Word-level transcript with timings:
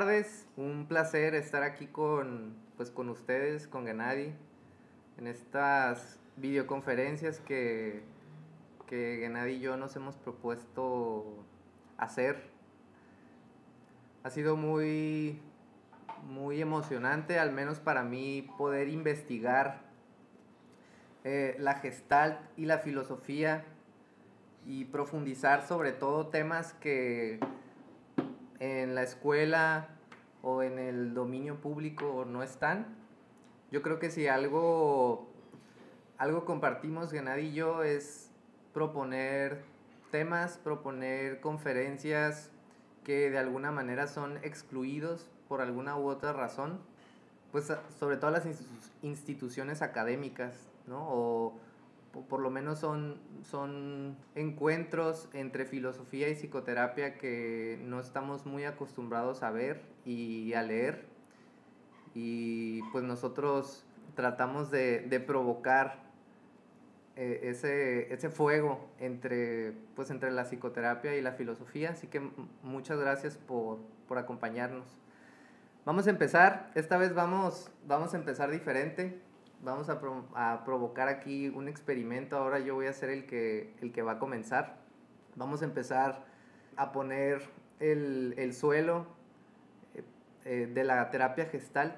Tardes, 0.00 0.48
un 0.56 0.86
placer 0.88 1.34
estar 1.34 1.62
aquí 1.62 1.86
con, 1.86 2.54
pues, 2.78 2.90
con 2.90 3.10
ustedes, 3.10 3.68
con 3.68 3.84
Gennady, 3.84 4.32
en 5.18 5.26
estas 5.26 6.18
videoconferencias 6.36 7.38
que, 7.40 8.02
que 8.86 9.18
Gennady 9.20 9.56
y 9.56 9.60
yo 9.60 9.76
nos 9.76 9.94
hemos 9.96 10.16
propuesto 10.16 11.44
hacer. 11.98 12.42
Ha 14.22 14.30
sido 14.30 14.56
muy, 14.56 15.42
muy 16.26 16.62
emocionante, 16.62 17.38
al 17.38 17.52
menos 17.52 17.78
para 17.78 18.02
mí, 18.02 18.50
poder 18.56 18.88
investigar 18.88 19.82
eh, 21.24 21.56
la 21.58 21.74
gestalt 21.74 22.38
y 22.56 22.64
la 22.64 22.78
filosofía 22.78 23.66
y 24.64 24.86
profundizar 24.86 25.68
sobre 25.68 25.92
todo 25.92 26.28
temas 26.28 26.72
que 26.72 27.38
en 28.60 28.94
la 28.94 29.02
escuela 29.02 29.88
o 30.42 30.62
en 30.62 30.78
el 30.78 31.14
dominio 31.14 31.60
público 31.60 32.24
no 32.26 32.42
están. 32.42 32.86
Yo 33.70 33.82
creo 33.82 33.98
que 33.98 34.10
si 34.10 34.28
algo, 34.28 35.28
algo 36.18 36.44
compartimos 36.44 37.10
Gennady 37.10 37.48
y 37.48 37.52
yo 37.54 37.82
es 37.82 38.30
proponer 38.72 39.62
temas, 40.10 40.58
proponer 40.58 41.40
conferencias 41.40 42.50
que 43.04 43.30
de 43.30 43.38
alguna 43.38 43.72
manera 43.72 44.06
son 44.06 44.36
excluidos 44.42 45.28
por 45.48 45.60
alguna 45.60 45.96
u 45.96 46.06
otra 46.06 46.32
razón, 46.32 46.80
pues 47.52 47.72
sobre 47.98 48.16
todo 48.16 48.30
las 48.30 48.46
instituciones 49.02 49.82
académicas, 49.82 50.68
¿no? 50.86 51.54
Por 52.12 52.40
lo 52.40 52.50
menos 52.50 52.78
son, 52.78 53.20
son 53.42 54.16
encuentros 54.34 55.28
entre 55.32 55.64
filosofía 55.64 56.28
y 56.28 56.34
psicoterapia 56.34 57.16
que 57.18 57.78
no 57.84 58.00
estamos 58.00 58.46
muy 58.46 58.64
acostumbrados 58.64 59.42
a 59.42 59.50
ver 59.50 59.82
y 60.04 60.52
a 60.54 60.62
leer. 60.62 61.06
Y 62.14 62.82
pues 62.90 63.04
nosotros 63.04 63.84
tratamos 64.16 64.70
de, 64.70 65.00
de 65.02 65.20
provocar 65.20 66.10
eh, 67.16 67.40
ese, 67.44 68.12
ese, 68.12 68.30
fuego 68.30 68.88
entre, 68.98 69.72
pues 69.94 70.10
entre 70.10 70.32
la 70.32 70.44
psicoterapia 70.44 71.16
y 71.16 71.20
la 71.20 71.32
filosofía. 71.32 71.90
Así 71.90 72.08
que 72.08 72.20
muchas 72.62 72.98
gracias 72.98 73.36
por, 73.36 73.78
por 74.08 74.18
acompañarnos. 74.18 74.98
Vamos 75.84 76.06
a 76.06 76.10
empezar, 76.10 76.70
esta 76.74 76.98
vez 76.98 77.14
vamos, 77.14 77.70
vamos 77.86 78.14
a 78.14 78.16
empezar 78.16 78.50
diferente 78.50 79.20
vamos 79.62 79.88
a, 79.88 80.64
provocar 80.64 81.08
aquí 81.08 81.48
un 81.48 81.68
experimento. 81.68 82.36
Ahora 82.36 82.58
yo 82.58 82.74
voy 82.74 82.86
a 82.86 82.92
ser 82.92 83.10
el 83.10 83.26
que, 83.26 83.74
el 83.80 83.92
que 83.92 84.02
va 84.02 84.12
a 84.12 84.18
comenzar. 84.18 84.78
Vamos 85.36 85.62
a 85.62 85.64
empezar 85.64 86.24
a 86.76 86.92
poner 86.92 87.42
el, 87.78 88.52
suelo 88.52 89.06
eh, 89.94 90.02
eh, 90.44 90.70
de 90.72 90.84
la 90.84 91.10
terapia 91.10 91.46
gestalt 91.46 91.96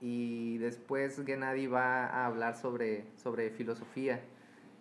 y 0.00 0.58
después 0.58 1.20
Gennady 1.24 1.66
va 1.66 2.06
a 2.06 2.26
hablar 2.26 2.56
sobre, 2.56 3.06
sobre 3.16 3.50
filosofía 3.50 4.20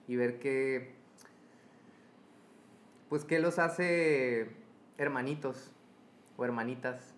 y 0.07 0.15
ver 0.15 0.39
qué, 0.39 0.95
pues 3.07 3.23
qué 3.23 3.39
los 3.39 3.59
hace 3.59 4.49
hermanitos 4.97 5.71
o 6.37 6.45
hermanitas. 6.45 7.13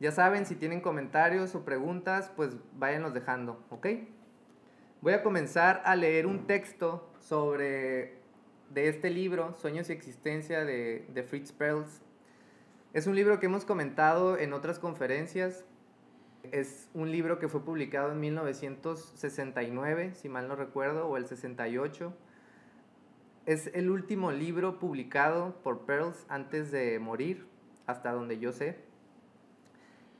Ya 0.00 0.10
saben, 0.12 0.44
si 0.44 0.56
tienen 0.56 0.80
comentarios 0.80 1.54
o 1.54 1.64
preguntas, 1.64 2.30
pues 2.34 2.56
váyanlos 2.76 3.14
dejando, 3.14 3.64
¿ok? 3.70 3.86
Voy 5.00 5.12
a 5.12 5.22
comenzar 5.22 5.82
a 5.84 5.96
leer 5.96 6.26
un 6.26 6.46
texto 6.46 7.12
sobre 7.20 8.18
de 8.70 8.88
este 8.88 9.10
libro, 9.10 9.54
Sueños 9.54 9.88
y 9.88 9.92
Existencia 9.92 10.64
de, 10.64 11.06
de 11.12 11.22
Fritz 11.22 11.52
Perls. 11.52 12.02
Es 12.92 13.06
un 13.06 13.14
libro 13.14 13.38
que 13.38 13.46
hemos 13.46 13.64
comentado 13.64 14.36
en 14.38 14.52
otras 14.52 14.78
conferencias. 14.78 15.64
Es 16.50 16.88
un 16.92 17.10
libro 17.10 17.38
que 17.38 17.48
fue 17.48 17.64
publicado 17.64 18.12
en 18.12 18.20
1969, 18.20 20.14
si 20.14 20.28
mal 20.28 20.48
no 20.48 20.56
recuerdo, 20.56 21.06
o 21.08 21.16
el 21.16 21.26
68. 21.26 22.12
Es 23.46 23.70
el 23.74 23.90
último 23.90 24.32
libro 24.32 24.78
publicado 24.78 25.54
por 25.62 25.86
Perls 25.86 26.24
antes 26.28 26.70
de 26.70 26.98
morir, 26.98 27.46
hasta 27.86 28.12
donde 28.12 28.38
yo 28.38 28.52
sé. 28.52 28.78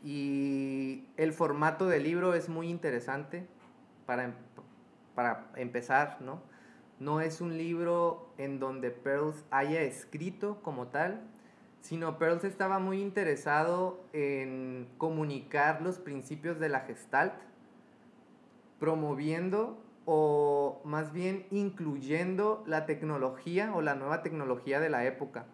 Y 0.05 1.09
el 1.17 1.33
formato 1.33 1.87
del 1.87 2.05
libro 2.05 2.35
es 2.35 2.51
muy 2.51 2.69
interesante 2.69 3.47
para, 4.05 4.25
em, 4.25 4.33
para 5.15 5.51
empezar, 5.57 6.19
¿no? 6.21 6.43
No 7.01 7.23
es 7.23 7.41
un 7.41 7.57
libro 7.57 8.29
en 8.37 8.61
donde 8.61 8.91
Pearls 8.91 9.47
haya 9.51 9.81
escrito 9.81 10.61
como 10.63 10.89
tal, 10.89 11.23
sino 11.81 12.19
Pearls 12.19 12.45
estaba 12.45 12.79
muy 12.79 13.01
interesado 13.01 14.05
en 14.13 14.89
comunicar 14.99 15.81
los 15.81 15.99
principios 15.99 16.61
de 16.61 16.69
la 16.69 16.81
gestalt, 16.81 17.35
promoviendo 18.79 19.83
o 20.05 20.83
más 20.85 21.13
bien 21.13 21.47
incluyendo 21.51 22.63
la 22.67 22.85
tecnología 22.85 23.73
o 23.75 23.81
la 23.81 23.95
nueva 23.95 24.23
tecnología 24.23 24.81
de 24.81 24.91
la 24.91 25.07
época. 25.07 25.47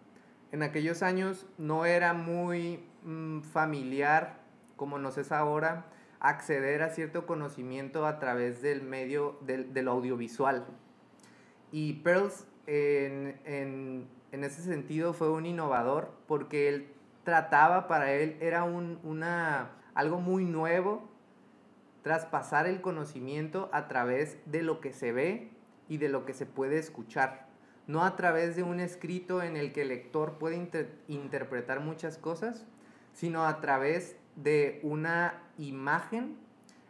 En 0.51 0.61
aquellos 0.63 1.03
años 1.03 1.47
no 1.57 1.85
era 1.85 2.13
muy 2.13 2.83
mm, 3.03 3.41
familiar 3.41 4.40
como 4.81 4.97
nos 4.97 5.19
es 5.19 5.31
ahora, 5.31 5.85
acceder 6.19 6.81
a 6.81 6.89
cierto 6.89 7.27
conocimiento 7.27 8.07
a 8.07 8.17
través 8.17 8.63
del 8.63 8.81
medio 8.81 9.37
del, 9.41 9.87
audiovisual. 9.87 10.65
Y 11.71 12.01
Pearls 12.01 12.47
en, 12.65 13.39
en, 13.45 14.43
ese 14.43 14.63
sentido 14.63 15.13
fue 15.13 15.29
un 15.29 15.45
innovador 15.45 16.11
porque 16.25 16.67
él 16.67 16.87
trataba, 17.23 17.87
para 17.87 18.11
él 18.13 18.37
era 18.41 18.63
un, 18.63 18.97
una, 19.03 19.73
algo 19.93 20.19
muy 20.19 20.45
nuevo, 20.45 21.07
traspasar 22.01 22.65
el 22.65 22.81
conocimiento 22.81 23.69
a 23.73 23.87
través 23.87 24.39
de 24.47 24.63
lo 24.63 24.81
que 24.81 24.93
se 24.93 25.11
ve 25.11 25.51
y 25.89 25.97
de 25.97 26.09
lo 26.09 26.25
que 26.25 26.33
se 26.33 26.47
puede 26.47 26.79
escuchar. 26.79 27.49
No 27.85 28.03
a 28.03 28.15
través 28.15 28.55
de 28.55 28.63
un 28.63 28.79
escrito 28.79 29.43
en 29.43 29.57
el 29.57 29.73
que 29.73 29.83
el 29.83 29.89
lector 29.89 30.39
puede 30.39 30.55
interpretar 31.07 31.81
muchas 31.81 32.17
cosas, 32.17 32.65
sino 33.13 33.45
a 33.45 33.61
través 33.61 34.15
de 34.35 34.79
una 34.83 35.41
imagen 35.57 36.37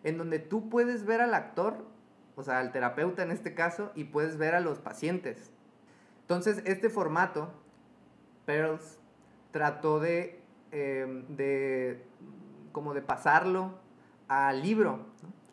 en 0.04 0.18
donde 0.18 0.40
tú 0.40 0.70
puedes 0.70 1.06
ver 1.06 1.22
al 1.22 1.34
actor, 1.34 1.86
o 2.36 2.44
sea, 2.44 2.60
al 2.60 2.72
terapeuta 2.72 3.24
en 3.24 3.32
este 3.32 3.54
caso, 3.54 3.92
y 3.96 4.06
puedes 4.06 4.38
ver 4.38 4.56
a 4.56 4.60
los 4.60 4.80
pacientes. 4.80 5.52
Entonces, 6.22 6.62
este 6.66 6.90
formato, 6.90 7.52
Pearls, 8.46 9.00
trató 9.52 10.00
de, 10.00 10.40
em, 10.72 11.26
de 11.28 12.04
como 12.72 12.94
de 12.94 13.02
pasarlo 13.02 13.80
al 14.28 14.62
libro. 14.62 15.06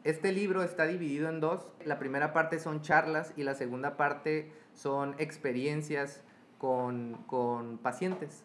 Este 0.04 0.32
libro 0.32 0.62
está 0.62 0.87
dividido 0.87 1.28
en 1.28 1.41
dos. 1.41 1.69
La 1.84 1.98
primera 1.98 2.32
parte 2.32 2.59
son 2.60 2.81
charlas 2.81 3.32
y 3.37 3.43
la 3.43 3.54
segunda 3.54 3.97
parte 3.97 4.53
son 4.72 5.16
experiencias 5.19 6.22
con, 6.59 7.25
con 7.27 7.78
pacientes. 7.78 8.44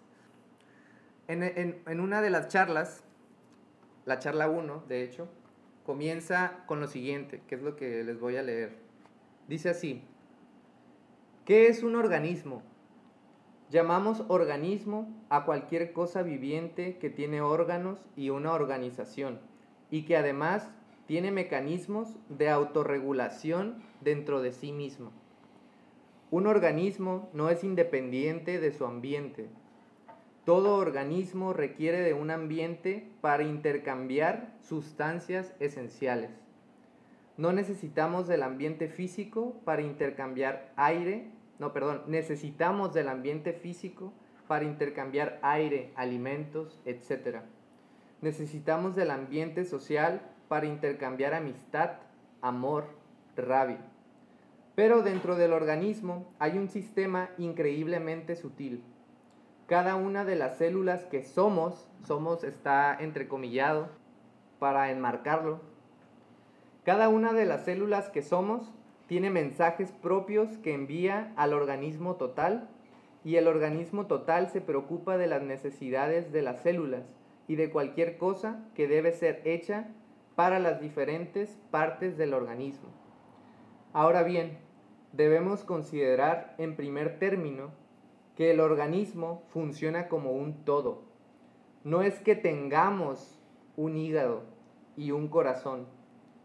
En, 1.28 1.44
en, 1.44 1.82
en, 1.86 2.00
una 2.00 2.22
de 2.22 2.30
las 2.30 2.48
charlas, 2.48 3.03
la 4.06 4.20
charla 4.20 4.50
1, 4.50 4.84
de 4.88 5.04
hecho, 5.04 5.28
comienza 5.86 6.64
con 6.66 6.80
lo 6.80 6.88
siguiente, 6.88 7.42
que 7.48 7.56
es 7.56 7.62
lo 7.62 7.76
que 7.76 8.04
les 8.04 8.20
voy 8.20 8.38
a 8.38 8.44
leer. 8.44 8.78
Dice 9.48 9.70
así, 9.70 10.04
¿qué 11.46 11.68
es 11.68 11.84
un 11.84 11.96
organismo? 11.96 12.64
Llamamos 13.70 14.24
organismo 14.28 15.12
a 15.30 15.46
cualquier 15.46 15.94
cosa 15.94 16.22
viviente 16.22 16.98
que 16.98 17.10
tiene 17.10 17.42
órganos 17.42 18.06
y 18.16 18.30
una 18.30 18.54
organización 18.54 19.40
y 19.90 20.04
que 20.04 20.16
además 20.16 20.70
tiene 21.08 21.32
mecanismos 21.32 22.16
de 22.30 22.50
autorregulación 22.50 23.82
dentro 24.02 24.42
de 24.42 24.52
sí 24.52 24.72
mismo. 24.72 25.12
Un 26.32 26.48
organismo 26.48 27.30
no 27.34 27.50
es 27.50 27.64
independiente 27.64 28.60
de 28.60 28.72
su 28.72 28.86
ambiente, 28.86 29.50
todo 30.46 30.76
organismo 30.76 31.54
requiere 31.54 32.02
de 32.02 32.14
un 32.14 32.30
ambiente 32.30 33.10
para 33.22 33.44
intercambiar 33.44 34.54
sustancias 34.62 35.54
esenciales. 35.60 36.32
No 37.38 37.54
necesitamos 37.54 38.28
del 38.28 38.44
ambiente 38.44 38.90
físico 38.90 39.56
para 39.64 39.82
intercambiar 39.82 40.72
aire, 40.76 41.32
no, 41.60 41.72
perdón, 41.72 42.04
necesitamos 42.08 42.94
del 42.94 43.08
ambiente 43.08 43.54
físico 43.54 44.12
para 44.48 44.66
intercambiar 44.66 45.40
aire, 45.42 45.94
alimentos, 45.96 46.80
etc. 46.86 47.38
Necesitamos 48.22 48.96
del 48.96 49.12
ambiente 49.12 49.64
social 49.64 50.22
para 50.50 50.66
intercambiar 50.66 51.34
amistad, 51.34 51.92
amor, 52.42 52.86
rabia. 53.38 53.80
Pero 54.76 55.04
dentro 55.04 55.36
del 55.36 55.54
organismo 55.54 56.34
hay 56.38 56.58
un 56.58 56.68
sistema 56.68 57.30
increíblemente 57.38 58.36
sutil 58.36 58.84
cada 59.74 59.96
una 59.96 60.24
de 60.24 60.36
las 60.36 60.60
células 60.60 61.04
que 61.06 61.24
somos, 61.24 61.90
somos 62.06 62.44
está 62.44 62.96
entrecomillado 63.00 63.90
para 64.60 64.92
enmarcarlo. 64.92 65.62
Cada 66.84 67.10
una 67.10 67.34
de 67.34 67.46
las 67.46 67.66
células 67.66 68.08
que 68.10 68.22
somos 68.22 68.72
tiene 69.08 69.32
mensajes 69.32 69.92
propios 69.92 70.60
que 70.60 70.76
envía 70.76 71.34
al 71.38 71.54
organismo 71.54 72.18
total 72.18 72.70
y 73.24 73.38
el 73.38 73.48
organismo 73.48 74.06
total 74.06 74.52
se 74.52 74.62
preocupa 74.62 75.18
de 75.18 75.26
las 75.26 75.42
necesidades 75.42 76.32
de 76.32 76.44
las 76.44 76.62
células, 76.62 77.06
y 77.48 77.56
de 77.56 77.72
cualquier 77.72 78.20
cosa 78.20 78.64
que 78.76 78.88
debe 78.88 79.12
ser 79.12 79.42
hecha 79.44 79.88
para 80.36 80.60
las 80.60 80.82
diferentes 80.82 81.58
partes 81.72 82.16
del 82.16 82.36
organismo. 82.36 82.90
Ahora 83.92 84.22
bien, 84.22 84.60
debemos 85.14 85.64
considerar 85.64 86.54
en 86.60 86.76
primer 86.76 87.18
término 87.18 87.72
que 88.36 88.52
el 88.52 88.60
organismo 88.60 89.44
funciona 89.50 90.08
como 90.08 90.32
un 90.32 90.66
todo. 90.66 91.04
No 91.84 92.02
es 92.02 92.20
que 92.20 92.36
tengamos 92.36 93.40
un 93.76 93.98
hígado 93.98 94.44
y 94.96 95.12
un 95.12 95.28
corazón. 95.28 95.88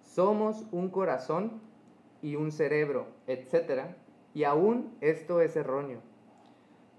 Somos 0.01 0.67
un 0.73 0.91
corazón 0.91 1.61
y 2.23 2.37
un 2.37 2.53
cerebro, 2.53 3.07
etc. 3.27 3.83
Y 4.35 4.45
aún 4.45 4.97
esto 5.01 5.41
es 5.41 5.57
erróneo. 5.57 6.01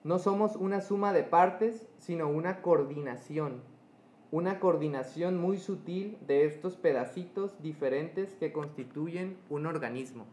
No 0.03 0.17
somos 0.17 0.55
una 0.55 0.81
suma 0.81 1.11
de 1.11 1.23
partes, 1.23 1.87
sino 1.97 2.29
una 2.29 2.61
coordinación. 2.61 3.61
Una 4.31 4.59
coordinación 4.59 5.37
muy 5.37 5.57
sutil 5.57 6.17
de 6.25 6.45
estos 6.45 6.77
pedacitos 6.77 7.61
diferentes 7.61 8.35
que 8.35 8.53
constituyen 8.53 9.37
un 9.49 9.65
organismo. 9.65 10.25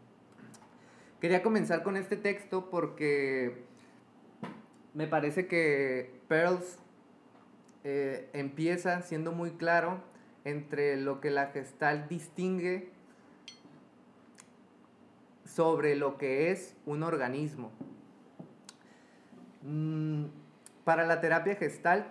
Quería 1.21 1.43
comenzar 1.43 1.83
con 1.83 1.97
este 1.97 2.17
texto 2.17 2.71
porque 2.71 3.66
me 4.97 5.07
parece 5.07 5.47
que 5.47 6.23
Pearls 6.27 6.79
eh, 7.85 8.31
empieza 8.33 9.03
siendo 9.03 9.31
muy 9.31 9.51
claro 9.51 10.01
entre 10.45 10.97
lo 10.97 11.21
que 11.21 11.31
la 11.31 11.49
gestal 11.49 12.09
distingue 12.09 12.91
sobre 15.45 15.97
lo 15.97 16.17
que 16.17 16.51
es 16.51 16.75
un 16.87 17.03
organismo. 17.03 17.73
Mm, 19.61 20.29
para 20.85 21.07
la 21.07 21.21
terapia 21.21 21.57
gestalt, 21.57 22.07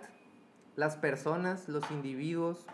las 0.76 0.94
personas, 0.96 1.68
los 1.68 1.90
individuos, 1.90 2.66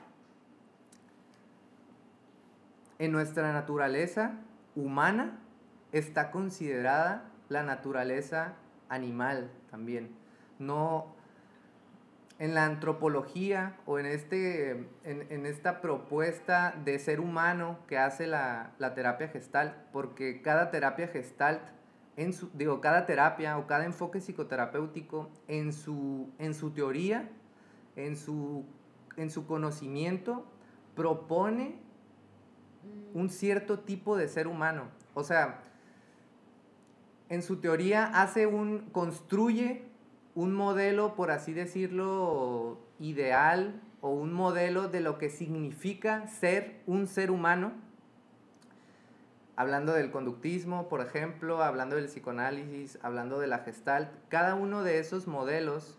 en 2.99 3.13
nuestra 3.13 3.55
naturaleza 3.55 4.35
humana 4.77 5.39
está 5.91 6.31
considerada 6.31 7.31
la 7.49 7.63
naturaleza 7.63 8.57
animal 8.91 9.51
también. 9.73 10.11
No, 10.61 11.17
en 12.39 12.55
la 12.55 12.67
antropología 12.67 13.77
o 13.87 13.99
en, 13.99 14.07
este, 14.07 14.87
en, 15.05 15.47
esta 15.47 15.81
propuesta 15.81 16.75
de 16.85 16.99
ser 16.99 17.21
humano 17.21 17.79
que 17.89 17.99
hace 17.99 18.27
la, 18.27 18.75
terapia 18.95 19.29
gestalt, 19.29 19.75
porque 19.93 20.43
cada 20.43 20.71
terapia 20.71 21.09
gestalt, 21.09 21.63
en 22.17 22.33
su, 22.33 22.51
digo, 22.53 22.81
cada 22.81 23.07
terapia 23.07 23.57
o 23.59 23.67
cada 23.67 23.87
enfoque 23.87 24.21
psicoterapéutico 24.21 25.31
en 25.49 25.73
su, 25.73 26.31
en 26.39 26.55
su 26.55 26.71
teoría, 26.73 27.31
en 27.97 28.17
su, 28.17 28.67
en 29.17 29.31
su 29.31 29.47
conocimiento, 29.47 30.45
propone 30.95 31.77
un 33.15 33.31
cierto 33.31 33.79
tipo 33.79 34.17
de 34.17 34.29
ser 34.29 34.47
humano. 34.47 34.89
O 35.15 35.25
sea, 35.25 35.63
en 37.33 37.43
su 37.43 37.57
teoría 37.57 38.05
hace 38.05 38.47
un, 38.47 38.91
construye 38.93 39.87
un 40.35 40.53
modelo, 40.53 41.15
por 41.15 41.31
así 41.31 41.55
decirlo, 41.55 42.79
ideal 43.01 43.81
o 44.03 44.11
un 44.11 44.35
modelo 44.35 44.89
de 44.89 45.01
lo 45.01 45.17
que 45.17 45.31
significa 45.31 46.27
ser 46.27 46.83
un 46.87 47.07
ser 47.07 47.31
humano, 47.31 47.73
hablando 49.57 49.95
del 49.95 50.11
conductismo, 50.11 50.91
por 50.91 51.01
ejemplo, 51.01 51.63
hablando 51.63 51.97
del 51.97 52.05
psicoanálisis, 52.05 52.99
hablando 53.01 53.39
de 53.39 53.47
la 53.47 53.61
gestalt, 53.61 54.11
cada 54.29 54.55
uno 54.55 54.83
de 54.83 54.99
esos 54.99 55.27
modelos 55.27 55.97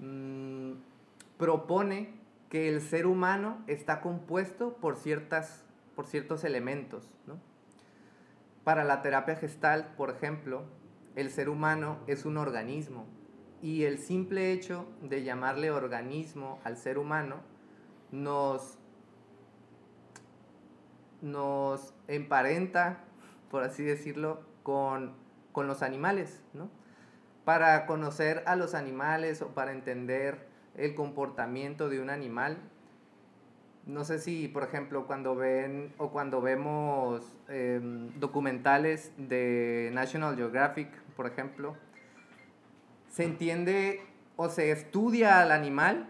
mm, 0.00 0.72
propone 1.38 2.10
que 2.50 2.68
el 2.68 2.82
ser 2.82 3.06
humano 3.06 3.64
está 3.68 4.02
compuesto 4.02 4.74
por, 4.74 4.96
ciertas, 4.96 5.64
por 5.96 6.06
ciertos 6.06 6.44
elementos. 6.44 7.08
Para 8.68 8.84
la 8.84 9.00
terapia 9.00 9.34
gestalt, 9.34 9.86
por 9.96 10.10
ejemplo, 10.10 10.62
el 11.16 11.30
ser 11.30 11.48
humano 11.48 12.00
es 12.06 12.26
un 12.26 12.36
organismo, 12.36 13.06
y 13.62 13.84
el 13.84 13.96
simple 13.96 14.52
hecho 14.52 14.86
de 15.00 15.24
llamarle 15.24 15.70
organismo 15.70 16.60
al 16.64 16.76
ser 16.76 16.98
humano 16.98 17.36
nos, 18.12 18.78
nos 21.22 21.94
emparenta, 22.08 23.04
por 23.50 23.62
así 23.62 23.84
decirlo, 23.84 24.42
con, 24.62 25.14
con 25.52 25.66
los 25.66 25.82
animales, 25.82 26.42
¿no? 26.52 26.68
Para 27.46 27.86
conocer 27.86 28.42
a 28.44 28.54
los 28.54 28.74
animales 28.74 29.40
o 29.40 29.54
para 29.54 29.72
entender 29.72 30.46
el 30.74 30.94
comportamiento 30.94 31.88
de 31.88 32.02
un 32.02 32.10
animal, 32.10 32.58
no 33.88 34.04
sé 34.04 34.18
si, 34.18 34.48
por 34.48 34.64
ejemplo, 34.64 35.06
cuando 35.06 35.34
ven 35.34 35.94
o 35.96 36.10
cuando 36.10 36.42
vemos 36.42 37.22
em, 37.48 38.10
documentales 38.20 39.12
de 39.16 39.90
National 39.94 40.36
Geographic, 40.36 40.88
por 41.16 41.26
ejemplo, 41.26 41.74
se 43.08 43.24
entiende 43.24 44.02
o 44.36 44.50
se 44.50 44.70
estudia 44.72 45.40
al 45.40 45.52
animal 45.52 46.06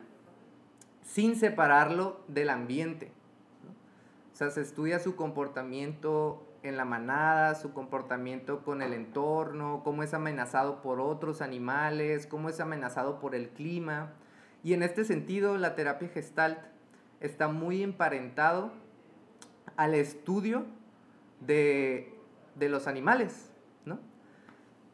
sin 1.02 1.36
separarlo 1.36 2.20
del 2.26 2.50
ambiente. 2.50 3.12
O 4.32 4.36
sea, 4.36 4.50
se 4.50 4.60
estudia 4.60 4.98
su 4.98 5.14
comportamiento 5.14 6.44
en 6.64 6.76
la 6.76 6.84
manada, 6.84 7.54
su 7.54 7.72
comportamiento 7.72 8.64
con 8.64 8.82
el 8.82 8.92
entorno, 8.92 9.82
cómo 9.84 10.02
es 10.02 10.14
amenazado 10.14 10.82
por 10.82 11.00
otros 11.00 11.42
animales, 11.42 12.26
cómo 12.26 12.48
es 12.48 12.58
amenazado 12.58 13.20
por 13.20 13.36
el 13.36 13.50
clima. 13.50 14.14
Y 14.64 14.74
en 14.74 14.82
este 14.82 15.04
sentido, 15.04 15.56
la 15.58 15.76
terapia 15.76 16.08
gestalt 16.08 16.58
está 17.20 17.48
muy 17.48 17.82
emparentado 17.82 18.72
al 19.76 19.94
estudio 19.94 20.66
de, 21.40 22.14
de 22.56 22.68
los 22.68 22.86
animales. 22.86 23.48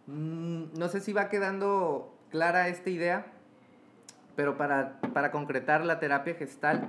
Mm, 0.07 0.79
no 0.79 0.89
sé 0.89 1.01
si 1.01 1.13
va 1.13 1.29
quedando 1.29 2.15
clara 2.31 2.69
esta 2.69 2.91
idea, 2.91 3.27
pero 4.37 4.57
para, 4.57 4.99
concretar 5.31 5.85
la 5.85 5.99
terapia 5.99 6.35
gestalt 6.35 6.85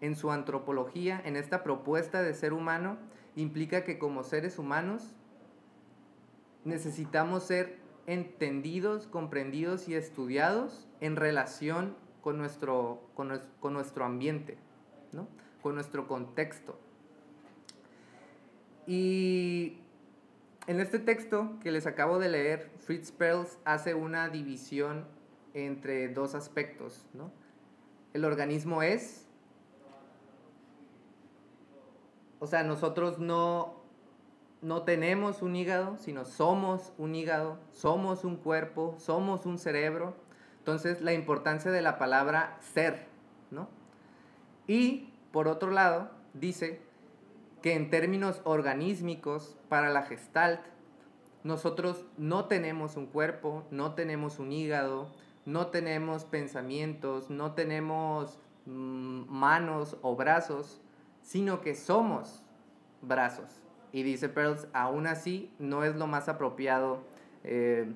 en 0.00 0.16
su 0.16 0.30
antropología, 0.30 1.20
en 1.24 1.36
esta 1.36 1.62
propuesta 1.62 2.22
de 2.22 2.34
ser 2.34 2.52
humano, 2.52 2.98
implica 3.36 3.84
que 3.84 3.98
como 3.98 4.24
seres 4.24 4.58
humanos 4.58 5.14
necesitamos 6.64 7.44
ser 7.44 7.78
entendidos, 8.06 9.06
comprendidos 9.06 9.88
y 9.88 9.94
estudiados 9.94 10.88
en 11.00 11.16
relación 11.16 11.96
con 12.20 12.36
nuestro, 12.36 13.02
con 13.14 13.72
nuestro 13.72 14.04
ambiente, 14.04 14.58
¿no? 15.12 15.26
con 15.62 15.74
nuestro 15.74 16.06
contexto. 16.06 16.78
Y 18.86 19.78
en 20.66 20.80
este 20.80 20.98
texto 20.98 21.52
que 21.62 21.70
les 21.70 21.86
acabo 21.86 22.18
de 22.18 22.28
leer, 22.28 22.70
Fritz 22.78 23.12
Perls 23.12 23.58
hace 23.64 23.94
una 23.94 24.28
división 24.28 25.06
entre 25.54 26.08
dos 26.08 26.34
aspectos. 26.34 27.06
¿no? 27.12 27.30
El 28.12 28.24
organismo 28.24 28.82
es, 28.82 29.26
o 32.38 32.46
sea, 32.46 32.62
nosotros 32.62 33.18
no, 33.18 33.74
no 34.62 34.82
tenemos 34.82 35.42
un 35.42 35.56
hígado, 35.56 35.96
sino 35.98 36.24
somos 36.24 36.92
un 36.98 37.14
hígado, 37.14 37.58
somos 37.72 38.24
un 38.24 38.36
cuerpo, 38.36 38.96
somos 38.98 39.46
un 39.46 39.58
cerebro. 39.58 40.14
Entonces, 40.58 41.00
la 41.00 41.12
importancia 41.12 41.70
de 41.70 41.82
la 41.82 41.98
palabra 41.98 42.58
ser, 42.60 43.06
¿no? 43.50 43.68
Y, 44.66 45.12
por 45.32 45.48
otro 45.48 45.70
lado, 45.70 46.10
dice 46.34 46.80
que 47.62 47.74
en 47.74 47.90
términos 47.90 48.40
organísmicos, 48.44 49.56
para 49.68 49.90
la 49.90 50.02
gestalt, 50.02 50.60
nosotros 51.44 52.04
no 52.16 52.46
tenemos 52.46 52.96
un 52.96 53.06
cuerpo, 53.06 53.64
no 53.70 53.94
tenemos 53.94 54.38
un 54.38 54.52
hígado, 54.52 55.10
no 55.46 55.68
tenemos 55.68 56.24
pensamientos, 56.24 57.30
no 57.30 57.52
tenemos 57.52 58.38
mm, 58.66 59.24
manos 59.28 59.96
o 60.02 60.16
brazos, 60.16 60.80
sino 61.22 61.60
que 61.60 61.74
somos 61.74 62.42
brazos. 63.02 63.62
Y 63.92 64.02
dice 64.02 64.28
Pearls, 64.28 64.68
aún 64.72 65.06
así 65.06 65.50
no 65.58 65.84
es 65.84 65.96
lo 65.96 66.06
más 66.06 66.28
apropiado, 66.28 67.02
eh, 67.42 67.90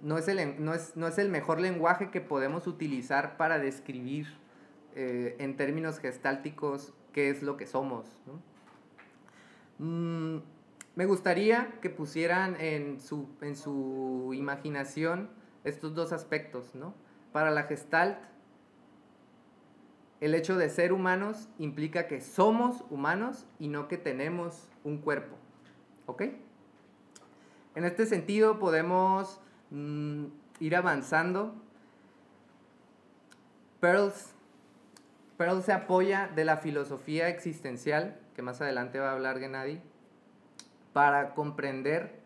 no, 0.00 0.18
es 0.18 0.28
el, 0.28 0.62
no, 0.64 0.74
es, 0.74 0.96
no, 0.96 1.08
es, 1.08 1.18
el, 1.18 1.28
mejor 1.30 1.60
lenguaje 1.60 2.10
que 2.10 2.20
podemos 2.20 2.66
utilizar 2.66 3.36
para 3.36 3.58
describir 3.58 4.28
eh, 5.00 5.36
en 5.38 5.56
términos 5.56 6.00
gestálticos 6.00 6.92
qué 7.12 7.30
es 7.30 7.44
lo 7.44 7.56
que 7.56 7.68
somos. 7.68 8.04
Mm, 9.78 10.38
me 10.96 11.06
gustaría 11.06 11.78
que 11.80 11.88
pusieran 11.88 12.60
en 12.60 12.98
su, 12.98 13.28
en 13.40 13.54
su 13.54 14.32
imaginación 14.34 15.30
estos 15.62 15.94
dos 15.94 16.12
aspectos. 16.12 16.72
Para 17.30 17.52
la 17.52 17.62
gestalt, 17.62 18.18
el 20.20 20.34
hecho 20.34 20.56
de 20.56 20.68
ser 20.68 20.92
humanos 20.92 21.48
implica 21.60 22.08
que 22.08 22.20
somos 22.20 22.84
humanos 22.90 23.46
y 23.60 23.68
no 23.68 23.86
que 23.86 23.98
tenemos 23.98 24.68
un 24.82 24.98
cuerpo, 24.98 25.36
¿ok? 26.06 26.22
En 27.76 27.84
este 27.84 28.04
sentido 28.04 28.58
podemos 28.58 29.40
mm, 29.70 30.24
ir 30.58 30.74
avanzando. 30.74 31.54
Pearls 33.78 34.34
Pearl 35.38 35.62
se 35.62 35.72
apoya 35.72 36.28
de 36.34 36.44
la 36.44 36.56
filosofía 36.56 37.28
existencial, 37.28 38.18
que 38.34 38.42
más 38.42 38.60
adelante 38.60 38.98
va 38.98 39.10
a 39.10 39.12
hablar 39.12 39.38
Gennady, 39.38 39.80
para 40.92 41.32
comprender 41.34 42.18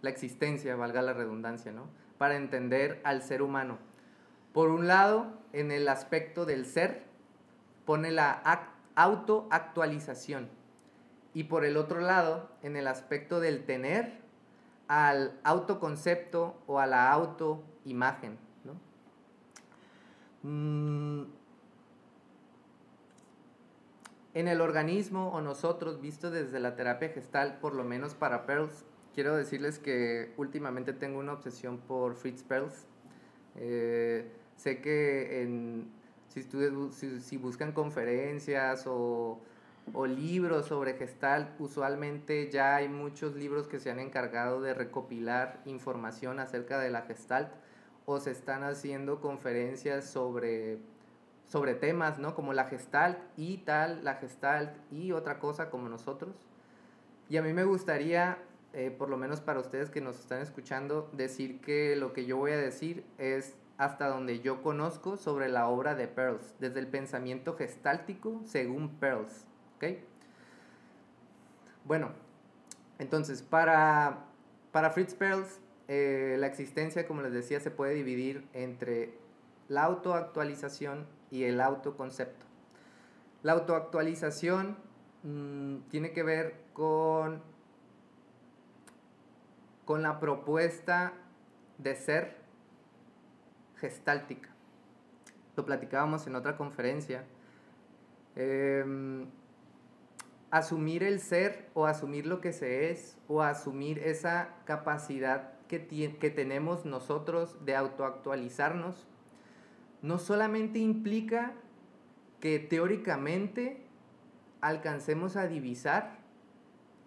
la 0.00 0.10
existencia, 0.10 0.74
valga 0.74 1.02
la 1.02 1.12
redundancia, 1.12 1.70
¿no? 1.70 1.86
Para 2.18 2.36
entender 2.36 3.00
al 3.04 3.22
ser 3.22 3.42
humano. 3.42 3.78
Por 4.52 4.70
un 4.70 4.88
lado, 4.88 5.28
en 5.52 5.70
el 5.70 5.86
aspecto 5.88 6.44
del 6.44 6.66
ser, 6.66 7.04
pone 7.86 8.10
la 8.10 8.42
autoactualización. 8.96 10.48
Y 11.34 11.44
por 11.44 11.64
el 11.64 11.76
otro 11.76 12.00
lado, 12.00 12.50
en 12.62 12.76
el 12.76 12.88
aspecto 12.88 13.38
del 13.38 13.64
tener, 13.64 14.20
al 14.88 15.38
autoconcepto 15.44 16.60
o 16.66 16.80
a 16.80 16.86
la 16.86 17.12
autoimagen. 17.12 18.36
¿no? 18.64 18.74
Mm, 20.42 21.41
en 24.34 24.48
el 24.48 24.60
organismo 24.60 25.28
o 25.28 25.40
nosotros, 25.40 26.00
visto 26.00 26.30
desde 26.30 26.58
la 26.60 26.74
terapia 26.74 27.10
gestal, 27.10 27.58
por 27.60 27.74
lo 27.74 27.84
menos 27.84 28.14
para 28.14 28.46
Pearls, 28.46 28.84
quiero 29.14 29.36
decirles 29.36 29.78
que 29.78 30.32
últimamente 30.36 30.92
tengo 30.92 31.18
una 31.18 31.34
obsesión 31.34 31.78
por 31.78 32.14
Fritz 32.14 32.42
Perls. 32.42 32.86
Eh, 33.56 34.26
sé 34.56 34.80
que 34.80 35.42
en, 35.42 35.90
si, 36.28 37.20
si, 37.20 37.36
buscan 37.36 37.72
conferencias 37.72 38.86
o, 38.86 39.38
o, 39.92 40.06
libros 40.06 40.66
sobre 40.66 40.94
Gestalt, 40.94 41.60
usualmente 41.60 42.50
ya 42.50 42.76
hay 42.76 42.88
muchos 42.88 43.34
libros 43.34 43.68
que 43.68 43.78
se 43.78 43.90
han 43.90 43.98
encargado 43.98 44.62
de 44.62 44.72
recopilar 44.72 45.60
información 45.66 46.40
acerca 46.40 46.78
de 46.78 46.90
la 46.90 47.02
Gestalt 47.02 47.50
o 48.06 48.18
se 48.18 48.30
están 48.30 48.64
haciendo 48.64 49.20
conferencias 49.20 50.06
sobre 50.06 50.78
sobre 51.52 51.74
temas, 51.74 52.18
¿no? 52.18 52.34
Como 52.34 52.54
la 52.54 52.64
gestalt 52.64 53.18
y 53.36 53.58
tal, 53.58 54.02
la 54.04 54.14
gestalt 54.14 54.74
y 54.90 55.12
otra 55.12 55.38
cosa 55.38 55.68
como 55.68 55.90
nosotros. 55.90 56.34
Y 57.28 57.36
a 57.36 57.42
mí 57.42 57.52
me 57.52 57.64
gustaría, 57.64 58.38
eh, 58.72 58.90
por 58.90 59.10
lo 59.10 59.18
menos 59.18 59.42
para 59.42 59.60
ustedes 59.60 59.90
que 59.90 60.00
nos 60.00 60.18
están 60.18 60.40
escuchando, 60.40 61.10
decir 61.12 61.60
que 61.60 61.94
lo 61.94 62.14
que 62.14 62.24
yo 62.24 62.38
voy 62.38 62.52
a 62.52 62.56
decir 62.56 63.04
es 63.18 63.54
hasta 63.76 64.08
donde 64.08 64.40
yo 64.40 64.62
conozco 64.62 65.18
sobre 65.18 65.50
la 65.50 65.68
obra 65.68 65.94
de 65.94 66.08
Pearls, 66.08 66.54
desde 66.58 66.80
el 66.80 66.86
pensamiento 66.86 67.54
gestáltico 67.54 68.40
según 68.46 68.88
Pearls. 68.98 69.44
¿Ok? 69.76 69.98
Bueno, 71.84 72.12
entonces, 72.98 73.42
para, 73.42 74.24
para 74.70 74.90
Fritz 74.90 75.12
Perls, 75.12 75.60
eh, 75.88 76.36
la 76.38 76.46
existencia, 76.46 77.06
como 77.06 77.20
les 77.20 77.34
decía, 77.34 77.60
se 77.60 77.70
puede 77.70 77.92
dividir 77.92 78.48
entre 78.54 79.18
la 79.68 79.82
autoactualización 79.82 81.20
y 81.32 81.44
el 81.44 81.60
autoconcepto. 81.60 82.44
La 83.42 83.52
autoactualización 83.52 84.76
mm, 85.24 85.88
tiene 85.88 86.12
que 86.12 86.22
ver 86.22 86.60
con, 86.74 87.42
con 89.86 90.02
la 90.02 90.20
propuesta 90.20 91.14
de 91.78 91.96
ser 91.96 92.36
gestáltica. 93.78 94.50
Lo 95.56 95.64
platicábamos 95.64 96.26
en 96.26 96.36
otra 96.36 96.56
conferencia. 96.56 97.24
Em, 98.36 99.26
asumir 100.50 101.02
el 101.02 101.18
ser 101.18 101.70
o 101.72 101.86
asumir 101.86 102.26
lo 102.26 102.42
que 102.42 102.52
se 102.52 102.90
es 102.90 103.16
o 103.26 103.42
asumir 103.42 103.98
esa 104.00 104.50
capacidad 104.66 105.54
que, 105.66 105.86
que 105.86 106.30
tenemos 106.30 106.84
nosotros 106.84 107.64
de 107.64 107.74
autoactualizarnos 107.74 109.06
no 110.02 110.18
solamente 110.18 110.80
implica 110.80 111.52
que 112.40 112.58
teóricamente 112.58 113.80
alcancemos 114.60 115.36
a 115.36 115.46
divisar, 115.46 116.18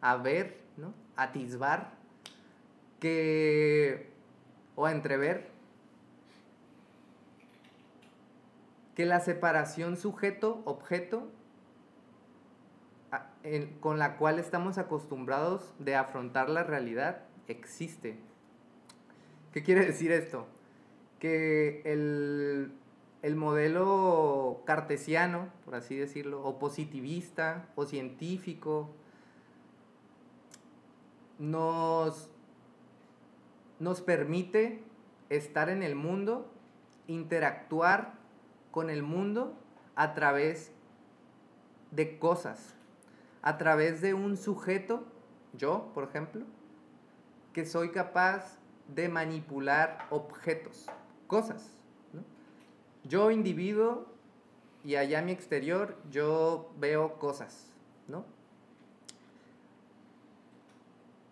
a 0.02 0.16
ver, 0.16 0.62
¿no? 0.78 0.94
atisbar, 1.18 1.94
que, 3.00 4.10
o 4.76 4.86
a 4.86 4.92
entrever, 4.94 5.50
que 8.96 9.06
la 9.06 9.20
separación 9.20 9.98
sujeto-objeto 9.98 11.30
con 13.80 14.00
la 14.00 14.18
cual 14.18 14.40
estamos 14.40 14.78
acostumbrados 14.78 15.74
de 15.80 15.96
afrontar 15.96 16.50
la 16.50 16.64
realidad 16.64 17.24
existe. 17.48 18.18
¿Qué 19.54 19.64
quiere 19.64 19.86
decir 19.86 20.12
esto? 20.12 20.48
Que 21.20 21.82
el 21.86 22.72
el 23.26 23.36
modelo 23.36 24.62
cartesiano, 24.66 25.50
por 25.66 25.74
así 25.74 25.96
decirlo, 25.96 26.44
o 26.44 26.60
positivista, 26.60 27.70
o 27.74 27.88
científico, 27.88 28.94
nos, 31.40 32.30
nos 33.80 34.02
permite 34.02 34.84
estar 35.30 35.70
en 35.70 35.82
el 35.82 35.96
mundo, 35.96 36.54
interactuar 37.08 38.14
con 38.70 38.92
el 38.92 39.02
mundo 39.02 39.58
a 39.96 40.14
través 40.14 40.72
de 41.90 42.20
cosas, 42.20 42.76
a 43.42 43.58
través 43.58 44.02
de 44.02 44.14
un 44.14 44.38
sujeto, 44.38 45.04
yo, 45.54 45.90
por 45.96 46.04
ejemplo, 46.04 46.46
que 47.54 47.66
soy 47.66 47.90
capaz 47.90 48.60
de 48.88 49.10
manipular 49.10 50.06
objetos, 50.12 50.86
cosas. 51.26 51.75
Yo 53.08 53.32
individuo 53.32 54.08
y 54.84 54.96
allá 54.96 55.22
mi 55.22 55.32
exterior 55.32 55.98
yo 56.12 56.72
veo 56.80 57.18
cosas, 57.20 57.72
¿no? 58.08 58.26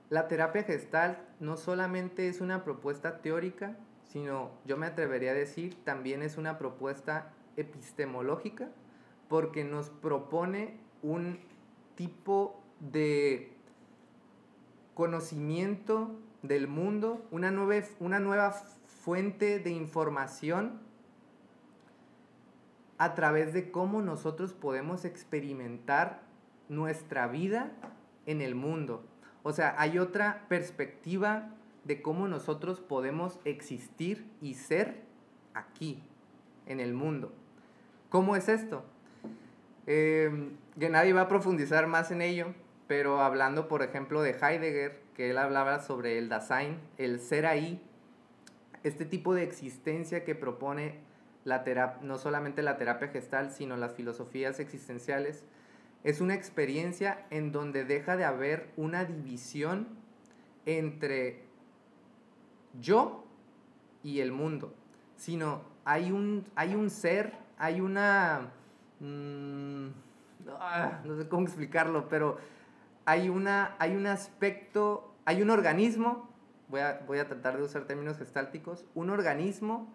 La 0.10 0.28
terapia 0.28 0.64
gestal 0.64 1.18
no 1.40 1.58
solamente 1.58 2.28
es 2.28 2.42
una 2.42 2.64
propuesta 2.64 3.22
teórica, 3.22 3.76
sino 4.04 4.52
yo 4.66 4.78
me 4.78 4.86
atrevería 4.86 5.32
a 5.32 5.34
decir 5.34 5.76
también 5.84 6.22
es 6.22 6.38
una 6.38 6.60
propuesta 6.60 7.34
epistemológica 7.58 8.70
porque 9.28 9.64
nos 9.64 9.90
propone 9.90 10.78
un 11.02 11.40
tipo 11.96 12.62
de 12.80 13.52
conocimiento 14.94 16.12
del 16.44 16.68
mundo, 16.68 17.26
una 17.32 17.50
nueva, 17.50 17.86
una 18.00 18.20
nueva 18.20 18.52
fuente 18.52 19.58
de 19.58 19.72
información 19.72 20.80
a 22.98 23.16
través 23.16 23.54
de 23.54 23.72
cómo 23.72 24.02
nosotros 24.02 24.54
podemos 24.54 25.06
experimentar 25.06 26.22
nuestra 26.70 27.28
vida 27.28 27.72
en 28.26 28.42
el 28.42 28.56
mundo. 28.56 29.06
O 29.44 29.52
sea, 29.52 29.76
hay 29.78 30.00
otra 30.00 30.46
perspectiva 30.48 31.50
de 31.84 32.02
cómo 32.02 32.28
nosotros 32.28 32.80
podemos 32.80 33.40
existir 33.44 34.26
y 34.42 34.54
ser 34.54 35.02
aquí, 35.54 36.02
en 36.66 36.80
el 36.80 36.94
mundo. 36.94 37.34
¿Cómo 38.10 38.36
es 38.36 38.48
esto? 38.48 38.86
Eh, 39.86 40.52
que 40.80 40.90
nadie 40.90 41.14
va 41.14 41.22
a 41.22 41.28
profundizar 41.28 41.88
más 41.88 42.12
en 42.12 42.22
ello, 42.22 42.54
pero 42.88 43.22
hablando, 43.22 43.68
por 43.68 43.82
ejemplo, 43.84 44.22
de 44.22 44.32
Heidegger, 44.32 45.02
que 45.14 45.30
él 45.30 45.38
hablaba 45.38 45.80
sobre 45.82 46.18
el 46.18 46.30
Dasein, 46.30 46.80
el 46.98 47.20
ser 47.20 47.46
ahí, 47.46 47.82
este 48.84 49.06
tipo 49.06 49.34
de 49.34 49.44
existencia 49.44 50.24
que 50.24 50.36
propone 50.36 51.00
la 51.46 52.00
no 52.02 52.18
solamente 52.18 52.62
la 52.62 52.78
terapia 52.78 53.10
gestal, 53.10 53.52
sino 53.52 53.76
las 53.78 53.94
filosofías 53.94 54.60
existenciales, 54.60 55.44
es 56.04 56.22
una 56.22 56.36
experiencia 56.36 57.26
en 57.30 57.52
donde 57.52 57.86
deja 57.86 58.18
de 58.18 58.26
haber 58.26 58.72
una 58.76 59.06
división 59.06 59.88
entre 60.66 61.44
yo 62.80 63.26
y 64.04 64.20
el 64.20 64.32
mundo, 64.32 64.74
sino 65.16 65.62
hay 65.86 66.12
un, 66.12 66.46
hay 66.56 66.76
un 66.76 66.90
ser, 66.90 67.34
hay 67.58 67.82
una... 67.82 68.52
Mm, 69.00 69.88
ah, 70.50 71.02
no 71.06 71.16
sé 71.18 71.28
cómo 71.28 71.46
explicarlo, 71.46 72.10
pero 72.10 72.38
hay, 73.06 73.30
una, 73.30 73.76
hay 73.80 73.96
un 73.96 74.08
aspecto, 74.08 75.14
hay 75.26 75.42
un 75.42 75.50
organismo, 75.50 76.30
voy 76.70 76.82
a, 76.82 77.02
voy 77.06 77.20
a 77.20 77.28
tratar 77.28 77.58
de 77.58 77.64
usar 77.64 77.86
términos 77.86 78.18
gestálticos, 78.18 78.86
un 78.94 79.10
organismo 79.10 79.94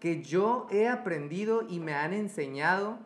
que 0.00 0.22
yo 0.22 0.66
he 0.70 0.88
aprendido 0.88 1.66
y 1.68 1.80
me 1.80 1.94
han 1.94 2.12
enseñado 2.12 2.98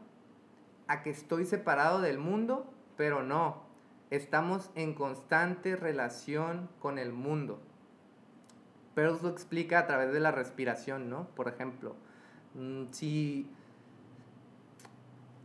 a 0.87 1.03
que 1.03 1.11
estoy 1.11 1.45
separado 1.45 2.01
del 2.01 2.19
mundo, 2.19 2.67
pero 2.97 3.23
no, 3.23 3.63
estamos 4.11 4.71
en 4.75 4.95
constante 4.95 5.77
relación 5.77 6.69
con 6.81 6.99
el 6.99 7.13
mundo. 7.13 7.61
Pero 8.95 9.19
lo 9.23 9.29
explica 9.29 9.79
a 9.79 9.87
través 9.87 10.13
de 10.13 10.21
la 10.21 10.33
respiración, 10.33 11.09
¿no? 11.09 11.29
Por 11.37 11.47
ejemplo, 11.47 11.95
mm, 12.55 12.85
si 12.91 13.49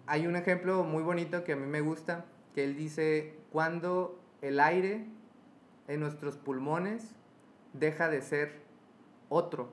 hay 0.07 0.27
un 0.27 0.35
ejemplo 0.35 0.83
muy 0.83 1.03
bonito 1.03 1.43
que 1.43 1.53
a 1.53 1.55
mí 1.55 1.67
me 1.67 1.81
gusta, 1.81 2.25
que 2.55 2.63
él 2.63 2.75
dice, 2.75 3.37
cuando 3.51 4.19
el 4.41 4.59
aire 4.59 5.05
en 5.87 5.99
nuestros 5.99 6.37
pulmones 6.37 7.15
deja 7.73 8.09
de 8.09 8.21
ser 8.21 8.61
otro, 9.29 9.69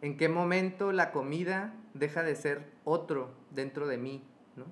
¿En 0.00 0.16
qué 0.16 0.28
momento 0.28 0.92
la 0.92 1.10
comida 1.10 1.74
deja 1.94 2.22
de 2.22 2.36
ser 2.36 2.70
otro 2.84 3.30
dentro 3.50 3.88
de 3.88 3.98
mí? 3.98 4.22
¿no? 4.56 4.64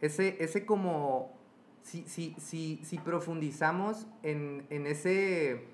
Ese, 0.00 0.42
ese 0.42 0.66
como, 0.66 1.38
si, 1.82 2.02
si, 2.08 2.34
si, 2.38 2.80
si 2.84 2.98
profundizamos 2.98 4.06
en, 4.22 4.66
en, 4.70 4.86
ese, 4.86 5.66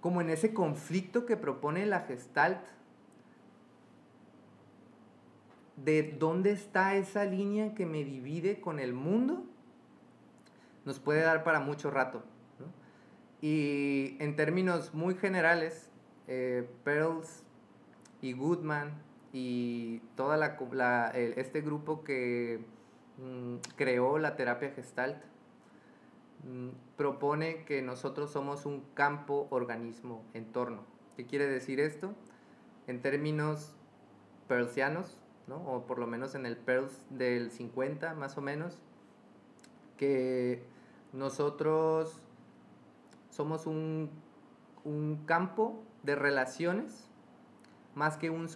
como 0.00 0.20
en 0.20 0.30
ese 0.30 0.52
conflicto 0.52 1.24
que 1.24 1.36
propone 1.36 1.86
la 1.86 2.00
gestalt, 2.00 2.60
de 5.76 6.16
dónde 6.18 6.52
está 6.52 6.96
esa 6.96 7.24
línea 7.24 7.74
que 7.74 7.86
me 7.86 8.04
divide 8.04 8.60
con 8.60 8.78
el 8.78 8.92
mundo, 8.92 9.44
nos 10.84 10.98
puede 11.00 11.22
dar 11.22 11.44
para 11.44 11.60
mucho 11.60 11.90
rato. 11.90 12.22
Y 13.40 14.16
en 14.20 14.36
términos 14.36 14.94
muy 14.94 15.14
generales, 15.14 15.90
eh, 16.28 16.66
Pearls 16.84 17.43
y 18.24 18.32
Goodman 18.32 19.02
y 19.34 19.98
toda 20.16 20.38
la, 20.38 21.10
este 21.10 21.60
grupo 21.60 22.04
que 22.04 22.64
mm, 23.18 23.56
creó 23.76 24.18
la 24.18 24.34
terapia 24.34 24.70
gestalt 24.70 25.22
mm, 26.44 26.68
propone 26.96 27.64
que 27.64 27.82
nosotros 27.82 28.30
somos 28.30 28.64
un 28.64 28.82
campo 28.94 29.46
organismo 29.50 30.24
entorno. 30.32 30.84
¿Qué 31.16 31.26
quiere 31.26 31.46
decir 31.46 31.80
esto? 31.80 32.14
En 32.86 33.02
términos 33.02 33.74
pearlsianos, 34.48 35.18
¿no? 35.46 35.56
o 35.56 35.86
por 35.86 35.98
lo 35.98 36.06
menos 36.06 36.34
en 36.34 36.46
el 36.46 36.56
Pearls 36.56 37.02
del 37.10 37.50
50 37.50 38.14
más 38.14 38.38
o 38.38 38.40
menos, 38.40 38.78
que 39.98 40.62
nosotros 41.12 42.22
somos 43.28 43.66
un, 43.66 44.10
campo 45.26 45.82
de 46.04 46.14
relaciones 46.14 47.10
más 47.94 48.16
que 48.16 48.30
un 48.30 48.48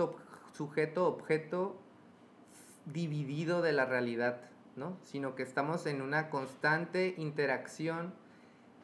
sujeto-objeto 0.53 1.77
dividido 2.87 3.63
de 3.63 3.73
la 3.73 3.85
realidad, 3.85 4.41
¿no? 4.77 4.97
Sino 5.03 5.35
que 5.35 5.43
estamos 5.43 5.87
en 5.87 6.03
una 6.03 6.31
constante 6.31 7.15
interacción 7.19 8.15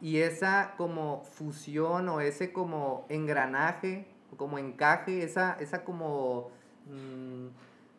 y 0.01 0.19
esa 0.19 0.75
como 0.77 1.23
fusión 1.23 2.09
o 2.09 2.21
ese 2.21 2.53
como 2.53 3.07
engranaje, 3.09 4.07
como 4.37 4.59
encaje, 4.59 5.23
esa, 5.23 5.57
esa 5.61 5.85
como, 5.85 6.51
mm, 6.87 7.49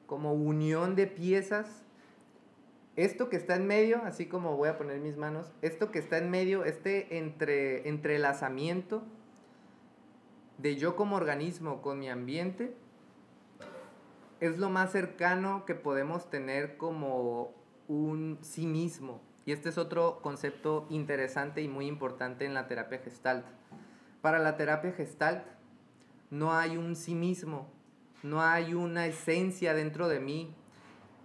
como 0.05 0.33
unión 0.33 0.95
de 0.95 1.07
piezas 1.07 1.85
esto 2.95 3.29
que 3.29 3.35
está 3.35 3.55
en 3.55 3.67
medio, 3.67 4.01
así 4.05 4.25
como 4.25 4.55
voy 4.55 4.69
a 4.69 4.77
poner 4.77 4.99
mis 4.99 5.17
manos, 5.17 5.51
esto 5.61 5.91
que 5.91 5.99
está 5.99 6.17
en 6.17 6.29
medio, 6.29 6.63
este 6.63 7.17
entre, 7.17 7.87
entrelazamiento 7.89 9.03
de 10.57 10.75
yo 10.75 10.95
como 10.95 11.15
organismo 11.15 11.81
con 11.81 11.99
mi 11.99 12.09
ambiente, 12.09 12.75
es 14.39 14.57
lo 14.57 14.69
más 14.69 14.91
cercano 14.91 15.65
que 15.65 15.75
podemos 15.75 16.29
tener 16.29 16.77
como 16.77 17.53
un 17.87 18.37
sí 18.41 18.65
mismo. 18.65 19.21
Y 19.45 19.51
este 19.51 19.69
es 19.69 19.77
otro 19.77 20.19
concepto 20.21 20.87
interesante 20.89 21.61
y 21.61 21.67
muy 21.67 21.87
importante 21.87 22.45
en 22.45 22.53
la 22.53 22.67
terapia 22.67 22.99
gestalt. 22.99 23.45
Para 24.21 24.39
la 24.39 24.57
terapia 24.57 24.91
gestalt 24.91 25.45
no 26.31 26.53
hay 26.53 26.77
un 26.77 26.95
sí 26.95 27.13
mismo, 27.13 27.69
no 28.23 28.41
hay 28.41 28.73
una 28.73 29.05
esencia 29.05 29.73
dentro 29.73 30.07
de 30.07 30.19
mí, 30.19 30.55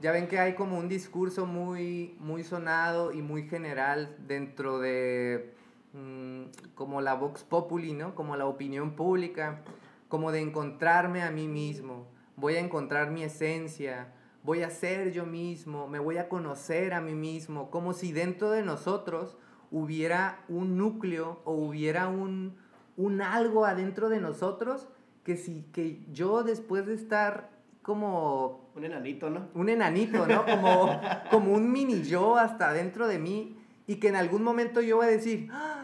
ya 0.00 0.12
ven 0.12 0.28
que 0.28 0.38
hay 0.38 0.54
como 0.54 0.78
un 0.78 0.88
discurso 0.88 1.46
muy, 1.46 2.16
muy 2.20 2.44
sonado 2.44 3.12
y 3.12 3.22
muy 3.22 3.48
general 3.48 4.16
dentro 4.26 4.78
de 4.78 5.54
mm, 5.92 6.72
como 6.74 7.00
la 7.00 7.14
Vox 7.14 7.44
Populi, 7.44 7.92
¿no? 7.92 8.14
Como 8.14 8.36
la 8.36 8.46
opinión 8.46 8.96
pública, 8.96 9.62
como 10.08 10.32
de 10.32 10.40
encontrarme 10.40 11.22
a 11.22 11.30
mí 11.30 11.48
mismo, 11.48 12.06
voy 12.36 12.56
a 12.56 12.60
encontrar 12.60 13.10
mi 13.10 13.22
esencia, 13.22 14.12
voy 14.42 14.62
a 14.62 14.70
ser 14.70 15.12
yo 15.12 15.26
mismo, 15.26 15.86
me 15.86 15.98
voy 15.98 16.18
a 16.18 16.28
conocer 16.28 16.94
a 16.94 17.00
mí 17.00 17.14
mismo, 17.14 17.70
como 17.70 17.92
si 17.92 18.12
dentro 18.12 18.50
de 18.50 18.62
nosotros 18.62 19.36
hubiera 19.70 20.44
un 20.48 20.76
núcleo 20.76 21.40
o 21.44 21.52
hubiera 21.52 22.08
un, 22.08 22.56
un 22.96 23.22
algo 23.22 23.66
adentro 23.66 24.08
de 24.08 24.20
nosotros 24.20 24.88
que 25.24 25.36
si 25.36 25.62
que 25.72 26.04
yo 26.10 26.42
después 26.42 26.86
de 26.86 26.94
estar 26.94 27.50
como... 27.82 28.70
Un 28.74 28.84
enanito, 28.84 29.30
¿no? 29.30 29.48
Un 29.54 29.68
enanito, 29.68 30.26
¿no? 30.26 30.44
Como, 30.44 31.00
como 31.30 31.52
un 31.52 31.70
mini 31.70 32.02
yo 32.02 32.36
hasta 32.36 32.72
dentro 32.72 33.06
de 33.06 33.18
mí 33.18 33.56
y 33.86 33.96
que 33.96 34.08
en 34.08 34.16
algún 34.16 34.42
momento 34.42 34.80
yo 34.80 34.96
voy 34.96 35.06
a 35.06 35.10
decir, 35.10 35.48
¡Ah! 35.52 35.79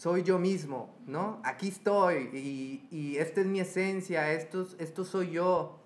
Soy 0.00 0.22
yo 0.22 0.38
mismo, 0.38 0.96
¿no? 1.06 1.42
Aquí 1.44 1.68
estoy 1.68 2.30
y, 2.32 2.88
y 2.90 3.18
esta 3.18 3.42
es 3.42 3.46
mi 3.46 3.60
esencia, 3.60 4.32
esto, 4.32 4.66
esto 4.78 5.04
soy 5.04 5.32
yo. 5.32 5.78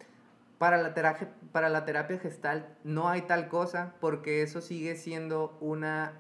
Para 0.57 0.81
la, 0.81 0.95
terapia, 0.95 1.35
para 1.51 1.69
la 1.69 1.85
terapia 1.85 2.21
gestal 2.21 2.77
no 2.85 3.09
hay 3.09 3.23
tal 3.23 3.49
cosa 3.49 3.97
porque 4.01 4.43
eso 4.43 4.61
sigue 4.61 4.95
siendo 4.95 5.59
una, 5.61 6.13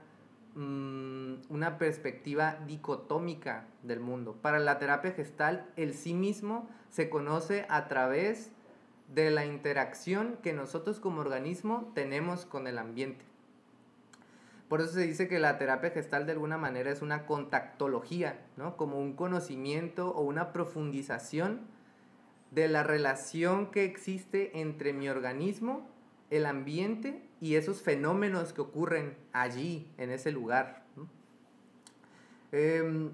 mm, 0.56 1.34
una 1.50 1.78
perspectiva 1.78 2.58
dicotómica 2.66 3.68
del 3.84 4.00
mundo. 4.00 4.38
Para 4.42 4.58
la 4.58 4.80
terapia 4.80 5.12
gestal 5.12 5.64
el 5.76 5.94
sí 5.94 6.14
mismo 6.14 6.68
se 6.90 7.08
conoce 7.08 7.64
a 7.68 7.86
través 7.86 8.50
de 9.14 9.30
la 9.30 9.46
interacción 9.46 10.36
que 10.42 10.52
nosotros 10.52 10.98
como 10.98 11.20
organismo 11.20 11.92
tenemos 11.94 12.44
con 12.44 12.66
el 12.66 12.78
ambiente. 12.78 13.24
Por 14.68 14.80
eso 14.80 14.92
se 14.92 15.06
dice 15.06 15.28
que 15.28 15.38
la 15.38 15.58
terapia 15.58 15.90
gestal 15.90 16.26
de 16.26 16.32
alguna 16.32 16.56
manera 16.56 16.90
es 16.90 17.02
una 17.02 17.26
contactología, 17.26 18.44
¿no? 18.56 18.76
Como 18.76 18.98
un 18.98 19.14
conocimiento 19.14 20.10
o 20.10 20.22
una 20.22 20.52
profundización 20.52 21.60
de 22.50 22.68
la 22.68 22.82
relación 22.82 23.70
que 23.70 23.84
existe 23.84 24.60
entre 24.60 24.92
mi 24.92 25.08
organismo, 25.08 25.88
el 26.30 26.46
ambiente 26.46 27.22
y 27.40 27.56
esos 27.56 27.82
fenómenos 27.82 28.52
que 28.52 28.62
ocurren 28.62 29.16
allí, 29.32 29.90
en 29.98 30.10
ese 30.10 30.32
lugar. 30.32 30.84
Em, 32.52 33.10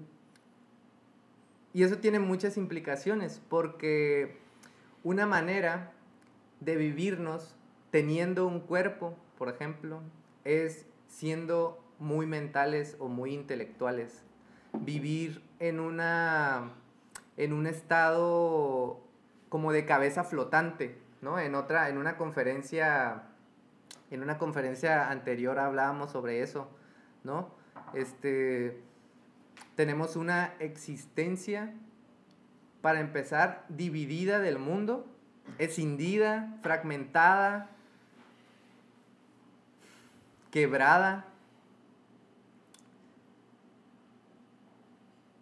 y 1.73 1.83
eso 1.83 1.97
tiene 1.97 2.19
muchas 2.19 2.57
implicaciones 2.57 3.41
porque 3.49 4.37
una 5.03 5.25
manera 5.25 5.91
de 6.59 6.75
vivirnos 6.75 7.55
teniendo 7.89 8.45
un 8.45 8.59
cuerpo, 8.59 9.17
por 9.37 9.49
ejemplo, 9.49 10.01
es 10.45 10.85
siendo 11.11 11.83
muy 11.99 12.25
mentales 12.25 12.95
o 12.99 13.07
muy 13.07 13.33
intelectuales. 13.33 14.23
Vivir 14.73 15.43
en 15.59 15.79
una 15.79 16.71
en 17.37 17.53
un 17.53 17.67
estado 17.67 18.99
como 19.49 19.71
de 19.71 19.85
cabeza 19.85 20.23
flotante, 20.23 20.97
¿no? 21.21 21.37
En 21.37 21.53
otra 21.53 21.89
en 21.89 21.97
una 21.97 22.17
conferencia 22.17 23.23
en 24.09 24.23
una 24.23 24.37
conferencia 24.37 25.09
anterior 25.09 25.59
hablábamos 25.59 26.11
sobre 26.11 26.41
eso, 26.41 26.69
¿no? 27.23 27.49
Este 27.93 28.81
tenemos 29.75 30.15
una 30.15 30.53
existencia 30.59 31.73
para 32.81 32.99
empezar, 32.99 33.65
dividida 33.69 34.39
del 34.39 34.57
mundo, 34.57 35.05
escindida, 35.59 36.57
fragmentada, 36.63 37.69
quebrada, 40.51 41.25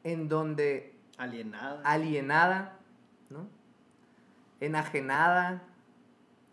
en 0.04 0.30
donde... 0.30 0.96
Alienada. 1.18 1.82
Alienada, 1.84 2.80
¿no? 3.30 3.48
Enajenada, 4.62 5.64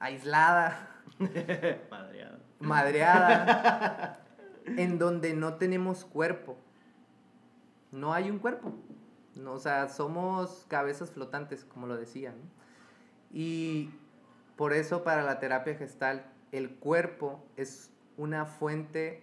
aislada. 0.01 0.91
madreada. 1.91 2.39
Madreada. 2.59 4.21
en 4.67 4.99
donde 4.99 5.35
no 5.35 5.55
tenemos 5.55 6.05
cuerpo. 6.05 6.57
No 7.93 8.13
hay 8.13 8.31
un 8.31 8.39
cuerpo. 8.39 8.75
¿no? 9.37 9.53
O 9.53 9.59
sea, 9.59 9.89
somos 9.89 10.67
cabezas 10.69 11.11
flotantes, 11.11 11.65
como 11.65 11.87
lo 11.87 11.97
decía, 11.97 12.35
Y 13.33 13.91
por 14.57 14.73
eso 14.73 15.05
para 15.05 15.23
la 15.23 15.39
terapia 15.39 15.75
gestal, 15.77 16.27
el 16.53 16.71
cuerpo 16.71 17.45
es 17.57 17.91
una 18.17 18.47
fuente 18.47 19.23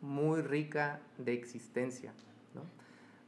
muy 0.00 0.42
rica 0.42 1.00
de 1.18 1.32
existencia, 1.32 2.12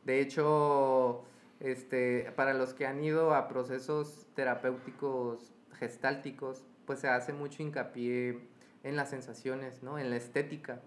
De 0.05 0.21
hecho, 0.21 1.25
este, 1.61 2.33
para 2.37 2.55
los 2.55 2.73
que 2.73 2.87
han 2.87 3.03
ido 3.03 3.35
a 3.35 3.49
procesos 3.49 4.27
terapéuticos 4.35 5.53
gestálticos, 5.79 6.65
pues 6.87 7.01
se 7.01 7.09
hace 7.09 7.33
mucho 7.33 7.63
hincapié 7.63 8.41
en 8.85 8.97
las 8.97 9.11
sensaciones, 9.11 9.83
¿no? 9.83 9.99
En 9.99 10.09
la 10.09 10.17
estética. 10.17 10.81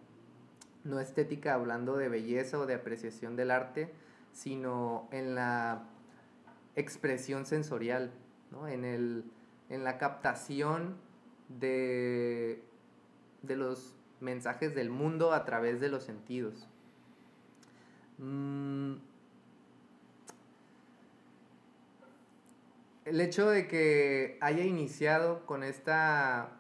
No 0.84 1.00
estética 1.00 1.54
hablando 1.54 1.97
de 1.97 2.10
belleza 2.10 2.58
o 2.58 2.65
de 2.65 2.74
apreciación 2.74 3.36
del 3.36 3.52
arte, 3.52 3.91
sino 4.32 5.08
en 5.12 5.36
la 5.36 5.84
expresión 6.76 7.45
sensorial, 7.45 8.12
¿no? 8.50 8.67
en, 8.67 8.86
el, 8.86 9.26
en 9.69 9.84
la 9.84 9.97
captación 9.97 10.95
de, 11.50 12.63
de 13.43 13.56
los 13.56 13.95
mensajes 14.21 14.75
del 14.75 14.89
mundo 14.89 15.34
a 15.34 15.45
través 15.45 15.79
de 15.79 15.89
los 15.89 16.03
sentidos. 16.03 16.67
Mm. 18.17 18.95
el 23.05 23.19
hecho 23.19 23.49
de 23.49 23.67
que 23.67 24.38
haya 24.41 24.63
iniciado 24.63 25.45
con 25.45 25.63
esta 25.63 26.51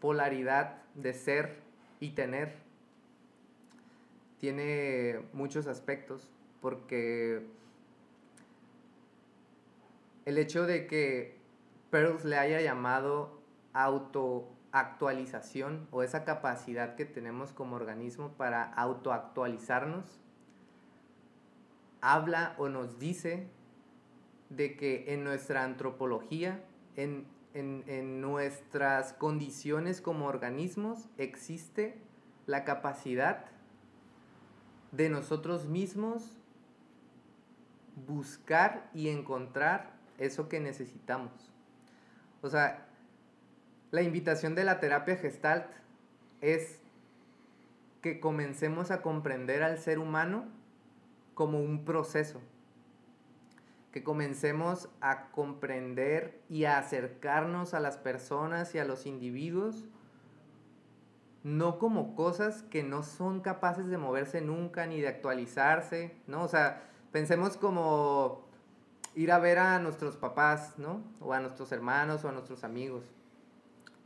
polaridad 0.00 0.82
de 0.94 1.14
ser 1.14 1.60
y 1.98 2.10
tener 2.10 2.54
tiene 4.38 5.20
muchos 5.32 5.66
aspectos 5.66 6.30
porque 6.60 7.46
el 10.24 10.38
hecho 10.38 10.66
de 10.66 10.86
que 10.86 11.36
Pearls 11.90 12.24
le 12.24 12.36
haya 12.36 12.60
llamado 12.60 13.40
autoactualización 14.72 15.86
o 15.90 16.02
esa 16.02 16.24
capacidad 16.24 16.94
que 16.96 17.04
tenemos 17.04 17.52
como 17.52 17.76
organismo 17.76 18.32
para 18.32 18.64
autoactualizarnos 18.64 20.18
habla 22.00 22.54
o 22.58 22.68
nos 22.68 22.98
dice 22.98 23.46
de 24.48 24.76
que 24.76 25.14
en 25.14 25.24
nuestra 25.24 25.62
antropología, 25.62 26.64
en, 26.96 27.26
en, 27.54 28.20
nuestras 28.20 29.12
condiciones 29.12 30.00
como 30.00 30.26
organismos, 30.26 31.08
existe 31.16 31.96
la 32.46 32.64
capacidad 32.64 33.44
de 34.90 35.08
nosotros 35.10 35.68
mismos 35.68 36.38
buscar 38.06 38.90
y 38.94 39.08
encontrar 39.08 39.92
eso 40.18 40.48
que 40.48 40.60
necesitamos. 40.60 41.52
O 42.42 42.48
sea, 42.48 42.88
la 43.92 44.02
invitación 44.02 44.54
de 44.54 44.64
la 44.64 44.80
terapia 44.80 45.16
gestalt 45.16 45.66
es 46.40 46.80
que 48.00 48.18
comencemos 48.18 48.90
a 48.90 49.02
comprender 49.02 49.62
al 49.62 49.78
ser 49.78 49.98
humano 49.98 50.46
como 51.34 51.60
un 51.60 51.84
proceso 51.84 52.40
que 53.92 54.02
comencemos 54.02 54.88
a 55.02 55.30
comprender 55.30 56.40
y 56.48 56.64
a 56.64 56.78
acercarnos 56.78 57.74
a 57.74 57.80
las 57.80 57.98
personas 57.98 58.74
y 58.74 58.78
a 58.78 58.86
los 58.86 59.04
individuos, 59.04 59.84
no 61.44 61.78
como 61.78 62.16
cosas 62.16 62.62
que 62.62 62.82
no 62.82 63.02
son 63.02 63.40
capaces 63.40 63.88
de 63.88 63.98
moverse 63.98 64.40
nunca 64.40 64.86
ni 64.86 65.02
de 65.02 65.08
actualizarse, 65.08 66.16
¿no? 66.26 66.42
O 66.42 66.48
sea, 66.48 66.88
pensemos 67.12 67.58
como 67.58 68.48
ir 69.14 69.30
a 69.30 69.38
ver 69.38 69.58
a 69.58 69.78
nuestros 69.78 70.16
papás, 70.16 70.78
¿no? 70.78 71.02
O 71.20 71.34
a 71.34 71.40
nuestros 71.40 71.70
hermanos 71.70 72.24
o 72.24 72.30
a 72.30 72.32
nuestros 72.32 72.64
amigos. 72.64 73.12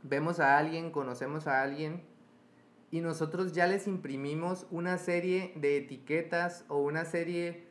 Vemos 0.03 0.39
a 0.39 0.57
alguien, 0.57 0.91
conocemos 0.91 1.47
a 1.47 1.61
alguien 1.61 2.03
y 2.91 3.01
nosotros 3.01 3.53
ya 3.53 3.67
les 3.67 3.87
imprimimos 3.87 4.65
una 4.71 4.97
serie 4.97 5.53
de 5.55 5.77
etiquetas 5.77 6.65
o 6.69 6.77
una 6.77 7.05
serie 7.05 7.67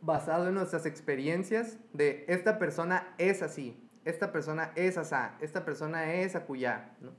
basado 0.00 0.48
en 0.48 0.54
nuestras 0.54 0.86
experiencias 0.86 1.78
de 1.92 2.24
esta 2.28 2.58
persona 2.58 3.14
es 3.18 3.42
así, 3.42 3.80
esta 4.04 4.32
persona 4.32 4.72
es 4.74 4.98
asá, 4.98 5.36
esta 5.40 5.64
persona 5.64 6.14
es 6.14 6.34
acuyá, 6.36 6.96
¿no? 7.00 7.10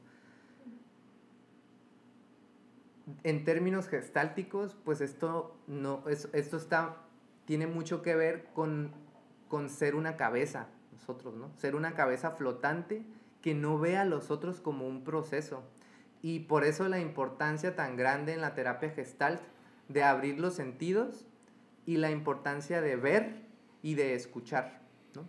En 3.24 3.46
términos 3.46 3.88
gestálticos, 3.88 4.76
pues 4.84 5.00
esto 5.00 5.58
no, 5.68 6.04
esto 6.08 6.58
está, 6.58 6.98
tiene 7.46 7.66
mucho 7.66 8.02
que 8.02 8.16
ver 8.16 8.46
con, 8.54 8.92
con 9.48 9.70
ser 9.70 9.96
una 9.96 10.18
cabeza, 10.18 10.68
nosotros, 10.92 11.36
¿no? 11.36 11.52
Ser 11.56 11.76
una 11.76 11.94
cabeza 11.94 12.32
flotante 12.32 13.06
que 13.41 13.54
no 13.54 13.80
ve 13.80 13.97
a 13.97 14.06
los 14.06 14.32
otros 14.32 14.60
como 14.60 14.88
un 14.88 15.04
proceso. 15.04 15.63
Y 16.21 16.41
por 16.41 16.63
eso 16.63 16.88
la 16.88 17.00
importancia 17.00 17.76
tan 17.76 17.95
grande 17.95 18.34
en 18.34 18.41
la 18.41 18.56
terapia 18.56 18.89
gestalt 18.89 19.41
de 19.88 20.04
abrir 20.04 20.39
los 20.39 20.54
sentidos 20.56 21.26
y 21.86 21.97
la 21.97 22.12
importancia 22.12 22.82
de 22.82 22.95
ver 22.95 23.47
y 23.82 23.95
de 23.95 24.13
escuchar. 24.13 24.82
¿no? 25.15 25.28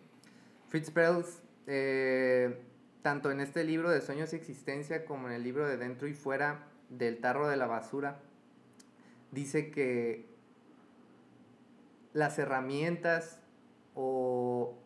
Fritz 0.69 0.91
Perls, 0.91 1.43
eh, 1.67 2.61
tanto 3.03 3.31
en 3.31 3.41
este 3.41 3.65
libro 3.65 3.91
de 3.91 4.01
Sueños 4.01 4.33
y 4.33 4.37
Existencia 4.37 5.05
como 5.05 5.29
en 5.29 5.35
el 5.35 5.43
libro 5.43 5.67
de 5.69 5.77
Dentro 5.77 6.09
y 6.09 6.15
Fuera 6.15 6.67
del 6.89 7.21
Tarro 7.21 7.49
de 7.49 7.57
la 7.57 7.67
Basura, 7.67 8.21
dice 9.31 9.71
que 9.71 10.27
las 12.13 12.39
herramientas 12.39 13.41
o 13.95 14.77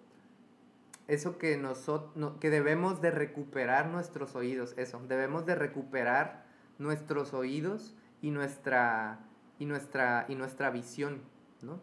eso 1.09 1.39
que, 1.39 1.57
nosotros, 1.57 2.35
que 2.41 2.51
debemos 2.51 3.01
de 3.01 3.11
recuperar 3.11 3.89
nuestros 3.89 4.35
oídos, 4.35 4.75
eso, 4.77 5.01
debemos 5.09 5.47
de 5.47 5.55
recuperar 5.55 6.45
nuestros 6.79 7.35
oídos 7.35 7.95
y 8.21 8.31
nuestra, 8.31 9.21
y 9.59 9.67
nuestra, 9.67 10.27
y 10.29 10.35
nuestra 10.35 10.71
visión. 10.71 11.23
¿no? 11.61 11.81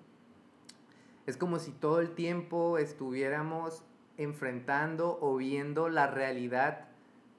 Es 1.25 1.37
como 1.37 1.59
si 1.59 1.71
todo 1.71 1.99
el 1.99 2.11
tiempo 2.11 2.77
estuviéramos 2.77 3.83
enfrentando 4.17 5.17
o 5.21 5.37
viendo 5.37 5.89
la 5.89 6.07
realidad 6.07 6.87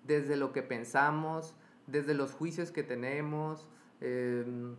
desde 0.04 0.36
lo 0.36 0.52
que 0.52 0.62
pensamos, 0.62 1.54
desde 1.86 2.14
los 2.14 2.32
juicios 2.32 2.70
que 2.70 2.82
tenemos, 2.82 3.68
em, 4.00 4.76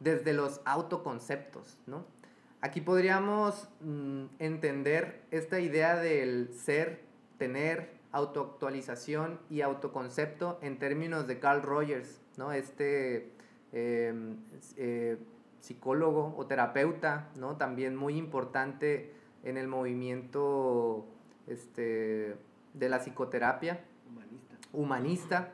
desde 0.00 0.32
los 0.32 0.60
autoconceptos, 0.64 1.78
¿no? 1.86 2.06
Aquí 2.66 2.80
podríamos 2.80 3.68
mm, 3.80 4.24
entender 4.40 5.22
esta 5.30 5.60
idea 5.60 5.94
del 5.94 6.52
ser, 6.52 7.04
tener, 7.38 7.92
autoactualización 8.10 9.38
y 9.48 9.60
autoconcepto 9.60 10.58
en 10.62 10.76
términos 10.80 11.28
de 11.28 11.38
Carl 11.38 11.62
Rogers, 11.62 12.20
¿no? 12.36 12.50
Este 12.50 13.30
em, 13.72 14.38
eh, 14.76 15.16
psicólogo 15.60 16.34
o 16.36 16.46
terapeuta, 16.46 17.28
¿no? 17.36 17.56
También 17.56 17.94
muy 17.94 18.16
importante 18.16 19.12
en 19.44 19.58
el 19.58 19.68
movimiento 19.68 21.06
este, 21.46 22.34
de 22.74 22.88
la 22.88 22.98
psicoterapia. 22.98 23.84
Humanista. 24.10 24.56
Humanista. 24.72 25.52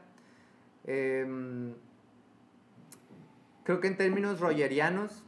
Em, 0.84 1.74
creo 3.64 3.80
que 3.80 3.88
en 3.88 3.98
términos 3.98 4.40
rogerianos 4.40 5.24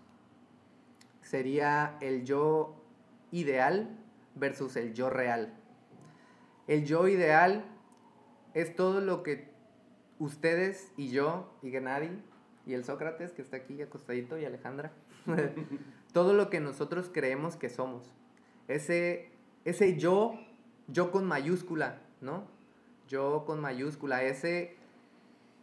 sería 1.35 1.99
el 2.01 2.25
yo 2.25 2.77
ideal 3.33 3.89
versus 4.37 4.77
el 4.77 4.95
yo 4.95 5.11
real. 5.11 5.53
El 6.69 6.85
yo 6.85 7.09
ideal 7.09 7.65
es 8.55 8.77
todo 8.77 9.01
lo 9.01 9.25
que 9.25 9.49
ustedes 10.21 10.93
y 10.97 11.09
yo 11.09 11.53
y 11.61 11.73
Gennady 11.73 12.23
y 12.67 12.75
el 12.75 12.85
Sócrates 12.85 13.33
que 13.33 13.43
está 13.43 13.57
aquí 13.57 13.83
acostadito 13.83 14.39
y 14.39 14.45
Alejandra. 14.45 14.93
Todo 16.13 16.35
lo 16.35 16.51
que 16.51 16.61
nosotros 16.61 17.11
creemos 17.13 17.57
que 17.57 17.69
somos. 17.69 18.13
Ese, 18.69 19.33
ese 19.65 19.97
yo, 19.97 20.39
yo 20.87 21.11
con 21.11 21.27
mayúscula, 21.27 21.99
¿no? 22.21 22.47
Yo 23.09 23.45
con 23.45 23.61
mayúscula, 23.61 24.23
ese, 24.23 24.77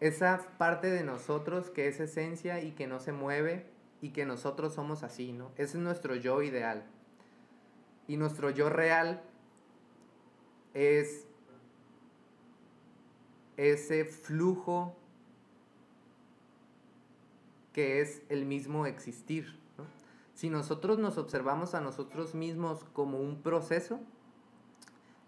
esa 0.01 0.49
parte 0.57 0.91
de 0.91 1.05
nosotros 1.05 1.69
que 1.69 1.87
es 1.87 2.01
esencia 2.01 2.61
y 2.61 2.71
que 2.71 2.87
no 2.87 2.99
se 2.99 3.13
mueve 3.13 3.71
y 4.01 4.09
que 4.09 4.25
nosotros 4.25 4.73
somos 4.73 5.03
así, 5.03 5.31
¿no? 5.31 5.51
Ese 5.55 5.77
es 5.77 5.83
nuestro 5.83 6.15
yo 6.15 6.41
ideal. 6.41 6.85
Y 8.07 8.17
nuestro 8.17 8.49
yo 8.49 8.69
real 8.69 9.21
es 10.73 11.27
ese 13.57 14.05
flujo 14.05 14.95
que 17.73 18.01
es 18.01 18.21
el 18.29 18.45
mismo 18.45 18.85
existir. 18.85 19.59
Si 20.33 20.49
nosotros 20.49 20.97
nos 20.97 21.17
observamos 21.17 21.75
a 21.75 21.81
nosotros 21.81 22.33
mismos 22.33 22.83
como 22.93 23.19
un 23.19 23.41
proceso, 23.41 23.99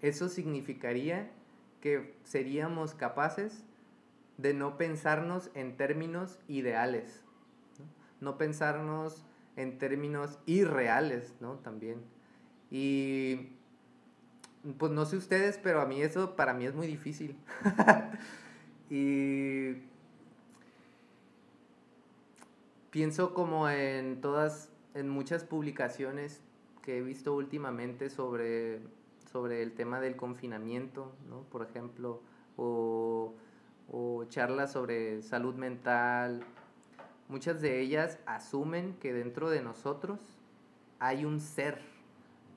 eso 0.01 0.27
significaría 0.27 1.31
que 1.81 2.15
seríamos 2.23 2.93
capaces 2.93 3.63
de 4.37 4.53
no 4.53 4.77
pensarnos 4.77 5.51
en 5.53 5.77
términos 5.77 6.39
ideales, 6.47 7.23
no, 8.23 8.37
pensarnos 8.37 9.23
en 9.55 9.77
términos 9.77 10.39
irreales, 10.45 11.35
¿no? 11.39 11.55
También. 11.55 12.01
Y 12.71 13.49
pues 14.77 14.91
no 14.91 15.05
sé 15.05 15.17
ustedes, 15.17 15.59
pero 15.61 15.81
a 15.81 15.85
mí 15.85 16.01
eso 16.01 16.35
para 16.35 16.53
mí 16.53 16.65
es 16.65 16.73
muy 16.73 16.87
difícil. 16.87 17.35
y 18.89 19.73
pienso 22.89 23.33
como 23.33 23.69
en 23.69 24.21
todas, 24.21 24.69
en 24.93 25.09
muchas 25.09 25.43
publicaciones 25.43 26.41
que 26.81 26.97
he 26.97 27.01
visto 27.01 27.33
últimamente 27.33 28.09
sobre, 28.09 28.81
sobre 29.31 29.63
el 29.63 29.73
tema 29.73 29.99
del 29.99 30.15
confinamiento, 30.15 31.13
¿no? 31.29 31.41
Por 31.43 31.63
ejemplo, 31.63 32.21
o, 32.57 33.33
o 33.91 34.25
charlas 34.25 34.71
sobre 34.71 35.21
salud 35.21 35.55
mental. 35.55 36.43
Muchas 37.29 37.61
de 37.61 37.79
ellas 37.81 38.19
asumen 38.25 38.95
que 38.99 39.13
dentro 39.13 39.49
de 39.49 39.61
nosotros 39.61 40.19
hay 40.99 41.25
un 41.25 41.39
ser, 41.39 41.81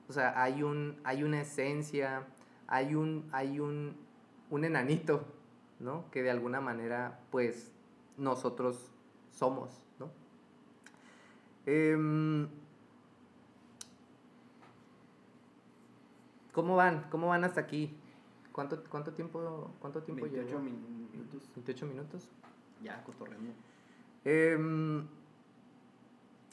o 0.09 0.13
sea, 0.13 0.41
hay, 0.41 0.61
un, 0.63 0.99
hay 1.03 1.23
una 1.23 1.41
esencia, 1.41 2.25
hay 2.67 2.95
un, 2.95 3.27
hay 3.31 3.59
un, 3.59 3.95
un 4.49 4.63
enanito, 4.65 5.25
¿no? 5.79 6.09
Que 6.11 6.21
de 6.23 6.31
alguna 6.31 6.61
manera, 6.61 7.19
pues, 7.31 7.71
nosotros 8.17 8.91
somos. 9.31 9.81
Em, 11.65 12.47
¿Cómo 16.53 16.75
van? 16.75 17.07
¿Cómo 17.11 17.27
van 17.27 17.43
hasta 17.43 17.61
aquí? 17.61 17.95
¿Cuánto, 18.51 18.83
cuánto 18.89 19.13
tiempo, 19.13 19.71
cuánto 19.79 20.01
tiempo 20.01 20.23
28 20.23 20.47
llevo? 20.49 20.61
min- 20.63 21.09
minutos. 21.11 21.41
28 21.55 21.85
minutos. 21.85 22.29
Ya, 22.81 23.03
cotorreando. 23.03 23.51
Em, 24.29 25.07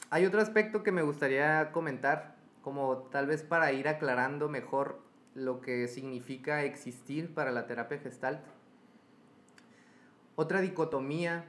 hay 0.09 0.25
otro 0.25 0.39
aspecto 0.39 0.81
que 0.81 0.93
me 0.93 1.01
gustaría 1.01 1.73
comentar, 1.73 2.37
como 2.61 2.99
tal 3.11 3.27
vez 3.27 3.43
para 3.43 3.73
ir 3.73 3.89
aclarando 3.89 4.47
mejor 4.47 5.01
lo 5.33 5.59
que 5.59 5.89
significa 5.89 6.63
existir 6.63 7.33
para 7.33 7.51
la 7.51 7.67
terapia 7.67 7.99
gestalt. 7.99 8.39
Otra 10.37 10.61
dicotomía 10.61 11.43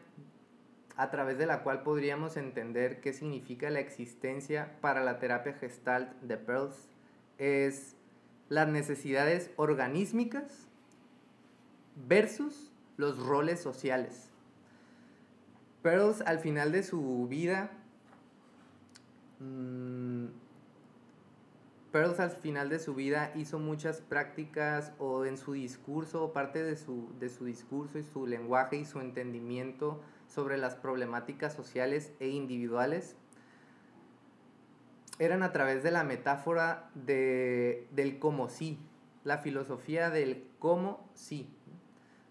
a 0.96 1.12
través 1.12 1.38
de 1.38 1.46
la 1.46 1.62
cual 1.62 1.84
podríamos 1.84 2.36
entender 2.36 3.00
qué 3.00 3.12
significa 3.12 3.70
la 3.70 3.78
existencia 3.78 4.80
para 4.80 5.04
la 5.04 5.20
terapia 5.20 5.52
gestalt 5.52 6.10
de 6.22 6.36
Pearls 6.38 6.88
es 7.38 7.94
las 8.48 8.66
necesidades 8.66 9.52
organísmicas 9.54 10.66
versus 11.94 12.72
los 12.96 13.16
roles 13.16 13.60
sociales. 13.60 14.32
Pearls 15.86 16.20
al 16.22 16.40
final 16.40 16.72
de 16.72 16.82
su 16.82 17.28
vida. 17.28 17.70
mm, 19.38 20.26
al 21.92 22.30
final 22.42 22.68
de 22.68 22.80
su 22.80 22.96
vida 22.96 23.30
hizo 23.36 23.60
muchas 23.60 24.00
prácticas 24.00 24.92
o 24.98 25.24
en 25.24 25.38
su 25.38 25.52
discurso, 25.52 26.32
parte 26.32 26.64
de 26.64 26.74
su, 26.74 27.14
de 27.20 27.28
su 27.28 27.44
discurso 27.44 28.00
y 28.00 28.02
su 28.02 28.26
lenguaje 28.26 28.76
y 28.78 28.84
su 28.84 29.00
entendimiento 29.00 30.02
sobre 30.26 30.58
las 30.58 30.74
problemáticas 30.74 31.54
sociales 31.54 32.12
e 32.18 32.30
individuales 32.30 33.14
eran 35.20 35.44
a 35.44 35.52
través 35.52 35.84
de 35.84 35.92
la 35.92 36.02
metáfora 36.02 36.90
de, 36.96 37.86
del 37.92 38.18
como 38.18 38.48
sí, 38.48 38.80
la 39.22 39.38
filosofía 39.38 40.10
del 40.10 40.48
como 40.58 41.08
sí. 41.14 41.48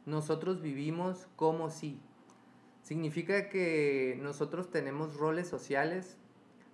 Nosotros 0.06 0.62
vivimos 0.62 1.30
como 1.38 1.70
sí. 1.70 2.02
Significa 2.86 3.50
que 3.50 4.16
nosotros 4.22 4.70
tenemos 4.70 5.16
roles 5.16 5.48
sociales, 5.48 6.18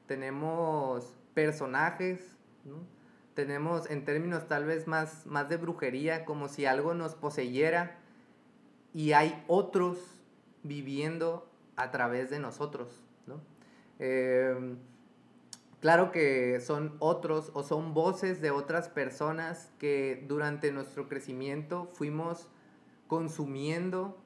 tenemos 0.07 1.15
personajes, 1.33 2.35
tenemos 3.33 3.89
en 3.89 4.03
términos 4.03 4.45
tal 4.49 4.65
vez 4.65 4.87
más, 4.87 5.25
más 5.25 5.47
de 5.47 5.55
brujería, 5.55 6.25
como 6.25 6.49
si 6.49 6.65
algo 6.65 6.93
nos 6.93 7.15
poseyera 7.15 7.97
y 8.93 9.13
hay 9.13 9.41
otros 9.47 9.99
viviendo 10.63 11.49
a 11.77 11.91
través 11.91 12.29
de 12.29 12.39
nosotros. 12.39 13.01
¿no? 13.25 13.39
Eh, 13.99 14.75
claro 15.79 16.11
que 16.11 16.59
son 16.59 16.97
otros 16.99 17.51
o 17.53 17.63
son 17.63 17.93
voces 17.93 18.41
de 18.41 18.51
otras 18.51 18.89
personas 18.89 19.71
que 19.79 20.25
durante 20.27 20.73
nuestro 20.73 21.07
crecimiento 21.07 21.89
fuimos 21.93 22.49
consumiendo 23.07 24.21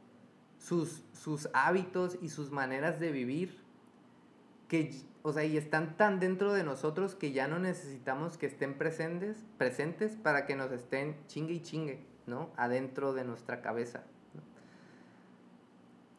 sus, 0.66 1.04
sus 1.14 1.48
hábitos 1.54 2.18
y 2.22 2.30
sus 2.30 2.50
maneras 2.50 3.00
de 3.00 3.12
vivir 3.12 3.64
que, 4.68 4.96
o 5.22 5.32
sea, 5.32 5.44
y 5.44 5.58
están 5.58 5.96
tan 5.96 6.20
dentro 6.20 6.54
de 6.54 6.64
nosotros 6.64 7.14
que 7.14 7.32
ya 7.32 7.48
no 7.48 7.60
necesitamos 7.60 8.40
que 8.40 8.48
estén 8.48 8.74
presentes, 8.74 9.46
presentes 9.60 10.16
para 10.16 10.48
que 10.48 10.56
nos 10.56 10.72
estén 10.72 11.18
chingue 11.28 11.54
y 11.54 11.62
chingue, 11.62 12.04
¿no? 12.26 12.50
Adentro 12.58 13.14
de 13.14 13.26
nuestra 13.26 13.62
cabeza. 13.62 14.06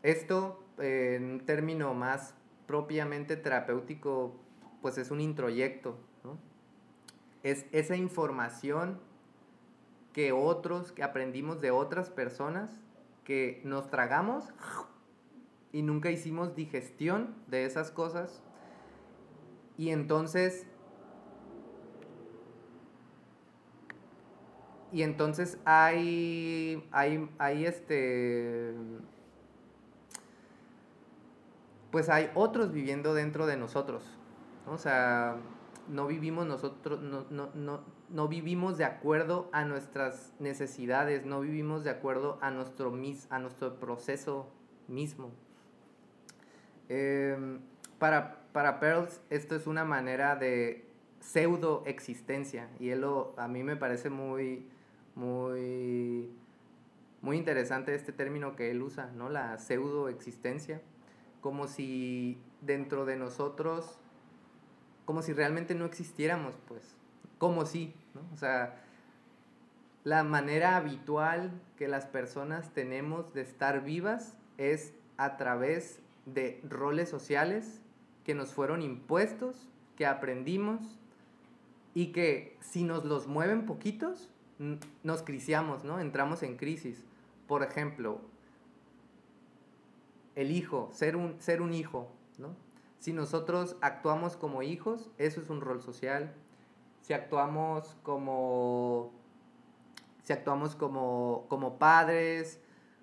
Esto, 0.04 0.64
en 0.78 1.24
un 1.24 1.40
término 1.40 1.92
más 1.94 2.34
propiamente 2.68 3.36
terapéutico, 3.36 4.36
pues 4.80 4.96
es 4.96 5.10
un 5.10 5.20
introyecto, 5.20 5.98
¿no? 6.22 6.38
Es 7.42 7.66
esa 7.72 7.96
información 7.96 9.00
que 10.12 10.30
otros, 10.30 10.92
que 10.92 11.02
aprendimos 11.02 11.60
de 11.60 11.72
otras 11.72 12.10
personas, 12.10 12.70
que 13.26 13.60
nos 13.64 13.90
tragamos 13.90 14.44
y 15.72 15.82
nunca 15.82 16.10
hicimos 16.10 16.54
digestión 16.54 17.34
de 17.48 17.64
esas 17.66 17.90
cosas. 17.90 18.40
Y 19.76 19.90
entonces... 19.90 20.66
Y 24.92 25.02
entonces 25.02 25.58
hay, 25.64 26.88
hay, 26.92 27.28
hay 27.38 27.66
este... 27.66 28.74
Pues 31.90 32.08
hay 32.08 32.30
otros 32.34 32.72
viviendo 32.72 33.12
dentro 33.12 33.46
de 33.46 33.56
nosotros. 33.56 34.04
¿no? 34.66 34.72
O 34.74 34.78
sea, 34.78 35.36
no 35.88 36.06
vivimos 36.06 36.46
nosotros, 36.46 37.02
no, 37.02 37.26
no, 37.30 37.50
no, 37.54 37.80
no 38.08 38.28
vivimos 38.28 38.78
de 38.78 38.84
acuerdo 38.84 39.48
a 39.52 39.64
nuestras 39.64 40.32
necesidades, 40.38 41.26
no 41.26 41.40
vivimos 41.40 41.84
de 41.84 41.90
acuerdo 41.90 42.38
a 42.40 42.50
nuestro, 42.50 42.90
mis, 42.90 43.30
a 43.30 43.38
nuestro 43.38 43.78
proceso 43.78 44.48
mismo. 44.88 45.30
Eh, 46.88 47.58
para, 47.98 48.42
para 48.52 48.78
Pearls 48.78 49.20
esto 49.30 49.56
es 49.56 49.66
una 49.66 49.84
manera 49.84 50.36
de 50.36 50.86
pseudo 51.20 51.82
existencia 51.86 52.68
y 52.78 52.90
él 52.90 53.00
lo, 53.00 53.34
a 53.36 53.48
mí 53.48 53.64
me 53.64 53.76
parece 53.76 54.10
muy, 54.10 54.68
muy, 55.14 56.30
muy 57.22 57.36
interesante 57.36 57.94
este 57.94 58.12
término 58.12 58.54
que 58.54 58.70
él 58.70 58.82
usa, 58.82 59.10
¿no? 59.16 59.28
La 59.28 59.58
pseudo 59.58 60.08
existencia, 60.08 60.80
como 61.40 61.66
si 61.66 62.38
dentro 62.60 63.04
de 63.04 63.16
nosotros, 63.16 63.98
como 65.04 65.22
si 65.22 65.32
realmente 65.32 65.74
no 65.74 65.84
existiéramos, 65.84 66.56
pues, 66.68 66.95
como 67.38 67.66
si, 67.66 67.94
¿no? 68.14 68.22
O 68.32 68.36
sea, 68.36 68.82
la 70.04 70.22
manera 70.22 70.76
habitual 70.76 71.50
que 71.76 71.88
las 71.88 72.06
personas 72.06 72.72
tenemos 72.72 73.34
de 73.34 73.42
estar 73.42 73.82
vivas 73.82 74.36
es 74.56 74.94
a 75.16 75.36
través 75.36 76.00
de 76.26 76.60
roles 76.68 77.08
sociales 77.08 77.80
que 78.24 78.34
nos 78.34 78.52
fueron 78.52 78.82
impuestos, 78.82 79.68
que 79.96 80.06
aprendimos 80.06 80.98
y 81.94 82.12
que 82.12 82.56
si 82.60 82.84
nos 82.84 83.04
los 83.04 83.26
mueven 83.26 83.66
poquitos, 83.66 84.30
nos 85.02 85.22
criciamos, 85.22 85.84
¿no? 85.84 85.98
Entramos 86.00 86.42
en 86.42 86.56
crisis. 86.56 87.04
Por 87.46 87.62
ejemplo, 87.62 88.20
el 90.34 90.50
hijo, 90.50 90.90
ser 90.92 91.16
un, 91.16 91.40
ser 91.40 91.62
un 91.62 91.72
hijo, 91.72 92.10
¿no? 92.38 92.54
Si 92.98 93.12
nosotros 93.12 93.76
actuamos 93.80 94.36
como 94.36 94.62
hijos, 94.62 95.10
eso 95.18 95.40
es 95.40 95.50
un 95.50 95.60
rol 95.60 95.82
social. 95.82 96.34
Si 97.06 97.12
actuamos 97.12 97.94
como, 98.02 99.12
si 100.24 100.32
actuamos 100.32 100.74
como, 100.74 101.46
como 101.48 101.78
padres, 101.78 102.60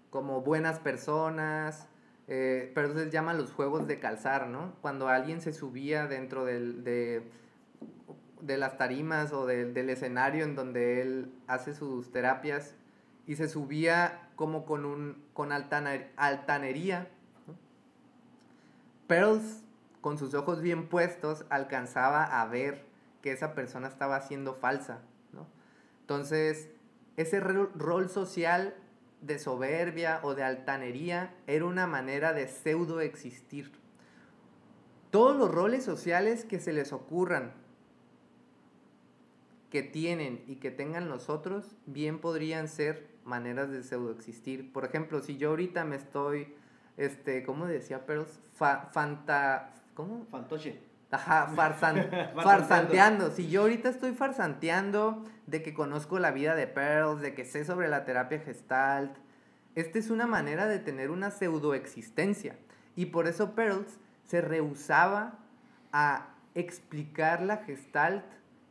como 0.09 0.41
buenas 0.41 0.77
personas, 0.79 1.87
eh, 2.27 2.69
pero 2.75 2.87
entonces 2.87 3.13
llaman 3.13 3.37
los 3.37 3.53
juegos 3.53 3.87
de 3.87 3.99
calzar, 4.01 4.47
¿no? 4.47 4.73
Cuando 4.81 5.07
alguien 5.07 5.39
se 5.39 5.53
subía 5.53 6.07
dentro 6.07 6.43
del, 6.43 6.83
de, 6.83 7.23
de 8.41 8.57
las 8.57 8.77
tarimas 8.77 9.31
o 9.31 9.45
del- 9.45 9.73
del 9.73 9.89
escenario 9.89 10.43
en 10.43 10.55
donde 10.55 11.01
él 11.01 11.33
hace 11.47 11.73
sus 11.73 12.11
terapias 12.11 12.75
y 13.25 13.37
se 13.37 13.47
subía 13.47 14.27
como 14.35 14.65
con, 14.65 14.83
un, 14.83 15.23
con 15.33 15.51
altaner- 15.53 16.09
altanería. 16.17 17.07
¿no? 17.47 17.53
Pearls, 19.07 19.63
con 20.01 20.17
sus 20.17 20.33
ojos 20.33 20.59
bien 20.61 20.89
puestos, 20.89 21.45
alcanzaba 21.49 22.41
a 22.41 22.45
ver 22.47 22.91
que 23.23 23.31
esa 23.31 23.55
persona 23.55 23.87
estaba 23.87 24.21
siendo 24.21 24.53
falsa. 24.53 24.99
¿no? 25.31 25.47
Entonces, 26.01 26.69
ese 27.17 27.39
ro- 27.39 27.71
rol 27.73 28.09
social 28.09 28.75
de 29.21 29.39
soberbia 29.39 30.19
o 30.23 30.35
de 30.35 30.43
altanería 30.43 31.33
era 31.47 31.65
una 31.65 31.87
manera 31.87 32.33
de 32.33 32.47
pseudo 32.47 32.99
existir. 32.99 33.71
Todos 35.09 35.37
los 35.37 35.49
roles 35.49 35.83
sociales 35.85 36.43
que 36.43 36.59
se 36.59 36.73
les 36.73 36.91
ocurran, 36.91 37.53
que 39.69 39.81
tienen 39.81 40.43
y 40.47 40.57
que 40.57 40.69
tengan 40.69 41.07
los 41.09 41.29
otros, 41.29 41.75
bien 41.85 42.19
podrían 42.19 42.67
ser 42.67 43.07
maneras 43.23 43.71
de 43.71 43.83
pseudo 43.83 44.11
existir. 44.11 44.71
Por 44.73 44.83
ejemplo, 44.85 45.21
si 45.21 45.37
yo 45.37 45.49
ahorita 45.51 45.85
me 45.85 45.95
estoy, 45.95 46.53
este, 46.97 47.43
¿cómo 47.43 47.65
decía 47.67 48.05
Pearls? 48.05 48.39
Fa- 48.53 48.89
fanta, 48.91 49.73
¿cómo? 49.93 50.25
Fantoche. 50.29 50.79
Ajá, 51.13 51.47
farsan- 51.55 52.33
Farsanteando. 52.43 53.31
Si 53.31 53.49
yo 53.49 53.61
ahorita 53.61 53.89
estoy 53.89 54.13
farsanteando 54.13 55.23
de 55.47 55.61
que 55.63 55.73
conozco 55.73 56.19
la 56.19 56.31
vida 56.31 56.55
de 56.55 56.67
Pearls, 56.67 57.21
de 57.21 57.33
que 57.33 57.45
sé 57.45 57.65
sobre 57.65 57.87
la 57.87 58.03
terapia 58.05 58.39
gestalt, 58.39 59.15
esta 59.75 59.97
es 59.99 60.09
una 60.09 60.27
manera 60.27 60.67
de 60.67 60.79
tener 60.79 61.09
una 61.11 61.31
pseudoexistencia. 61.31 62.55
Y 62.95 63.07
por 63.07 63.27
eso 63.27 63.51
Pearls 63.55 63.97
se 64.25 64.41
rehusaba 64.41 65.39
a 65.91 66.27
explicar 66.55 67.41
la 67.41 67.57
gestalt 67.57 68.23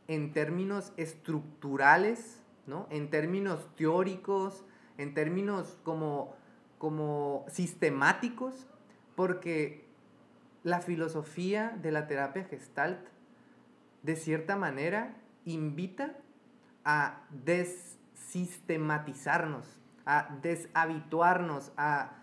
en 0.07 0.31
términos 0.33 0.93
estructurales, 0.97 2.41
¿no? 2.67 2.87
En 2.89 3.09
términos 3.09 3.67
teóricos, 3.75 4.63
en 4.97 5.13
términos 5.13 5.77
como, 5.83 6.35
como 6.77 7.45
sistemáticos, 7.49 8.67
porque 9.15 9.82
la 10.63 10.81
filosofía 10.81 11.77
de 11.81 11.91
la 11.91 12.07
terapia 12.07 12.45
gestalt, 12.45 13.05
de 14.01 14.15
cierta 14.15 14.55
manera, 14.55 15.17
invita 15.45 16.15
a 16.85 17.21
desistematizarnos, 17.45 19.65
a 20.05 20.37
deshabituarnos, 20.41 21.71
a, 21.77 22.13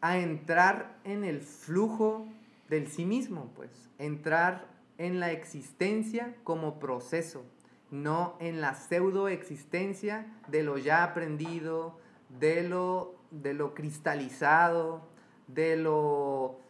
a 0.00 0.18
entrar 0.18 0.98
en 1.04 1.24
el 1.24 1.40
flujo 1.40 2.28
del 2.68 2.88
sí 2.88 3.04
mismo, 3.04 3.52
pues, 3.54 3.90
entrar 3.98 4.66
en 4.98 5.20
la 5.20 5.30
existencia 5.32 6.36
como 6.44 6.78
proceso, 6.78 7.44
no 7.90 8.36
en 8.38 8.60
la 8.60 8.74
pseudoexistencia 8.74 10.26
de 10.48 10.62
lo 10.62 10.78
ya 10.78 11.02
aprendido, 11.02 11.98
de 12.28 12.62
lo, 12.62 13.16
de 13.30 13.54
lo 13.54 13.74
cristalizado, 13.74 15.08
de 15.48 15.76
lo... 15.76 16.60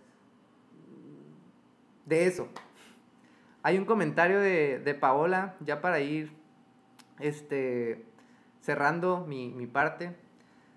de 2.11 2.27
eso. 2.27 2.49
Hay 3.63 3.79
un 3.79 3.87
comentario 3.87 4.41
de, 4.41 4.79
de 4.79 4.95
Paola, 4.95 5.57
ya 5.61 5.81
para 5.81 6.01
ir 6.01 6.33
este, 7.21 8.05
cerrando 8.61 9.25
mi, 9.27 9.51
mi 9.51 9.67
parte. 9.67 10.15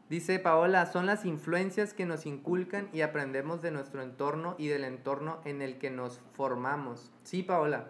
Dice 0.10 0.38
Paola, 0.38 0.86
son 0.86 1.06
las 1.06 1.26
influencias 1.26 1.94
que 1.94 2.06
nos 2.06 2.26
inculcan 2.26 2.90
y 2.94 3.02
aprendemos 3.02 3.62
de 3.62 3.72
nuestro 3.72 4.02
entorno 4.04 4.56
y 4.60 4.68
del 4.68 4.84
entorno 4.84 5.42
en 5.44 5.62
el 5.62 5.80
que 5.80 5.90
nos 5.90 6.22
formamos. 6.34 7.12
Sí, 7.24 7.42
Paola, 7.42 7.88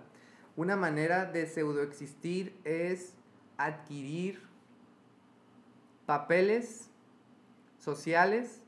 una 0.56 0.75
manera 0.75 1.25
de 1.25 1.45
pseudoexistir 1.47 2.56
es 2.63 3.15
adquirir 3.58 4.41
papeles 6.06 6.89
sociales 7.77 8.62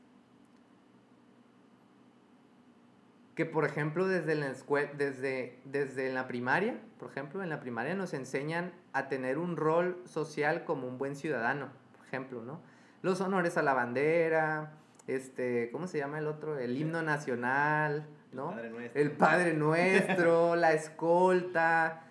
que 3.36 3.46
por 3.46 3.64
ejemplo 3.64 4.08
desde 4.08 4.34
la 4.34 4.48
escuela, 4.48 4.90
desde, 4.96 5.60
desde 5.64 6.12
la 6.12 6.26
primaria, 6.26 6.80
por 6.98 7.10
ejemplo, 7.10 7.42
en 7.42 7.50
la 7.50 7.60
primaria 7.60 7.94
nos 7.94 8.12
enseñan 8.14 8.72
a 8.92 9.08
tener 9.08 9.38
un 9.38 9.56
rol 9.56 10.02
social 10.06 10.64
como 10.64 10.88
un 10.88 10.98
buen 10.98 11.14
ciudadano, 11.14 11.68
por 11.96 12.04
ejemplo, 12.06 12.42
¿no? 12.42 12.60
Los 13.02 13.20
honores 13.20 13.56
a 13.58 13.62
la 13.62 13.74
bandera, 13.74 14.72
este, 15.06 15.70
¿cómo 15.70 15.86
se 15.86 15.98
llama 15.98 16.18
el 16.18 16.26
otro? 16.26 16.58
El 16.58 16.76
himno 16.76 17.02
nacional, 17.02 18.06
¿no? 18.32 18.50
El 18.52 18.56
Padre 18.56 18.70
Nuestro. 18.70 19.00
El 19.02 19.10
Padre 19.12 19.52
Nuestro, 19.54 20.56
la 20.64 20.72
escolta, 20.72 22.02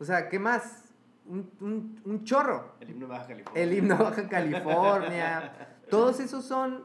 o 0.00 0.04
sea, 0.04 0.28
¿qué 0.28 0.38
más? 0.40 0.82
Un, 1.26 1.50
un, 1.60 2.00
un 2.04 2.24
chorro. 2.24 2.74
El 2.80 2.90
himno 2.90 3.06
Baja 3.08 3.26
California. 3.28 3.62
El 3.62 3.72
himno 3.72 3.96
Baja 3.96 4.28
California. 4.28 5.52
Todos 5.90 6.18
esos 6.20 6.44
son 6.44 6.84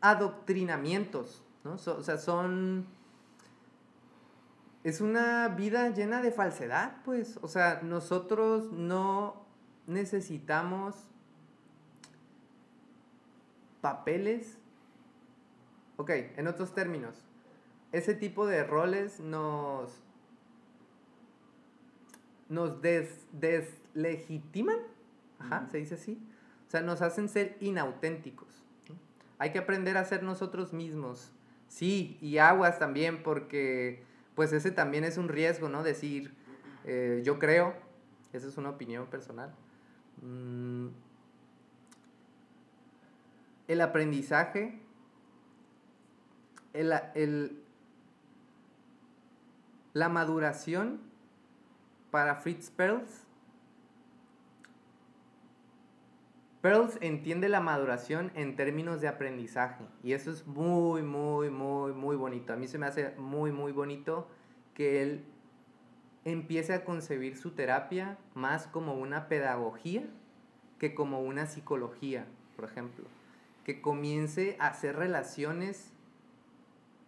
adoctrinamientos, 0.00 1.42
¿no? 1.64 1.78
So- 1.78 1.96
o 1.96 2.02
sea, 2.02 2.18
son... 2.18 2.86
Es 4.84 5.00
una 5.00 5.48
vida 5.48 5.90
llena 5.90 6.22
de 6.22 6.30
falsedad, 6.30 7.02
pues. 7.04 7.38
O 7.42 7.48
sea, 7.48 7.80
nosotros 7.82 8.72
no 8.72 9.44
necesitamos 9.86 10.94
papeles. 13.80 14.58
Ok, 15.96 16.10
en 16.10 16.46
otros 16.46 16.74
términos, 16.74 17.24
ese 17.90 18.14
tipo 18.14 18.46
de 18.46 18.62
roles 18.62 19.18
nos 19.18 20.04
nos 22.48 22.80
des, 22.80 23.26
deslegitiman, 23.32 24.78
ajá, 25.38 25.66
se 25.70 25.78
dice 25.78 25.94
así, 25.94 26.18
o 26.66 26.70
sea, 26.70 26.80
nos 26.80 27.02
hacen 27.02 27.28
ser 27.28 27.56
inauténticos. 27.60 28.64
Hay 29.38 29.52
que 29.52 29.58
aprender 29.58 29.96
a 29.96 30.04
ser 30.04 30.22
nosotros 30.22 30.72
mismos, 30.72 31.32
sí, 31.68 32.18
y 32.20 32.38
aguas 32.38 32.78
también, 32.78 33.22
porque 33.22 34.02
pues 34.38 34.52
ese 34.52 34.70
también 34.70 35.02
es 35.02 35.18
un 35.18 35.28
riesgo, 35.28 35.68
¿no? 35.68 35.82
Decir, 35.82 36.32
eh, 36.84 37.22
yo 37.24 37.40
creo, 37.40 37.74
esa 38.32 38.46
es 38.46 38.56
una 38.56 38.70
opinión 38.70 39.08
personal, 39.08 39.52
mm, 40.22 40.86
el 43.66 43.80
aprendizaje, 43.80 44.78
el, 46.72 46.92
el- 47.16 47.60
la 49.92 50.08
maduración 50.08 51.00
para 52.12 52.36
Fritz 52.36 52.70
Perls. 52.70 53.26
Perls 56.60 56.98
entiende 57.00 57.48
la 57.48 57.60
maduración 57.60 58.32
en 58.34 58.56
términos 58.56 59.00
de 59.00 59.06
aprendizaje 59.06 59.84
y 60.02 60.12
eso 60.12 60.32
es 60.32 60.44
muy, 60.46 61.02
muy, 61.02 61.50
muy, 61.50 61.92
muy 61.92 62.16
bonito. 62.16 62.52
A 62.52 62.56
mí 62.56 62.66
se 62.66 62.78
me 62.78 62.86
hace 62.86 63.14
muy, 63.16 63.52
muy 63.52 63.70
bonito 63.70 64.26
que 64.74 65.02
él 65.02 65.24
empiece 66.24 66.74
a 66.74 66.84
concebir 66.84 67.36
su 67.36 67.52
terapia 67.52 68.18
más 68.34 68.66
como 68.66 68.94
una 68.94 69.28
pedagogía 69.28 70.02
que 70.80 70.94
como 70.96 71.20
una 71.22 71.46
psicología, 71.46 72.26
por 72.56 72.64
ejemplo. 72.64 73.04
Que 73.64 73.80
comience 73.80 74.56
a 74.58 74.66
hacer 74.68 74.96
relaciones 74.96 75.92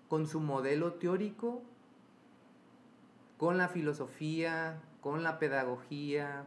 con 0.08 0.28
su 0.28 0.38
modelo 0.38 0.94
teórico, 0.94 1.62
con 3.36 3.58
la 3.58 3.68
filosofía, 3.68 4.80
con 5.00 5.24
la 5.24 5.40
pedagogía, 5.40 6.44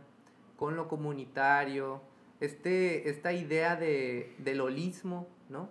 con 0.55 0.77
lo 0.77 0.87
comunitario, 0.87 2.01
este, 2.43 3.09
esta 3.09 3.31
idea 3.31 3.77
de, 3.77 4.35
del 4.39 4.59
holismo, 4.59 5.27
¿no? 5.47 5.69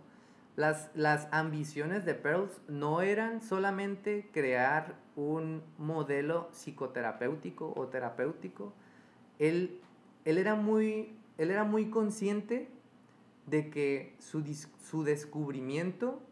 Las, 0.57 0.91
las 0.95 1.29
ambiciones 1.31 2.07
de 2.07 2.15
Pearls 2.15 2.63
no 2.67 3.03
eran 3.03 3.43
solamente 3.43 4.31
crear 4.33 4.97
un 5.15 5.63
modelo 5.77 6.49
psicoterapéutico 6.53 7.75
o 7.77 7.89
terapéutico, 7.89 8.73
él, 9.39 9.83
él, 10.25 10.39
era, 10.39 10.55
muy, 10.55 11.15
él 11.37 11.51
era 11.51 11.65
muy 11.65 11.91
consciente 11.91 12.71
de 13.47 13.69
que 13.69 14.15
su, 14.19 14.43
su 14.83 15.05
descubrimiento 15.05 16.23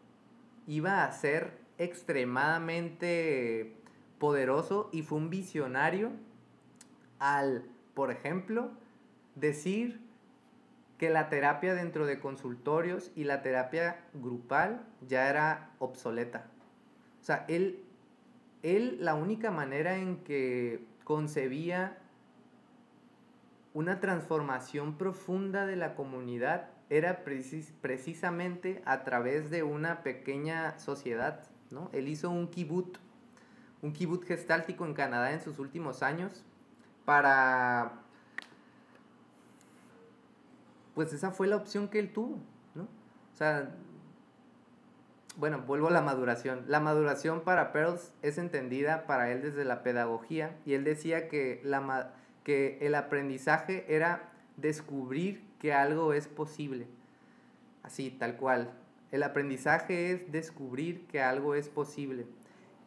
iba 0.65 1.03
a 1.03 1.11
ser 1.11 1.59
extremadamente 1.77 3.75
poderoso 4.17 4.89
y 4.91 5.03
fue 5.03 5.19
un 5.19 5.29
visionario 5.29 6.11
al, 7.19 7.65
por 7.93 8.09
ejemplo, 8.09 8.71
decir 9.35 10.10
que 11.01 11.09
la 11.09 11.29
terapia 11.29 11.73
dentro 11.73 12.05
de 12.05 12.19
consultorios 12.19 13.09
y 13.15 13.23
la 13.23 13.41
terapia 13.41 14.05
grupal 14.13 14.85
ya 15.07 15.31
era 15.31 15.71
obsoleta. 15.79 16.45
O 17.19 17.23
sea, 17.23 17.43
él, 17.47 17.83
él 18.61 18.97
la 18.99 19.15
única 19.15 19.49
manera 19.49 19.97
en 19.97 20.17
que 20.17 20.85
concebía 21.03 21.97
una 23.73 23.99
transformación 23.99 24.95
profunda 24.99 25.65
de 25.65 25.75
la 25.75 25.95
comunidad 25.95 26.69
era 26.91 27.23
precis- 27.25 27.73
precisamente 27.81 28.83
a 28.85 29.03
través 29.03 29.49
de 29.49 29.63
una 29.63 30.03
pequeña 30.03 30.77
sociedad, 30.77 31.49
¿no? 31.71 31.89
Él 31.93 32.09
hizo 32.09 32.29
un 32.29 32.47
kibbutz, 32.47 32.99
un 33.81 33.91
kibbutz 33.91 34.27
gestáltico 34.27 34.85
en 34.85 34.93
Canadá 34.93 35.33
en 35.33 35.41
sus 35.41 35.57
últimos 35.57 36.03
años 36.03 36.45
para 37.05 38.03
pues 40.95 41.13
esa 41.13 41.31
fue 41.31 41.47
la 41.47 41.55
opción 41.55 41.87
que 41.87 41.99
él 41.99 42.11
tuvo, 42.11 42.37
¿no? 42.75 42.83
O 42.83 43.35
sea, 43.35 43.75
bueno, 45.37 45.61
vuelvo 45.65 45.87
a 45.87 45.91
la 45.91 46.01
maduración. 46.01 46.65
La 46.67 46.79
maduración 46.79 47.41
para 47.41 47.71
Pearls 47.71 48.13
es 48.21 48.37
entendida 48.37 49.05
para 49.07 49.31
él 49.31 49.41
desde 49.41 49.65
la 49.65 49.83
pedagogía 49.83 50.57
y 50.65 50.73
él 50.73 50.83
decía 50.83 51.27
que, 51.27 51.61
la, 51.63 52.13
que 52.43 52.77
el 52.81 52.95
aprendizaje 52.95 53.85
era 53.87 54.31
descubrir 54.57 55.43
que 55.59 55.73
algo 55.73 56.13
es 56.13 56.27
posible. 56.27 56.87
Así, 57.83 58.11
tal 58.11 58.35
cual. 58.35 58.73
El 59.11 59.23
aprendizaje 59.23 60.11
es 60.11 60.31
descubrir 60.31 61.07
que 61.07 61.21
algo 61.21 61.55
es 61.55 61.69
posible. 61.69 62.25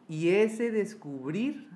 Y 0.07 0.29
ese 0.29 0.71
descubrir 0.71 1.69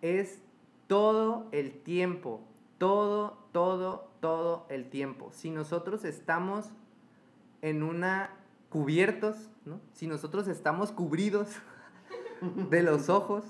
es 0.00 0.40
todo 0.86 1.48
el 1.52 1.72
tiempo, 1.82 2.40
todo, 2.78 3.38
todo, 3.52 4.10
todo 4.20 4.66
el 4.70 4.88
tiempo. 4.88 5.30
Si 5.32 5.50
nosotros 5.50 6.04
estamos 6.04 6.66
en 7.60 7.82
una 7.82 8.30
cubiertos, 8.68 9.50
¿no? 9.64 9.80
si 9.92 10.06
nosotros 10.06 10.46
estamos 10.46 10.92
cubridos 10.92 11.48
de 12.70 12.82
los 12.82 13.08
ojos, 13.08 13.44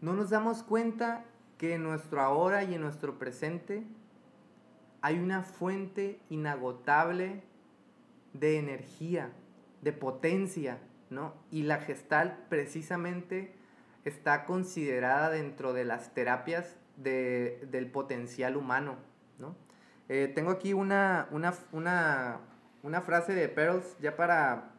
no 0.00 0.14
nos 0.14 0.30
damos 0.30 0.62
cuenta 0.62 1.24
que 1.58 1.74
en 1.74 1.84
nuestro 1.84 2.20
ahora 2.20 2.64
y 2.64 2.74
en 2.74 2.80
nuestro 2.80 3.18
presente 3.18 3.84
hay 5.00 5.18
una 5.18 5.42
fuente 5.42 6.20
inagotable 6.30 7.42
de 8.32 8.58
energía, 8.58 9.32
de 9.80 9.92
potencia, 9.92 10.78
¿no? 11.10 11.34
Y 11.50 11.64
la 11.64 11.78
gestal 11.78 12.46
precisamente 12.48 13.54
está 14.04 14.44
considerada 14.44 15.30
dentro 15.30 15.72
de 15.72 15.84
las 15.84 16.14
terapias 16.14 16.76
de- 16.96 17.66
del 17.70 17.86
potencial 17.90 18.56
humano, 18.56 18.96
¿no? 19.38 19.54
Eh, 20.08 20.30
tengo 20.34 20.50
aquí 20.50 20.72
una, 20.72 21.28
una, 21.30 21.54
una, 21.72 22.40
una 22.82 23.00
frase 23.00 23.34
de 23.34 23.48
Pearls, 23.48 23.96
ya 24.00 24.16
para, 24.16 24.70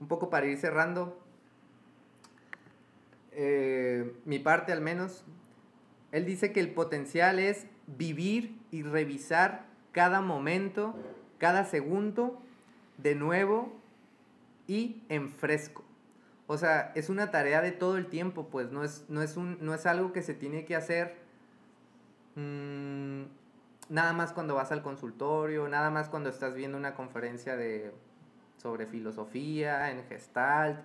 un 0.00 0.06
poco 0.08 0.30
para 0.30 0.46
ir 0.46 0.58
cerrando, 0.58 1.18
eh, 3.32 4.14
mi 4.24 4.38
parte 4.38 4.72
al 4.72 4.80
menos. 4.80 5.24
Él 6.12 6.24
dice 6.26 6.52
que 6.52 6.60
el 6.60 6.70
potencial 6.72 7.38
es 7.38 7.66
vivir 7.86 8.56
y 8.70 8.82
revisar 8.82 9.66
cada 9.92 10.20
momento, 10.20 10.94
cada 11.38 11.64
segundo, 11.64 12.40
de 12.98 13.14
nuevo 13.16 13.72
y 14.68 15.02
en 15.08 15.28
fresco. 15.30 15.84
O 16.46 16.58
sea, 16.58 16.92
es 16.94 17.08
una 17.08 17.30
tarea 17.30 17.60
de 17.62 17.72
todo 17.72 17.96
el 17.96 18.06
tiempo, 18.06 18.48
pues 18.48 18.70
no 18.70 18.84
es, 18.84 19.04
no 19.08 19.22
es, 19.22 19.36
un, 19.36 19.58
no 19.60 19.74
es 19.74 19.86
algo 19.86 20.12
que 20.12 20.22
se 20.22 20.34
tiene 20.34 20.64
que 20.64 20.76
hacer 20.76 21.16
mm, 22.36 23.22
nada 23.88 24.12
más 24.12 24.32
cuando 24.32 24.54
vas 24.54 24.72
al 24.72 24.82
consultorio, 24.82 25.68
nada 25.68 25.90
más 25.90 26.08
cuando 26.08 26.30
estás 26.30 26.54
viendo 26.54 26.76
una 26.76 26.94
conferencia 26.94 27.56
de, 27.56 27.92
sobre 28.56 28.86
filosofía, 28.86 29.90
en 29.90 30.04
gestalt. 30.04 30.80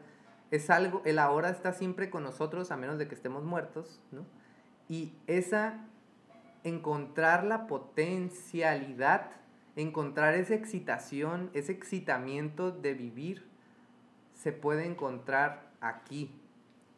Es 0.52 0.70
algo, 0.70 1.02
el 1.06 1.20
ahora 1.20 1.50
está 1.50 1.74
siempre 1.74 2.10
con 2.10 2.24
nosotros 2.24 2.72
a 2.72 2.78
menos 2.78 2.97
de 2.97 3.08
que 3.08 3.16
estemos 3.16 3.43
muertos, 3.43 4.02
¿no? 4.12 4.26
Y 4.89 5.14
esa, 5.28 5.86
encontrar 6.64 7.43
la 7.43 7.68
potencialidad, 7.68 9.32
encontrar 9.76 10.34
esa 10.34 10.56
excitación, 10.56 11.52
ese 11.54 11.72
excitamiento 11.72 12.72
de 12.72 12.95
vivir, 12.95 13.47
se 14.34 14.52
puede 14.52 14.86
encontrar 14.86 15.72
aquí 15.80 16.32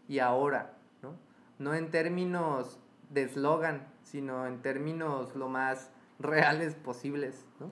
y 0.08 0.20
ahora, 0.20 0.78
¿no? 1.02 1.16
No 1.60 1.74
en 1.74 1.91
términos 1.91 2.80
de 3.12 3.24
eslogan, 3.24 3.88
sino 4.03 4.47
en 4.47 4.62
términos 4.62 5.36
lo 5.36 5.49
más 5.49 5.91
reales 6.20 6.76
posibles, 6.76 7.45
¿no? 7.59 7.72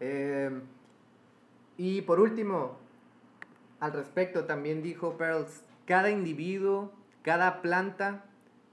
Em, 0.00 0.62
y 1.76 2.02
por 2.02 2.20
último, 2.20 2.76
al 3.80 3.92
respecto 3.92 4.44
también 4.44 4.82
dijo 4.82 5.16
Pearls, 5.16 5.64
cada 5.86 6.10
individuo, 6.10 6.92
cada 7.22 7.62
planta, 7.62 8.24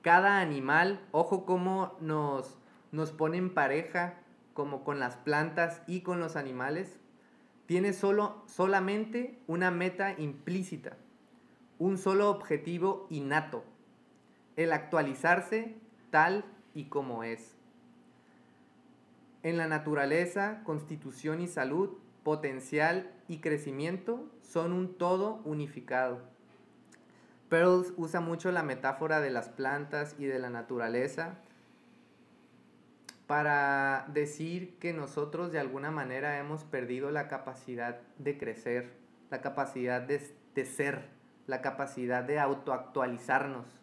cada 0.02 0.40
animal, 0.40 1.06
ojo 1.12 1.46
cómo 1.46 1.98
nos, 2.00 2.58
nos 2.92 3.12
pone 3.12 3.38
en 3.38 3.54
pareja 3.54 4.16
como 4.54 4.84
con 4.84 5.00
las 5.00 5.16
plantas 5.16 5.82
y 5.88 6.02
con 6.02 6.20
los 6.20 6.36
animales, 6.36 7.00
tiene 7.66 7.94
solo, 7.94 8.44
solamente 8.48 9.40
una 9.48 9.72
meta 9.72 10.20
implícita, 10.20 10.98
un 11.78 11.98
solo 11.98 12.30
objetivo 12.30 13.06
innato, 13.10 13.64
el 14.60 14.74
actualizarse 14.74 15.78
tal 16.12 16.44
y 16.74 16.90
como 16.90 17.24
es. 17.24 17.56
En 19.42 19.56
la 19.56 19.68
naturaleza, 19.68 20.64
constitución 20.66 21.40
y 21.40 21.48
salud, 21.48 21.98
potencial 22.24 23.10
y 23.30 23.38
crecimiento 23.38 24.30
son 24.42 24.74
un 24.74 24.98
todo 24.98 25.40
unificado. 25.46 26.20
Pearls 27.48 27.94
usa 27.96 28.20
mucho 28.20 28.52
la 28.52 28.62
metáfora 28.62 29.22
de 29.22 29.30
las 29.30 29.48
plantas 29.48 30.14
y 30.20 30.26
de 30.26 30.40
la 30.40 30.50
naturaleza 30.50 31.38
para 33.28 34.08
decir 34.10 34.78
que 34.80 34.92
nosotros 34.92 35.54
de 35.54 35.60
alguna 35.60 35.90
manera 35.90 36.38
hemos 36.38 36.66
perdido 36.66 37.12
la 37.12 37.30
capacidad 37.30 38.02
de 38.18 38.38
crecer, 38.38 38.92
la 39.32 39.40
capacidad 39.40 40.02
de, 40.02 40.22
de 40.54 40.66
ser, 40.66 41.08
la 41.48 41.62
capacidad 41.62 42.24
de 42.24 42.40
autoactualizarnos. 42.40 43.80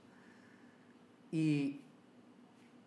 Y 1.33 1.81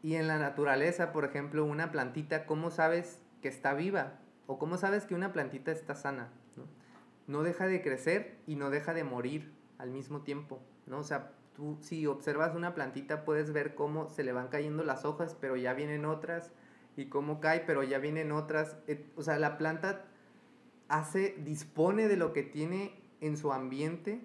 y 0.02 0.16
en 0.16 0.28
la 0.28 0.38
naturaleza, 0.38 1.12
por 1.12 1.26
ejemplo, 1.26 1.66
una 1.66 1.92
plantita, 1.92 2.46
¿cómo 2.46 2.72
sabes 2.72 3.22
que 3.42 3.50
está 3.50 3.74
viva? 3.74 4.14
¿O 4.48 4.58
cómo 4.58 4.78
sabes 4.78 5.06
que 5.06 5.16
una 5.16 5.34
plantita 5.34 5.72
está 5.72 5.96
sana? 5.96 6.30
¿no? 7.28 7.44
deja 7.44 7.68
de 7.68 7.84
crecer 7.84 8.38
y 8.48 8.56
no 8.56 8.72
deja 8.72 8.94
de 8.94 9.04
morir 9.04 9.52
al 9.78 9.92
mismo 9.92 10.22
tiempo, 10.22 10.60
¿no? 10.88 10.98
O 10.98 11.04
sea, 11.04 11.32
tú 11.56 11.78
si 11.80 12.08
observas 12.08 12.56
una 12.56 12.74
plantita 12.74 13.24
puedes 13.24 13.54
ver 13.54 13.76
cómo 13.76 14.10
se 14.10 14.24
le 14.24 14.32
van 14.32 14.48
cayendo 14.48 14.84
las 14.84 15.06
hojas, 15.06 15.38
pero 15.40 15.56
ya 15.56 15.74
vienen 15.74 16.06
otras, 16.06 16.52
y 16.96 17.06
cómo 17.06 17.40
cae, 17.40 17.60
pero 17.60 17.84
ya 17.84 18.00
vienen 18.00 18.32
otras. 18.32 18.78
O 19.16 19.22
sea, 19.22 19.38
la 19.38 19.60
planta 19.60 20.06
hace, 20.88 21.36
dispone 21.46 22.08
de 22.08 22.18
lo 22.18 22.34
que 22.34 22.42
tiene 22.42 23.00
en 23.22 23.38
su 23.38 23.54
ambiente 23.54 24.22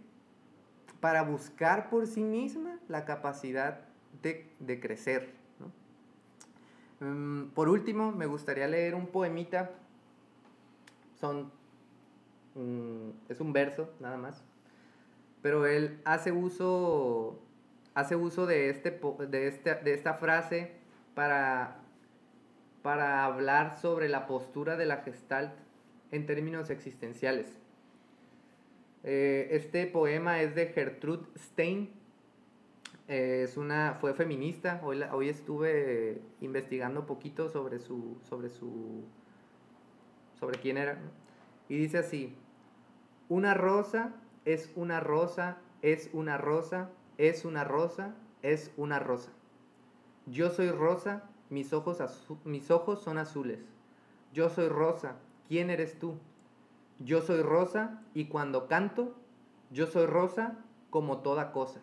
para 1.00 1.22
buscar 1.22 1.90
por 1.90 2.06
sí 2.06 2.24
misma 2.24 2.78
la 2.88 3.04
capacidad 3.04 3.82
de, 4.58 4.80
crecer, 4.80 5.34
Mm, 7.00 7.48
por 7.48 7.68
último, 7.68 8.12
me 8.12 8.26
gustaría 8.26 8.66
leer 8.66 8.94
un 8.94 9.06
poemita. 9.08 9.70
Mm, 12.54 13.10
es 13.28 13.40
un 13.40 13.52
verso, 13.52 13.90
nada 14.00 14.16
más. 14.16 14.42
Pero 15.42 15.66
él 15.66 16.00
hace 16.04 16.32
uso. 16.32 17.40
Hace 17.94 18.16
uso 18.16 18.46
de, 18.46 18.70
este, 18.70 18.90
de, 19.28 19.46
este, 19.46 19.74
de 19.76 19.94
esta 19.94 20.14
frase 20.14 20.72
para, 21.14 21.76
para 22.82 23.24
hablar 23.24 23.78
sobre 23.78 24.08
la 24.08 24.26
postura 24.26 24.76
de 24.76 24.84
la 24.84 24.98
gestalt 24.98 25.52
en 26.10 26.26
términos 26.26 26.70
existenciales. 26.70 27.46
Eh, 29.04 29.48
este 29.52 29.86
poema 29.86 30.40
es 30.40 30.56
de 30.56 30.66
Gertrude 30.68 31.26
Stein, 31.38 31.90
es 33.06 33.56
una, 33.56 33.94
fue 34.00 34.14
feminista, 34.14 34.80
hoy, 34.82 35.02
hoy 35.12 35.28
estuve 35.28 36.22
investigando 36.40 37.06
poquito 37.06 37.48
sobre 37.48 37.78
su, 37.78 38.18
sobre 38.22 38.48
su, 38.48 39.04
sobre 40.38 40.58
quién 40.58 40.78
era, 40.78 40.98
y 41.68 41.76
dice 41.76 41.98
así, 41.98 42.36
una 43.28 43.54
rosa 43.54 44.14
es 44.44 44.70
una 44.74 45.00
rosa, 45.00 45.58
es 45.82 46.10
una 46.12 46.38
rosa, 46.38 46.90
es 47.18 47.44
una 47.44 47.64
rosa, 47.64 48.14
es 48.42 48.72
una 48.76 48.98
rosa. 48.98 49.30
Yo 50.26 50.50
soy 50.50 50.70
rosa, 50.70 51.24
mis 51.50 51.72
ojos, 51.72 51.98
mis 52.44 52.70
ojos 52.70 53.02
son 53.02 53.18
azules. 53.18 53.60
Yo 54.32 54.48
soy 54.48 54.68
rosa, 54.68 55.16
¿quién 55.48 55.70
eres 55.70 55.98
tú? 55.98 56.18
Yo 56.98 57.22
soy 57.22 57.42
rosa 57.42 58.02
y 58.14 58.26
cuando 58.26 58.66
canto, 58.66 59.14
yo 59.70 59.86
soy 59.86 60.06
rosa 60.06 60.58
como 60.90 61.18
toda 61.18 61.52
cosa. 61.52 61.80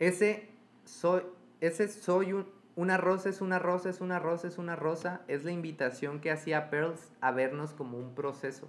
Ese 0.00 0.50
soy, 0.84 1.22
ese 1.60 1.86
soy 1.86 2.44
una 2.74 2.96
rosa 2.96 3.28
es 3.28 3.40
una 3.40 3.58
rosa, 3.58 3.90
es 3.90 4.00
una 4.00 4.18
rosa, 4.18 4.48
es 4.48 4.58
una 4.58 4.74
rosa, 4.74 5.20
es 5.28 5.44
la 5.44 5.52
invitación 5.52 6.20
que 6.20 6.30
hacía 6.30 6.70
Pearls 6.70 7.12
a 7.20 7.30
vernos 7.30 7.74
como 7.74 7.98
un 7.98 8.14
proceso, 8.14 8.68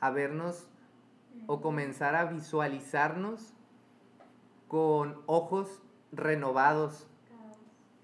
a 0.00 0.10
vernos 0.10 0.68
o 1.46 1.60
comenzar 1.60 2.14
a 2.14 2.26
visualizarnos 2.26 3.54
con 4.68 5.22
ojos 5.26 5.80
renovados 6.12 7.06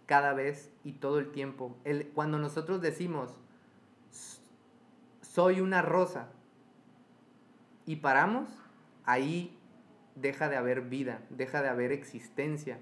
cada 0.07 0.33
vez 0.33 0.73
y 0.85 0.93
todo 0.93 1.19
el 1.19 1.31
tiempo. 1.31 1.77
El, 1.85 2.09
cuando 2.09 2.39
nosotros 2.39 2.81
decimos, 2.81 3.31
soy 5.21 5.61
una 5.61 5.83
rosa, 5.83 6.29
y 7.85 7.97
paramos, 7.97 8.49
ahí 9.05 9.58
deja 10.21 10.49
de 10.49 10.57
haber 10.57 10.83
vida, 10.83 11.23
deja 11.31 11.63
de 11.63 11.69
haber 11.69 11.93
existencia 11.93 12.79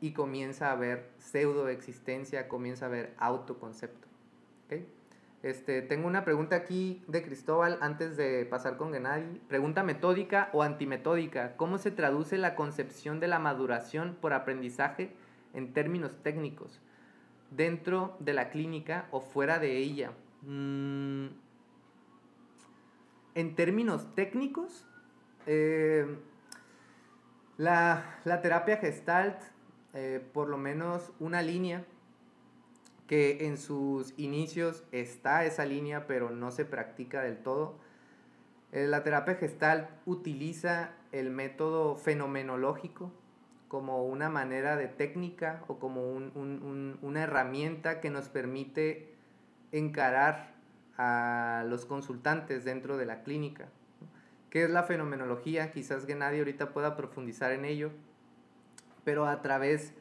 y 0.00 0.12
comienza 0.12 0.68
a 0.68 0.72
haber 0.72 1.10
pseudo 1.18 1.68
existencia, 1.68 2.48
comienza 2.48 2.86
a 2.86 2.88
haber 2.88 3.14
autoconcepto. 3.18 4.06
Este, 5.42 5.80
tengo 5.80 6.08
una 6.08 6.24
pregunta 6.24 6.56
aquí 6.56 7.04
de 7.06 7.22
Cristóbal 7.22 7.78
antes 7.80 8.16
de 8.16 8.44
pasar 8.46 8.76
con 8.76 8.92
Gennady. 8.92 9.38
Pregunta 9.48 9.84
metódica 9.84 10.50
o 10.52 10.62
antimetódica. 10.62 11.56
¿Cómo 11.56 11.78
se 11.78 11.90
traduce 11.90 12.36
la 12.36 12.56
concepción 12.56 13.20
de 13.20 13.28
la 13.28 13.38
maduración 13.38 14.16
por 14.20 14.32
aprendizaje 14.32 15.12
en 15.54 15.72
términos 15.72 16.16
técnicos? 16.22 16.80
¿Dentro 17.50 18.16
de 18.18 18.34
la 18.34 18.50
clínica 18.50 19.06
o 19.12 19.20
fuera 19.20 19.60
de 19.60 19.76
ella? 19.76 20.10
Mm, 20.42 21.26
en 23.36 23.54
términos 23.54 24.14
técnicos, 24.14 24.84
eh, 25.46 26.06
la, 27.58 28.40
terapia 28.42 28.76
gestalt, 28.76 29.40
eh, 29.94 30.24
por 30.32 30.48
lo 30.48 30.58
menos 30.58 31.12
una 31.18 31.42
línea 31.42 31.84
que 33.06 33.46
en 33.46 33.56
sus 33.56 34.14
inicios 34.18 34.82
está 34.92 35.44
esa 35.44 35.64
línea, 35.64 36.06
pero 36.06 36.30
no 36.30 36.50
se 36.50 36.64
practica 36.64 37.22
del 37.22 37.38
todo. 37.38 37.78
Eh, 38.72 38.86
la 38.86 39.02
terapia 39.04 39.36
gestalt 39.36 39.88
utiliza 40.06 40.90
el 41.12 41.30
método 41.30 41.96
fenomenológico 41.96 43.12
como 43.68 44.04
una 44.04 44.28
manera 44.28 44.76
de 44.76 44.88
técnica 44.88 45.62
o 45.66 45.78
como 45.78 46.12
una 46.12 47.22
herramienta 47.22 48.00
que 48.00 48.10
nos 48.10 48.28
permite 48.28 49.14
encarar 49.72 50.54
a 50.98 51.64
los 51.66 51.84
consultantes 51.84 52.64
dentro 52.64 52.96
de 52.96 53.06
la 53.06 53.22
clínica. 53.22 53.68
¿Qué 54.56 54.64
es 54.64 54.70
la 54.70 54.84
fenomenología? 54.84 55.70
Quizás 55.70 56.06
que 56.06 56.14
nadie 56.14 56.38
ahorita 56.38 56.72
pueda 56.72 56.96
profundizar 56.96 57.52
en 57.52 57.66
ello, 57.66 57.90
pero 59.04 59.26
a 59.26 59.42
través 59.42 59.92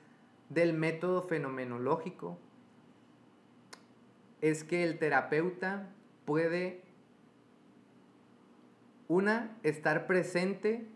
del 0.47 0.71
método 0.71 1.23
fenomenológico 1.23 2.39
es 4.39 4.63
que 4.63 4.85
el 4.85 4.97
terapeuta 4.97 5.89
puede, 6.23 6.85
una, 9.09 9.57
estar 9.63 10.07
presente 10.07 10.87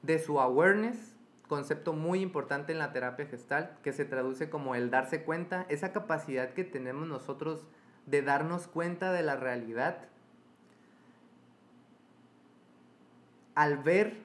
de 0.00 0.18
su 0.18 0.40
awareness 0.40 1.14
concepto 1.46 1.92
muy 1.92 2.22
importante 2.22 2.72
en 2.72 2.78
la 2.78 2.90
terapia 2.94 3.26
gestal 3.26 3.76
que 3.82 3.92
se 3.92 4.06
traduce 4.06 4.48
como 4.48 4.74
el 4.74 4.88
darse 4.88 5.24
cuenta, 5.24 5.66
esa 5.68 5.92
capacidad 5.92 6.54
que 6.54 6.64
tenemos 6.64 7.06
nosotros 7.06 7.66
de 8.06 8.22
darnos 8.22 8.66
cuenta 8.66 9.12
de 9.12 9.22
la 9.22 9.36
realidad 9.36 10.08
al 13.58 13.78
ver 13.78 14.22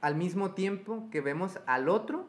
al 0.00 0.14
mismo 0.14 0.52
tiempo 0.52 1.08
que 1.10 1.20
vemos 1.20 1.58
al 1.66 1.88
otro 1.88 2.28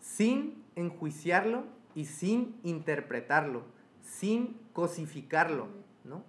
sin 0.00 0.64
enjuiciarlo 0.76 1.64
y 1.94 2.06
sin 2.06 2.58
interpretarlo, 2.62 3.64
sin 4.00 4.58
cosificarlo, 4.72 5.68
¿no? 6.04 6.24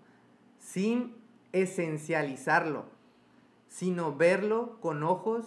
sin 0.59 1.15
esencializarlo, 1.53 2.83
sino 3.69 4.13
verlo 4.13 4.77
con 4.81 5.03
ojos 5.03 5.45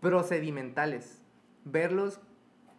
procedimentales, 0.00 1.20
verlos, 1.66 2.18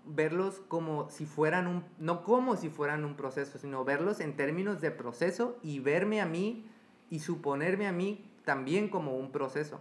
verlos 0.03 0.63
como 0.67 1.11
si 1.11 1.27
fueran 1.27 1.67
un, 1.67 1.83
no 1.99 2.23
como 2.23 2.55
si 2.55 2.69
fueran 2.69 3.05
un 3.05 3.15
proceso, 3.15 3.59
sino 3.59 3.85
verlos 3.85 4.19
en 4.19 4.35
términos 4.35 4.81
de 4.81 4.89
proceso 4.89 5.59
y 5.61 5.77
verme 5.77 6.21
a 6.21 6.25
mí 6.25 6.67
y 7.13 7.19
suponerme 7.19 7.85
a 7.85 7.91
mí 7.91 8.27
también 8.43 8.89
como 8.89 9.15
un 9.15 9.31
proceso. 9.31 9.79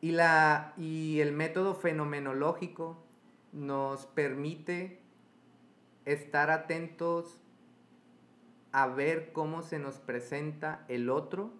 Y, 0.00 0.12
la, 0.12 0.72
y 0.78 1.20
el 1.20 1.32
método 1.32 1.74
fenomenológico 1.74 2.96
nos 3.52 4.06
permite 4.06 5.02
estar 6.06 6.50
atentos 6.50 7.42
a 8.72 8.86
ver 8.86 9.32
cómo 9.32 9.62
se 9.62 9.78
nos 9.78 9.96
presenta 9.98 10.86
el 10.88 11.10
otro 11.10 11.52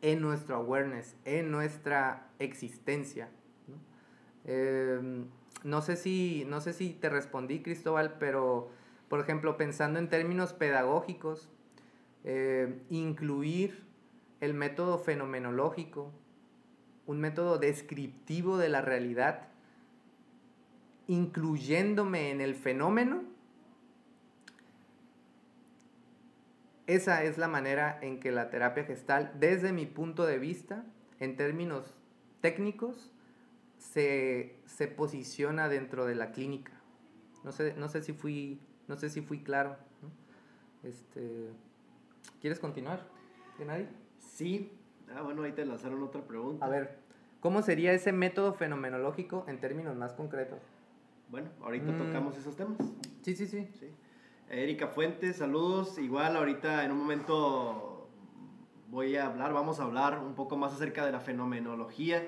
en 0.00 0.22
nuestro 0.22 0.56
awareness, 0.56 1.14
en 1.26 1.50
nuestra 1.50 2.30
existencia. 2.38 3.28
Em, 4.46 5.26
¿no? 5.64 5.82
sé 5.82 5.96
si, 5.96 6.46
no 6.48 6.62
sé 6.62 6.72
si 6.72 6.94
te 6.94 7.10
respondí, 7.10 7.60
Cristóbal, 7.60 8.16
pero, 8.18 8.70
por 9.08 9.20
ejemplo, 9.20 9.58
pensando 9.58 9.98
en 9.98 10.08
términos 10.08 10.54
pedagógicos, 10.54 11.50
eh, 12.24 12.82
incluir 12.90 13.84
el 14.40 14.54
método 14.54 14.98
fenomenológico, 14.98 16.12
un 17.06 17.20
método 17.20 17.58
descriptivo 17.58 18.58
de 18.58 18.68
la 18.68 18.80
realidad, 18.80 19.48
incluyéndome 21.08 22.30
en 22.30 22.40
el 22.40 22.54
fenómeno, 22.54 23.24
esa 26.86 27.22
es 27.22 27.38
la 27.38 27.48
manera 27.48 27.98
en 28.02 28.20
que 28.20 28.32
la 28.32 28.50
terapia 28.50 28.84
gestal, 28.84 29.32
desde 29.38 29.72
mi 29.72 29.86
punto 29.86 30.26
de 30.26 30.38
vista, 30.38 30.84
en 31.20 31.36
términos 31.36 31.94
técnicos, 32.40 33.12
se, 33.78 34.56
posiciona 34.96 35.68
dentro 35.68 36.06
de 36.06 36.14
la 36.14 36.32
clínica. 36.32 36.72
No 37.44 37.52
sé, 37.52 37.74
no 37.76 37.88
sé 37.88 38.02
si 38.02 38.12
fui, 38.12 38.60
no 38.88 38.96
sé 38.96 39.10
si 39.10 39.20
fui 39.20 39.42
claro. 39.42 39.76
Este, 40.82 41.50
¿Quieres 42.40 42.58
continuar? 42.58 43.06
¿De 43.58 43.64
nadie? 43.64 43.88
Sí. 44.18 44.72
Ah, 45.14 45.22
bueno, 45.22 45.42
ahí 45.42 45.52
te 45.52 45.64
lanzaron 45.64 46.02
otra 46.02 46.22
pregunta. 46.22 46.64
A 46.64 46.68
ver, 46.68 46.98
¿cómo 47.40 47.62
sería 47.62 47.92
ese 47.92 48.12
método 48.12 48.54
fenomenológico 48.54 49.44
en 49.48 49.60
términos 49.60 49.96
más 49.96 50.12
concretos? 50.12 50.60
Bueno, 51.28 51.48
ahorita 51.62 51.92
mm. 51.92 51.98
tocamos 51.98 52.36
esos 52.36 52.56
temas. 52.56 52.78
Sí, 53.22 53.34
sí, 53.34 53.46
sí. 53.46 53.68
sí. 53.78 53.88
Erika 54.50 54.88
Fuentes, 54.88 55.36
saludos. 55.36 55.98
Igual 55.98 56.36
ahorita 56.36 56.84
en 56.84 56.92
un 56.92 56.98
momento 56.98 58.08
voy 58.92 59.16
a 59.16 59.24
hablar, 59.24 59.54
vamos 59.54 59.80
a 59.80 59.84
hablar 59.84 60.18
un 60.18 60.34
poco 60.34 60.58
más 60.58 60.74
acerca 60.74 61.06
de 61.06 61.12
la 61.12 61.20
fenomenología. 61.20 62.22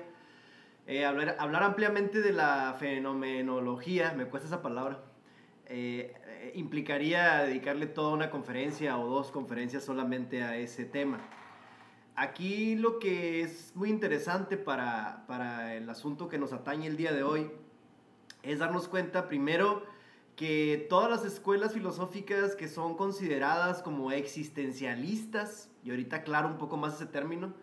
Eh, 0.87 1.05
hablar, 1.05 1.35
hablar, 1.39 1.61
ampliamente 1.61 2.21
de 2.21 2.31
la 2.31 2.75
fenomenología, 2.79 4.13
me 4.17 4.25
cuesta 4.25 4.47
esa 4.47 4.63
palabra, 4.63 5.03
eh, 5.67 6.13
eh, 6.27 6.51
implicaría 6.55 7.43
dedicarle 7.43 7.87
toda 7.87 8.13
una 8.13 8.29
conferencia 8.29 8.97
o 8.97 9.07
dos 9.07 9.31
conferencias 9.31 9.83
solamente 9.83 10.43
a 10.43 10.57
ese 10.57 10.85
tema. 10.85 11.19
Aquí 12.15 12.75
lo 12.75 12.99
que 12.99 13.41
es 13.41 13.71
muy 13.75 13.89
interesante 13.89 14.57
para, 14.57 15.25
para 15.27 15.75
el 15.75 15.89
asunto 15.89 16.29
que 16.29 16.37
nos 16.37 16.53
atañe 16.53 16.87
el 16.87 16.97
día 16.97 17.11
de 17.11 17.23
hoy 17.23 17.51
es 18.43 18.59
darnos 18.59 18.87
cuenta 18.87 19.27
primero 19.27 19.83
que 20.35 20.85
todas 20.89 21.09
las 21.09 21.25
escuelas 21.25 21.73
filosóficas 21.73 22.55
que 22.55 22.67
son 22.67 22.95
consideradas 22.95 23.81
como 23.81 24.11
existencialistas, 24.11 25.69
y 25.83 25.91
ahorita 25.91 26.17
aclaro 26.17 26.47
un 26.47 26.57
poco 26.57 26.77
más 26.77 26.95
ese 26.95 27.05
término, 27.05 27.53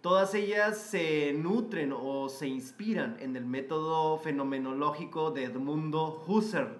todas 0.00 0.34
ellas 0.34 0.78
se 0.78 1.32
nutren 1.32 1.92
o 1.92 2.28
se 2.28 2.46
inspiran 2.46 3.16
en 3.20 3.36
el 3.36 3.44
método 3.44 4.18
fenomenológico 4.18 5.30
de 5.30 5.44
Edmundo 5.44 6.24
Husserl. 6.26 6.78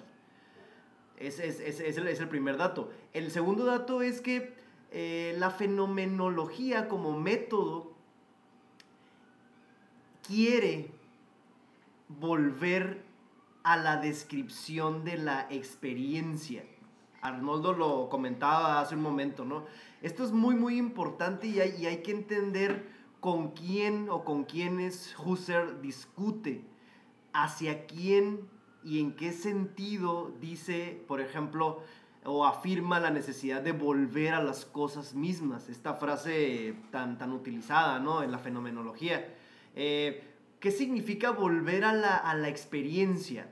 Ese 1.27 1.49
es, 1.49 2.21
el, 2.21 2.29
primer 2.29 2.57
dato. 2.57 2.91
El 3.13 3.31
segundo 3.31 3.65
dato 3.65 4.03
es 4.03 4.21
que 4.21 4.55
eh, 4.91 5.35
la 5.39 5.51
fenomenología 5.51 6.89
como 6.89 7.19
método 7.19 7.93
quiere 10.27 10.91
volver 12.09 13.03
a 13.63 13.77
la 13.77 13.97
descripción 13.97 15.05
de 15.05 15.19
la 15.19 15.47
experiencia. 15.51 16.65
Arnoldo 17.23 17.73
lo 17.73 18.09
comentaba 18.11 18.81
hace 18.81 18.95
un 18.95 19.03
momento, 19.03 19.45
¿no? 19.45 19.65
Esto 20.03 20.25
es 20.25 20.33
muy, 20.33 20.55
muy 20.55 20.77
importante 20.77 21.47
y 21.47 21.61
hay, 21.61 21.75
y 21.79 21.87
hay 21.87 22.03
que 22.03 22.11
entender 22.11 22.87
con 23.21 23.53
quién 23.53 24.11
o 24.11 24.23
con 24.23 24.45
quiénes 24.45 25.17
Husserl 25.19 25.81
discute, 25.81 26.63
hacia 27.33 27.87
quién 27.87 28.54
y 28.85 29.01
en 29.01 29.17
qué 29.17 29.33
sentido 29.33 30.33
dice, 30.41 31.03
por 31.09 31.21
ejemplo, 31.21 31.83
o 32.25 32.45
afirma 32.45 33.01
la 33.01 33.11
necesidad 33.11 33.63
de 33.63 33.73
volver 33.73 34.35
a 34.35 34.43
las 34.43 34.67
cosas 34.67 35.15
mismas, 35.15 35.69
esta 35.69 35.95
frase 35.95 36.77
tan, 36.91 37.19
tan 37.19 37.33
utilizada 37.33 37.99
¿no? 37.99 38.23
en 38.23 38.31
la 38.31 38.39
fenomenología. 38.39 39.35
Eh, 39.75 40.23
¿Qué 40.61 40.71
significa 40.71 41.31
volver 41.31 41.85
a 41.85 41.93
la, 41.93 42.17
a 42.17 42.35
la 42.35 42.49
experiencia? 42.49 43.49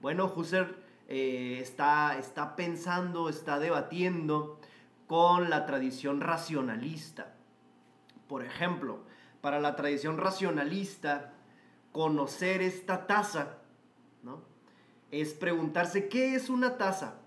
Bueno, 0.00 0.30
Husserl 0.34 0.76
eh, 1.08 1.58
está, 1.60 2.18
está 2.18 2.56
pensando, 2.56 3.28
está 3.28 3.58
debatiendo 3.58 4.58
con 5.06 5.50
la 5.50 5.66
tradición 5.66 6.20
racionalista. 6.20 7.34
Por 8.26 8.42
ejemplo, 8.42 9.00
para 9.40 9.60
la 9.60 9.76
tradición 9.76 10.18
racionalista, 10.18 11.32
conocer 11.92 12.62
esta 12.62 13.06
taza 13.06 13.58
¿no? 13.58 13.61
Es 15.12 15.34
preguntarse 15.34 16.08
qué 16.08 16.34
es 16.34 16.48
una 16.48 16.78
taza 16.78 17.20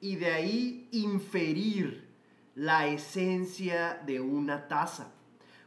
y 0.00 0.16
de 0.16 0.32
ahí 0.32 0.88
inferir 0.92 2.08
la 2.54 2.88
esencia 2.88 4.02
de 4.04 4.20
una 4.20 4.66
taza. 4.66 5.12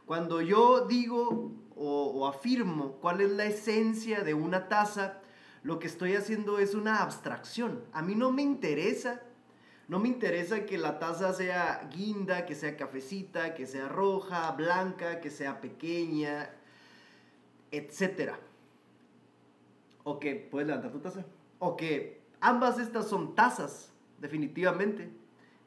Cuando 0.04 0.42
yo 0.42 0.86
digo 0.86 1.52
o, 1.74 2.28
afirmo 2.28 2.98
cuál 3.00 3.22
es 3.22 3.30
la 3.30 3.46
esencia 3.46 4.22
de 4.22 4.34
una 4.34 4.68
taza, 4.68 5.20
lo 5.62 5.78
que 5.78 5.86
estoy 5.86 6.14
haciendo 6.14 6.58
es 6.58 6.74
una 6.74 7.02
abstracción. 7.02 7.82
A 7.94 8.02
mí 8.02 8.14
no 8.14 8.30
me 8.30 8.42
interesa, 8.42 9.22
no 9.88 9.98
me 9.98 10.08
interesa 10.08 10.66
que 10.66 10.76
la 10.76 10.98
taza 10.98 11.32
sea 11.32 11.88
guinda, 11.90 12.44
que 12.44 12.54
sea 12.54 12.76
cafecita, 12.76 13.54
que 13.54 13.66
sea 13.66 13.88
roja, 13.88 14.50
blanca, 14.52 15.20
que 15.20 15.30
sea 15.30 15.62
pequeña, 15.62 16.50
etc. 17.70 18.34
O 20.04 20.18
que, 20.18 20.34
¿puedes 20.34 20.66
levantar 20.66 20.90
tu 20.90 20.98
taza? 20.98 21.24
O 21.58 21.76
que 21.76 22.22
ambas 22.40 22.78
estas 22.78 23.08
son 23.08 23.34
tazas, 23.34 23.92
definitivamente. 24.18 25.10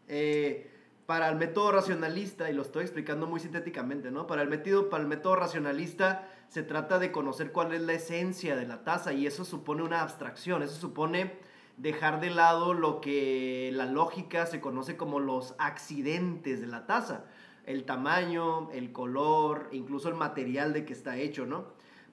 Eh, 0.07 0.69
para 1.05 1.29
el 1.29 1.35
método 1.35 1.71
racionalista, 1.71 2.49
y 2.49 2.53
lo 2.53 2.63
estoy 2.63 2.83
explicando 2.83 3.27
muy 3.27 3.39
sintéticamente, 3.39 4.11
¿no? 4.11 4.25
Para 4.25 4.41
el 4.41 4.49
método, 4.49 4.89
para 4.89 5.03
el 5.03 5.09
método 5.09 5.35
racionalista 5.35 6.27
se 6.47 6.63
trata 6.63 6.99
de 6.99 7.11
conocer 7.11 7.51
cuál 7.51 7.73
es 7.73 7.81
la 7.81 7.93
esencia 7.93 8.55
de 8.55 8.67
la 8.67 8.83
taza 8.83 9.13
y 9.13 9.27
eso 9.27 9.45
supone 9.45 9.83
una 9.83 10.01
abstracción, 10.01 10.63
eso 10.63 10.75
supone 10.75 11.33
dejar 11.77 12.21
de 12.21 12.29
lado 12.29 12.73
lo 12.73 13.01
que 13.01 13.69
la 13.73 13.85
lógica 13.85 14.45
se 14.45 14.61
conoce 14.61 14.97
como 14.97 15.19
los 15.19 15.53
accidentes 15.59 16.61
de 16.61 16.67
la 16.67 16.85
taza, 16.85 17.25
el 17.65 17.83
tamaño, 17.83 18.71
el 18.71 18.91
color, 18.91 19.69
incluso 19.71 20.09
el 20.09 20.15
material 20.15 20.73
de 20.73 20.85
que 20.85 20.93
está 20.93 21.17
hecho, 21.17 21.45
¿no? 21.45 21.65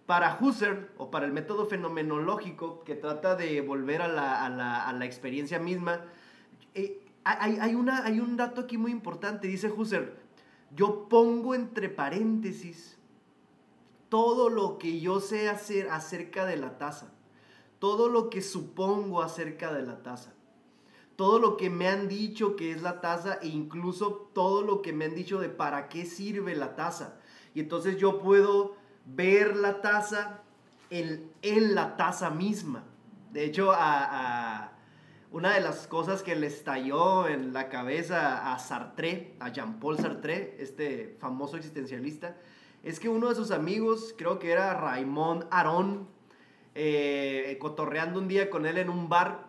Para 0.07 0.39
Husserl 0.41 0.91
o 0.99 1.11
para 1.11 1.27
el 1.27 1.33
método 1.33 1.67
fenomenológico 1.67 2.83
que 2.85 2.95
trata 2.95 3.37
de 3.37 3.61
volver 3.61 4.03
a 4.03 4.09
la, 4.09 4.45
a 4.87 4.93
la 4.93 5.05
experiencia 5.05 5.59
misma, 5.59 6.05
eh, 6.75 7.03
hay, 7.25 7.75
una, 7.75 8.05
hay 8.05 8.21
un 8.21 8.37
dato 8.37 8.63
aquí 8.63 8.79
muy 8.79 8.91
importante, 8.91 9.47
dice 9.47 9.71
Husserl, 9.71 10.15
yo 10.75 11.09
pongo 11.09 11.55
entre 11.55 11.89
paréntesis 11.89 12.99
todo 14.09 14.49
lo 14.49 14.79
que 14.79 15.01
yo 15.01 15.21
sé 15.21 15.49
hacer 15.49 15.89
acerca 15.91 16.45
de 16.47 16.57
la 16.57 16.79
taza, 16.79 17.13
todo 17.79 18.09
lo 18.09 18.31
que 18.31 18.43
supongo 18.43 19.23
acerca 19.23 19.73
de 19.73 19.83
la 19.83 20.03
taza, 20.03 20.35
todo 21.17 21.39
lo 21.39 21.57
que 21.57 21.71
me 21.71 21.89
han 21.89 22.09
dicho 22.09 22.57
que 22.57 22.73
es 22.73 22.83
la 22.83 23.01
taza 23.01 23.39
e 23.43 23.49
incluso 23.49 24.31
todo 24.33 24.63
lo 24.63 24.83
que 24.83 24.93
me 24.93 25.05
han 25.05 25.15
dicho 25.15 25.39
de 25.39 25.49
para 25.49 25.89
qué 25.89 26.05
sirve 26.05 26.57
la 26.57 26.75
taza. 26.75 27.19
Y 27.55 27.61
entonces 27.61 27.99
yo 27.99 28.19
puedo 28.19 28.77
ver 29.07 29.57
la 29.57 29.81
taza 29.81 30.41
en, 30.91 31.31
en 31.43 31.75
la 31.75 31.97
taza 31.97 32.31
misma. 32.31 32.85
De 33.33 33.45
hecho, 33.45 33.73
a, 33.73 34.73
una 35.31 35.55
de 35.55 35.61
las 35.61 35.87
cosas 35.87 36.23
que 36.23 36.37
le 36.37 36.47
estalló 36.47 37.27
en 37.27 37.55
la 37.55 37.71
cabeza 37.71 38.53
a 38.53 38.59
Sartre, 38.59 39.35
a 39.41 39.49
Jean-Paul 39.49 39.97
Sartre, 39.97 40.57
este 40.59 41.17
famoso 41.19 41.57
existencialista, 41.57 42.37
es 42.83 43.01
que 43.01 43.09
uno 43.09 43.29
de 43.31 43.35
sus 43.35 43.51
amigos, 43.51 44.15
creo 44.19 44.39
que 44.39 44.51
era 44.51 44.75
Raymond 44.75 45.47
Aron, 45.51 46.09
eh, 46.75 47.57
cotorreando 47.61 48.19
un 48.19 48.29
día 48.29 48.51
con 48.51 48.67
él 48.67 48.77
en 48.77 48.91
un 48.91 49.09
bar, 49.09 49.47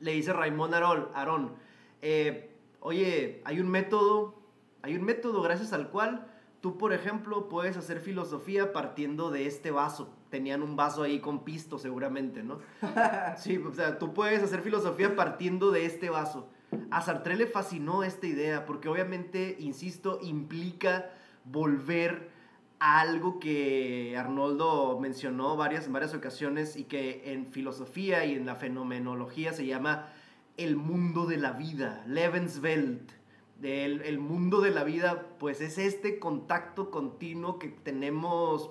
le 0.00 0.12
dice 0.12 0.32
Raymond 0.32 0.74
Aron, 0.74 1.08
Aron 1.14 1.52
eh, 2.00 2.50
oye, 2.80 3.40
hay 3.44 3.60
un 3.60 3.68
método, 3.68 4.34
hay 4.82 4.96
un 4.96 5.04
método 5.04 5.40
gracias 5.42 5.72
al 5.72 5.90
cual 5.90 6.31
tú, 6.62 6.78
por 6.78 6.94
ejemplo, 6.94 7.48
puedes 7.48 7.76
hacer 7.76 8.00
filosofía 8.00 8.72
partiendo 8.72 9.30
de 9.30 9.46
este 9.46 9.70
vaso. 9.70 10.14
Tenían 10.30 10.62
un 10.62 10.76
vaso 10.76 11.02
ahí 11.02 11.18
con 11.18 11.44
pisto 11.44 11.76
seguramente, 11.76 12.42
¿no? 12.42 12.60
Sí, 13.36 13.58
o 13.58 13.74
sea, 13.74 13.98
tú 13.98 14.14
puedes 14.14 14.42
hacer 14.42 14.62
filosofía 14.62 15.14
partiendo 15.14 15.72
de 15.72 15.84
este 15.84 16.08
vaso. 16.08 16.48
A 16.90 17.02
Sartre 17.02 17.36
le 17.36 17.46
fascinó 17.46 18.04
esta 18.04 18.26
idea 18.26 18.64
porque 18.64 18.88
obviamente, 18.88 19.56
insisto, 19.58 20.20
implica 20.22 21.10
volver 21.44 22.30
a 22.78 23.00
algo 23.00 23.40
que 23.40 24.16
Arnoldo 24.16 24.98
mencionó 25.00 25.56
varias, 25.56 25.86
en 25.86 25.92
varias 25.92 26.14
ocasiones 26.14 26.76
y 26.76 26.84
que 26.84 27.32
en 27.32 27.46
filosofía 27.52 28.24
y 28.24 28.34
en 28.34 28.46
la 28.46 28.54
fenomenología 28.54 29.52
se 29.52 29.66
llama 29.66 30.08
el 30.56 30.76
mundo 30.76 31.26
de 31.26 31.38
la 31.38 31.52
vida, 31.52 32.04
Lebenswelt. 32.06 33.21
El, 33.62 34.02
el 34.02 34.18
mundo 34.18 34.60
de 34.60 34.70
la 34.70 34.84
vida, 34.84 35.28
pues 35.38 35.60
es 35.60 35.78
este 35.78 36.18
contacto 36.18 36.90
continuo 36.90 37.58
que 37.58 37.68
tenemos 37.68 38.70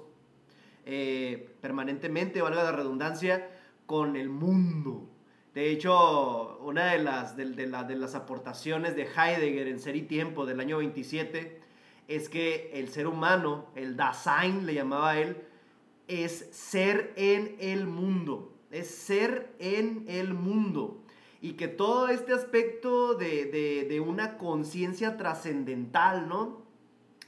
eh, 0.86 1.56
permanentemente, 1.62 2.42
valga 2.42 2.64
la 2.64 2.72
redundancia, 2.72 3.50
con 3.86 4.16
el 4.16 4.30
mundo. 4.30 5.10
De 5.54 5.70
hecho, 5.70 6.60
una 6.60 6.94
de 6.94 7.00
las, 7.00 7.36
de, 7.36 7.46
de, 7.46 7.68
de 7.68 7.96
las 7.96 8.16
aportaciones 8.16 8.96
de 8.96 9.04
Heidegger 9.04 9.68
en 9.68 9.80
Ser 9.80 9.96
y 9.96 10.04
Tiempo 10.04 10.46
del 10.46 10.60
año 10.60 10.78
27 10.78 11.60
es 12.08 12.30
que 12.30 12.72
el 12.74 12.90
ser 12.90 13.08
humano, 13.08 13.68
el 13.76 13.96
Dasein 13.96 14.66
le 14.66 14.74
llamaba 14.74 15.18
él, 15.20 15.38
es 16.08 16.50
ser 16.52 17.14
en 17.16 17.56
el 17.60 17.86
mundo, 17.86 18.54
es 18.72 18.90
ser 18.90 19.54
en 19.60 20.06
el 20.08 20.34
mundo. 20.34 21.01
Y 21.42 21.54
que 21.54 21.68
todo 21.68 22.08
este 22.08 22.34
aspecto 22.34 23.16
de, 23.16 23.46
de, 23.46 23.88
de 23.90 24.00
una 24.00 24.38
conciencia 24.38 25.18
trascendental, 25.18 26.30
¿no? 26.30 26.62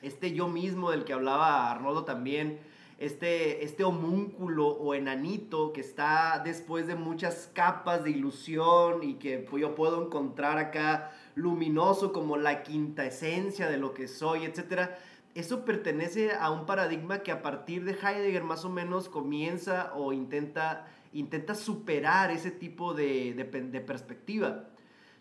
Este 0.01 0.33
yo 0.33 0.47
mismo 0.47 0.91
del 0.91 1.03
que 1.03 1.13
hablaba 1.13 1.71
Arnoldo 1.71 2.03
también, 2.03 2.59
este, 2.99 3.63
este 3.63 3.83
homúnculo 3.83 4.67
o 4.67 4.93
enanito 4.93 5.73
que 5.73 5.81
está 5.81 6.41
después 6.43 6.87
de 6.87 6.95
muchas 6.95 7.49
capas 7.53 8.03
de 8.03 8.11
ilusión 8.11 9.03
y 9.03 9.15
que 9.15 9.39
pues, 9.39 9.61
yo 9.61 9.75
puedo 9.75 10.05
encontrar 10.05 10.57
acá 10.57 11.11
luminoso 11.35 12.13
como 12.13 12.37
la 12.37 12.63
quinta 12.63 13.05
esencia 13.05 13.69
de 13.69 13.77
lo 13.77 13.93
que 13.93 14.07
soy, 14.07 14.45
etc. 14.45 14.91
Eso 15.35 15.65
pertenece 15.65 16.31
a 16.31 16.51
un 16.51 16.65
paradigma 16.65 17.23
que 17.23 17.31
a 17.31 17.41
partir 17.41 17.83
de 17.83 17.91
Heidegger 17.91 18.43
más 18.43 18.63
o 18.63 18.69
menos 18.69 19.09
comienza 19.09 19.91
o 19.95 20.13
intenta, 20.13 20.87
intenta 21.13 21.55
superar 21.55 22.31
ese 22.31 22.51
tipo 22.51 22.93
de, 22.93 23.33
de, 23.33 23.81
perspectiva. 23.81 24.69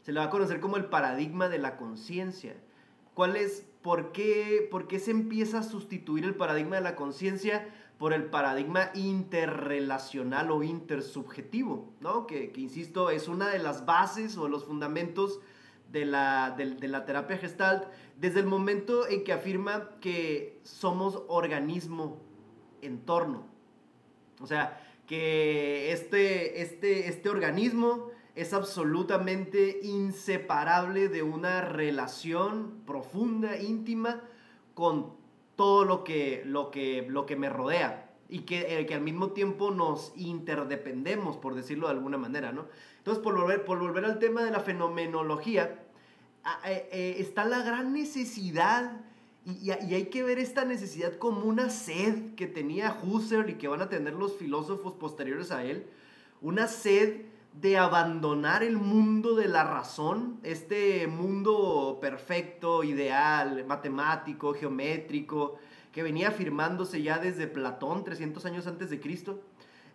Se 0.02 0.12
le 0.12 0.20
va 0.20 0.26
a 0.26 0.30
conocer 0.30 0.60
como 0.60 0.76
el 0.76 0.86
paradigma 0.86 1.48
de 1.48 1.58
la 1.58 1.76
conciencia. 1.76 2.56
¿Cuál 3.14 3.36
es, 3.36 3.66
por 3.82 4.12
qué, 4.12 4.66
por 4.70 4.88
qué 4.88 4.98
se 4.98 5.10
empieza 5.10 5.58
a 5.58 5.62
sustituir 5.62 6.24
el 6.24 6.34
paradigma 6.34 6.76
de 6.76 6.82
la 6.82 6.96
conciencia? 6.96 7.68
por 7.98 8.12
el 8.12 8.24
paradigma 8.24 8.90
interrelacional 8.94 10.50
o 10.50 10.64
intersubjetivo, 10.64 11.92
¿no? 12.00 12.26
Que, 12.26 12.50
que, 12.50 12.60
insisto, 12.60 13.10
es 13.10 13.28
una 13.28 13.48
de 13.48 13.60
las 13.60 13.86
bases 13.86 14.36
o 14.36 14.48
los 14.48 14.64
fundamentos 14.64 15.38
de 15.92 16.06
la, 16.06 16.50
de, 16.56 16.88
la 16.88 17.04
terapia 17.04 17.36
gestalt 17.36 17.84
desde 18.18 18.40
el 18.40 18.46
momento 18.46 19.06
en 19.06 19.24
que 19.24 19.32
afirma 19.32 19.90
que 20.00 20.58
somos 20.64 21.22
organismo 21.28 22.18
entorno. 22.80 23.46
O 24.40 24.46
sea, 24.46 24.80
que 25.12 25.92
este, 25.92 26.62
este, 26.62 27.06
este 27.06 27.28
organismo 27.28 28.08
es 28.34 28.54
absolutamente 28.54 29.80
inseparable 29.82 31.10
de 31.10 31.22
una 31.22 31.60
relación 31.60 32.80
profunda, 32.86 33.58
íntima, 33.58 34.22
con 34.72 35.12
todo 35.54 35.84
lo 35.84 36.02
que, 36.02 36.42
lo 36.46 36.70
que, 36.70 37.04
lo 37.10 37.26
que 37.26 37.36
me 37.36 37.50
rodea 37.50 38.10
y 38.30 38.38
que, 38.44 38.78
eh, 38.80 38.86
que, 38.86 38.94
al 38.94 39.02
mismo 39.02 39.32
tiempo 39.32 39.70
nos 39.70 40.14
interdependemos, 40.16 41.36
por 41.36 41.56
decirlo 41.56 41.88
de 41.88 41.92
alguna 41.92 42.16
manera, 42.16 42.50
¿no? 42.50 42.68
Entonces, 42.96 43.22
por 43.22 43.38
volver, 43.38 43.66
por 43.66 43.78
volver 43.80 44.06
al 44.06 44.18
tema 44.18 44.42
de 44.42 44.50
la 44.50 44.60
fenomenología, 44.60 45.84
eh, 46.64 46.88
eh, 46.90 47.16
está 47.18 47.44
la 47.44 47.62
gran 47.62 47.92
necesidad 47.92 49.02
y, 49.44 49.70
y, 49.70 49.94
hay 49.94 50.06
que 50.06 50.22
ver 50.22 50.38
esta 50.38 50.64
necesidad 50.64 51.16
como 51.18 51.46
una 51.46 51.68
sed 51.68 52.34
que 52.36 52.46
tenía 52.46 52.96
Husserl 53.02 53.50
y 53.50 53.54
que 53.54 53.68
van 53.68 53.82
a 53.82 53.88
tener 53.88 54.14
los 54.14 54.36
filósofos 54.36 54.94
posteriores 54.94 55.50
a 55.50 55.64
él, 55.64 55.86
una 56.40 56.68
sed 56.68 57.22
de 57.60 57.76
abandonar 57.76 58.62
el 58.62 58.78
mundo 58.78 59.34
de 59.34 59.48
la 59.48 59.64
razón, 59.64 60.38
este 60.42 61.06
mundo 61.06 61.98
perfecto, 62.00 62.82
ideal, 62.82 63.64
matemático, 63.66 64.54
geométrico, 64.54 65.58
que 65.92 66.02
venía 66.02 66.28
afirmándose 66.28 67.02
ya 67.02 67.18
desde 67.18 67.46
Platón, 67.46 68.04
300 68.04 68.44
años 68.46 68.66
antes 68.66 68.88
de 68.88 69.00
Cristo. 69.00 69.42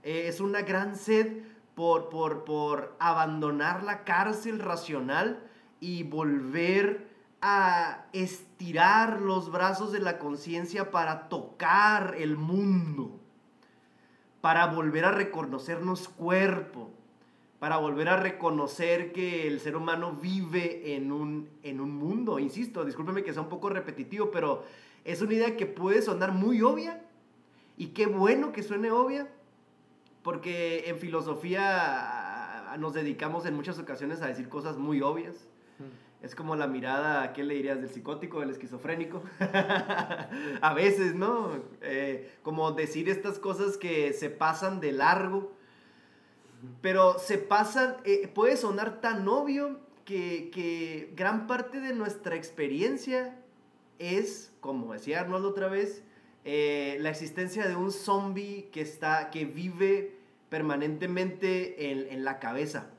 Eh, 0.04 0.26
es 0.28 0.40
una 0.40 0.62
gran 0.62 0.96
sed 0.96 1.44
por, 1.74 2.10
por, 2.10 2.44
por 2.44 2.96
abandonar 3.00 3.84
la 3.84 4.04
cárcel 4.04 4.60
racional 4.60 5.44
y 5.80 6.04
volver 6.04 7.07
a 7.42 8.06
estirar 8.14 9.22
los 9.22 9.52
brazos 9.52 9.92
de 9.92 10.00
la 10.00 10.18
conciencia 10.18 10.92
para 10.92 11.30
tocar 11.30 12.16
el 12.18 12.38
mundo, 12.38 13.20
para 14.42 14.68
volver 14.68 15.06
a 15.06 15.12
reconocernos 15.12 16.10
cuerpo, 16.10 16.90
para 17.60 17.78
volver 17.78 18.10
a 18.10 18.18
reconocer 18.18 19.12
que 19.14 19.48
el 19.48 19.60
ser 19.60 19.76
humano 19.76 20.14
vive 20.14 20.96
en 20.96 21.12
un, 21.12 21.50
en 21.64 21.80
un 21.80 21.96
mundo. 21.96 22.40
Insisto, 22.40 22.86
discúlpeme 22.86 23.24
que 23.24 23.34
sea 23.34 23.42
un 23.42 23.50
poco 23.50 23.70
repetitivo, 23.70 24.32
pero 24.32 24.64
es 25.04 25.22
una 25.22 25.34
idea 25.34 25.56
que 25.56 25.66
puede 25.66 26.02
sonar 26.02 26.34
muy 26.34 26.62
obvia 26.62 27.02
y 27.78 27.88
qué 27.88 28.08
bueno 28.08 28.52
que 28.52 28.64
suene 28.64 28.92
obvia, 28.92 29.28
porque 30.24 30.90
en 30.90 30.98
filosofía 30.98 32.76
nos 32.80 32.94
dedicamos 32.94 33.46
en 33.46 33.56
muchas 33.56 33.80
ocasiones 33.80 34.22
a 34.22 34.28
decir 34.28 34.50
cosas 34.50 34.78
muy 34.78 35.02
obvias. 35.02 35.48
Es 36.22 36.34
como 36.34 36.56
la 36.56 36.68
mirada, 36.68 37.32
¿qué 37.34 37.44
le 37.44 37.56
dirías? 37.56 37.80
Del 37.80 37.90
psicótico, 37.90 38.40
del 38.40 38.50
esquizofrénico. 38.50 39.22
a 40.62 40.74
veces, 40.76 41.16
¿no? 41.16 41.52
Eh, 41.82 42.32
como 42.42 42.72
decir 42.72 43.08
estas 43.10 43.38
cosas 43.40 43.78
que 43.78 44.14
se 44.14 44.30
pasan 44.30 44.80
de 44.80 44.92
largo 44.94 45.58
pero 46.82 47.20
se 47.20 47.38
pasan, 47.38 47.98
eh, 48.04 48.28
puede 48.28 48.58
sonar 48.58 49.02
tan 49.02 49.28
obvio 49.28 49.80
que, 50.06 50.50
que, 50.52 51.14
gran 51.16 51.48
parte 51.48 51.80
de 51.80 51.94
nuestra 51.94 52.36
experiencia 52.36 53.38
es, 54.00 54.52
como 54.62 54.94
decía 54.94 55.22
Arnold 55.22 55.46
otra 55.46 55.68
vez, 55.68 56.04
eh, 56.46 56.98
la 57.02 57.10
existencia 57.10 57.68
de 57.68 57.76
un 57.76 57.92
zombie 57.92 58.70
que, 58.72 58.82
está, 58.82 59.30
que 59.30 59.46
vive 59.46 60.16
permanentemente 60.50 61.92
en, 61.92 62.08
en, 62.10 62.24
la 62.24 62.40
cabeza 62.40 62.90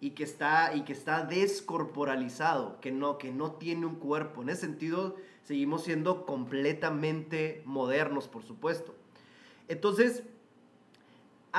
y 0.00 0.10
que 0.10 0.24
está, 0.24 0.74
y 0.74 0.82
que 0.82 0.92
está 0.92 1.24
descorporalizado, 1.24 2.80
que 2.80 2.92
no, 2.92 3.18
que 3.18 3.32
no 3.32 3.52
tiene 3.52 3.86
un 3.86 3.96
cuerpo. 3.96 4.42
En 4.42 4.50
ese 4.50 4.62
sentido, 4.62 5.16
seguimos 5.42 5.84
siendo 5.84 6.26
completamente 6.26 7.62
modernos, 7.64 8.28
por 8.28 8.42
supuesto. 8.42 8.94
Entonces, 9.68 10.22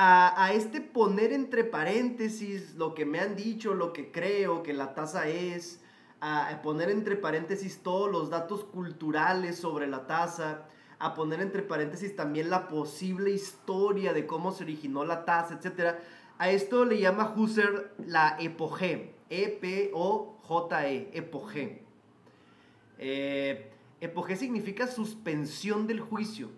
a, 0.00 0.52
este 0.52 0.80
poner 0.80 1.32
entre 1.32 1.64
paréntesis 1.64 2.76
lo 2.76 2.94
que 2.94 3.04
me 3.04 3.18
han 3.18 3.34
dicho, 3.34 3.74
lo 3.74 3.92
que 3.92 4.12
creo 4.12 4.62
que 4.62 4.72
la 4.72 4.94
tasa 4.94 5.26
es, 5.26 5.80
a, 6.20 6.60
poner 6.62 6.90
entre 6.90 7.16
paréntesis 7.16 7.82
todos 7.82 8.08
los 8.10 8.30
datos 8.30 8.62
culturales 8.62 9.58
sobre 9.58 9.88
la 9.88 10.06
tasa, 10.06 10.66
a 11.00 11.14
poner 11.14 11.40
entre 11.40 11.62
paréntesis 11.62 12.14
también 12.14 12.48
la 12.48 12.68
posible 12.68 13.30
historia 13.30 14.12
de 14.12 14.26
cómo 14.26 14.52
se 14.52 14.62
originó 14.62 15.04
la 15.04 15.24
tasa, 15.24 15.58
etc. 15.60 15.96
A 16.38 16.50
esto 16.50 16.84
le 16.84 17.00
llama 17.00 17.34
Husserl 17.36 17.90
la 18.06 18.36
epoge, 18.38 19.14
E-P-O-J-E, 19.28 21.10
epoge. 21.12 21.82
Eh, 22.98 23.70
epoge 24.00 24.36
significa 24.36 24.86
suspensión 24.86 25.88
del 25.88 25.98
juicio 25.98 26.50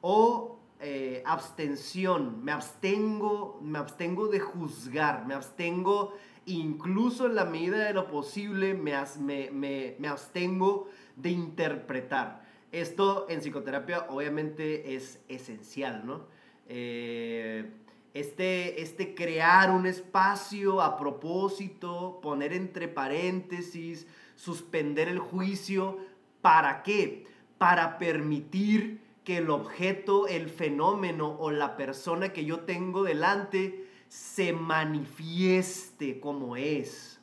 o 0.00 0.58
eh, 0.80 1.22
abstención, 1.26 2.42
me 2.42 2.52
abstengo, 2.52 3.60
me 3.62 3.78
abstengo 3.78 4.28
de 4.28 4.40
juzgar, 4.40 5.26
me 5.26 5.34
abstengo 5.34 6.14
incluso 6.46 7.26
en 7.26 7.34
la 7.34 7.44
medida 7.44 7.84
de 7.84 7.92
lo 7.92 8.08
posible, 8.08 8.74
me, 8.74 8.94
me, 9.20 9.94
me, 9.98 10.08
abstengo 10.08 10.88
de 11.16 11.30
interpretar. 11.30 12.42
Esto 12.72 13.26
en 13.28 13.40
psicoterapia 13.40 14.06
obviamente 14.08 14.94
es 14.94 15.20
esencial, 15.28 16.06
¿no? 16.06 16.26
Eh, 16.66 17.70
este, 18.14 18.82
este 18.82 19.14
crear 19.14 19.70
un 19.70 19.86
espacio 19.86 20.82
a 20.82 20.96
propósito, 20.96 22.20
poner 22.22 22.52
entre 22.52 22.88
paréntesis, 22.88 24.06
suspender 24.36 25.08
el 25.08 25.18
juicio, 25.18 25.98
¿para 26.42 26.82
qué? 26.82 27.26
Para 27.58 27.98
permitir 27.98 29.00
que 29.24 29.38
el 29.38 29.50
objeto, 29.50 30.26
el 30.26 30.48
fenómeno 30.48 31.36
o 31.38 31.50
la 31.50 31.76
persona 31.76 32.32
que 32.32 32.44
yo 32.44 32.60
tengo 32.60 33.04
delante 33.04 33.86
se 34.08 34.52
manifieste 34.52 36.20
como 36.20 36.56
es. 36.56 37.20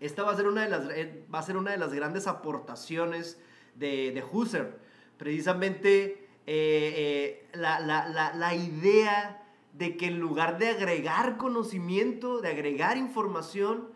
Esta 0.00 0.24
va 0.24 0.32
a 0.32 0.36
ser 0.36 0.48
una 0.48 0.64
de 0.64 0.68
las, 0.68 0.90
eh, 0.90 1.24
va 1.32 1.38
a 1.38 1.42
ser 1.42 1.56
una 1.56 1.70
de 1.70 1.78
las 1.78 1.94
grandes 1.94 2.26
aportaciones 2.26 3.40
de, 3.76 4.10
de 4.10 4.24
Husserl. 4.24 4.74
Precisamente 5.16 6.28
eh, 6.46 7.46
eh, 7.46 7.46
la, 7.54 7.78
la 7.80 8.54
idea 8.54 9.41
de 9.72 9.96
que 9.96 10.06
en 10.06 10.20
lugar 10.20 10.58
de 10.58 10.68
agregar 10.68 11.36
conocimiento, 11.36 12.40
de 12.40 12.48
agregar 12.48 12.96
información, 12.96 13.88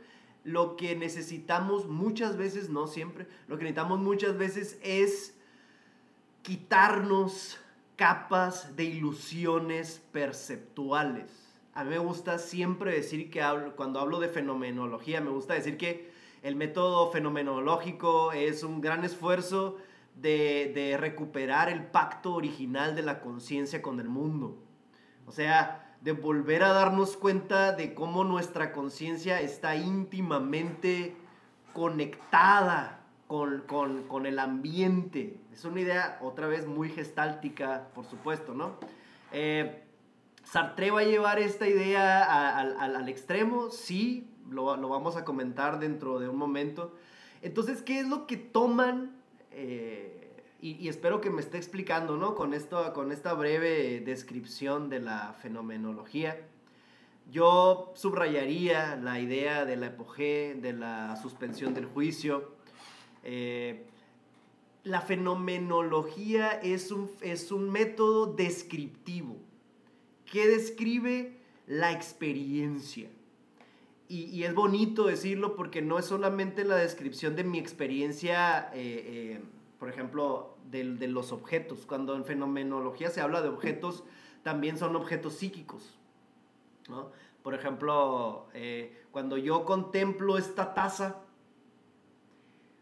lo 0.43 0.77
que 0.77 0.95
necesitamos 0.97 1.89
muchas 1.89 2.37
veces, 2.37 2.71
no 2.71 2.87
siempre, 2.87 3.27
lo 3.49 3.59
que 3.59 3.65
necesitamos 3.65 3.99
muchas 3.99 4.39
veces 4.39 4.79
es 4.83 5.37
quitarnos 6.43 7.59
capas 7.97 8.77
de 8.77 8.85
ilusiones 8.85 10.03
perceptuales. 10.13 11.47
A 11.75 11.85
mí 11.85 11.91
me 11.91 11.99
gusta 11.99 12.39
siempre 12.39 12.93
decir 12.93 13.31
que 13.31 13.43
cuando 13.75 14.01
hablo 14.01 14.21
de 14.21 14.29
fenomenología, 14.29 15.21
me 15.21 15.31
gusta 15.31 15.55
decir 15.55 15.77
que 15.77 16.11
el 16.43 16.55
método 16.55 17.11
fenomenológico 17.11 18.33
es 18.33 18.63
un 18.63 18.81
gran 18.81 19.05
esfuerzo 19.05 19.77
de, 20.15 20.71
de 20.75 20.97
recuperar 20.97 21.69
el 21.69 21.85
pacto 21.85 22.35
original 22.35 22.95
de 22.95 23.03
la 23.03 23.21
conciencia 23.21 23.83
con 23.83 23.99
el 23.99 24.09
mundo. 24.09 24.63
O 25.27 25.33
sea, 25.33 25.95
de 26.01 26.13
volver 26.13 26.63
a 26.63 26.73
darnos 26.73 27.17
cuenta 27.17 27.73
de 27.73 27.95
cómo 27.95 28.25
nuestra 28.25 28.73
conciencia 28.73 29.41
está 29.41 29.77
íntimamente 29.77 31.17
conectada 31.73 33.01
con, 33.27 34.27
el 34.27 34.39
ambiente. 34.39 35.41
Es 35.53 35.65
una 35.65 35.81
idea, 35.81 36.19
otra 36.23 36.47
vez, 36.47 36.67
muy 36.67 36.89
gestáltica, 36.89 37.89
por 37.95 38.05
supuesto, 38.05 38.55
¿no? 38.55 38.77
Eh, 39.33 39.83
Sartre 40.45 40.93
va 40.93 41.01
a 41.01 41.05
llevar 41.05 41.41
esta 41.41 41.67
idea 41.67 42.61
al, 42.61 43.09
extremo, 43.09 43.71
sí, 43.71 44.31
lo, 44.49 44.77
lo, 44.77 44.89
vamos 44.89 45.17
a 45.17 45.25
comentar 45.25 45.81
dentro 45.81 46.21
de 46.21 46.29
un 46.29 46.37
momento. 46.37 46.95
Entonces, 47.43 47.83
¿qué 47.83 47.99
es 47.99 48.09
lo 48.09 48.27
que 48.29 48.37
toman? 48.37 49.17
Eh, 49.51 50.26
y, 50.61 50.89
espero 50.89 51.21
que 51.21 51.31
me 51.31 51.41
esté 51.41 51.59
explicando, 51.59 52.17
¿no? 52.17 52.35
Con, 52.35 52.55
esto, 52.55 52.93
con 52.93 53.13
esta 53.13 53.35
breve 53.35 54.01
descripción 54.01 54.89
de 54.89 55.01
la 55.01 55.35
fenomenología. 55.41 56.41
Yo 57.31 57.93
subrayaría 57.95 58.97
la 58.97 59.21
idea 59.21 59.65
de 59.65 59.77
la 59.77 59.87
epogé, 59.87 60.57
de 60.61 60.73
la 60.73 61.17
suspensión 61.17 61.75
del 61.75 61.87
juicio, 61.87 62.57
eh, 63.29 63.85
la 64.85 65.01
fenomenología 65.01 66.51
es 66.51 66.93
un, 66.93 67.11
es 67.21 67.51
un 67.51 67.71
método 67.71 68.27
descriptivo 68.27 69.37
que 70.31 70.47
describe 70.47 71.39
la 71.67 71.91
experiencia. 71.91 73.11
Y, 74.09 74.45
es 74.45 74.55
bonito 74.55 75.07
decirlo 75.07 75.57
porque 75.57 75.83
no 75.83 75.99
es 75.99 76.05
solamente 76.05 76.65
la 76.65 76.77
descripción 76.77 77.35
de 77.35 77.43
mi 77.43 77.59
experiencia, 77.59 78.71
eh, 78.73 79.03
eh, 79.35 79.41
por 79.87 79.93
ejemplo, 79.93 80.57
de, 80.69 81.07
los 81.07 81.31
objetos. 81.31 81.87
Cuando 81.87 82.17
en 82.17 82.25
fenomenología 82.25 83.09
se 83.09 83.21
habla 83.21 83.41
de 83.41 83.49
objetos, 83.49 84.03
también 84.43 84.79
son 84.79 84.97
objetos 84.97 85.35
psíquicos. 85.35 85.97
Por 87.45 87.55
ejemplo, 87.55 88.49
cuando 89.13 89.37
yo 89.37 89.65
contemplo 89.65 90.39
esta 90.39 90.75
taza, 90.75 91.21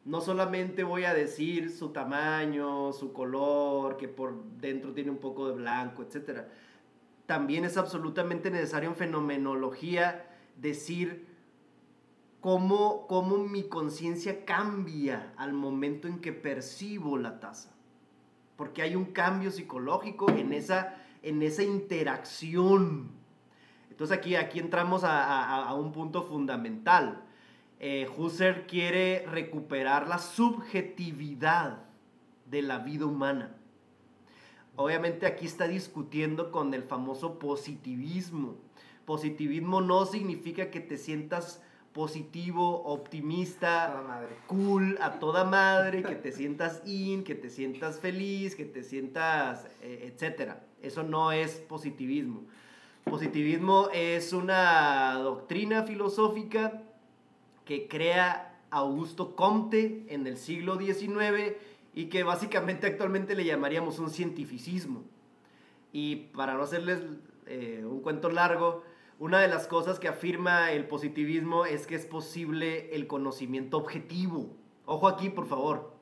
no 0.07 0.22
solamente 0.22 0.82
voy 0.82 1.05
a 1.05 1.12
decir 1.12 1.70
su 1.70 1.90
tamaño, 1.90 2.94
su 2.94 3.12
color, 3.12 3.98
que 3.98 4.09
por 4.09 4.42
dentro 4.57 4.94
tiene 4.94 5.11
un 5.11 5.18
poco 5.18 5.48
de 5.48 5.57
blanco, 5.57 6.05
etc. 6.05 6.44
También 7.26 7.66
es 7.66 7.76
absolutamente 7.76 8.50
necesario 8.50 8.88
en 8.88 8.96
fenomenología 8.96 10.34
decir 10.57 11.26
cómo, 12.45 13.07
cómo 13.07 13.38
mi 13.38 13.62
conciencia 13.62 14.45
cambia 14.45 15.32
al 15.38 15.55
momento 15.55 16.07
en 16.07 16.20
que 16.20 16.34
percibo 16.34 17.16
la 17.16 17.40
taza. 17.40 17.70
Porque 18.57 18.82
hay 18.82 18.97
un 18.97 19.07
cambio 19.07 19.51
psicológico 19.51 20.28
en 20.28 20.53
esa, 20.53 20.95
en 21.22 21.42
esa 21.42 21.62
interacción. 21.62 23.12
Entonces 23.88 24.18
aquí, 24.18 24.36
aquí 24.36 24.59
entramos 24.59 25.05
a 25.05 25.72
un 25.74 25.92
punto 25.92 26.22
fundamental 26.24 27.24
eh, 27.80 28.09
Husserl 28.16 28.66
quiere 28.66 29.26
recuperar 29.26 30.09
la 30.09 30.18
subjetividad 30.18 31.82
de 32.47 32.62
la 32.62 32.78
vida 32.78 33.07
humana. 33.07 33.57
Obviamente 34.76 35.26
aquí 35.26 35.47
está 35.47 35.68
discutiendo 35.68 36.51
con 36.51 36.72
el 36.74 36.82
famoso 36.82 37.38
positivismo. 37.38 38.57
Positivismo 39.05 39.80
no 39.80 40.07
significa 40.07 40.70
que 40.70 40.80
te 40.80 40.97
sientas 40.97 41.62
positivo, 41.95 42.82
optimista, 42.82 44.28
cool, 44.49 44.99
a 45.01 45.12
toda 45.20 45.45
madre, 45.45 46.03
que 46.03 46.16
te 46.16 46.32
sientas 46.32 46.82
in, 46.84 47.22
que 47.22 47.36
te 47.36 47.49
sientas 47.49 48.01
feliz, 48.01 48.57
que 48.57 48.64
te 48.64 48.82
sientas, 48.82 49.68
eh, 49.80 50.12
etc. 50.12 50.55
Eso 50.82 51.05
no 51.05 51.30
es 51.30 51.53
positivismo. 51.53 52.42
Positivismo 53.05 53.90
es 53.92 54.32
una 54.32 55.14
doctrina 55.14 55.84
filosófica 55.84 56.82
que 57.64 57.86
crea 57.86 58.59
Augusto 58.70 59.36
Comte 59.36 60.05
en 60.09 60.26
el 60.26 60.36
siglo 60.36 60.76
XIX 60.76 61.55
y 61.95 62.07
que 62.07 62.24
básicamente 62.24 62.88
actualmente 62.88 63.36
le 63.36 63.45
llamaríamos 63.45 64.01
un 64.01 64.11
cientificismo. 64.11 65.05
Y 65.92 66.16
para 66.34 66.55
no 66.55 66.64
hacerles 66.64 67.03
eh, 67.47 67.84
un 67.88 68.01
cuento 68.01 68.30
largo, 68.30 68.82
una 69.25 69.41
de 69.41 69.49
las 69.49 69.66
cosas 69.66 69.99
que 69.99 70.09
afirma 70.09 70.72
el 70.72 70.87
positivismo 70.87 71.64
es 71.64 71.87
que 71.87 71.95
es 71.95 72.05
posible 72.05 72.95
el 72.95 73.07
conocimiento 73.07 73.79
objetivo. 73.79 74.55
Ojo 74.85 75.09
aquí, 75.09 75.31
por 75.31 75.47
favor. 75.47 75.95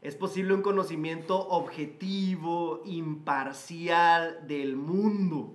Es 0.00 0.16
posible 0.16 0.54
un 0.54 0.62
conocimiento 0.62 1.46
objetivo, 1.48 2.80
imparcial 2.86 4.46
del 4.46 4.76
mundo. 4.76 5.54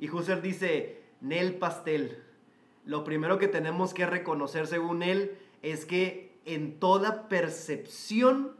Y 0.00 0.10
Husserl 0.10 0.42
dice, 0.42 1.00
Nel 1.20 1.58
Pastel, 1.58 2.24
lo 2.84 3.04
primero 3.04 3.38
que 3.38 3.46
tenemos 3.46 3.94
que 3.94 4.04
reconocer 4.04 4.66
según 4.66 5.04
él 5.04 5.38
es 5.62 5.86
que 5.86 6.40
en 6.44 6.80
toda 6.80 7.28
percepción 7.28 8.56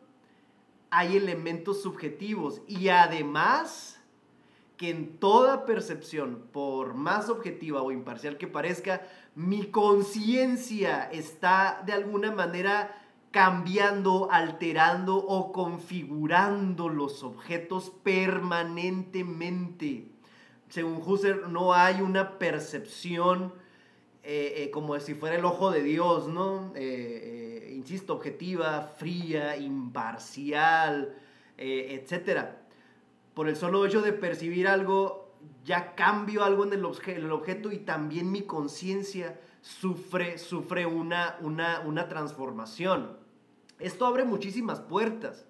hay 0.90 1.16
elementos 1.16 1.82
subjetivos 1.82 2.62
y 2.68 2.90
además 2.90 3.95
que 4.76 4.90
en 4.90 5.18
toda 5.18 5.64
percepción, 5.64 6.48
por 6.52 6.94
más 6.94 7.28
objetiva 7.28 7.82
o 7.82 7.92
imparcial 7.92 8.36
que 8.36 8.46
parezca, 8.46 9.02
mi 9.34 9.66
conciencia 9.66 11.08
está 11.10 11.82
de 11.86 11.92
alguna 11.92 12.30
manera 12.32 13.02
cambiando, 13.30 14.28
alterando 14.30 15.16
o 15.16 15.52
configurando 15.52 16.88
los 16.88 17.22
objetos 17.22 17.92
permanentemente. 18.02 20.10
Según 20.68 21.00
Husserl, 21.04 21.52
no 21.52 21.74
hay 21.74 22.00
una 22.00 22.38
percepción 22.38 23.52
eh, 24.28 24.64
eh, 24.64 24.70
como 24.70 24.98
si 24.98 25.14
fuera 25.14 25.36
el 25.36 25.44
ojo 25.44 25.70
de 25.70 25.84
Dios, 25.84 26.26
¿no? 26.26 26.72
Eh, 26.74 27.72
insisto, 27.76 28.14
objetiva, 28.14 28.82
fría, 28.98 29.56
imparcial, 29.56 31.14
etc. 31.56 32.48
Por 33.36 33.50
el 33.50 33.56
solo 33.56 33.84
hecho 33.84 34.00
de 34.00 34.14
percibir 34.14 34.66
algo, 34.66 35.36
ya 35.62 35.94
cambio 35.94 36.42
algo 36.42 36.64
en 36.64 36.72
el, 36.72 36.86
objeto 36.86 37.70
y 37.70 37.76
también 37.76 38.32
mi 38.32 38.44
conciencia 38.44 39.38
sufre, 39.60 40.38
sufre 40.38 40.86
una, 40.86 41.36
una, 41.42 41.80
una 41.80 42.08
transformación. 42.08 43.18
Esto 43.78 44.06
abre 44.06 44.24
muchísimas 44.24 44.80
puertas. 44.80 45.44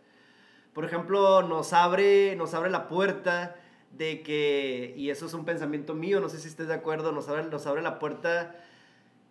Por 0.73 0.85
ejemplo, 0.85 1.43
nos 1.43 1.73
abre, 1.73 2.35
nos 2.35 2.55
abre 2.55 2.71
la 2.71 2.89
puerta 2.89 3.55
de 3.93 4.25
que, 4.25 4.93
y 4.97 5.11
eso 5.11 5.27
es 5.27 5.35
un 5.35 5.45
pensamiento 5.45 5.95
mío, 5.95 6.19
no 6.19 6.29
sé 6.29 6.41
si 6.41 6.49
estés 6.49 6.67
de 6.67 6.75
acuerdo, 6.75 7.13
nos 7.13 7.29
abre, 7.29 7.45
nos 7.45 7.69
abre 7.69 7.83
la 7.83 8.01
puerta 8.01 8.57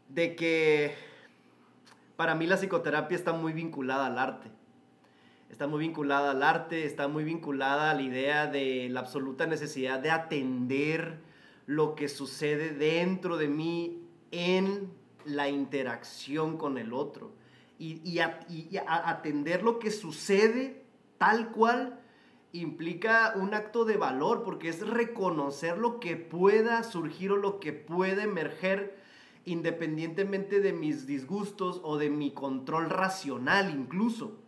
de 0.07 0.33
que 0.37 0.95
para 2.15 2.35
mí 2.35 2.47
la 2.47 2.55
psicoterapia 2.55 3.17
está 3.17 3.33
muy 3.33 3.51
vinculada 3.51 4.05
al 4.05 4.17
arte. 4.17 4.54
Está 5.49 5.67
muy 5.67 5.79
vinculada 5.79 6.31
al 6.31 6.43
arte, 6.43 6.85
está 6.85 7.07
muy 7.07 7.23
vinculada 7.23 7.91
a 7.91 7.93
la 7.93 8.01
idea 8.01 8.47
de 8.47 8.89
la 8.89 9.01
absoluta 9.01 9.45
necesidad 9.45 9.99
de 9.99 10.11
atender 10.11 11.19
lo 11.65 11.95
que 11.95 12.09
sucede 12.09 12.71
dentro 12.71 13.37
de 13.37 13.47
mí 13.47 14.01
en 14.31 14.91
la 15.25 15.49
interacción 15.49 16.57
con 16.57 16.77
el 16.77 16.93
otro. 16.93 17.31
Y, 17.77 18.19
atender 18.19 19.63
lo 19.63 19.79
que 19.79 19.91
sucede 19.91 20.85
tal 21.17 21.51
cual 21.51 21.99
implica 22.53 23.33
un 23.35 23.53
acto 23.53 23.83
de 23.83 23.97
valor, 23.97 24.43
porque 24.43 24.69
es 24.69 24.85
reconocer 24.87 25.77
lo 25.77 25.99
que 25.99 26.15
pueda 26.15 26.83
surgir 26.83 27.33
o 27.33 27.37
lo 27.37 27.59
que 27.59 27.73
pueda 27.73 28.23
emerger 28.23 28.97
independientemente 29.43 30.61
de 30.61 30.73
mis 30.73 31.05
disgustos 31.05 31.81
o 31.83 31.97
de 31.97 32.09
mi 32.09 32.31
control 32.31 32.89
racional 32.89 33.69
incluso. 33.69 34.44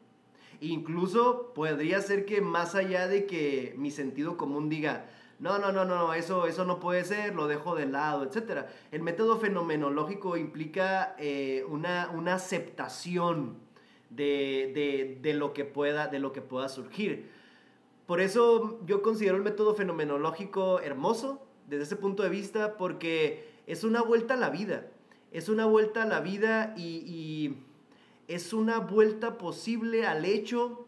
Incluso 0.59 1.53
podría 1.53 2.01
ser 2.01 2.25
que 2.25 2.41
más 2.41 2.75
allá 2.75 3.07
de 3.07 3.25
que 3.25 3.75
mi 3.77 3.91
sentido 3.91 4.37
común 4.37 4.69
diga, 4.69 5.05
no, 5.39 5.59
no, 5.59 5.71
no, 5.71 5.85
no, 5.85 6.13
eso, 6.15 6.47
eso 6.47 6.65
no 6.65 6.79
puede 6.79 7.03
ser, 7.03 7.35
lo 7.35 7.47
dejo 7.47 7.75
de 7.75 7.85
lado, 7.85 8.23
etc. 8.23 8.65
El 8.91 9.03
método 9.03 9.37
fenomenológico 9.37 10.35
implica 10.35 11.15
eh, 11.19 11.63
una, 11.69 12.09
una, 12.09 12.35
aceptación 12.35 13.57
de, 14.09 15.19
de, 15.21 15.33
lo 15.35 15.53
que 15.53 15.63
pueda, 15.63 16.07
de 16.07 16.17
lo 16.17 16.31
que 16.31 16.41
pueda 16.41 16.69
surgir. 16.69 17.29
Por 18.07 18.19
eso 18.19 18.79
yo 18.85 19.03
considero 19.03 19.35
el 19.35 19.43
método 19.43 19.75
fenomenológico 19.75 20.79
hermoso 20.79 21.45
desde 21.67 21.83
ese 21.83 21.95
punto 21.97 22.23
de 22.23 22.29
vista 22.29 22.77
porque 22.77 23.57
es 23.67 23.83
una 23.83 24.01
vuelta 24.01 24.33
a 24.33 24.37
la 24.37 24.49
vida. 24.49 24.87
Es 25.31 25.49
una 25.49 25.65
vuelta 25.65 26.03
a 26.03 26.05
la 26.05 26.21
vida 26.21 26.73
y, 26.77 27.57
es 28.27 28.53
una 28.53 28.79
vuelta 28.79 29.37
posible 29.37 30.05
al 30.05 30.25
hecho 30.25 30.85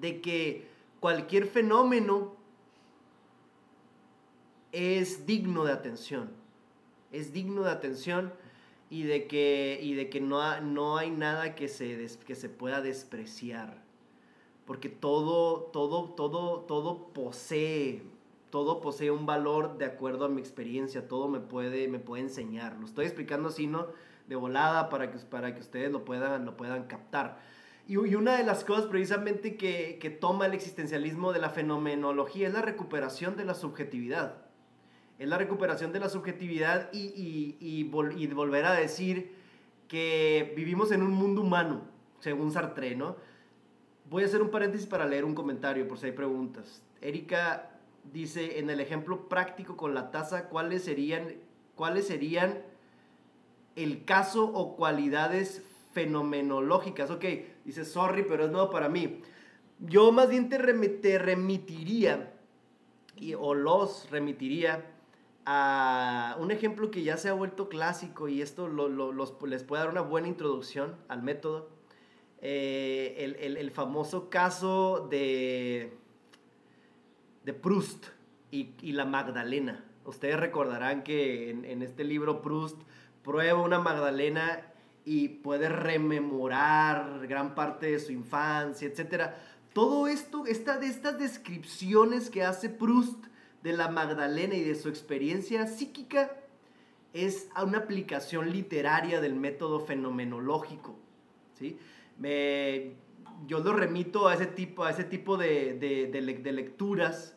de 0.00 0.20
que 0.20 0.66
cualquier 1.00 1.46
fenómeno 1.46 2.34
es 4.72 5.26
digno 5.26 5.64
de 5.64 5.72
atención. 5.72 6.30
Es 7.12 7.32
digno 7.32 7.62
de 7.62 7.70
atención 7.70 8.32
y 8.90 9.04
de 9.04 9.26
que, 9.26 9.78
y 9.82 9.94
de 9.94 10.10
que 10.10 10.20
no, 10.20 10.60
no 10.60 10.96
hay 10.96 11.10
nada 11.10 11.54
que 11.54 11.68
se, 11.68 12.08
que 12.26 12.34
se 12.34 12.48
pueda 12.48 12.80
despreciar. 12.80 13.82
Porque 14.66 14.88
todo, 14.88 15.60
todo, 15.72 16.10
todo, 16.10 16.60
todo 16.60 17.08
posee 17.12 18.02
todo 18.50 18.80
posee 18.80 19.10
un 19.10 19.26
valor 19.26 19.76
de 19.76 19.84
acuerdo 19.84 20.24
a 20.24 20.28
mi 20.28 20.40
experiencia, 20.40 21.08
todo 21.08 21.28
me 21.28 21.40
puede, 21.40 21.88
me 21.88 21.98
puede 21.98 22.22
enseñar. 22.22 22.76
Lo 22.78 22.86
estoy 22.86 23.04
explicando 23.04 23.48
así, 23.48 23.66
¿no? 23.66 23.88
De 24.28 24.36
volada 24.36 24.88
para 24.88 25.10
que, 25.10 25.18
para 25.18 25.54
que 25.54 25.60
ustedes 25.60 25.90
lo 25.90 26.04
puedan, 26.04 26.44
lo 26.44 26.56
puedan 26.56 26.84
captar. 26.84 27.38
Y, 27.88 27.96
una 27.96 28.36
de 28.36 28.42
las 28.42 28.64
cosas 28.64 28.86
precisamente 28.86 29.56
que, 29.56 29.98
que, 30.00 30.10
toma 30.10 30.46
el 30.46 30.54
existencialismo 30.54 31.32
de 31.32 31.38
la 31.38 31.50
fenomenología 31.50 32.48
es 32.48 32.52
la 32.52 32.62
recuperación 32.62 33.36
de 33.36 33.44
la 33.44 33.54
subjetividad. 33.54 34.38
Es 35.20 35.28
la 35.28 35.38
recuperación 35.38 35.92
de 35.92 36.00
la 36.00 36.08
subjetividad 36.08 36.92
y, 36.92 36.98
y, 36.98 37.56
y, 37.60 37.90
y 38.16 38.26
volver 38.26 38.64
a 38.64 38.72
decir 38.72 39.32
que 39.86 40.52
vivimos 40.56 40.90
en 40.90 41.02
un 41.02 41.12
mundo 41.12 41.42
humano, 41.42 41.82
según 42.18 42.50
Sartre, 42.50 42.96
¿no? 42.96 43.16
Voy 44.10 44.24
a 44.24 44.26
hacer 44.26 44.42
un 44.42 44.50
paréntesis 44.50 44.86
para 44.86 45.06
leer 45.06 45.24
un 45.24 45.34
comentario 45.34 45.86
por 45.86 45.98
si 45.98 46.06
hay 46.06 46.12
preguntas. 46.12 46.82
Erika 47.00 47.70
dice 48.12 48.58
en 48.58 48.70
el 48.70 48.80
ejemplo 48.80 49.28
práctico 49.28 49.76
con 49.76 49.94
la 49.94 50.10
taza, 50.10 50.48
¿cuáles 50.48 50.84
serían, 50.84 51.34
cuáles 51.74 52.06
serían 52.06 52.62
el 53.76 54.04
caso 54.04 54.44
o 54.44 54.76
cualidades 54.76 55.62
fenomenológicas? 55.92 57.10
Ok, 57.10 57.24
dice, 57.64 57.84
sorry, 57.84 58.24
pero 58.24 58.46
es 58.46 58.50
nuevo 58.50 58.70
para 58.70 58.88
mí. 58.88 59.22
Yo 59.78 60.10
más 60.12 60.28
bien 60.28 60.48
te, 60.48 60.58
remitiría, 60.58 62.32
y, 63.16 63.34
o 63.34 63.54
los 63.54 64.10
remitiría, 64.10 64.84
a 65.44 66.36
un 66.40 66.50
ejemplo 66.50 66.90
que 66.90 67.04
ya 67.04 67.16
se 67.16 67.28
ha 67.28 67.32
vuelto 67.32 67.68
clásico 67.68 68.26
y 68.26 68.42
esto 68.42 68.68
les 69.46 69.62
puede 69.62 69.82
dar 69.82 69.92
una 69.92 70.00
buena 70.00 70.26
introducción 70.26 70.96
al 71.06 71.22
método. 71.22 71.68
Eh, 72.40 73.36
el 73.46 73.70
famoso 73.70 74.28
caso 74.28 75.06
de 75.08 75.96
de 77.46 77.54
Proust 77.54 78.06
y, 78.50 78.92
la 78.92 79.04
Magdalena. 79.04 79.84
Ustedes 80.04 80.38
recordarán 80.38 81.04
que 81.04 81.50
en, 81.50 81.82
este 81.82 82.02
libro 82.02 82.42
Proust 82.42 82.76
prueba 83.26 83.60
una 83.60 83.80
Magdalena 83.80 84.62
y 85.04 85.28
puede 85.28 85.68
rememorar 85.68 87.26
gran 87.26 87.54
parte 87.56 87.90
de 87.90 87.98
su 87.98 88.12
infancia, 88.12 88.88
etc. 88.88 89.30
Todo 89.72 90.06
esto, 90.06 90.46
esta, 90.46 90.80
estas 90.82 91.18
descripciones 91.18 92.30
que 92.30 92.44
hace 92.44 92.68
Proust 92.68 93.26
de 93.62 93.72
la 93.72 93.88
Magdalena 93.88 94.54
y 94.54 94.62
de 94.62 94.76
su 94.76 94.88
experiencia 94.88 95.66
psíquica, 95.66 96.36
es 97.12 97.48
una 97.60 97.78
aplicación 97.78 98.52
literaria 98.52 99.20
del 99.20 99.34
método 99.34 99.80
fenomenológico. 99.80 100.96
¿sí? 101.58 101.78
Yo 103.46 103.60
lo 103.60 103.72
remito 103.72 104.28
a 104.28 104.34
ese 104.34 104.46
tipo, 104.46 104.84
a 104.84 104.90
ese 104.90 105.04
tipo 105.04 105.36
de, 105.36 105.74
de, 105.74 106.06
de 106.10 106.52
lecturas 106.52 107.35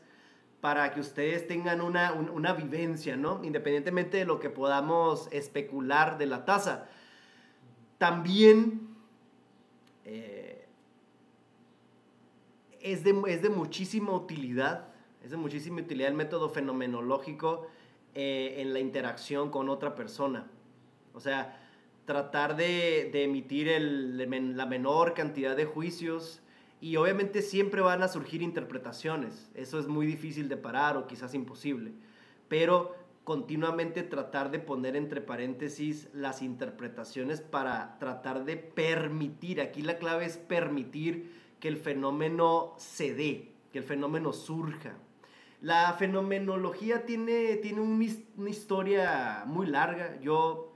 para 0.61 0.91
que 0.91 0.99
ustedes 0.99 1.47
tengan 1.47 1.79
una, 1.81 2.11
una, 2.13 2.53
vivencia, 2.53 3.15
¿no? 3.15 3.41
Independientemente 3.43 4.17
de 4.17 4.25
lo 4.25 4.39
que 4.39 4.49
podamos 4.49 5.29
especular 5.31 6.17
de 6.17 6.25
la 6.25 6.43
tasa. 6.43 6.89
También 7.97 8.89
eh, 10.03 10.67
es, 12.81 13.03
de, 13.03 13.21
es, 13.27 13.41
de, 13.41 13.49
muchísima 13.49 14.11
utilidad, 14.11 14.87
es 15.23 15.31
de 15.31 15.37
muchísima 15.37 15.81
utilidad 15.81 16.09
el 16.09 16.15
método 16.15 16.49
fenomenológico 16.49 17.67
eh, 18.13 18.55
en 18.57 18.73
la 18.73 18.79
interacción 18.79 19.51
con 19.51 19.69
otra 19.69 19.95
persona. 19.95 20.47
O 21.13 21.21
sea, 21.21 21.57
tratar 22.03 22.57
de, 22.57 23.09
de 23.13 23.23
emitir 23.23 23.69
el, 23.69 24.17
la 24.57 24.65
menor 24.65 25.13
cantidad 25.13 25.55
de 25.55 25.65
juicios, 25.65 26.41
y 26.81 26.95
obviamente 26.95 27.41
siempre 27.41 27.81
van 27.81 28.03
a 28.03 28.07
surgir 28.07 28.41
interpretaciones. 28.41 29.49
Eso 29.53 29.79
es 29.79 29.87
muy 29.87 30.05
difícil 30.05 30.47
de 30.47 30.57
parar 30.57 30.95
o 30.97 31.07
quizás 31.07 31.33
imposible. 31.33 31.91
Pero 32.47 32.95
continuamente 33.25 34.03
tratar 34.03 34.49
de 34.49 34.59
poner 34.59 34.95
entre 34.95 35.21
paréntesis 35.21 36.07
las 36.13 36.41
interpretaciones 36.41 37.41
para 37.41 37.99
tratar 37.99 38.45
de 38.45 38.57
permitir, 38.57 39.61
aquí 39.61 39.81
la 39.81 39.97
clave 39.97 40.25
es 40.25 40.37
permitir 40.37 41.31
que 41.59 41.67
el 41.67 41.77
fenómeno 41.77 42.73
se 42.77 43.13
dé, 43.13 43.51
que 43.71 43.79
el 43.79 43.83
fenómeno 43.83 44.31
surja. 44.31 44.95
La 45.61 45.93
fenomenología 45.93 47.05
tiene, 47.05 47.57
tiene 47.57 47.81
una 47.81 48.49
historia 48.49 49.43
muy 49.45 49.67
larga. 49.67 50.17
Yo, 50.21 50.71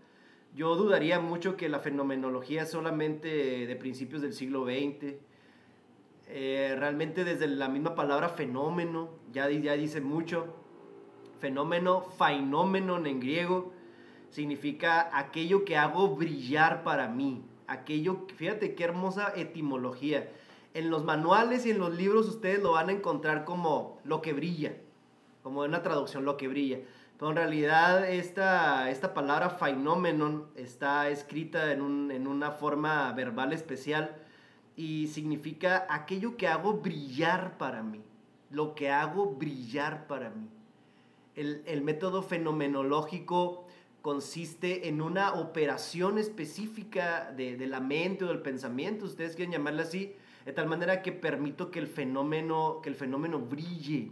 yo 0.53 0.75
dudaría 0.75 1.21
mucho 1.21 1.55
que 1.55 1.69
la 1.69 1.79
fenomenología 1.79 2.65
solamente 2.65 3.65
de 3.65 3.75
principios 3.77 4.21
del 4.21 4.33
siglo 4.33 4.65
XX 4.65 5.15
eh, 6.28 6.76
realmente 6.78 7.24
desde 7.24 7.47
la 7.47 7.67
misma 7.67 7.95
palabra 7.95 8.30
fenómeno, 8.30 9.09
ya, 9.32 9.49
ya 9.49 9.74
dice 9.74 10.01
mucho. 10.01 10.47
Fenómeno, 11.39 12.01
fenómeno 12.17 13.05
en 13.05 13.19
griego, 13.19 13.74
significa 14.30 15.09
aquello 15.17 15.65
que 15.65 15.78
hago 15.78 16.15
brillar 16.15 16.84
para 16.84 17.09
mí. 17.09 17.43
Aquello, 17.67 18.26
fíjate 18.36 18.76
qué 18.76 18.86
hermosa 18.86 19.34
etimología. 19.36 20.30
En 20.74 20.89
los 20.89 21.03
manuales 21.03 21.65
y 21.65 21.71
en 21.71 21.80
los 21.80 21.93
libros 21.95 22.28
ustedes 22.28 22.63
lo 22.63 22.71
van 22.71 22.89
a 22.89 22.93
encontrar 22.93 23.45
como 23.45 23.99
lo 24.03 24.21
que 24.21 24.34
brilla, 24.34 24.74
como 25.43 25.61
una 25.61 25.84
traducción, 25.84 26.26
lo 26.26 26.38
que 26.38 26.47
brilla. 26.47 26.80
Pero 27.17 27.30
en 27.30 27.38
realidad 27.38 28.09
esta, 28.09 28.89
esta 28.89 29.13
palabra 29.13 29.49
fenómeno 29.49 30.47
está 30.55 31.09
escrita 31.09 31.71
en, 31.74 32.09
en 32.09 32.28
una 32.28 32.51
forma 32.51 33.11
verbal 33.11 33.53
especial 33.53 34.22
y 34.76 35.07
significa 35.07 35.86
aquello 35.89 36.36
que 36.38 36.47
hago 36.47 36.74
brillar 36.74 37.57
para 37.57 37.84
mí, 37.84 38.01
lo 38.49 38.76
que 38.76 38.89
hago 38.89 39.36
brillar 39.36 40.07
para 40.07 40.30
mí. 40.30 40.49
El, 41.36 41.82
método 41.82 42.21
fenomenológico 42.21 43.65
consiste 44.01 44.88
en 44.88 45.01
una 45.01 45.34
operación 45.34 46.19
específica 46.19 47.32
de, 47.36 47.57
la 47.65 47.80
mente 47.80 48.26
o 48.26 48.28
del 48.28 48.41
pensamiento, 48.41 49.05
ustedes 49.05 49.36
quieren 49.36 49.53
llamarla 49.53 49.84
así, 49.84 50.13
de 50.45 50.51
tal 50.51 50.67
manera 50.67 51.01
que 51.01 51.11
permito 51.11 51.71
que 51.71 51.80
el 51.80 51.88
fenómeno, 51.88 52.82
que 52.84 52.89
el 52.89 52.95
fenómeno 52.95 53.39
brille 53.39 54.11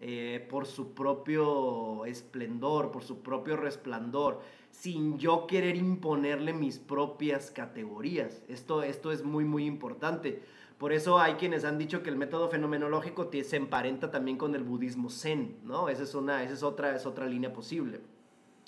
eh, 0.00 0.46
por 0.48 0.66
su 0.66 0.94
propio 0.94 2.04
esplendor, 2.04 2.92
por 2.92 3.02
su 3.02 3.20
propio 3.20 3.56
resplandor 3.56 4.40
sin 4.70 5.18
yo 5.18 5.46
querer 5.46 5.76
imponerle 5.76 6.52
mis 6.52 6.78
propias 6.78 7.50
categorías. 7.50 8.42
Esto, 8.48 8.82
esto 8.82 9.12
es 9.12 9.24
muy, 9.24 9.44
muy 9.44 9.66
importante. 9.66 10.42
Por 10.78 10.92
eso 10.92 11.18
hay 11.18 11.34
quienes 11.34 11.64
han 11.64 11.76
dicho 11.76 12.04
que 12.04 12.10
el 12.10 12.16
método 12.16 12.48
fenomenológico 12.48 13.28
se 13.32 13.56
emparenta 13.56 14.12
también 14.12 14.38
con 14.38 14.54
el 14.54 14.62
budismo 14.62 15.10
zen, 15.10 15.56
¿no? 15.64 15.88
Esa 15.88 16.04
es, 16.04 16.14
una, 16.14 16.44
esa 16.44 16.54
es, 16.54 16.62
otra, 16.62 16.94
es 16.94 17.04
otra 17.04 17.26
línea 17.26 17.52
posible. 17.52 18.00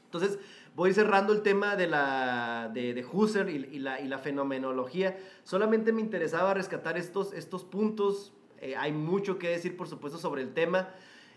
Entonces, 0.05 0.41
voy 0.75 0.93
cerrando 0.93 1.33
el 1.33 1.43
tema 1.43 1.77
de, 1.77 1.87
la, 1.87 2.69
de, 2.75 3.07
Husserl 3.13 3.49
y, 3.49 3.79
la, 3.79 4.01
y, 4.01 4.09
la, 4.09 4.19
fenomenología. 4.19 5.17
Solamente 5.45 5.93
me 5.93 6.01
interesaba 6.01 6.53
rescatar 6.53 6.99
estos, 6.99 7.33
estos 7.33 7.63
puntos. 7.63 8.33
Eh, 8.61 8.75
hay 8.77 8.91
mucho 8.91 9.39
que 9.39 9.49
decir, 9.49 9.77
por 9.77 9.87
supuesto, 9.87 10.19
sobre 10.19 10.43
el 10.43 10.53
tema. 10.53 10.89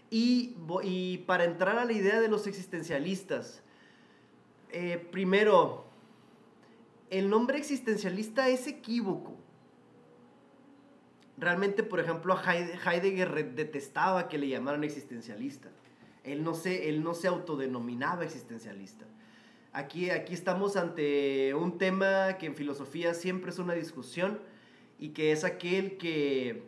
Y, 0.10 0.56
y 0.82 1.20
para 1.20 1.44
entrar 1.44 1.78
a 1.78 1.86
la 1.86 1.94
idea 1.94 2.20
de 2.20 2.30
los 2.30 2.48
existencialistas, 2.48 3.62
eh, 4.74 4.98
primero, 5.12 5.86
el 7.12 7.30
nombre 7.30 7.60
existencialista 7.60 8.50
es 8.50 8.68
equívoco. 8.68 9.38
realmente, 11.38 11.84
por 11.84 12.00
ejemplo, 12.00 12.34
a 12.34 12.56
Heidegger 12.56 13.54
detestaba 13.54 14.28
que 14.28 14.38
le 14.38 14.48
llamaran 14.48 14.84
existencialista. 14.84 15.70
Él 16.24 16.44
no 16.44 16.54
se, 16.54 16.90
él 16.90 17.04
no 17.04 17.14
se 17.14 17.28
autodenominaba 17.28 18.24
existencialista. 18.24 19.06
Aquí, 19.74 20.10
aquí 20.10 20.34
estamos 20.34 20.76
ante 20.76 21.54
un 21.54 21.78
tema 21.78 22.38
que 22.40 22.46
en 22.46 22.56
filosofía 22.56 23.14
siempre 23.14 23.52
es 23.52 23.60
una 23.60 23.74
discusión 23.74 24.40
y 25.00 25.10
que 25.10 25.32
es 25.32 25.44
aquel 25.44 25.98
que 25.98 26.64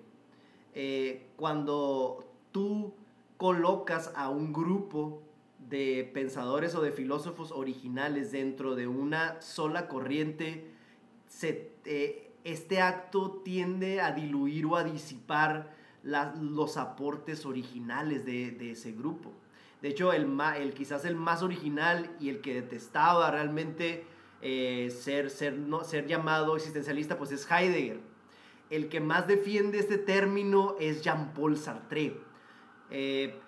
eh, 0.74 1.26
cuando 1.38 2.28
tú 2.52 2.94
colocas 3.38 4.12
a 4.16 4.30
un 4.30 4.54
grupo 4.54 5.22
de 5.70 6.10
pensadores 6.14 6.76
o 6.76 6.82
de 6.82 6.92
filósofos 6.92 7.52
originales 7.52 8.32
dentro 8.32 8.76
de 8.76 8.88
una 8.88 9.42
sola 9.42 9.88
corriente, 9.88 10.72
eh, 11.44 12.32
este 12.44 12.82
acto 12.82 13.42
tiende 13.44 14.02
a 14.02 14.12
diluir 14.12 14.66
o 14.66 14.76
a 14.76 14.84
disipar 14.84 15.74
los 16.04 16.78
aportes 16.78 17.46
originales 17.46 18.26
de, 18.26 18.72
ese 18.72 18.92
grupo. 18.92 19.34
De 19.82 19.90
hecho, 19.90 20.14
el, 20.14 20.40
el, 20.58 20.74
quizás 20.74 21.04
el 21.06 21.16
más 21.16 21.42
original 21.42 22.16
y 22.20 22.30
el 22.30 22.42
que 22.42 22.54
detestaba 22.54 23.32
realmente 23.32 24.06
eh, 24.42 24.92
ser, 24.92 25.32
ser, 25.32 25.58
no, 25.58 25.84
ser 25.84 26.06
llamado 26.06 26.56
existencialista, 26.56 27.18
pues 27.18 27.32
es 27.32 27.50
Heidegger. 27.50 28.00
El 28.70 28.90
que 28.90 29.00
más 29.00 29.28
defiende 29.28 29.80
este 29.80 29.98
término 29.98 30.76
es 30.80 31.02
Jean-Paul 31.02 31.58
Sartre. 31.58 32.18
Eh, 32.92 33.40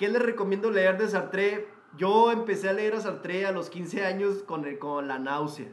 ¿Qué 0.00 0.08
les 0.08 0.22
recomiendo 0.22 0.70
leer 0.70 0.96
de 0.96 1.06
Sartre? 1.08 1.68
Yo 1.98 2.32
empecé 2.32 2.70
a 2.70 2.72
leer 2.72 2.94
a 2.94 3.00
Sartre 3.02 3.44
a 3.44 3.52
los 3.52 3.68
15 3.68 4.06
años 4.06 4.42
con, 4.44 4.64
con 4.76 5.06
la 5.06 5.18
náusea. 5.18 5.66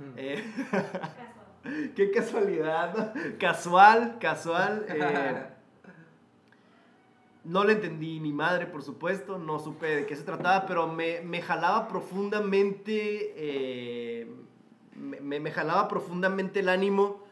Hmm. 0.00 0.12
Eh, 0.16 0.42
qué 1.94 2.10
casualidad, 2.10 3.14
Casual, 3.38 4.18
casual. 4.18 4.84
Eh, 4.88 5.46
no 7.44 7.62
le 7.62 7.74
entendí 7.74 8.18
ni 8.18 8.32
madre, 8.32 8.66
por 8.66 8.82
supuesto, 8.82 9.38
no 9.38 9.60
supe 9.60 9.86
de 9.86 10.06
qué 10.06 10.16
se 10.16 10.24
trataba, 10.24 10.66
pero 10.66 10.88
me, 10.88 11.20
me 11.20 11.40
jalaba 11.40 11.86
profundamente, 11.86 13.34
eh, 13.36 14.34
me, 14.96 15.38
me, 15.38 15.52
jalaba 15.52 15.86
profundamente 15.86 16.58
el 16.58 16.68
ánimo 16.68 17.23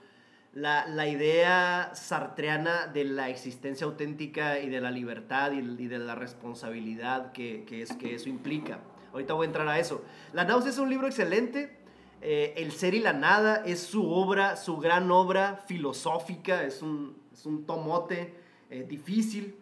la, 0.54 1.08
idea 1.08 1.90
sartreana 1.94 2.86
de 2.86 3.04
la 3.04 3.30
existencia 3.30 3.86
auténtica 3.86 4.60
y 4.60 4.68
de 4.68 4.80
la 4.80 4.90
libertad 4.90 5.52
y, 5.52 5.86
de 5.86 5.98
la 5.98 6.14
responsabilidad 6.14 7.32
que, 7.32 7.64
es, 7.70 7.92
que 7.94 8.14
eso 8.14 8.28
implica. 8.28 8.80
Ahorita 9.12 9.34
voy 9.34 9.44
a 9.44 9.48
entrar 9.48 9.68
a 9.68 9.78
eso. 9.78 10.02
La 10.32 10.44
náusea 10.44 10.70
es 10.70 10.78
un 10.78 10.90
libro 10.90 11.06
excelente. 11.06 11.78
Eh, 12.20 12.54
el 12.56 12.72
ser 12.72 12.94
y 12.94 13.00
la 13.00 13.12
nada 13.12 13.62
es 13.66 13.80
su 13.80 14.08
obra, 14.10 14.56
su 14.56 14.76
gran 14.76 15.10
obra 15.10 15.64
filosófica. 15.66 16.62
Es 16.64 16.82
un, 16.82 17.20
tomote 17.66 18.34
eh, 18.70 18.84
difícil, 18.88 19.56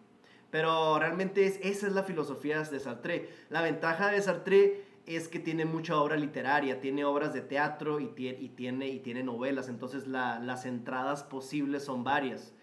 pero 0.51 0.99
realmente 0.99 1.45
es, 1.45 1.59
esa 1.63 1.87
es 1.87 1.93
la 1.93 2.03
filosofía 2.03 2.61
de 2.63 2.79
Sartre. 2.79 3.29
La 3.49 3.61
ventaja 3.61 4.11
de 4.11 4.21
Sartre 4.21 4.90
es 5.05 5.27
que 5.27 5.39
tiene 5.39 5.65
mucha 5.65 5.99
obra 5.99 6.15
literaria, 6.15 6.79
tiene 6.79 7.05
obras 7.05 7.33
de 7.33 7.41
teatro 7.41 7.99
y, 7.99 8.07
tiene, 8.07 8.87
y 8.87 8.99
tiene 8.99 9.23
novelas, 9.23 9.69
entonces 9.69 10.07
las 10.07 10.65
entradas 10.65 11.23
posibles 11.23 11.83
son 11.83 12.03
varias. 12.03 12.53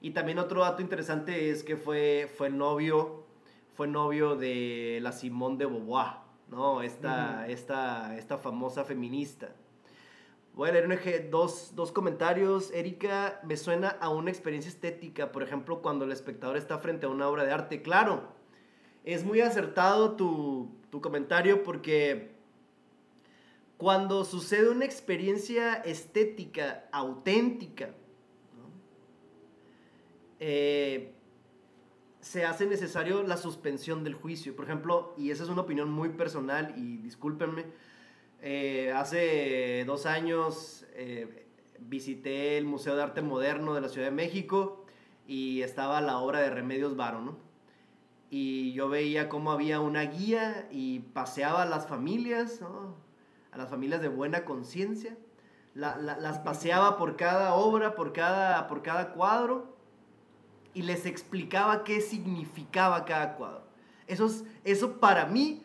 Y 0.00 0.10
también 0.10 0.38
otro 0.38 0.60
dato 0.60 0.82
interesante 0.82 1.50
es 1.50 1.62
que 1.62 1.76
fue, 1.76 2.30
fue 2.36 2.50
novio, 2.50 3.24
fue 3.74 3.88
novio 3.88 4.36
de 4.36 4.98
la 5.02 5.12
Simone 5.12 5.56
de 5.56 5.66
Beauvoir, 5.66 6.18
¿no? 6.48 6.82
Esta, 6.82 7.48
esta, 7.48 8.16
esta 8.16 8.38
famosa 8.38 8.84
feminista. 8.84 9.54
Voy 10.54 10.70
a 10.70 10.72
leer 10.72 11.28
dos, 11.30 11.72
dos, 11.74 11.92
comentarios. 11.92 12.70
Erika, 12.72 13.40
me 13.42 13.58
suena 13.58 13.88
a 13.88 14.08
una 14.08 14.30
experiencia 14.30 14.70
estética, 14.70 15.30
por 15.30 15.42
ejemplo, 15.42 15.82
cuando 15.82 16.06
el 16.06 16.12
espectador 16.12 16.56
está 16.56 16.78
frente 16.78 17.04
a 17.04 17.10
una 17.10 17.28
obra 17.28 17.44
de 17.44 17.52
arte. 17.52 17.82
Claro, 17.82 18.22
es 19.04 19.22
muy 19.22 19.40
acertado 19.40 20.12
tu, 20.12 20.70
tu 20.96 21.02
comentario 21.02 21.62
porque 21.62 22.30
cuando 23.76 24.24
sucede 24.24 24.70
una 24.70 24.86
experiencia 24.86 25.74
estética 25.74 26.88
auténtica, 26.90 27.90
eh, 30.40 31.12
se 32.20 32.44
hace 32.44 32.66
necesario 32.66 33.22
la 33.22 33.36
suspensión 33.36 34.02
del 34.04 34.14
juicio. 34.14 34.56
Por 34.56 34.64
ejemplo, 34.64 35.14
y 35.18 35.30
esa 35.30 35.44
es 35.44 35.50
una 35.50 35.62
opinión 35.62 35.90
muy 35.90 36.08
personal 36.08 36.74
y 36.76 36.96
discúlpenme, 36.96 37.66
eh, 38.40 38.92
hace 38.94 39.84
dos 39.86 40.06
años 40.06 40.86
eh, 40.94 41.46
visité 41.78 42.56
el 42.56 42.64
Museo 42.64 42.96
de 42.96 43.02
Arte 43.02 43.20
Moderno 43.20 43.74
de 43.74 43.82
la 43.82 43.88
Ciudad 43.88 44.06
de 44.06 44.14
México 44.14 44.86
y 45.26 45.60
estaba 45.60 46.00
la 46.00 46.18
obra 46.18 46.40
de 46.40 46.50
Remedios 46.50 46.96
Varo, 46.96 47.20
¿no? 47.20 47.45
Y 48.30 48.72
yo 48.72 48.88
veía 48.88 49.28
cómo 49.28 49.52
había 49.52 49.80
una 49.80 50.02
guía 50.02 50.68
y 50.70 51.00
paseaba 51.00 51.62
a 51.62 51.66
las 51.66 51.86
familias, 51.86 52.60
a 53.52 53.56
las 53.56 53.70
familias 53.70 54.00
de 54.00 54.08
buena 54.08 54.44
conciencia, 54.44 55.16
las 55.74 56.38
paseaba 56.38 56.96
por 56.96 57.16
cada 57.16 57.54
obra, 57.54 57.94
por 57.94 58.12
cada, 58.12 58.66
por 58.66 58.82
cada 58.82 59.12
cuadro 59.12 59.76
y 60.72 60.82
les 60.82 61.06
explicaba 61.06 61.84
qué 61.84 62.00
significaba 62.00 63.04
cada 63.04 63.36
cuadro. 63.36 63.64
Eso, 64.06 64.30
eso 64.64 64.98
para 65.00 65.26
mí 65.26 65.62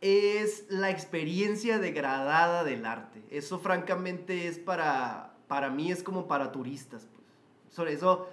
es 0.00 0.66
la 0.68 0.90
experiencia 0.90 1.78
degradada 1.78 2.64
del 2.64 2.84
arte. 2.84 3.24
Eso 3.30 3.58
francamente 3.58 4.48
es 4.48 4.58
para, 4.58 5.34
para 5.46 5.70
mí 5.70 5.90
es 5.90 6.02
como 6.02 6.26
para 6.26 6.52
turistas. 6.52 7.06
Pues. 7.06 7.74
Sobre 7.74 7.92
eso 7.92 8.28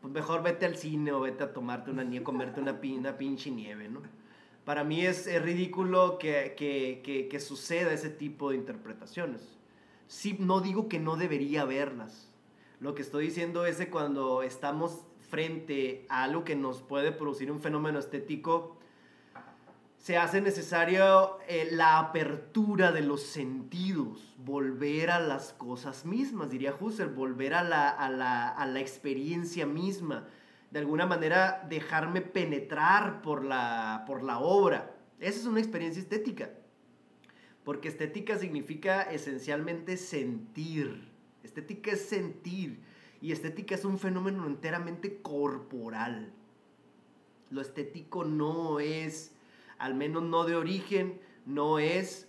pues 0.00 0.12
mejor 0.12 0.42
vete 0.42 0.66
al 0.66 0.76
cine 0.76 1.12
o 1.12 1.20
vete 1.20 1.44
a 1.44 1.52
tomarte 1.52 1.90
una 1.90 2.04
nieve, 2.04 2.24
comerte 2.24 2.60
una, 2.60 2.72
una 2.72 3.18
pinche 3.18 3.50
nieve, 3.50 3.88
¿no? 3.88 4.02
Para 4.64 4.84
mí 4.84 5.04
es, 5.04 5.26
ridículo 5.42 6.18
que, 6.18 6.54
que, 6.56 7.28
que, 7.28 7.40
suceda 7.40 7.92
ese 7.92 8.10
tipo 8.10 8.50
de 8.50 8.56
interpretaciones. 8.56 9.58
Sí, 10.06 10.36
no 10.38 10.60
digo 10.60 10.88
que 10.88 10.98
no 10.98 11.16
debería 11.16 11.64
verlas. 11.64 12.30
Lo 12.78 12.94
que 12.94 13.02
estoy 13.02 13.26
diciendo 13.26 13.66
es 13.66 13.76
que 13.76 13.90
cuando 13.90 14.42
estamos 14.42 15.00
frente 15.28 16.06
a 16.08 16.24
algo 16.24 16.44
que 16.44 16.56
nos 16.56 16.82
puede 16.82 17.12
producir 17.12 17.50
un 17.50 17.60
fenómeno 17.60 17.98
estético, 17.98 18.76
se 20.00 20.16
hace 20.16 20.40
necesario 20.40 21.38
eh, 21.46 21.68
la 21.72 21.98
apertura 21.98 22.90
de 22.90 23.02
los 23.02 23.22
sentidos, 23.22 24.34
volver 24.38 25.10
a 25.10 25.20
las 25.20 25.52
cosas 25.52 26.06
mismas, 26.06 26.48
diría 26.48 26.74
Husserl, 26.74 27.12
volver 27.12 27.52
a 27.52 27.62
la, 27.62 27.90
a 27.90 28.08
la, 28.08 28.48
a 28.48 28.64
la 28.64 28.80
experiencia 28.80 29.66
misma, 29.66 30.26
de 30.70 30.78
alguna 30.78 31.04
manera 31.04 31.66
dejarme 31.68 32.22
penetrar 32.22 33.20
por 33.20 33.44
la, 33.44 34.04
por 34.06 34.22
la 34.22 34.38
obra. 34.38 34.96
Esa 35.18 35.40
es 35.40 35.44
una 35.44 35.60
experiencia 35.60 36.00
estética, 36.00 36.48
porque 37.62 37.88
estética 37.88 38.38
significa 38.38 39.02
esencialmente 39.02 39.98
sentir, 39.98 41.10
estética 41.42 41.90
es 41.90 42.08
sentir, 42.08 42.80
y 43.20 43.32
estética 43.32 43.74
es 43.74 43.84
un 43.84 43.98
fenómeno 43.98 44.46
enteramente 44.46 45.20
corporal. 45.20 46.32
Lo 47.50 47.60
estético 47.60 48.24
no 48.24 48.80
es 48.80 49.34
al 49.80 49.94
menos 49.94 50.22
no 50.22 50.44
de 50.44 50.54
origen, 50.54 51.20
no 51.46 51.78
es 51.78 52.28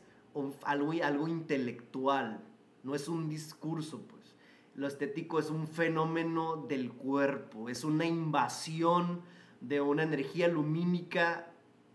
algo, 0.64 1.28
intelectual, 1.28 2.42
no 2.84 2.96
es 2.96 3.08
un 3.08 3.30
discurso, 3.30 4.02
pues. 4.08 4.36
Lo 4.74 4.88
estético 4.88 5.38
es 5.38 5.50
un 5.50 5.68
fenómeno 5.68 6.56
del 6.56 6.94
cuerpo, 6.94 7.68
es 7.68 7.84
una 7.84 8.06
invasión 8.06 9.22
de 9.60 9.82
una 9.82 10.04
energía 10.04 10.48
lumínica 10.48 11.52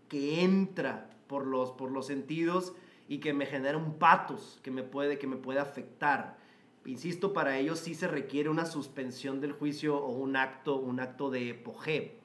que 0.07 0.43
entra 0.43 1.09
por 1.25 1.47
los, 1.47 2.05
sentidos 2.05 2.73
y 3.09 3.17
que 3.17 3.33
me 3.33 3.47
genera 3.47 3.77
un 3.77 3.97
patos 3.97 4.59
que 4.61 4.69
me 4.69 4.83
puede, 4.83 5.17
que 5.17 5.25
me 5.25 5.37
puede 5.37 5.59
afectar. 5.59 6.37
Insisto, 6.85 7.33
para 7.33 7.57
ello 7.57 7.75
sí 7.75 7.95
se 7.95 8.07
requiere 8.07 8.49
una 8.49 8.65
suspensión 8.65 9.41
del 9.41 9.53
juicio 9.53 9.97
o 9.97 10.11
un 10.11 10.35
acto, 10.35 10.77
un 10.77 10.99
acto 10.99 11.31
de 11.31 11.49
epogé. 11.49 12.19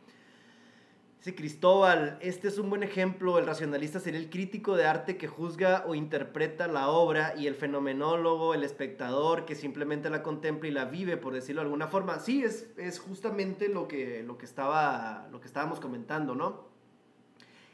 Dice 1.23 1.37
Cristóbal, 1.37 2.18
este 2.20 2.49
es 2.49 2.59
un 2.59 2.68
buen 2.68 2.83
ejemplo, 2.83 3.39
el 3.39 3.47
racionalista 3.47 4.01
sería 4.01 4.18
el 4.18 4.29
crítico 4.29 4.75
de 4.75 4.87
arte 4.87 5.16
que 5.16 5.29
juzga 5.29 5.85
o 5.87 5.95
interpreta 5.95 6.66
la 6.66 6.89
obra 6.89 7.35
y 7.39 7.47
el 7.47 7.55
fenomenólogo, 7.55 8.55
el 8.55 8.64
espectador 8.64 9.45
que 9.45 9.55
simplemente 9.55 10.11
la 10.11 10.25
contempla 10.25 10.68
y 10.68 10.73
la 10.73 10.87
vive, 10.87 11.16
por 11.16 11.33
decirlo 11.33 11.61
de 11.61 11.66
alguna 11.66 11.87
forma. 11.87 12.18
Sí, 12.18 12.43
es, 12.43 12.73
es 12.77 12.99
justamente 12.99 13.68
lo 13.68 13.87
que, 13.87 14.25
lo, 14.25 14.37
que 14.37 14.45
estaba, 14.45 15.29
lo 15.31 15.41
que 15.41 15.47
estábamos 15.47 15.79
comentando, 15.79 16.35
¿no? 16.35 16.66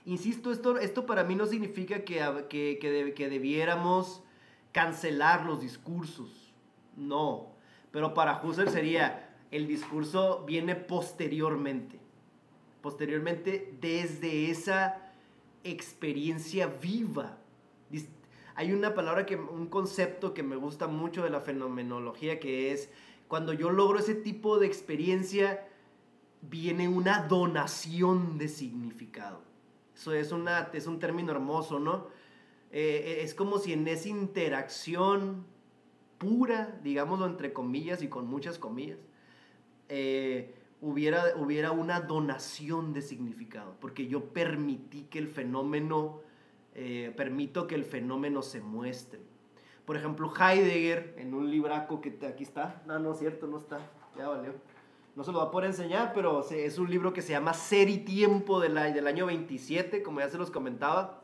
Insisto, 0.05 0.53
esto, 0.53 0.77
esto 0.77 1.07
para 1.07 1.25
mí 1.25 1.35
no 1.35 1.47
significa 1.47 2.05
que, 2.05 2.19
que, 2.51 2.79
que, 2.79 3.15
que 3.15 3.29
debiéramos 3.31 4.23
cancelar 4.73 5.47
los 5.47 5.63
discursos, 5.63 6.53
no, 6.99 7.55
pero 7.93 8.13
para 8.13 8.43
Husserl 8.43 8.69
sería, 8.69 9.35
el 9.51 9.67
discurso 9.67 10.45
viene 10.47 10.77
posteriormente 10.77 11.98
posteriormente 12.89 13.74
desde 13.82 14.51
esa 14.51 15.12
experiencia 15.62 16.68
viva. 16.68 17.36
Hay 18.55 18.72
una 18.72 18.95
palabra 18.95 19.26
que, 19.26 19.36
un 19.36 19.66
concepto 19.66 20.32
que 20.32 20.43
me 20.43 20.57
gusta 20.57 20.86
mucho 20.86 21.22
de 21.22 21.28
la 21.28 21.43
fenomenología 21.43 22.41
que 22.41 22.72
es 22.72 22.89
Cuando 23.28 23.53
yo 23.53 23.68
logro 23.68 23.99
ese 23.99 24.14
tipo 24.14 24.59
de 24.59 24.66
experiencia, 24.66 25.68
viene 26.41 26.89
una 26.89 27.26
donación 27.28 28.39
de 28.39 28.49
significado. 28.49 29.43
Eso 29.95 30.14
es, 30.14 30.32
una, 30.32 30.70
es 30.72 30.86
un 30.86 30.99
término 30.99 31.32
hermoso, 31.32 31.78
¿no? 31.78 32.07
Eh, 32.72 33.18
es 33.22 33.34
como 33.34 33.59
si 33.59 33.74
en 33.74 33.86
esa 33.86 34.09
interacción 34.09 35.45
pura, 36.16 36.80
digámoslo 36.82 37.26
entre 37.26 37.53
comillas 37.53 38.01
y 38.01 38.09
con 38.09 38.26
muchas 38.26 38.59
comillas, 38.59 38.99
eh, 39.91 40.58
hubiera, 40.81 41.37
hubiera 41.37 41.72
una 41.72 42.01
donación 42.01 42.93
de 42.93 43.03
significado, 43.03 43.76
porque 43.81 44.07
yo 44.07 44.33
permití 44.33 45.03
que 45.05 45.18
el 45.18 45.29
fenómeno, 45.29 46.20
eh, 46.74 47.12
permito 47.16 47.66
que 47.66 47.74
el 47.74 47.85
fenómeno 47.85 48.43
se 48.43 48.61
muestre. 48.61 49.20
Por 49.85 49.97
ejemplo, 49.97 50.33
Heidegger, 50.39 51.14
en 51.16 51.35
un 51.35 51.51
libraco 51.51 52.01
que 52.01 52.18
aquí 52.26 52.45
está, 52.45 52.83
no, 52.87 52.99
no 52.99 53.14
cierto, 53.14 53.47
no 53.47 53.59
está, 53.59 53.79
ya 54.16 54.29
valió. 54.29 54.55
No 55.16 55.24
se 55.24 55.33
lo 55.33 55.39
va 55.39 55.47
a 55.47 55.51
poder 55.51 55.70
enseñar, 55.70 56.12
pero 56.14 56.47
es 56.49 56.79
un 56.79 56.89
libro 56.89 57.12
que 57.12 57.22
se 57.22 57.33
llama 57.33 57.53
Ser 57.53 57.89
y 57.89 57.99
Tiempo 57.99 58.61
del, 58.61 58.74
del 58.74 59.07
año 59.07 59.26
27, 59.26 60.03
como 60.03 60.20
ya 60.20 60.29
se 60.29 60.39
los 60.39 60.51
comentaba. 60.51 61.22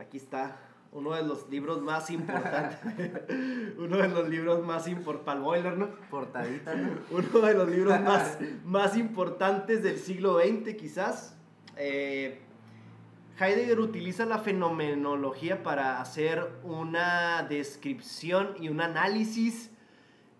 Aquí 0.00 0.16
está, 0.16 0.56
uno 0.92 1.14
de 1.14 1.22
los 1.22 1.48
libros 1.50 1.82
más 1.82 2.10
importantes. 2.10 2.78
uno 3.78 3.96
de 3.96 4.08
los 4.08 4.28
libros 4.28 4.64
más 4.64 4.88
importantes. 4.88 5.44
Boiler, 5.44 5.76
¿no? 5.76 5.90
Portadita, 6.10 6.74
¿no? 6.74 6.98
uno 7.10 7.46
de 7.46 7.54
los 7.54 7.68
libros 7.68 8.00
más, 8.00 8.38
más 8.64 8.96
importantes 8.96 9.82
del 9.82 9.98
siglo 9.98 10.38
XX, 10.38 10.74
quizás. 10.76 11.36
Eh, 11.76 12.40
Heidegger 13.38 13.78
utiliza 13.78 14.24
la 14.24 14.38
fenomenología 14.38 15.62
para 15.62 16.00
hacer 16.00 16.50
una 16.64 17.44
descripción 17.48 18.54
y 18.58 18.68
un 18.68 18.80
análisis 18.80 19.70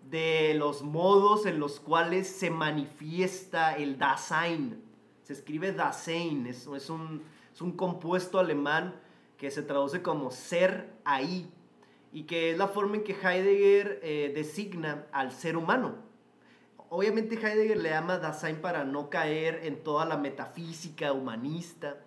de 0.09 0.53
los 0.55 0.81
modos 0.81 1.45
en 1.45 1.59
los 1.59 1.79
cuales 1.79 2.27
se 2.27 2.49
manifiesta 2.49 3.77
el 3.77 3.97
Dasein. 3.97 4.83
Se 5.23 5.33
escribe 5.33 5.71
Dasein, 5.71 6.47
es, 6.47 6.67
es, 6.67 6.89
un, 6.89 7.23
es 7.53 7.61
un 7.61 7.71
compuesto 7.73 8.39
alemán 8.39 8.95
que 9.39 9.49
se 9.49 9.63
traduce 9.63 10.03
como 10.03 10.31
ser 10.31 10.89
ahí 11.05 11.49
y 12.11 12.23
que 12.23 12.51
es 12.51 12.57
la 12.57 12.67
forma 12.67 12.97
en 12.97 13.03
que 13.05 13.13
Heidegger 13.13 13.99
eh, 14.03 14.31
designa 14.35 15.05
al 15.13 15.31
ser 15.31 15.55
humano. 15.55 15.95
Obviamente 16.89 17.35
Heidegger 17.35 17.77
le 17.77 17.89
llama 17.89 18.17
Dasein 18.17 18.57
para 18.57 18.83
no 18.83 19.09
caer 19.09 19.61
en 19.63 19.81
toda 19.81 20.05
la 20.05 20.17
metafísica 20.17 21.13
humanista, 21.13 21.97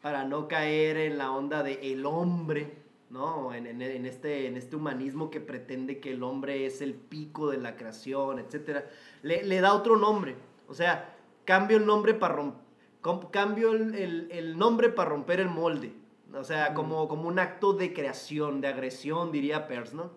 para 0.00 0.24
no 0.24 0.48
caer 0.48 0.96
en 0.96 1.18
la 1.18 1.32
onda 1.32 1.62
de 1.62 1.92
el 1.92 2.06
hombre, 2.06 2.78
¿no? 3.10 3.52
En, 3.52 3.66
en, 3.66 4.06
este, 4.06 4.46
en 4.46 4.56
este 4.56 4.76
humanismo 4.76 5.30
que 5.30 5.40
pretende 5.40 6.00
que 6.00 6.12
el 6.12 6.22
hombre 6.22 6.64
es 6.64 6.80
el 6.80 6.94
pico 6.94 7.50
de 7.50 7.58
la 7.58 7.76
creación, 7.76 8.38
etc. 8.38 8.84
Le, 9.22 9.42
le 9.44 9.60
da 9.60 9.74
otro 9.74 9.96
nombre, 9.96 10.36
o 10.66 10.74
sea, 10.74 11.14
cambio 11.44 11.76
el 11.76 11.84
nombre 11.84 12.14
para 12.14 12.54
cambio 13.30 13.72
el, 13.72 13.94
el, 13.94 14.28
el 14.30 14.56
nombre 14.56 14.88
para 14.88 15.10
romper 15.10 15.40
el 15.40 15.48
molde. 15.48 16.03
O 16.36 16.44
sea, 16.44 16.74
como, 16.74 17.08
como 17.08 17.28
un 17.28 17.38
acto 17.38 17.72
de 17.72 17.92
creación, 17.92 18.60
de 18.60 18.68
agresión, 18.68 19.32
diría 19.32 19.66
Peirce, 19.66 19.94
¿no? 19.94 20.10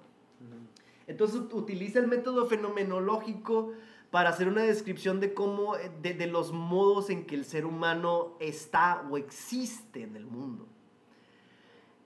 Entonces 1.05 1.39
utiliza 1.53 1.99
el 1.99 2.07
método 2.07 2.47
fenomenológico 2.47 3.71
para 4.11 4.29
hacer 4.29 4.47
una 4.47 4.63
descripción 4.63 5.19
de 5.19 5.33
cómo, 5.33 5.75
de, 6.01 6.13
de, 6.13 6.27
los 6.27 6.51
modos 6.51 7.09
en 7.09 7.25
que 7.25 7.35
el 7.35 7.45
ser 7.45 7.65
humano 7.65 8.35
está 8.39 9.05
o 9.09 9.17
existe 9.17 10.03
en 10.03 10.15
el 10.17 10.25
mundo. 10.25 10.67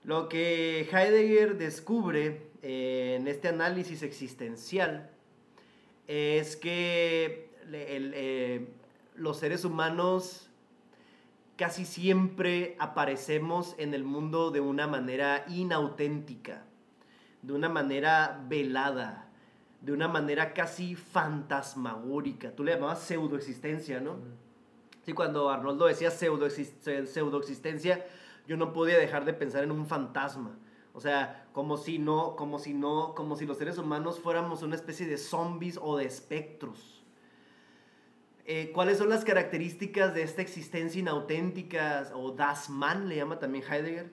Lo 0.04 0.28
que 0.28 0.88
Heidegger 0.90 1.58
descubre 1.58 2.50
eh, 2.62 3.16
en 3.18 3.28
este 3.28 3.48
análisis 3.48 4.02
existencial 4.02 5.10
es 6.06 6.56
que 6.56 7.50
eh, 7.72 8.68
los 9.14 9.38
seres 9.38 9.64
humanos 9.64 10.50
casi 11.62 11.84
siempre 11.84 12.74
aparecemos 12.80 13.76
en 13.78 13.94
el 13.94 14.02
mundo 14.02 14.50
de 14.50 14.58
una 14.58 14.88
manera 14.88 15.44
inauténtica, 15.48 16.64
de 17.40 17.52
una 17.52 17.68
manera 17.68 18.44
velada, 18.48 19.30
de 19.80 19.92
una 19.92 20.08
manera 20.08 20.54
casi 20.54 20.96
fantasmagórica. 20.96 22.50
Tú 22.50 22.64
le 22.64 22.72
llamabas 22.74 23.02
pseudoexistencia, 23.02 24.00
¿no? 24.00 24.16
Sí, 25.02 25.12
cuando 25.12 25.50
Arnoldo 25.50 25.86
decía 25.86 26.10
pseudoexistencia, 26.10 28.06
yo 28.48 28.56
no 28.56 28.72
podía 28.72 28.98
dejar 28.98 29.24
de 29.24 29.32
pensar 29.32 29.62
en 29.62 29.70
un 29.70 29.86
fantasma. 29.86 30.58
O 30.92 31.00
sea, 31.00 31.46
como 31.52 31.76
si 31.76 32.00
no, 32.00 32.34
como 32.34 32.58
si 32.58 32.74
no, 32.74 33.14
como 33.14 33.36
si 33.36 33.46
los 33.46 33.58
seres 33.58 33.78
humanos 33.78 34.18
fuéramos 34.18 34.64
una 34.64 34.74
especie 34.74 35.06
de 35.06 35.16
zombies 35.16 35.78
o 35.80 35.96
de 35.96 36.06
espectros 36.06 37.01
eh, 38.44 38.72
¿Cuáles 38.74 38.98
son 38.98 39.08
las 39.08 39.24
características 39.24 40.14
de 40.14 40.22
esta 40.22 40.42
existencia 40.42 40.98
inauténtica 40.98 42.10
o 42.14 42.32
Das 42.32 42.68
Man, 42.68 43.08
le 43.08 43.16
llama 43.16 43.38
también 43.38 43.64
Heidegger? 43.64 44.12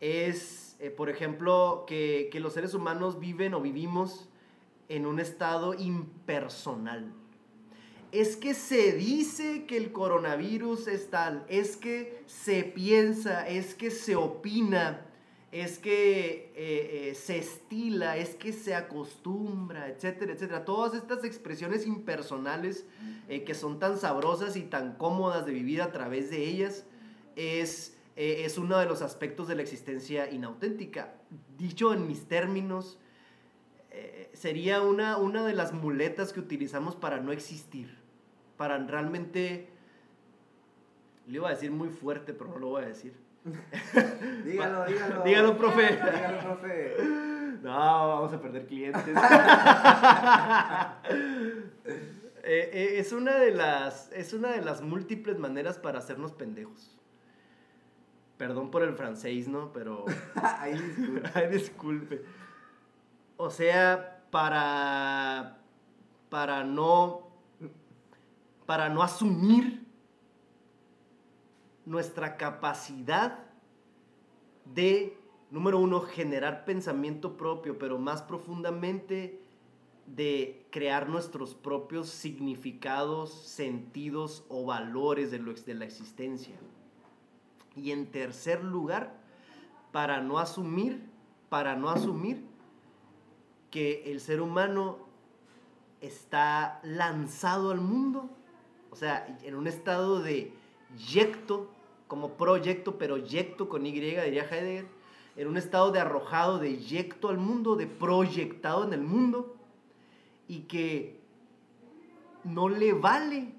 Es, 0.00 0.76
eh, 0.80 0.90
por 0.90 1.08
ejemplo, 1.08 1.84
que, 1.86 2.28
que 2.32 2.40
los 2.40 2.54
seres 2.54 2.74
humanos 2.74 3.20
viven 3.20 3.54
o 3.54 3.60
vivimos 3.60 4.28
en 4.88 5.06
un 5.06 5.20
estado 5.20 5.74
impersonal. 5.74 7.12
Es 8.10 8.36
que 8.36 8.54
se 8.54 8.92
dice 8.92 9.66
que 9.66 9.76
el 9.76 9.92
coronavirus 9.92 10.88
es 10.88 11.10
tal, 11.10 11.44
es 11.48 11.76
que 11.76 12.24
se 12.26 12.64
piensa, 12.64 13.46
es 13.46 13.76
que 13.76 13.92
se 13.92 14.16
opina, 14.16 15.06
es 15.52 15.78
que 15.78 16.52
eh, 16.54 17.10
eh, 17.10 17.14
se 17.14 17.38
estila, 17.38 18.16
es 18.16 18.36
que 18.36 18.52
se 18.52 18.74
acostumbra, 18.74 19.88
etcétera, 19.88 20.32
etcétera. 20.32 20.64
Todas 20.64 20.94
estas 20.94 21.24
expresiones 21.24 21.86
impersonales 21.86 22.86
eh, 23.28 23.42
que 23.42 23.54
son 23.54 23.80
tan 23.80 23.98
sabrosas 23.98 24.56
y 24.56 24.62
tan 24.62 24.94
cómodas 24.94 25.46
de 25.46 25.52
vivir 25.52 25.82
a 25.82 25.90
través 25.90 26.30
de 26.30 26.44
ellas 26.44 26.84
es, 27.34 27.96
es 28.14 28.58
uno 28.58 28.78
de 28.78 28.86
los 28.86 29.02
aspectos 29.02 29.48
de 29.48 29.56
la 29.56 29.62
existencia 29.62 30.30
inauténtica. 30.30 31.14
Dicho 31.58 31.92
en 31.92 32.06
mis 32.06 32.26
términos, 32.26 32.98
sería 34.32 34.82
una, 34.82 35.16
una 35.16 35.44
de 35.44 35.54
las 35.54 35.72
muletas 35.72 36.32
que 36.32 36.40
utilizamos 36.40 36.94
para 36.94 37.20
no 37.20 37.32
existir, 37.32 37.98
para 38.56 38.78
realmente, 38.78 39.68
le 41.26 41.34
iba 41.34 41.48
a 41.48 41.52
decir 41.52 41.70
muy 41.70 41.88
fuerte, 41.88 42.34
pero 42.34 42.50
no 42.50 42.58
lo 42.58 42.68
voy 42.68 42.82
a 42.84 42.86
decir 42.86 43.29
dígalo, 44.44 44.84
dígalo. 44.86 45.22
Dígalo, 45.24 45.56
profe. 45.56 45.96
Dígalo, 45.96 46.40
profe. 46.40 46.96
No, 47.62 47.72
vamos 47.72 48.32
a 48.32 48.40
perder 48.40 48.66
clientes. 48.66 49.04
Eh, 52.42 52.70
eh, 52.72 52.98
es, 52.98 53.12
una 53.12 53.36
de 53.36 53.50
las, 53.50 54.10
es 54.12 54.32
una 54.32 54.52
de 54.52 54.62
las 54.62 54.80
múltiples 54.80 55.38
maneras 55.38 55.78
para 55.78 55.98
hacernos 55.98 56.32
pendejos. 56.32 56.98
Perdón 58.38 58.70
por 58.70 58.82
el 58.82 58.94
francés, 58.94 59.46
¿no? 59.46 59.74
Pero... 59.74 60.06
Ay, 60.34 60.72
disculpe. 60.72 61.30
Ay, 61.34 61.50
disculpe. 61.50 62.24
O 63.36 63.50
sea, 63.50 64.24
para... 64.30 65.58
Para 66.30 66.64
no... 66.64 67.28
Para 68.64 68.88
no 68.88 69.02
asumir 69.02 69.86
nuestra 71.90 72.36
capacidad 72.36 73.40
de, 74.64 75.18
número 75.50 75.80
uno, 75.80 76.00
generar 76.02 76.64
pensamiento 76.64 77.36
propio, 77.36 77.78
pero 77.80 77.98
más 77.98 78.22
profundamente 78.22 79.42
de 80.06 80.64
crear 80.70 81.08
nuestros 81.08 81.52
propios 81.52 82.08
significados, 82.08 83.32
sentidos 83.32 84.44
o 84.48 84.64
valores 84.64 85.32
de, 85.32 85.40
lo, 85.40 85.52
de 85.52 85.74
la 85.74 85.84
existencia. 85.84 86.54
Y 87.74 87.90
en 87.90 88.06
tercer 88.12 88.62
lugar, 88.62 89.20
para 89.90 90.20
no 90.20 90.38
asumir, 90.38 91.02
para 91.48 91.74
no 91.74 91.90
asumir 91.90 92.44
que 93.72 94.04
el 94.12 94.20
ser 94.20 94.40
humano 94.40 94.98
está 96.00 96.78
lanzado 96.84 97.72
al 97.72 97.80
mundo, 97.80 98.30
o 98.92 98.96
sea, 98.96 99.26
en 99.42 99.56
un 99.56 99.66
estado 99.66 100.22
de 100.22 100.54
yecto, 100.96 101.68
como 102.10 102.36
proyecto, 102.36 102.98
pero 102.98 103.18
yecto 103.18 103.68
con 103.68 103.86
Y, 103.86 103.92
diría 103.92 104.24
Heidegger, 104.24 104.88
en 105.36 105.46
un 105.46 105.56
estado 105.56 105.92
de 105.92 106.00
arrojado, 106.00 106.58
de 106.58 106.76
yecto 106.78 107.28
al 107.28 107.38
mundo, 107.38 107.76
de 107.76 107.86
proyectado 107.86 108.82
en 108.82 108.92
el 108.92 109.00
mundo, 109.00 109.54
y 110.48 110.62
que 110.62 111.20
no 112.42 112.68
le 112.68 112.94
vale 112.94 113.54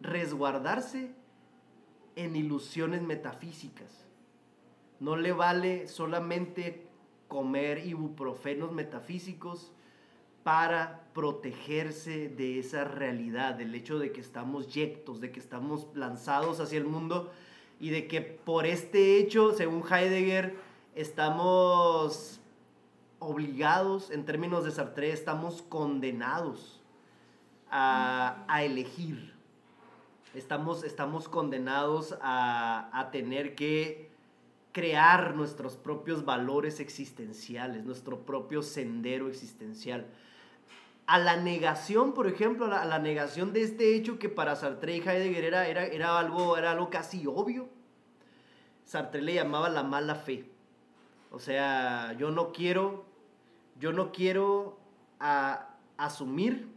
resguardarse 0.00 1.16
en 2.14 2.36
ilusiones 2.36 3.02
metafísicas. 3.02 4.06
No 5.00 5.16
le 5.16 5.32
vale 5.32 5.88
solamente 5.88 6.86
comer 7.26 7.84
ibuprofenos 7.84 8.70
metafísicos 8.70 9.72
para 10.46 11.10
protegerse 11.12 12.28
de 12.28 12.60
esa 12.60 12.84
realidad, 12.84 13.56
del 13.56 13.74
hecho 13.74 13.98
de 13.98 14.12
que 14.12 14.20
estamos 14.20 14.72
yectos, 14.72 15.20
de 15.20 15.32
que 15.32 15.40
estamos 15.40 15.88
lanzados 15.92 16.60
hacia 16.60 16.78
el 16.78 16.84
mundo 16.84 17.32
y 17.80 17.90
de 17.90 18.06
que 18.06 18.20
por 18.20 18.64
este 18.64 19.18
hecho, 19.18 19.50
según 19.54 19.82
Heidegger, 19.82 20.54
estamos 20.94 22.38
obligados, 23.18 24.12
en 24.12 24.24
términos 24.24 24.64
de 24.64 24.70
Sartre, 24.70 25.10
estamos 25.10 25.62
condenados 25.62 26.80
a, 27.68 28.46
elegir. 28.62 29.34
Estamos, 30.32 30.84
estamos 30.84 31.28
condenados 31.28 32.16
a 32.22 33.08
tener 33.10 33.56
que 33.56 34.12
crear 34.70 35.34
nuestros 35.34 35.76
propios 35.76 36.24
valores 36.24 36.78
existenciales, 36.78 37.84
nuestro 37.84 38.20
propio 38.20 38.62
sendero 38.62 39.26
existencial. 39.26 40.06
A 41.06 41.18
la 41.18 41.36
negación, 41.36 42.14
por 42.14 42.26
ejemplo, 42.26 42.66
a 42.66 42.84
la, 42.84 42.98
negación 42.98 43.52
de 43.52 43.62
este 43.62 43.94
hecho 43.94 44.18
que 44.18 44.28
para 44.28 44.56
Sartre 44.56 44.96
y 44.96 45.00
Heidegger 45.00 45.44
era, 45.44 45.68
era, 45.68 45.86
era, 45.86 46.18
algo, 46.18 46.56
era 46.56 46.72
algo 46.72 46.90
casi 46.90 47.26
obvio, 47.26 47.68
Sartre 48.84 49.22
le 49.22 49.34
llamaba 49.34 49.68
la 49.68 49.84
mala 49.84 50.16
fe. 50.16 50.50
O 51.30 51.38
sea, 51.38 52.14
yo 52.18 52.30
no 52.30 52.52
quiero, 52.52 53.04
yo 53.78 53.92
no 53.92 54.10
quiero 54.10 54.78
asumir 55.96 56.68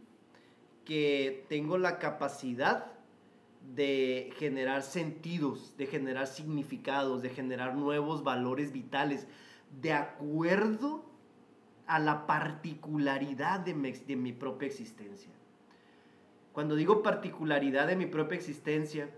que 0.84 1.44
tengo 1.48 1.78
la 1.78 1.98
capacidad 1.98 2.92
de 3.74 4.32
generar 4.38 4.82
sentidos, 4.82 5.76
de 5.76 5.86
generar 5.86 6.26
significados, 6.26 7.22
de 7.22 7.30
generar 7.30 7.76
nuevos 7.76 8.24
valores 8.24 8.72
vitales, 8.72 9.26
de 9.80 9.92
acuerdo 9.92 11.04
a 11.90 11.98
la 11.98 12.24
particularidad 12.24 13.58
de 13.58 13.74
mi, 13.74 13.90
de 13.90 14.14
mi 14.14 14.32
propia 14.32 14.66
existencia. 14.66 15.28
Cuando 16.52 16.76
digo 16.76 17.02
particularidad 17.02 17.88
de 17.88 17.96
mi 17.96 18.06
propia 18.06 18.36
existencia, 18.36 19.10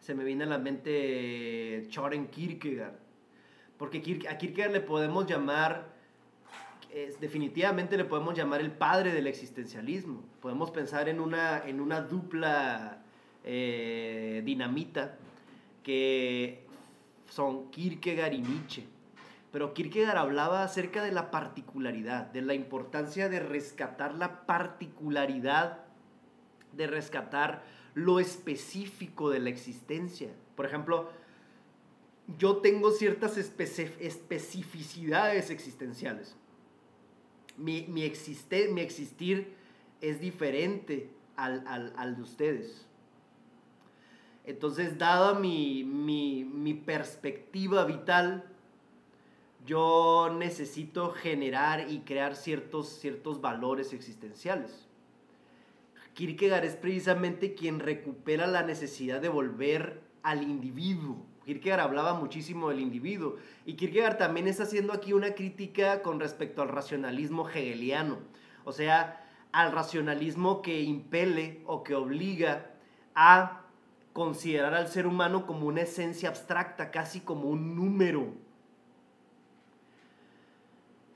se 0.00 0.16
me 0.16 0.24
viene 0.24 0.42
a 0.42 0.46
la 0.48 0.58
mente 0.58 1.86
Choren 1.90 2.26
Kierkegaard. 2.26 2.96
Porque 3.78 3.98
a 4.28 4.36
Kierkegaard 4.36 4.72
le 4.72 4.80
podemos 4.80 5.26
llamar, 5.26 5.94
definitivamente 7.20 7.96
le 7.96 8.04
podemos 8.04 8.36
llamar 8.36 8.60
el 8.60 8.72
padre 8.72 9.12
del 9.12 9.28
existencialismo. 9.28 10.24
Podemos 10.42 10.72
pensar 10.72 11.08
en 11.08 11.20
una, 11.20 11.64
en 11.64 11.80
una 11.80 12.00
dupla 12.00 13.04
eh, 13.44 14.42
dinamita 14.44 15.18
que 15.84 16.64
son 17.28 17.70
Kierkegaard 17.70 18.32
y 18.32 18.40
Nietzsche. 18.40 18.93
Pero 19.54 19.72
Kierkegaard 19.72 20.18
hablaba 20.18 20.64
acerca 20.64 21.02
de 21.04 21.12
la 21.12 21.30
particularidad, 21.30 22.26
de 22.32 22.42
la 22.42 22.54
importancia 22.54 23.28
de 23.28 23.38
rescatar 23.38 24.16
la 24.16 24.46
particularidad, 24.46 25.84
de 26.72 26.88
rescatar 26.88 27.62
lo 27.94 28.18
específico 28.18 29.30
de 29.30 29.38
la 29.38 29.50
existencia. 29.50 30.32
Por 30.56 30.66
ejemplo, 30.66 31.08
yo 32.36 32.56
tengo 32.56 32.90
ciertas 32.90 33.38
especificidades 33.38 35.50
existenciales. 35.50 36.34
Mi, 37.56 37.82
mi, 37.82 38.10
mi 38.72 38.80
existir 38.80 39.54
es 40.00 40.20
diferente 40.20 41.10
al, 41.36 41.64
al, 41.68 41.92
al 41.96 42.16
de 42.16 42.22
ustedes. 42.22 42.88
Entonces, 44.44 44.98
dada 44.98 45.38
mi, 45.38 46.82
perspectiva 46.84 47.84
vital, 47.84 48.50
yo 49.64 50.34
necesito 50.38 51.10
generar 51.10 51.90
y 51.90 52.00
crear 52.00 52.36
ciertos, 52.36 52.88
ciertos 52.88 53.40
valores 53.40 53.92
existenciales. 53.92 54.86
Kierkegaard 56.14 56.64
es 56.64 56.76
precisamente 56.76 57.54
quien 57.54 57.80
recupera 57.80 58.46
la 58.46 58.62
necesidad 58.62 59.20
de 59.20 59.28
volver 59.28 60.02
al 60.22 60.42
individuo. 60.42 61.16
Kierkegaard 61.44 61.80
hablaba 61.80 62.14
muchísimo 62.14 62.68
del 62.70 62.80
individuo 62.80 63.36
y 63.66 63.74
Kierkegaard 63.74 64.16
también 64.16 64.46
está 64.46 64.62
haciendo 64.62 64.92
aquí 64.92 65.12
una 65.12 65.34
crítica 65.34 66.02
con 66.02 66.20
respecto 66.20 66.62
al 66.62 66.68
racionalismo 66.68 67.48
hegeliano, 67.48 68.18
o 68.64 68.72
sea, 68.72 69.26
al 69.52 69.72
racionalismo 69.72 70.62
que 70.62 70.82
impele 70.82 71.62
o 71.66 71.82
que 71.82 71.94
obliga 71.94 72.70
a 73.14 73.62
considerar 74.12 74.74
al 74.74 74.88
ser 74.88 75.06
humano 75.06 75.46
como 75.46 75.66
una 75.66 75.82
esencia 75.82 76.28
abstracta, 76.28 76.90
casi 76.90 77.20
como 77.20 77.48
un 77.48 77.76
número. 77.76 78.43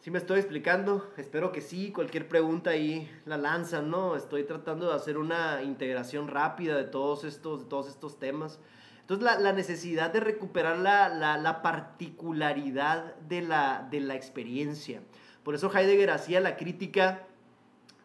¿Sí 0.09 0.13
me 0.13 0.21
estoy 0.21 0.39
explicando? 0.39 1.07
Espero 1.19 1.53
que 1.53 1.61
sí. 1.61 1.93
Cualquier 1.93 2.29
pregunta 2.29 2.71
ahí 2.71 3.11
la 3.27 3.37
lanzan, 3.37 3.91
¿no? 3.91 4.17
Estoy 4.17 4.45
tratando 4.45 4.89
de 4.89 4.95
hacer 4.95 5.19
una 5.19 5.63
integración 5.63 6.29
rápida 6.29 6.79
de 6.79 6.85
todos 6.85 7.25
estos, 7.25 7.69
todos 7.69 7.91
estos 7.91 8.19
temas. 8.19 8.59
Entonces, 9.03 9.39
la, 9.39 9.53
necesidad 9.53 10.11
de 10.11 10.21
recuperar 10.21 10.79
la, 10.79 11.61
particularidad 11.63 13.17
de 13.17 13.43
la, 13.43 13.87
de 13.91 14.01
la 14.01 14.15
experiencia. 14.15 15.03
Por 15.43 15.55
eso 15.55 15.71
Heidegger 15.71 16.11
hacía 16.11 16.41
la 16.41 16.57
crítica 16.57 17.27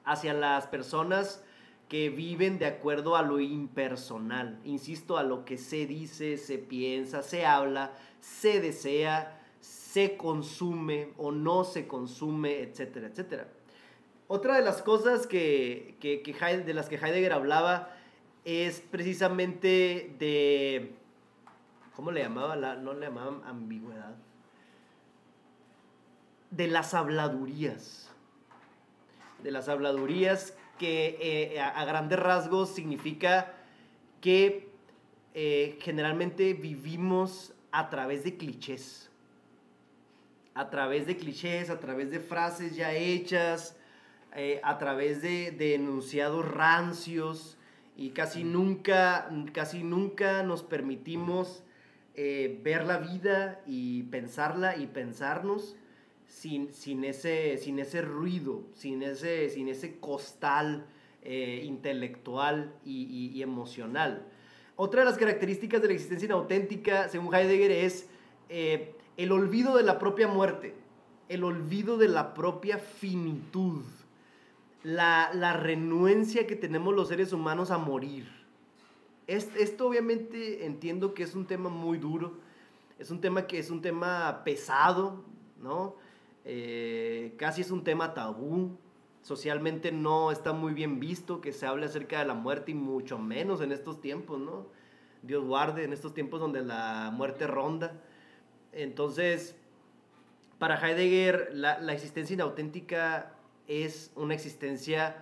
hacia 0.03 0.33
las 0.33 0.67
personas 0.67 1.41
que 1.87 2.09
viven 2.09 2.59
de 2.59 2.65
acuerdo 2.65 3.15
a 3.15 3.21
lo 3.21 3.39
impersonal, 3.39 4.59
insisto, 4.65 5.17
a 5.17 5.23
lo 5.23 5.45
que 5.45 5.57
se 5.57 5.85
dice, 5.85 6.35
se 6.35 6.57
piensa, 6.57 7.21
se 7.21 7.45
habla, 7.45 7.93
se 8.19 8.59
desea, 8.59 9.39
se 9.93 10.17
consume 10.17 11.13
o 11.17 11.31
no 11.31 11.63
se 11.63 11.85
consume, 11.85 12.61
etcétera, 12.63 13.09
etcétera. 13.09 13.47
Otra 14.27 14.55
de 14.55 14.63
las 14.63 14.81
cosas 14.81 15.27
que, 15.27 15.97
que, 15.99 16.23
de 16.65 16.73
las 16.73 16.89
que 16.89 16.95
Heidegger 16.95 17.31
hablaba 17.31 17.95
es 18.43 18.81
precisamente 18.81 20.15
de, 20.17 20.95
¿cómo 21.95 22.09
le 22.09 22.23
llamaba? 22.23 22.55
La, 22.55 22.75
no 22.75 22.95
le 22.95 23.05
llamaban 23.05 23.43
ambigüedad. 23.45 24.15
De 26.49 26.65
las 26.65 26.95
habladurías. 26.95 28.09
De 29.43 29.51
las 29.51 29.69
habladurías 29.69 30.57
que 30.79 31.19
eh, 31.21 31.61
a, 31.61 31.85
grandes 31.85 32.17
rasgos 32.17 32.73
significa 32.73 33.53
que 34.21 34.71
eh, 35.35 35.77
generalmente 35.83 36.55
vivimos 36.55 37.53
a 37.71 37.91
través 37.91 38.23
de 38.23 38.37
clichés. 38.37 39.11
A 40.55 40.69
través 40.69 41.07
de 41.07 41.17
clichés, 41.17 41.69
a 41.69 41.79
través 41.79 42.11
de 42.11 42.19
frases 42.19 42.75
ya 42.75 42.93
hechas, 42.93 43.75
eh, 44.35 44.59
a 44.63 44.77
través 44.77 45.21
de, 45.21 45.75
enunciados 45.75 46.47
rancios 46.47 47.57
y 47.95 48.11
casi 48.11 48.43
nunca, 48.43 49.29
casi 49.51 49.83
nunca 49.83 50.43
nos 50.43 50.63
permitimos 50.63 51.63
ver 52.15 52.85
la 52.85 52.99
vida 52.99 53.59
y 53.65 54.03
pensarla 54.03 54.77
y 54.77 54.85
pensarnos 54.85 55.75
sin, 56.33 57.03
ese, 57.03 57.57
sin 57.57 57.79
ese 57.79 58.01
ruido, 58.01 58.63
sin 58.73 59.03
ese, 59.03 59.49
sin 59.49 59.67
ese 59.69 59.99
costal 59.99 60.85
eh, 61.21 61.61
intelectual 61.63 62.73
y, 62.83 63.41
emocional. 63.41 64.25
Otra 64.75 65.01
de 65.01 65.05
las 65.05 65.17
características 65.17 65.81
de 65.81 65.87
la 65.87 65.93
existencia 65.93 66.25
inauténtica, 66.25 67.07
según 67.07 67.33
Heidegger, 67.33 67.71
es 67.71 68.09
eh, 68.49 68.95
el 69.17 69.31
olvido 69.31 69.77
de 69.77 69.83
la 69.83 69.99
propia 69.99 70.27
muerte, 70.27 70.75
el 71.29 71.43
olvido 71.43 71.97
de 71.97 72.07
la 72.07 72.33
propia 72.33 72.77
finitud, 72.77 73.83
la, 74.83 75.31
la 75.33 75.53
renuencia 75.53 76.47
que 76.47 76.55
tenemos 76.55 76.93
los 76.93 77.07
seres 77.07 77.31
humanos 77.33 77.71
a 77.71 77.77
morir. 77.77 78.27
esto 79.27 79.87
obviamente 79.87 80.65
entiendo 80.65 81.13
que 81.13 81.23
es 81.23 81.35
un 81.35 81.45
tema 81.45 81.69
muy 81.69 81.97
duro, 81.97 82.33
es 82.99 83.11
un 83.11 83.21
tema 83.21 83.47
que 83.47 83.59
es 83.59 83.69
un 83.69 83.81
tema 83.81 84.41
pesado, 84.43 85.23
¿no? 85.61 85.95
Eh, 86.45 87.33
casi 87.37 87.61
es 87.61 87.71
un 87.71 87.83
tema 87.83 88.13
tabú. 88.13 88.77
Socialmente 89.21 89.91
no 89.91 90.31
está 90.31 90.51
muy 90.51 90.73
bien 90.73 90.99
visto 90.99 91.39
que 91.39 91.53
se 91.53 91.65
hable 91.65 91.85
acerca 91.85 92.19
de 92.19 92.25
la 92.25 92.33
muerte 92.33 92.71
y 92.71 92.75
mucho 92.75 93.17
menos 93.17 93.61
en 93.61 93.71
estos 93.71 94.01
tiempos, 94.01 94.39
¿no? 94.39 94.67
Dios 95.21 95.45
guarde, 95.45 95.85
en 95.85 95.93
estos 95.93 96.13
tiempos 96.13 96.41
donde 96.41 96.61
la 96.61 97.11
muerte 97.13 97.47
ronda. 97.47 98.01
Entonces, 98.73 99.55
para 100.59 100.75
Heidegger, 100.75 101.49
la, 101.53 101.79
la 101.79 101.93
existencia 101.93 102.33
inauténtica 102.33 103.35
es 103.67 104.11
una 104.15 104.33
existencia 104.33 105.15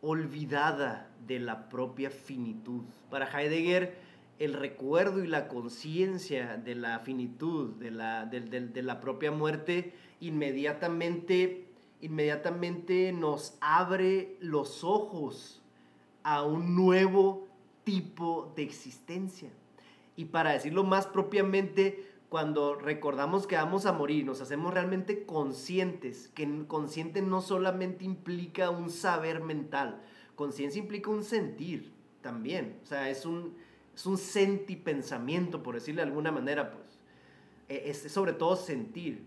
olvidada 0.00 1.10
de 1.26 1.40
la 1.40 1.68
propia 1.68 2.10
finitud. 2.10 2.82
Para 3.10 3.26
Heidegger, 3.26 3.96
el 4.38 4.52
recuerdo 4.52 5.24
y 5.24 5.26
la 5.26 5.48
conciencia 5.48 6.56
de 6.56 6.74
la 6.74 7.00
finitud, 7.00 7.74
de 7.76 7.90
la, 7.90 8.26
de 8.26 8.82
la 8.82 9.00
propia 9.00 9.30
muerte, 9.30 9.94
inmediatamente, 10.20 11.66
inmediatamente 12.00 13.12
nos 13.12 13.56
abre 13.60 14.36
los 14.40 14.84
ojos 14.84 15.62
a 16.22 16.42
un 16.42 16.74
nuevo 16.74 17.48
tipo 17.84 18.52
de 18.54 18.62
existencia. 18.62 19.50
Y 20.16 20.26
para 20.26 20.52
decirlo 20.52 20.84
más 20.84 21.06
propiamente, 21.06 22.15
cuando 22.28 22.74
recordamos 22.74 23.46
que 23.46 23.56
vamos 23.56 23.86
a 23.86 23.92
morir, 23.92 24.24
nos 24.24 24.40
hacemos 24.40 24.74
realmente 24.74 25.24
conscientes, 25.24 26.28
que 26.28 26.66
consciente 26.66 27.22
no 27.22 27.40
solamente 27.40 28.04
implica 28.04 28.70
un 28.70 28.90
saber 28.90 29.40
mental, 29.40 30.02
conciencia 30.34 30.80
implica 30.80 31.10
un 31.10 31.22
sentir 31.22 31.92
también, 32.20 32.78
o 32.82 32.86
sea, 32.86 33.08
es 33.08 33.24
un, 33.24 33.54
es 33.94 34.04
un 34.06 34.18
sentipensamiento, 34.18 35.62
por 35.62 35.74
decirle 35.74 36.02
de 36.02 36.08
alguna 36.08 36.32
manera, 36.32 36.72
pues, 36.72 36.98
e, 37.68 37.90
es 37.90 38.12
sobre 38.12 38.32
todo 38.32 38.56
sentir. 38.56 39.24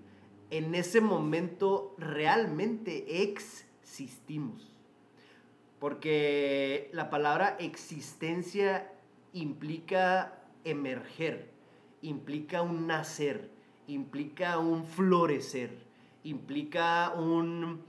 En 0.51 0.75
ese 0.75 0.99
momento 1.01 1.95
realmente 1.97 3.23
existimos. 3.23 4.73
Porque 5.79 6.89
la 6.91 7.09
palabra 7.09 7.55
existencia 7.59 8.91
implica 9.31 10.43
emerger, 10.65 11.51
implica 12.01 12.61
un 12.61 12.87
nacer, 12.87 13.49
implica 13.87 14.57
un 14.57 14.85
florecer, 14.85 15.77
implica 16.23 17.13
un, 17.13 17.83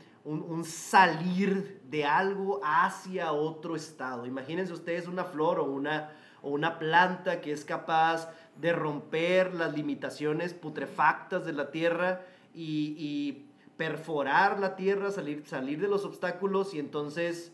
salir 0.64 1.80
de 1.88 2.04
algo 2.04 2.60
hacia 2.62 3.32
otro 3.32 3.76
estado. 3.76 4.26
Imagínense 4.26 4.72
ustedes 4.72 5.06
una 5.06 5.24
flor 5.24 5.58
o 5.58 5.64
una, 5.64 6.12
o 6.42 6.50
una 6.50 6.78
planta 6.78 7.40
que 7.40 7.52
es 7.52 7.64
capaz 7.64 8.30
de 8.60 8.72
romper 8.72 9.54
las 9.54 9.74
limitaciones 9.74 10.54
putrefactas 10.54 11.44
de 11.44 11.52
la 11.52 11.70
tierra 11.70 12.22
y, 12.54 13.46
perforar 13.76 14.60
la 14.60 14.76
tierra, 14.76 15.10
salir, 15.10 15.42
salir 15.46 15.80
de 15.80 15.88
los 15.88 16.04
obstáculos 16.04 16.74
y 16.74 16.78
entonces 16.78 17.50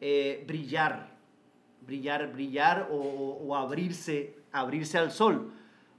eh, 0.00 0.44
brillar, 0.46 1.16
brillar, 1.84 2.32
brillar 2.32 2.88
o, 2.92 3.56
abrirse, 3.56 4.36
abrirse 4.52 4.98
al 4.98 5.10
sol. 5.10 5.52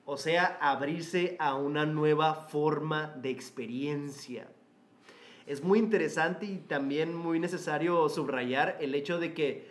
O 0.06 0.18
sea, 0.18 0.58
abrirse 0.62 1.36
a 1.40 1.56
una 1.56 1.86
nueva 1.86 2.36
forma 2.36 3.08
de 3.18 3.32
experiencia. 3.32 4.48
Es 5.48 5.64
muy 5.64 5.80
interesante 5.80 6.46
y 6.46 6.58
también 6.58 7.16
muy 7.16 7.40
necesario 7.40 8.08
subrayar 8.10 8.78
el 8.80 8.96
hecho 8.96 9.20
de 9.20 9.34
que 9.34 9.70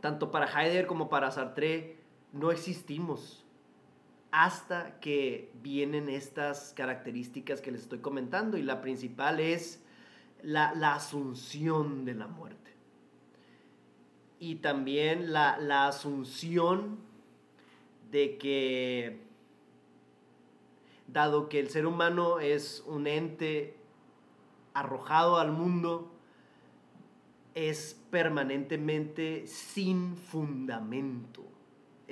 tanto 0.00 0.30
para 0.30 0.46
Heidegger 0.46 0.86
como 0.86 1.08
para 1.08 1.30
Sartre 1.30 1.96
no 2.32 2.50
existimos 2.50 3.42
hasta 4.32 4.98
que 4.98 5.52
vienen 5.62 6.08
estas 6.08 6.72
características 6.74 7.60
que 7.60 7.70
les 7.70 7.82
estoy 7.82 8.00
comentando 8.00 8.56
y 8.56 8.62
la 8.62 8.80
principal 8.80 9.40
es 9.40 9.82
la, 10.42 10.70
asunción 10.94 12.04
de 12.04 12.14
la 12.14 12.26
muerte. 12.26 12.72
Y 14.40 14.56
también 14.56 15.32
la, 15.32 15.58
la 15.58 15.86
asunción 15.86 16.98
de 18.10 18.38
que, 18.38 19.20
dado 21.06 21.48
que 21.48 21.60
el 21.60 21.70
ser 21.70 21.86
humano 21.86 22.40
es 22.40 22.82
un 22.86 23.06
ente 23.06 23.76
arrojado 24.74 25.38
al 25.38 25.52
mundo, 25.52 26.10
es 27.54 28.00
permanentemente 28.10 29.46
sin 29.46 30.16
fundamento 30.16 31.52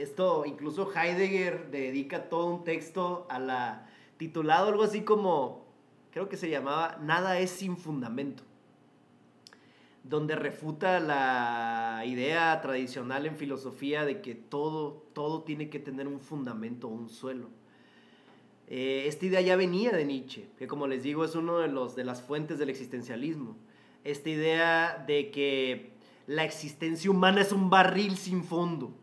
esto 0.00 0.44
incluso 0.46 0.90
Heidegger 0.94 1.70
dedica 1.70 2.28
todo 2.28 2.46
un 2.46 2.64
texto 2.64 3.26
a 3.28 3.38
la 3.38 3.86
titulado 4.16 4.68
algo 4.68 4.82
así 4.82 5.02
como 5.02 5.66
creo 6.10 6.28
que 6.28 6.36
se 6.36 6.48
llamaba 6.48 6.98
Nada 7.02 7.38
es 7.38 7.50
sin 7.50 7.76
fundamento 7.76 8.42
donde 10.02 10.36
refuta 10.36 10.98
la 11.00 12.02
idea 12.06 12.58
tradicional 12.62 13.26
en 13.26 13.36
filosofía 13.36 14.06
de 14.06 14.22
que 14.22 14.34
todo, 14.34 15.04
todo 15.12 15.42
tiene 15.42 15.68
que 15.68 15.78
tener 15.78 16.08
un 16.08 16.20
fundamento, 16.20 16.88
un 16.88 17.10
suelo. 17.10 17.50
Eh, 18.72 19.09
esta 19.09 19.26
idea 19.26 19.40
ya 19.40 19.56
venía 19.56 19.90
de 19.90 20.05
Nietzsche, 20.05 20.48
que 20.56 20.68
como 20.68 20.86
les 20.86 21.02
digo 21.02 21.24
es 21.24 21.34
uno 21.34 21.59
de, 21.59 21.66
los, 21.66 21.97
de 21.97 22.05
las 22.05 22.22
fuentes 22.22 22.59
del 22.60 22.70
existencialismo. 22.70 23.56
Esta 24.05 24.30
idea 24.30 25.05
de 25.09 25.32
que 25.32 25.90
la 26.28 26.44
existencia 26.44 27.10
humana 27.10 27.40
es 27.40 27.51
un 27.51 27.68
barril 27.68 28.16
sin 28.16 28.44
fondo 28.44 28.94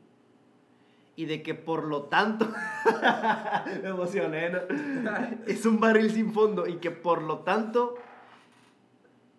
y 1.18 1.26
de 1.26 1.44
que 1.44 1.54
por 1.54 1.84
lo 1.84 2.04
tanto, 2.04 2.48
me 3.82 3.90
emocioné, 3.90 4.52
es 5.48 5.66
un 5.66 5.82
barril 5.82 6.12
sin 6.12 6.32
fondo 6.32 6.66
y 6.66 6.78
que 6.78 6.92
por 6.92 7.22
lo 7.22 7.40
tanto 7.40 7.96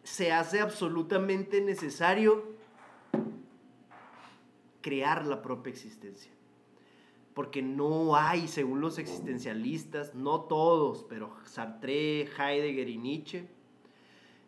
se 0.03 0.31
hace 0.31 0.61
absolutamente 0.61 1.63
necesario 1.63 2.45
crear 4.83 5.25
la 5.25 5.41
propia 5.41 5.71
existencia. 5.71 6.33
Porque 7.39 7.63
no 7.63 8.17
hay, 8.17 8.49
según 8.49 8.81
los 8.81 8.99
existencialistas, 8.99 10.13
no 10.13 10.41
todos, 10.41 11.07
pero 11.09 11.37
Sartre, 11.45 12.23
Heidegger 12.23 12.89
y 12.89 12.99
Nietzsche, 12.99 13.47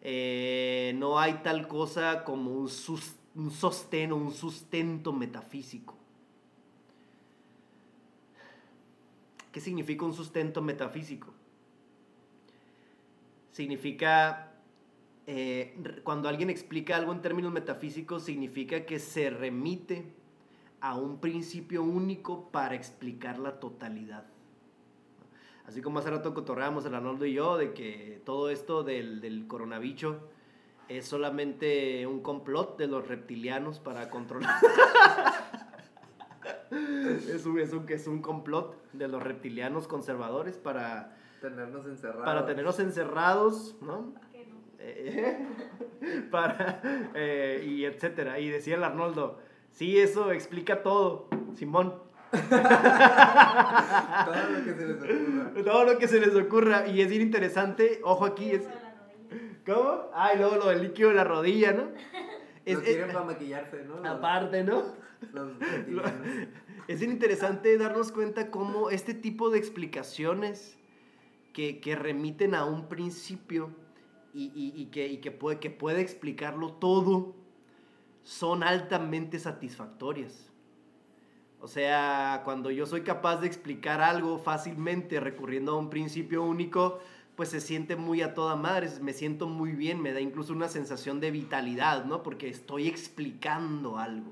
eh, 0.03 0.93
no 0.97 1.17
hay 1.17 1.35
tal 1.35 1.69
cosa 1.69 2.25
como 2.25 2.51
un, 2.51 2.69
un 3.37 3.51
sostén 3.53 4.11
o 4.11 4.17
un 4.17 4.33
sustento 4.33 5.13
metafísico 5.13 5.97
¿Qué 9.53 9.61
significa 9.61 10.05
un 10.05 10.13
sustento 10.13 10.61
metafísico? 10.61 11.33
Significa, 13.53 14.53
eh, 15.29 15.77
cuando 16.03 16.29
alguien 16.29 16.51
explica 16.51 16.97
algo 16.97 17.13
en 17.13 17.23
términos 17.23 17.53
metafísicos, 17.53 18.25
significa 18.25 18.85
que 18.85 18.99
se 18.99 19.31
remite 19.31 20.19
a 20.81 20.97
un 20.97 21.21
principio 21.21 21.83
único 21.83 22.51
para 22.51 22.75
explicar 22.75 23.39
la 23.39 23.61
totalidad. 23.61 24.25
Así 25.67 25.83
como 25.83 26.01
hace 26.01 26.11
rato 26.11 26.35
cotorreamos 26.35 26.85
el 26.87 26.95
Arnoldo 26.95 27.27
y 27.27 27.35
yo 27.35 27.57
de 27.57 27.73
que 27.73 28.21
todo 28.25 28.51
esto 28.51 28.83
del, 28.83 29.21
del 29.21 29.47
coronavirus 29.47 30.17
es 30.89 31.07
solamente 31.07 32.07
un 32.07 32.21
complot 32.21 32.77
de 32.77 32.89
los 32.89 33.07
reptilianos 33.07 33.79
para 33.79 34.11
controlar. 34.11 34.51
es, 36.71 37.47
un, 37.47 37.61
es, 37.61 37.73
un, 37.73 37.89
es 37.89 38.07
un 38.09 38.21
complot 38.21 38.77
de 38.93 39.07
los 39.07 39.23
reptilianos 39.23 39.87
conservadores 39.87 40.57
para 40.57 41.17
tenernos 41.41 41.87
encerrados. 41.87 42.25
Para 42.25 42.47
tenernos 42.47 42.81
encerrados, 42.81 43.77
¿no? 43.81 44.13
Eh, 44.81 45.47
para, 46.31 46.81
eh, 47.15 47.65
y 47.65 47.85
etcétera. 47.85 48.41
Y 48.41 48.49
decía 48.49 48.75
el 48.75 48.83
Arnoldo, 48.83 49.39
sí, 49.71 49.99
eso 49.99 50.33
explica 50.33 50.83
todo, 50.83 51.29
Simón. 51.55 51.95
todo 52.31 52.41
lo 54.51 54.65
que 54.65 54.75
se 54.75 54.87
les 54.87 54.97
ocurra. 55.03 55.65
Todo 55.65 55.85
lo 55.85 55.99
que 55.99 56.09
se 56.09 56.21
les 56.21 56.35
ocurra. 56.37 56.87
Y 56.87 57.01
es 57.01 57.09
bien 57.09 57.23
interesante, 57.23 58.01
ojo 58.05 58.25
aquí, 58.25 58.51
es... 58.51 58.63
¿Cómo? 59.67 60.11
Ah, 60.15 60.33
y 60.35 60.39
luego 60.39 60.57
lo 60.57 60.69
del 60.69 60.83
líquido 60.83 61.11
de 61.11 61.17
la 61.17 61.25
rodilla, 61.25 61.73
¿no? 61.73 61.89
Es, 62.65 62.79
quieren 62.79 63.09
para 63.09 63.25
maquillarse, 63.25 63.85
¿no? 63.85 64.09
Aparte, 64.09 64.65
¿no? 64.65 64.85
es 66.89 67.03
interesante 67.03 67.77
darnos 67.77 68.11
cuenta 68.13 68.51
cómo 68.51 68.91
este 68.91 69.15
tipo 69.15 69.51
de 69.51 69.59
explicaciones 69.59 70.79
que, 71.53 71.97
remiten 71.99 72.55
a 72.55 72.65
un 72.65 72.89
principio 72.89 73.71
y, 74.33 74.87
que, 74.87 75.31
puede, 75.31 75.59
que 75.59 75.71
puede 75.71 76.01
explicarlo 76.01 76.73
todo 76.75 77.35
son 78.31 78.63
altamente 78.63 79.41
satisfactorias. 79.41 80.53
O 81.61 81.67
sea, 81.67 82.43
cuando 82.45 82.71
yo 82.71 82.87
soy 82.87 83.01
capaz 83.01 83.41
de 83.41 83.49
explicar 83.49 84.01
algo 84.01 84.39
fácilmente 84.39 85.19
recurriendo 85.19 85.73
a 85.73 85.79
un 85.79 85.91
principio 85.91 86.45
único, 86.45 87.01
pues 87.35 87.49
se 87.49 87.61
siente 87.61 87.97
muy 87.97 88.23
a 88.23 88.33
toda 88.33 88.55
madre, 88.55 88.89
me 89.03 89.15
siento 89.15 89.49
muy 89.49 89.73
bien, 89.73 90.01
me 90.01 90.13
da 90.13 90.21
incluso 90.21 90.53
una 90.53 90.69
sensación 90.69 91.19
de 91.19 91.33
vitalidad, 91.33 92.05
¿no? 92.05 92.23
Porque 92.23 92.49
estoy 92.49 92.87
explicando 92.87 93.99
algo. 93.99 94.31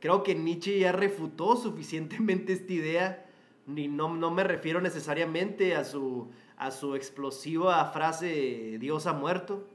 Creo 0.00 0.24
que 0.24 0.34
Nietzsche 0.34 0.80
ya 0.80 0.90
refutó 0.90 1.54
suficientemente 1.54 2.52
esta 2.52 2.72
idea, 2.72 3.26
ni 3.68 3.86
no, 3.86 4.12
no 4.12 4.32
me 4.32 4.42
refiero 4.42 4.80
necesariamente 4.80 5.76
a 5.76 5.84
su, 5.84 6.32
a 6.56 6.72
su 6.72 6.96
explosiva 6.96 7.84
frase 7.92 8.76
Dios 8.80 9.06
ha 9.06 9.12
muerto, 9.12 9.68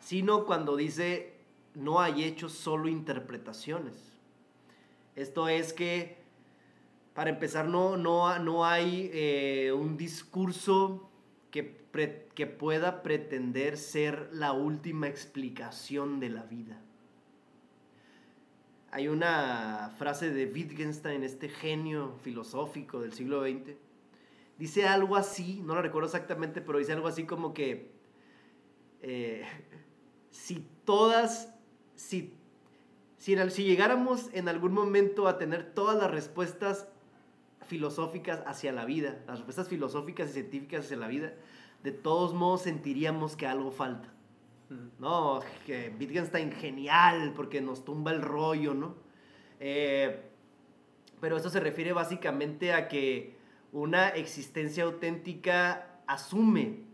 sino 0.00 0.44
cuando 0.44 0.76
dice 0.76 1.31
no 1.74 2.00
hay 2.00 2.24
hechos, 2.24 2.52
solo 2.52 2.88
interpretaciones. 2.88 4.12
Esto 5.16 5.48
es 5.48 5.72
que, 5.72 6.18
para 7.14 7.30
empezar, 7.30 7.68
no, 7.68 7.96
no, 7.96 8.38
no 8.38 8.64
hay 8.64 9.10
eh, 9.12 9.72
un 9.72 9.96
discurso 9.96 11.10
que, 11.50 11.82
que 12.34 12.46
pueda 12.46 13.02
pretender 13.02 13.76
ser 13.76 14.30
la 14.32 14.52
última 14.52 15.08
explicación 15.08 16.20
de 16.20 16.30
la 16.30 16.44
vida. 16.44 16.80
Hay 18.90 19.08
una 19.08 19.90
frase 19.96 20.30
de 20.30 20.44
Wittgenstein, 20.44 21.24
este 21.24 21.48
genio 21.48 22.14
filosófico 22.22 23.00
del 23.00 23.14
siglo 23.14 23.42
XX. 23.42 23.74
Dice 24.58 24.86
algo 24.86 25.16
así, 25.16 25.62
no 25.64 25.74
lo 25.74 25.80
recuerdo 25.80 26.06
exactamente, 26.06 26.60
pero 26.60 26.78
dice 26.78 26.92
algo 26.92 27.08
así 27.08 27.24
como 27.24 27.54
que 27.54 27.90
eh, 29.00 29.44
si 30.30 30.66
todas, 30.84 31.51
si, 31.94 32.34
si, 33.18 33.36
si 33.50 33.64
llegáramos 33.64 34.30
en 34.32 34.48
algún 34.48 34.72
momento 34.72 35.28
a 35.28 35.38
tener 35.38 35.74
todas 35.74 35.96
las 35.96 36.10
respuestas 36.10 36.88
filosóficas 37.66 38.42
hacia 38.46 38.72
la 38.72 38.84
vida, 38.84 39.22
las 39.26 39.38
respuestas 39.38 39.68
filosóficas 39.68 40.30
y 40.30 40.32
científicas 40.34 40.84
hacia 40.84 40.96
la 40.96 41.08
vida, 41.08 41.32
de 41.82 41.92
todos 41.92 42.34
modos 42.34 42.62
sentiríamos 42.62 43.36
que 43.36 43.46
algo 43.46 43.70
falta. 43.70 44.12
¿no? 44.98 45.40
Que 45.66 45.94
Wittgenstein 45.98 46.50
genial 46.52 47.32
porque 47.36 47.60
nos 47.60 47.84
tumba 47.84 48.10
el 48.12 48.22
rollo, 48.22 48.72
¿no? 48.72 48.94
Eh, 49.60 50.22
pero 51.20 51.36
eso 51.36 51.50
se 51.50 51.60
refiere 51.60 51.92
básicamente 51.92 52.72
a 52.72 52.88
que 52.88 53.36
una 53.70 54.08
existencia 54.08 54.84
auténtica 54.84 56.00
asume 56.06 56.92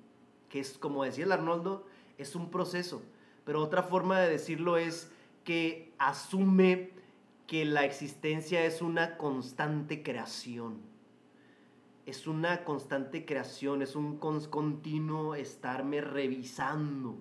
que 0.49 0.61
es, 0.61 0.79
como 0.79 1.05
decía 1.05 1.25
el 1.25 1.33
Arnoldo, 1.33 1.87
es 2.17 2.35
un 2.35 2.51
proceso. 2.51 3.03
Pero 3.49 3.63
otra 3.63 3.83
forma 3.83 4.21
de 4.21 4.29
decirlo 4.29 4.77
es 4.77 5.11
que 5.43 5.95
asume 5.97 6.91
que 7.47 7.65
la 7.65 7.87
existencia 7.87 8.63
es 8.67 8.83
una 8.83 9.17
constante 9.17 10.03
creación. 10.03 10.83
Es 12.05 12.27
una 12.27 12.63
constante 12.65 13.25
creación, 13.25 13.81
es 13.81 13.97
un 13.97 14.19
continuo 14.19 15.35
estarme 15.35 16.03
revisando. 16.03 17.17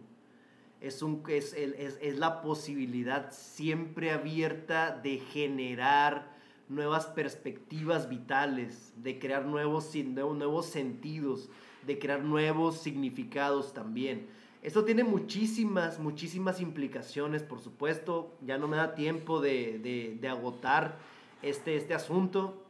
Es, 0.81 1.01
un, 1.01 1.23
es, 1.29 1.53
es, 1.53 1.97
es 2.01 2.19
la 2.19 2.41
posibilidad 2.41 3.31
siempre 3.31 4.11
abierta 4.11 4.91
de 4.91 5.19
generar 5.19 6.35
nuevas 6.67 7.05
perspectivas 7.05 8.09
vitales, 8.09 8.93
de 8.97 9.17
crear 9.17 9.45
nuevos, 9.45 9.95
nuevos 9.95 10.65
sentidos, 10.65 11.49
de 11.85 11.97
crear 11.97 12.21
nuevos 12.21 12.79
significados 12.79 13.73
también. 13.73 14.27
Esto 14.63 14.84
tiene 14.84 15.03
muchísimas, 15.03 15.99
muchísimas 15.99 16.59
implicaciones, 16.61 17.43
por 17.43 17.59
supuesto. 17.59 18.35
Ya 18.41 18.57
no 18.57 18.67
me 18.67 18.77
da 18.77 18.95
tiempo 18.95 19.39
de, 19.39 20.19
agotar 20.29 20.97
este, 21.41 21.77
este 21.77 21.93
asunto. 21.93 22.63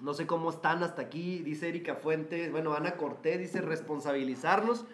No 0.00 0.14
sé 0.14 0.26
cómo 0.26 0.50
están 0.50 0.82
hasta 0.82 1.02
aquí, 1.02 1.38
dice 1.38 1.68
Erika 1.68 1.96
Fuentes. 1.96 2.50
Bueno, 2.50 2.74
Ana 2.74 2.96
Cortés 2.96 3.38
dice 3.38 3.60
responsabilizarnos. 3.60 4.84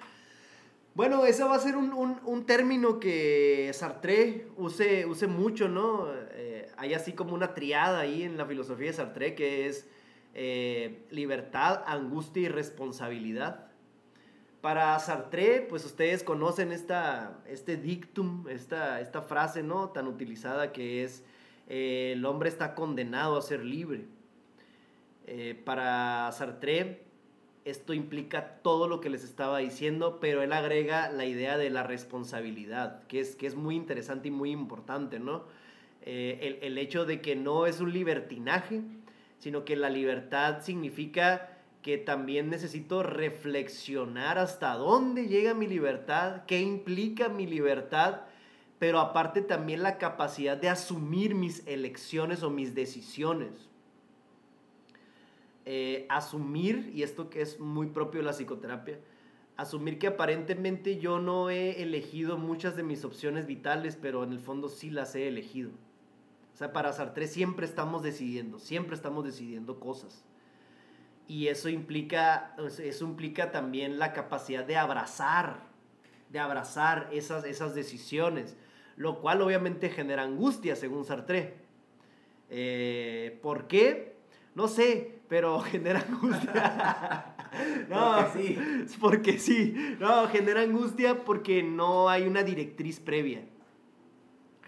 Bueno, 0.94 1.24
ese 1.24 1.44
va 1.44 1.54
a 1.54 1.60
ser 1.60 1.76
un, 1.76 2.44
término 2.46 2.98
que 2.98 3.70
Sartre 3.72 4.48
use, 4.56 5.06
use 5.06 5.28
mucho, 5.28 5.68
¿no? 5.68 6.08
Eh, 6.32 6.68
hay 6.76 6.94
así 6.94 7.12
como 7.12 7.32
una 7.32 7.54
triada 7.54 8.00
ahí 8.00 8.24
en 8.24 8.36
la 8.36 8.44
filosofía 8.44 8.88
de 8.88 8.92
Sartre 8.94 9.34
que 9.36 9.68
es 9.68 9.88
eh, 10.34 11.06
libertad, 11.10 11.84
angustia 11.86 12.42
y 12.42 12.48
responsabilidad. 12.48 13.69
Para 14.60 14.98
Sartre, 14.98 15.62
pues 15.62 15.86
ustedes 15.86 16.22
conocen 16.22 16.70
esta, 16.70 17.38
este 17.46 17.78
dictum, 17.78 18.46
esta, 18.48 19.00
esta 19.00 19.22
frase 19.22 19.62
¿no? 19.62 19.88
tan 19.88 20.06
utilizada 20.06 20.70
que 20.70 21.02
es 21.02 21.24
eh, 21.66 22.12
el 22.12 22.26
hombre 22.26 22.50
está 22.50 22.74
condenado 22.74 23.38
a 23.38 23.42
ser 23.42 23.64
libre. 23.64 24.04
Eh, 25.26 25.58
para 25.64 26.30
Sartre, 26.32 27.04
esto 27.64 27.94
implica 27.94 28.58
todo 28.62 28.86
lo 28.86 29.00
que 29.00 29.08
les 29.08 29.24
estaba 29.24 29.58
diciendo, 29.58 30.18
pero 30.20 30.42
él 30.42 30.52
agrega 30.52 31.10
la 31.10 31.24
idea 31.24 31.56
de 31.56 31.70
la 31.70 31.82
responsabilidad, 31.82 33.06
que 33.06 33.20
es, 33.20 33.36
que 33.36 33.46
es 33.46 33.54
muy 33.54 33.76
interesante 33.76 34.28
y 34.28 34.30
muy 34.30 34.50
importante, 34.50 35.20
¿no? 35.20 35.44
el, 36.02 36.58
el 36.62 36.78
hecho 36.78 37.04
de 37.04 37.20
que 37.20 37.36
no 37.36 37.66
es 37.66 37.80
un 37.80 37.92
libertinaje, 37.92 38.82
sino 39.38 39.64
que 39.64 39.76
la 39.76 39.90
libertad 39.90 40.62
significa 40.62 41.59
que 41.82 41.96
también 41.96 42.50
necesito 42.50 43.02
reflexionar 43.02 44.38
hasta 44.38 44.74
dónde 44.74 45.28
llega 45.28 45.54
mi 45.54 45.66
libertad, 45.66 46.44
qué 46.46 46.60
implica 46.60 47.28
mi 47.28 47.46
libertad, 47.46 48.22
pero 48.78 48.98
aparte 48.98 49.40
también 49.40 49.82
la 49.82 49.98
capacidad 49.98 50.56
de 50.56 50.68
asumir 50.68 51.34
mis 51.34 51.66
elecciones 51.66 52.42
o 52.42 52.50
mis 52.50 52.74
decisiones. 52.74 53.68
Eh, 55.64 56.06
asumir, 56.08 56.90
y 56.94 57.02
esto 57.02 57.30
que 57.30 57.42
es 57.42 57.60
muy 57.60 57.86
propio 57.88 58.20
de 58.20 58.26
la 58.26 58.32
psicoterapia, 58.32 58.98
asumir 59.56 59.98
que 59.98 60.08
aparentemente 60.08 60.98
yo 60.98 61.18
no 61.18 61.50
he 61.50 61.82
elegido 61.82 62.36
muchas 62.36 62.76
de 62.76 62.82
mis 62.82 63.04
opciones 63.04 63.46
vitales, 63.46 63.96
pero 64.00 64.24
en 64.24 64.32
el 64.32 64.40
fondo 64.40 64.68
sí 64.68 64.90
las 64.90 65.14
he 65.14 65.28
elegido. 65.28 65.70
O 66.52 66.56
sea, 66.56 66.72
para 66.72 66.92
Sartre 66.92 67.26
siempre 67.26 67.64
estamos 67.64 68.02
decidiendo, 68.02 68.58
siempre 68.58 68.96
estamos 68.96 69.24
decidiendo 69.24 69.80
cosas 69.80 70.24
y 71.30 71.46
eso 71.46 71.68
implica, 71.68 72.56
eso 72.82 73.04
implica 73.04 73.52
también 73.52 74.00
la 74.00 74.12
capacidad 74.12 74.64
de 74.64 74.76
abrazar, 74.76 75.60
de 76.28 76.40
abrazar 76.40 77.08
esas, 77.12 77.44
esas 77.44 77.72
decisiones, 77.76 78.56
lo 78.96 79.20
cual 79.20 79.40
obviamente 79.40 79.90
genera 79.90 80.24
angustia, 80.24 80.74
según 80.74 81.04
Sartre. 81.04 81.54
Eh, 82.50 83.38
¿Por 83.42 83.68
qué? 83.68 84.16
No 84.56 84.66
sé, 84.66 85.20
pero 85.28 85.60
genera 85.60 86.00
angustia. 86.00 87.36
no, 87.88 88.16
porque 88.16 88.42
sí. 88.42 88.96
Porque 89.00 89.38
sí. 89.38 89.96
No, 90.00 90.26
genera 90.26 90.62
angustia 90.62 91.24
porque 91.24 91.62
no 91.62 92.08
hay 92.08 92.24
una 92.24 92.42
directriz 92.42 92.98
previa. 92.98 93.44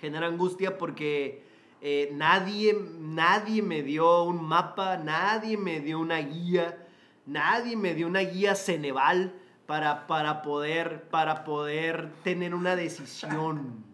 Genera 0.01 0.29
angustia 0.29 0.79
porque 0.79 1.43
eh, 1.85 2.11
nadie, 2.13 2.79
nadie 3.01 3.61
me 3.61 3.83
dio 3.83 4.23
un 4.23 4.41
mapa, 4.45 4.99
nadie 4.99 5.57
me 5.57 5.81
dio 5.81 5.99
una 5.99 6.19
guía, 6.19 6.87
nadie 7.27 7.77
me 7.77 7.93
dio 7.93 8.07
una 8.07 8.21
guía 8.21 8.55
Ceneval 8.55 9.35
para, 9.67 10.07
para, 10.07 10.43
poder, 10.43 11.09
para 11.11 11.43
poder 11.43 12.13
tener 12.23 12.55
una 12.55 12.77
decisión. 12.77 13.85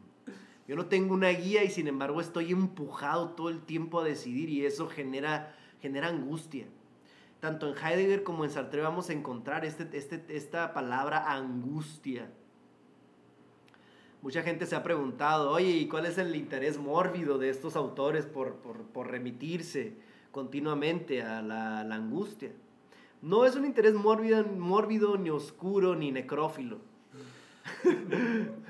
Yo 0.67 0.77
no 0.77 0.85
tengo 0.85 1.15
una 1.15 1.31
guía 1.31 1.65
y 1.65 1.71
sin 1.71 1.89
embargo 1.89 2.21
estoy 2.21 2.53
empujado 2.53 3.31
todo 3.31 3.49
el 3.49 3.63
tiempo 3.63 4.01
a 4.01 4.05
decidir 4.05 4.51
y 4.51 4.67
eso 4.67 4.87
genera, 4.87 5.57
genera 5.81 6.09
angustia. 6.09 6.67
Tanto 7.41 7.71
en 7.71 7.75
Heidegger 7.75 8.23
como 8.23 8.45
en 8.45 8.51
Sartre 8.51 8.83
vamos 8.83 9.09
a 9.09 9.15
encontrar 9.15 9.65
este, 9.65 9.89
este, 9.97 10.27
esta 10.29 10.75
palabra 10.75 11.33
angustia. 11.33 12.31
Mucha 14.21 14.43
gente 14.43 14.67
se 14.67 14.75
ha 14.75 14.83
preguntado, 14.83 15.51
oye, 15.51 15.71
¿y 15.71 15.87
cuál 15.87 16.05
es 16.07 16.19
el 16.19 16.35
interés 16.35 16.77
mórbido 16.77 17.39
de 17.39 17.51
estos 17.51 17.77
autores 17.77 18.27
por, 18.27 18.59
remitirse 19.07 19.97
continuamente 20.33 21.23
a 21.23 21.41
la, 21.41 21.81
angustia? 21.95 22.51
No 23.23 23.45
es 23.45 23.55
un 23.55 23.65
interés 23.65 23.95
mórbido, 23.95 24.45
mórbido, 24.45 25.17
ni 25.17 25.31
oscuro, 25.31 25.95
ni 25.95 26.13
necrófilo. 26.13 26.79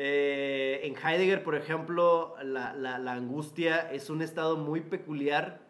Eh, 0.00 0.82
en 0.84 0.94
Heidegger, 0.94 1.42
por 1.42 1.56
ejemplo, 1.56 2.36
la, 2.44 3.12
angustia 3.12 3.90
es 3.90 4.10
un 4.10 4.22
estado 4.22 4.56
muy 4.56 4.80
peculiar 4.80 5.60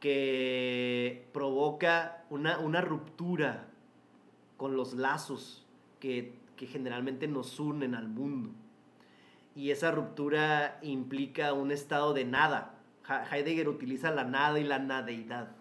que 0.00 1.28
provoca 1.34 2.24
una, 2.30 2.58
una 2.58 2.80
ruptura 2.80 3.68
con 4.56 4.76
los 4.76 4.94
lazos 4.94 5.66
que 5.98 6.39
que 6.60 6.66
generalmente 6.66 7.26
nos 7.26 7.58
unen 7.58 7.94
al 7.94 8.06
mundo. 8.06 8.50
Y 9.54 9.70
esa 9.70 9.92
ruptura 9.92 10.78
implica 10.82 11.54
un 11.54 11.72
estado 11.72 12.12
de 12.12 12.26
nada. 12.26 12.74
Heidegger 13.32 13.66
utiliza 13.70 14.10
la 14.10 14.24
nada 14.24 14.60
y 14.60 14.64
la 14.64 14.78
nadeidad. 14.78 15.56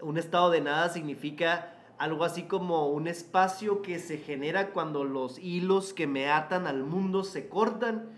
Un 0.00 0.16
estado 0.16 0.48
de 0.48 0.62
nada 0.62 0.88
significa 0.88 1.74
algo 1.98 2.24
así 2.24 2.44
como 2.44 2.88
un 2.88 3.06
espacio 3.06 3.82
que 3.82 3.98
se 3.98 4.16
genera 4.16 4.70
cuando 4.70 5.04
los 5.04 5.38
hilos 5.38 5.92
que 5.92 6.06
me 6.06 6.30
atan 6.30 6.66
al 6.66 6.84
mundo 6.84 7.22
se 7.22 7.50
cortan 7.50 8.08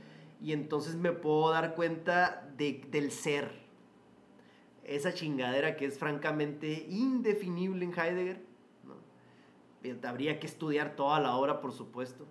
y 0.41 0.53
entonces 0.53 0.95
me 0.95 1.11
puedo 1.11 1.51
dar 1.51 1.75
cuenta 1.75 2.49
de, 2.57 2.87
del 2.89 3.11
ser. 3.11 3.51
Esa 4.85 5.13
chingadera 5.13 5.75
que 5.75 5.87
es 5.87 5.99
francamente 5.99 6.87
indefinible 6.89 7.85
en 7.85 7.99
Heidegger 7.99 8.50
habría 10.05 10.41
que 10.41 10.47
estudiar 10.47 10.97
toda 10.97 11.21
la 11.21 11.35
obra, 11.37 11.61
por 11.61 11.73
supuesto. 11.73 12.27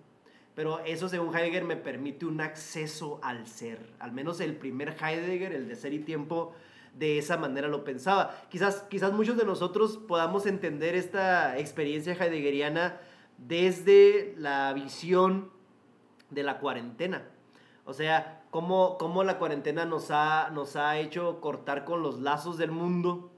Pero 0.54 0.80
eso, 0.80 1.08
según 1.08 1.34
Heidegger, 1.34 1.64
me 1.64 1.76
permite 1.76 2.26
un 2.26 2.40
acceso 2.40 3.20
al 3.22 3.46
ser. 3.46 3.92
Al 3.98 4.12
menos 4.12 4.40
el 4.40 4.56
primer 4.56 4.96
Heidegger, 5.00 5.52
el 5.52 5.68
de 5.68 5.76
ser 5.76 5.92
y 5.92 6.00
tiempo, 6.00 6.54
de 6.94 7.18
esa 7.18 7.36
manera 7.36 7.68
lo 7.68 7.84
pensaba. 7.84 8.34
Quizás, 8.48 8.84
quizás 8.90 9.12
muchos 9.12 9.36
de 9.36 9.44
nosotros 9.44 9.96
podamos 9.96 10.46
entender 10.46 10.94
esta 10.94 11.58
experiencia 11.58 12.14
heideggeriana 12.14 13.00
desde 13.38 14.34
la 14.36 14.72
visión 14.72 15.50
de 16.30 16.42
la 16.42 16.58
cuarentena. 16.58 17.24
O 17.84 17.92
sea, 17.92 18.42
cómo, 18.50 18.98
cómo 18.98 19.24
la 19.24 19.38
cuarentena 19.38 19.84
nos 19.84 20.10
ha, 20.10 20.50
nos 20.50 20.76
ha 20.76 20.98
hecho 20.98 21.40
cortar 21.40 21.84
con 21.84 22.02
los 22.02 22.20
lazos 22.20 22.58
del 22.58 22.70
mundo 22.70 23.30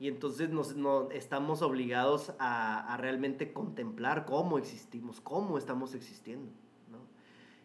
y 0.00 0.08
entonces 0.08 0.48
nos, 0.48 0.74
estamos 1.12 1.60
obligados 1.60 2.32
a, 2.38 2.96
realmente 2.98 3.52
contemplar 3.52 4.24
cómo 4.24 4.56
existimos, 4.56 5.20
cómo 5.20 5.58
estamos 5.58 5.94
existiendo. 5.94 6.50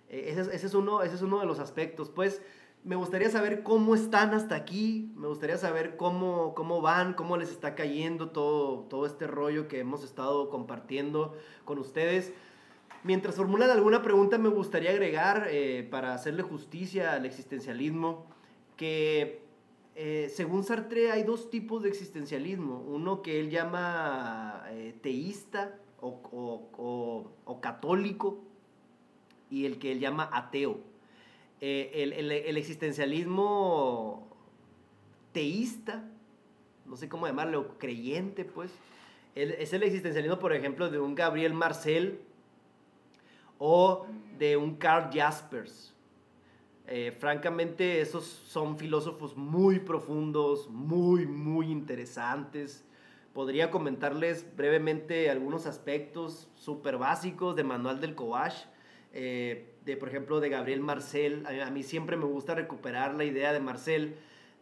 E, 0.10 0.30
ese, 0.30 0.54
es 0.54 0.74
uno, 0.74 1.02
ese 1.02 1.16
es 1.16 1.22
uno 1.22 1.40
de 1.40 1.46
los 1.46 1.60
aspectos. 1.60 2.10
Pues 2.10 2.42
me 2.84 2.98
gustaría 2.98 3.30
saber 3.30 3.64
cómo 3.64 3.96
están 3.96 4.34
hasta 4.34 4.56
aquí, 4.56 5.14
me 5.16 5.30
gustaría 5.30 5.58
saber 5.58 5.96
cómo, 5.96 6.54
cómo 6.56 6.82
van, 6.82 7.14
cómo 7.14 7.38
les 7.38 7.50
está 7.52 7.74
cayendo 7.74 8.30
todo, 8.32 8.82
todo 8.90 9.06
este 9.06 9.28
rollo 9.28 9.70
que 9.70 9.80
hemos 9.80 10.04
estado 10.04 10.50
compartiendo 10.50 11.38
con 11.64 11.80
ustedes. 11.80 12.34
Mientras 13.04 13.36
formulan 13.36 13.70
alguna 13.70 14.02
pregunta, 14.02 14.38
me 14.38 14.50
gustaría 14.50 14.90
agregar, 14.90 15.48
eh, 15.52 15.88
para 15.90 16.14
hacerle 16.14 16.44
justicia 16.44 17.14
al 17.14 17.26
existencialismo, 17.26 18.26
que 18.76 19.45
eh, 19.98 20.30
según 20.30 20.66
Sartre 20.66 21.10
hay 21.10 21.24
dos 21.24 21.50
tipos 21.50 21.82
de 21.82 21.88
existencialismo, 21.88 22.82
uno 22.82 23.22
que 23.22 23.40
él 23.40 23.50
llama 23.50 24.66
eh, 24.68 24.94
teísta 25.02 25.80
o, 26.02 27.32
católico 27.62 28.44
y 29.50 29.66
el 29.66 29.80
que 29.80 29.94
él 29.94 30.02
llama 30.02 30.30
ateo. 30.34 30.82
Eh, 31.62 31.92
el, 32.20 32.58
existencialismo 32.58 34.28
teísta, 35.32 36.04
no 36.86 36.98
sé 36.98 37.08
cómo 37.08 37.26
llamarlo, 37.26 37.78
creyente 37.78 38.44
pues, 38.44 38.72
es 39.34 39.72
el 39.72 39.84
existencialismo, 39.84 40.40
por 40.40 40.54
ejemplo, 40.54 40.90
de 40.90 41.00
un 41.00 41.16
Gabriel 41.16 41.54
Marcel 41.54 42.20
o 43.60 44.08
de 44.38 44.58
un 44.58 44.76
Carl 44.76 45.10
Jaspers. 45.14 45.95
Eh, 46.88 47.16
francamente, 47.18 48.00
esos 48.00 48.26
son 48.26 48.78
filósofos 48.78 49.36
muy 49.36 49.80
profundos, 49.80 50.70
muy, 50.70 51.26
muy 51.26 51.72
interesantes. 51.72 52.86
Podría 53.34 53.72
comentarles 53.72 54.46
brevemente 54.56 55.30
algunos 55.30 55.66
aspectos 55.66 56.48
súper 56.56 56.98
básicos 56.98 57.56
de 57.56 57.64
Manual 57.64 58.00
del 58.00 58.14
Coach, 58.14 58.54
eh, 59.14 59.74
de, 59.84 59.98
por 59.98 60.10
ejemplo, 60.10 60.40
de 60.40 60.50
Gabriel 60.50 60.80
Marcel. 60.80 61.44
A, 61.48 61.72
mí 61.72 61.82
siempre 61.82 62.18
me 62.18 62.26
gusta 62.26 62.54
recuperar 62.54 63.16
la 63.16 63.24
idea 63.24 63.52
de 63.52 63.60
Marcel 63.60 64.16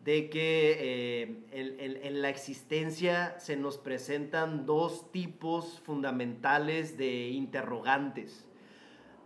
de 0.06 0.30
que 0.30 0.78
eh, 0.80 2.00
en, 2.04 2.22
la 2.22 2.30
existencia 2.30 3.38
se 3.40 3.56
nos 3.56 3.78
presentan 3.78 4.66
dos 4.66 5.12
tipos 5.12 5.82
fundamentales 5.82 6.98
de 6.98 7.30
interrogantes. 7.30 8.46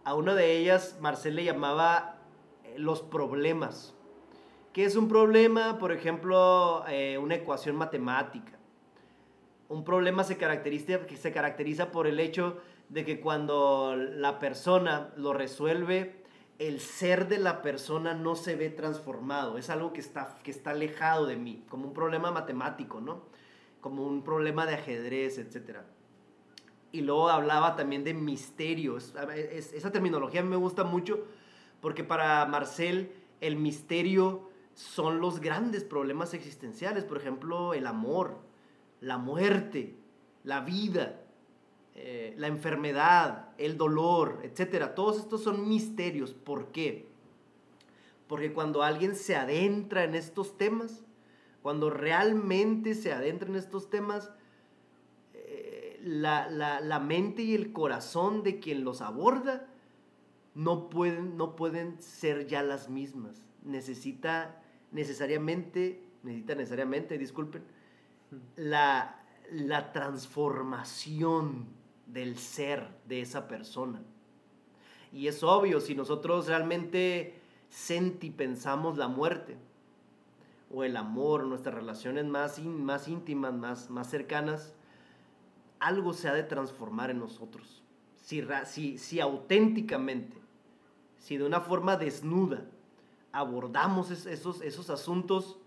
A 0.03 0.14
una 0.14 0.36
de 0.36 0.57
ellas 0.57 0.98
Marcel 0.99 1.36
le 1.36 1.44
llamaba 1.44 2.16
los 2.78 3.02
problemas. 3.02 3.94
¿Qué 4.74 4.86
es 4.86 4.95
un 4.95 5.08
problema? 5.08 5.80
Por 5.80 5.91
ejemplo, 5.91 6.84
eh, 6.88 7.18
una 7.18 7.36
ecuación 7.36 7.76
matemática. 7.76 8.54
Un 9.70 9.84
problema 9.84 10.24
se 10.24 10.38
caracteriza, 10.38 10.99
se 11.16 11.32
caracteriza 11.32 11.91
por 11.91 12.08
el 12.08 12.20
hecho 12.20 12.58
de 12.90 13.04
que 13.04 13.20
cuando 13.20 13.95
la 13.95 14.40
persona 14.40 15.12
lo 15.18 15.34
resuelve, 15.34 16.24
el 16.60 16.80
ser 16.80 17.28
de 17.28 17.38
la 17.38 17.62
persona 17.62 18.14
no 18.14 18.36
se 18.36 18.56
ve 18.56 18.70
transformado. 18.70 19.58
Es 19.58 19.70
algo 19.70 19.94
que 19.94 19.99
está, 19.99 20.38
que 20.44 20.52
está 20.52 20.72
alejado 20.72 21.26
de 21.26 21.36
mí, 21.36 21.66
como 21.70 21.88
un 21.88 21.94
problema 21.94 22.32
matemático, 22.32 23.02
¿no? 23.02 23.24
Como 23.82 24.06
un 24.06 24.24
problema 24.24 24.66
de 24.66 24.76
ajedrez, 24.76 25.38
etc. 25.38 25.80
Y 26.91 27.02
luego 27.02 27.30
hablaba 27.30 27.76
también 27.76 28.04
de 28.04 28.14
misterios. 28.14 29.14
esa 29.52 29.91
terminología 29.91 30.41
me 30.44 30.56
gusta 30.56 30.84
mucho 30.84 31.26
porque 31.88 32.03
para 32.03 32.45
Marcel 32.47 33.14
el 33.39 33.55
misterio 33.55 34.49
son 34.73 35.22
los 35.22 35.39
grandes 35.39 35.85
problemas 35.85 36.34
existenciales, 36.34 37.05
por 37.05 37.15
ejemplo, 37.15 37.73
el 37.73 37.88
amor, 37.88 38.39
la 38.99 39.18
muerte, 39.18 39.95
la 40.43 40.59
vida, 40.59 41.22
eh, 41.95 42.34
la 42.38 42.47
enfermedad, 42.47 43.51
el 43.57 43.77
dolor, 43.77 44.41
etc. 44.43 44.93
Todos 44.95 45.18
estos 45.18 45.43
son 45.43 45.69
misterios. 45.69 46.34
¿Por 46.34 46.73
qué? 46.73 47.07
Porque 48.27 48.51
cuando 48.51 48.84
alguien 48.84 49.15
se 49.15 49.38
adentra 49.38 50.03
en 50.03 50.14
estos 50.14 50.57
temas, 50.57 51.05
cuando 51.61 51.89
realmente 51.89 52.95
se 52.95 53.14
adentra 53.14 53.47
en 53.47 53.55
estos 53.55 53.89
temas, 53.89 54.30
eh, 55.34 56.01
la, 56.03 56.49
la 56.49 56.99
mente 56.99 57.43
y 57.43 57.55
el 57.55 57.72
corazón 57.72 58.43
de 58.43 58.59
quien 58.59 58.84
los 58.84 58.99
aborda 58.99 59.69
no 60.58 60.90
pueden, 60.90 61.38
no 61.38 61.56
pueden 61.56 62.02
ser 62.02 62.48
ya 62.48 62.64
las 62.64 62.90
mismas. 62.90 63.46
Necesita 63.64 64.60
necesariamente, 64.92 66.04
necesita 66.24 66.56
necesariamente, 66.56 67.20
disculpen, 67.20 67.64
la, 68.56 69.24
la 69.52 69.92
transformación 69.94 71.68
del 72.08 72.40
ser 72.40 72.90
de 73.08 73.22
esa 73.22 73.48
persona. 73.48 74.02
Y 75.14 75.28
es 75.28 75.44
obvio, 75.44 75.80
si 75.80 75.94
nosotros 75.94 76.48
realmente 76.48 77.36
senti 77.70 78.32
pensamos 78.32 78.98
la 78.98 79.08
muerte, 79.08 79.58
o 80.74 80.84
el 80.84 80.98
amor, 80.98 81.46
nuestras 81.46 81.76
relaciones 81.76 82.26
más, 82.26 82.60
más 82.60 83.08
íntimas, 83.08 83.54
más, 83.54 83.92
más 83.92 84.10
cercanas, 84.10 84.74
algo 85.80 86.14
se 86.14 86.28
ha 86.30 86.34
de 86.34 86.44
transformar 86.44 87.12
en 87.12 87.20
nosotros. 87.20 87.84
Si, 88.16 88.44
si, 88.66 88.98
si 88.98 89.20
auténticamente 89.20 90.47
si 91.18 91.38
de 91.38 91.45
una 91.45 91.61
forma 91.61 91.98
desnuda 91.98 92.65
abordamos 93.31 94.10
esos, 94.11 94.61
esos 94.61 94.89
asuntos, 94.89 95.57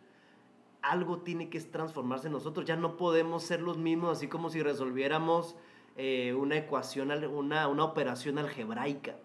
algo 0.82 1.18
tiene 1.18 1.50
que 1.50 1.60
transformarse 1.60 2.26
en 2.26 2.32
nosotros. 2.32 2.66
Ya 2.66 2.76
no 2.76 2.96
podemos 2.96 3.44
ser 3.44 3.60
los 3.60 3.78
mismos, 3.78 4.16
así 4.16 4.28
como 4.28 4.50
si 4.50 4.62
resolviéramos 4.62 5.56
eh, 5.96 6.34
una 6.34 6.56
ecuación, 6.56 7.10
una, 7.10 7.68
una 7.68 7.84
operación 7.84 8.38
algebraica. 8.38 9.16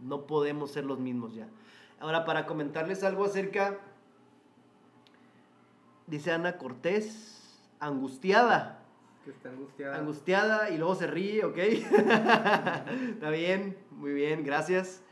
No 0.00 0.26
podemos 0.26 0.70
ser 0.70 0.84
los 0.84 0.98
mismos 0.98 1.34
ya. 1.34 1.48
Ahora, 1.98 2.24
para 2.24 2.46
comentarles 2.46 3.04
algo 3.04 3.24
acerca, 3.24 3.78
dice 6.06 6.32
Ana 6.32 6.56
Cortés, 6.56 7.60
angustiada. 7.78 8.82
Que 9.24 9.30
está 9.32 9.50
angustiada. 9.50 9.98
Angustiada 9.98 10.70
y 10.70 10.78
luego 10.78 10.94
se 10.94 11.06
ríe, 11.06 11.44
¿ok? 11.44 11.58
está 11.58 13.28
bien, 13.30 13.76
muy 13.90 14.12
bien, 14.14 14.42
gracias. 14.42 15.02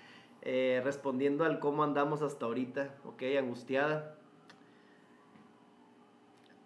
Eh, 0.42 0.80
respondiendo 0.84 1.44
al 1.44 1.58
cómo 1.58 1.82
andamos 1.82 2.22
hasta 2.22 2.46
ahorita, 2.46 2.94
ok, 3.04 3.22
angustiada. 3.38 4.16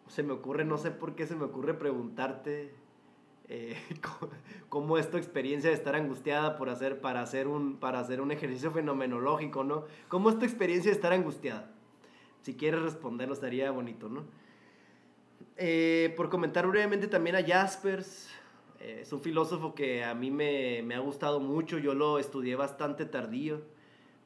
Se 0.08 0.22
me 0.22 0.32
ocurre, 0.32 0.64
no 0.64 0.76
sé 0.76 0.90
por 0.90 1.14
qué 1.14 1.26
se 1.26 1.34
me 1.34 1.44
ocurre 1.44 1.74
preguntarte 1.74 2.74
eh, 3.48 3.76
cómo 4.68 4.98
es 4.98 5.10
tu 5.10 5.16
experiencia 5.16 5.70
de 5.70 5.76
estar 5.76 5.94
angustiada 5.94 6.56
por 6.56 6.68
hacer, 6.68 7.00
para, 7.00 7.22
hacer 7.22 7.48
un, 7.48 7.76
para 7.76 8.00
hacer 8.00 8.20
un 8.20 8.30
ejercicio 8.30 8.70
fenomenológico, 8.70 9.64
¿no? 9.64 9.84
¿Cómo 10.08 10.30
es 10.30 10.38
tu 10.38 10.44
experiencia 10.44 10.90
de 10.90 10.96
estar 10.96 11.12
angustiada? 11.12 11.70
Si 12.42 12.56
quieres 12.56 12.82
responderlo 12.82 13.34
estaría 13.34 13.70
bonito, 13.70 14.08
¿no? 14.08 14.24
Eh, 15.56 16.14
por 16.16 16.28
comentar 16.28 16.66
brevemente 16.66 17.08
también 17.08 17.36
a 17.36 17.44
Jaspers, 17.44 18.30
es 18.82 19.12
un 19.12 19.20
filósofo 19.20 19.74
que 19.74 20.04
a 20.04 20.14
mí 20.14 20.30
me, 20.30 20.82
me, 20.82 20.94
ha 20.94 20.98
gustado 21.00 21.40
mucho, 21.40 21.78
yo 21.78 21.94
lo 21.94 22.18
estudié 22.18 22.56
bastante 22.56 23.04
tardío, 23.04 23.62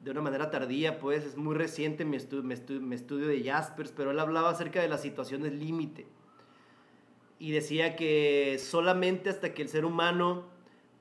de 0.00 0.10
una 0.10 0.20
manera 0.20 0.50
tardía, 0.50 0.98
pues 0.98 1.24
es 1.24 1.36
muy 1.36 1.54
reciente 1.54 2.04
mi, 2.04 2.18
mi, 2.42 2.94
estudio 2.94 3.26
de 3.26 3.42
Jaspers, 3.42 3.92
pero 3.96 4.10
él 4.10 4.18
hablaba 4.18 4.50
acerca 4.50 4.80
de 4.80 4.88
las 4.88 5.02
situaciones 5.02 5.52
límite 5.52 6.06
y 7.38 7.50
decía 7.50 7.96
que 7.96 8.58
solamente 8.58 9.30
hasta 9.30 9.52
que 9.52 9.62
el 9.62 9.68
ser 9.68 9.84
humano 9.84 10.44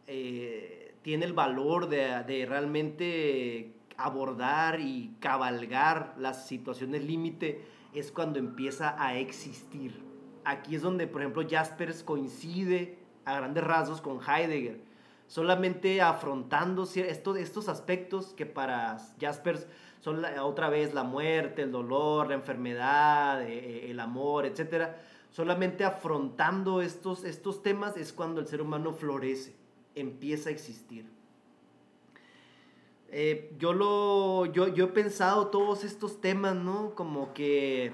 eh, 0.07 0.94
tiene 1.02 1.26
el 1.26 1.34
valor 1.34 1.88
de, 1.88 2.23
de 2.23 2.45
realmente 2.45 3.73
abordar 3.98 4.80
y 4.80 5.15
cabalgar 5.19 6.15
las 6.18 6.48
situaciones 6.48 7.03
límite 7.06 7.61
es 7.94 8.11
cuando 8.11 8.40
empieza 8.40 8.95
a 9.02 9.18
existir. 9.18 10.03
Aquí 10.44 10.76
es 10.76 10.82
donde, 10.82 11.07
por 11.07 11.22
ejemplo, 11.22 11.44
Jaspers 11.49 12.03
coincide 12.03 13.05
a 13.26 13.35
grandes 13.35 13.64
rasgos 13.64 14.02
con 14.02 14.19
Heidegger, 14.22 14.80
solamente 15.27 16.02
afrontando 16.02 16.84
estos, 16.84 17.38
estos 17.38 17.68
aspectos 17.68 18.34
que 18.35 18.45
para 18.45 18.97
Jaspers 19.19 19.68
son 20.02 20.23
otra 20.23 20.69
vez 20.69 20.93
la 20.93 21.03
muerte, 21.03 21.64
el 21.64 21.72
dolor, 21.72 22.27
la 22.27 22.35
enfermedad, 22.35 23.41
eh, 23.41 23.88
eh, 23.88 23.91
el 23.91 23.99
amor, 23.99 24.45
etc. 24.45 24.89
Solamente 25.31 25.84
afrontando 25.84 26.81
estos, 26.84 27.23
estos 27.23 27.64
temas 27.64 27.97
es 27.97 28.14
cuando 28.14 28.39
el 28.39 28.47
ser 28.47 28.61
humano 28.61 28.93
florece, 28.93 29.56
empieza 29.95 30.49
a 30.49 30.52
existir. 30.52 31.07
Eh, 33.10 33.56
yo, 33.57 33.73
lo, 33.73 34.45
yo, 34.45 34.68
yo 34.68 34.85
he 34.85 34.89
pensado 34.89 35.47
todos 35.47 35.84
estos 35.84 36.22
temas, 36.22 36.56
¿no? 36.56 36.93
Como 36.93 37.34
que 37.34 37.93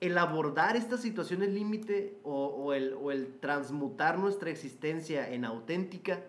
el 0.00 0.18
abordar 0.18 0.76
estas 0.76 1.00
situaciones 1.00 1.50
límite 1.50 2.18
o, 2.24 2.72
el, 2.72 3.38
transmutar 3.40 4.18
nuestra 4.18 4.50
existencia 4.50 5.28
en 5.30 5.44
auténtica 5.44 6.22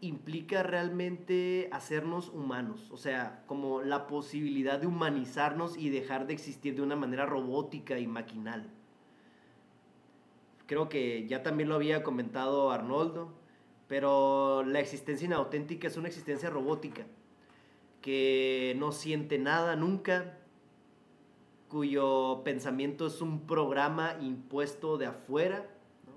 implica 0.00 0.62
realmente 0.62 1.68
hacernos 1.72 2.30
humanos, 2.30 2.90
o 2.90 2.96
sea, 2.96 3.44
como 3.46 3.82
la 3.82 4.06
posibilidad 4.06 4.78
de 4.78 4.86
humanizarnos 4.86 5.76
y 5.76 5.90
dejar 5.90 6.26
de 6.26 6.32
existir 6.32 6.74
de 6.74 6.82
una 6.82 6.96
manera 6.96 7.26
robótica 7.26 7.98
y 7.98 8.06
maquinal. 8.06 8.70
Creo 10.66 10.88
que 10.88 11.26
ya 11.26 11.42
también 11.42 11.68
lo 11.68 11.74
había 11.74 12.02
comentado 12.02 12.70
Arnoldo, 12.70 13.34
pero 13.88 14.62
la 14.64 14.80
existencia 14.80 15.26
inauténtica 15.26 15.88
es 15.88 15.96
una 15.96 16.08
existencia 16.08 16.48
robótica, 16.48 17.06
que 18.00 18.74
no 18.78 18.92
siente 18.92 19.38
nada 19.38 19.76
nunca, 19.76 20.39
cuyo 21.70 22.42
pensamiento 22.44 23.06
es 23.06 23.22
un 23.22 23.46
programa 23.46 24.16
impuesto 24.20 24.98
de 24.98 25.06
afuera, 25.06 25.66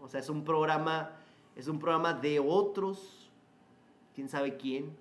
o 0.01 0.09
sea, 0.09 0.19
es 0.19 0.29
un 0.29 0.43
programa, 0.43 1.11
es 1.55 1.67
un 1.67 1.79
programa 1.79 2.13
de 2.13 2.39
otros, 2.39 3.29
quién 4.15 4.27
sabe 4.27 4.57
quién, 4.57 4.95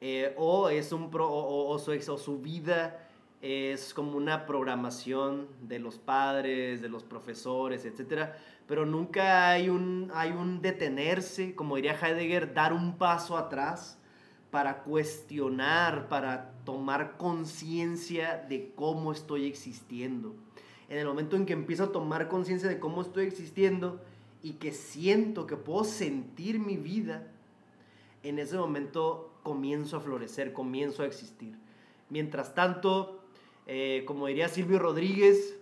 eh, 0.00 0.34
o 0.36 0.68
es 0.70 0.92
un 0.92 1.10
o, 1.12 1.78
su, 1.78 1.92
o 1.92 2.18
su 2.18 2.38
vida 2.38 3.06
es 3.42 3.94
como 3.94 4.16
una 4.16 4.46
programación 4.46 5.46
de 5.60 5.78
los 5.78 5.98
padres, 5.98 6.80
de 6.80 6.88
los 6.88 7.04
profesores, 7.04 7.84
etc. 7.84 8.30
Pero 8.66 8.86
nunca 8.86 9.50
hay 9.50 9.68
un, 9.68 10.10
hay 10.14 10.32
un 10.32 10.62
detenerse, 10.62 11.54
como 11.54 11.76
diría 11.76 11.98
Heidegger, 12.00 12.54
dar 12.54 12.72
un 12.72 12.96
paso 12.96 13.36
atrás 13.36 13.98
para 14.50 14.82
cuestionar, 14.82 16.08
para 16.08 16.55
tomar 16.66 17.16
conciencia 17.16 18.44
de 18.48 18.72
cómo 18.74 19.12
estoy 19.12 19.46
existiendo. 19.46 20.34
en 20.88 20.98
el 20.98 21.06
momento 21.06 21.34
en 21.34 21.46
que 21.46 21.54
empiezo 21.54 21.84
a 21.84 21.92
tomar 21.92 22.28
conciencia 22.28 22.68
de 22.68 22.78
cómo 22.78 23.00
estoy 23.00 23.26
existiendo 23.26 24.00
y 24.42 24.52
que 24.54 24.70
siento 24.72 25.46
que 25.46 25.56
puedo 25.56 25.82
sentir 25.82 26.60
mi 26.60 26.76
vida, 26.76 27.26
en 28.22 28.38
ese 28.38 28.56
momento 28.56 29.32
comienzo 29.42 29.96
a 29.96 30.00
florecer, 30.00 30.52
comienzo 30.52 31.02
a 31.02 31.06
existir. 31.06 31.56
Mientras 32.10 32.54
tanto, 32.54 33.20
eh, 33.66 34.04
como 34.06 34.26
diría 34.26 34.48
Silvio 34.48 34.78
Rodríguez, 34.78 35.58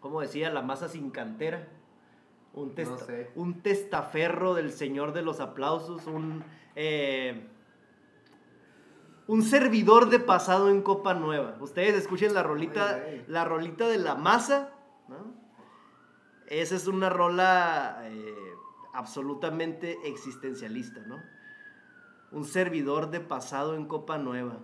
como 0.00 0.20
decía, 0.20 0.50
la 0.50 0.62
masa 0.62 0.88
sin 0.88 1.10
cantera, 1.10 1.68
un, 2.52 2.74
un 3.34 3.60
testaferro 3.60 4.54
del 4.54 4.72
señor 4.72 5.12
de 5.12 5.22
los 5.22 5.40
aplausos, 5.40 6.06
un, 6.06 6.44
eh, 6.74 7.46
un 9.26 9.42
servidor 9.42 10.08
de 10.08 10.20
pasado 10.20 10.70
en 10.70 10.82
Copa 10.82 11.14
Nueva. 11.14 11.56
Ustedes 11.60 11.94
escuchen 11.94 12.34
la 12.34 12.42
rolita, 12.42 13.02
la 13.26 13.44
rolita 13.44 13.88
de 13.88 13.98
la 13.98 14.14
masa, 14.14 14.72
Esa 16.46 16.76
es 16.76 16.86
una 16.86 17.08
rola 17.10 18.02
eh, 18.04 18.34
absolutamente 18.94 19.98
existencialista, 20.04 21.00
¿no? 21.00 21.20
Un 22.30 22.44
servidor 22.44 23.10
de 23.10 23.20
pasado 23.20 23.74
en 23.74 23.86
Copa 23.86 24.16
Nueva. 24.18 24.58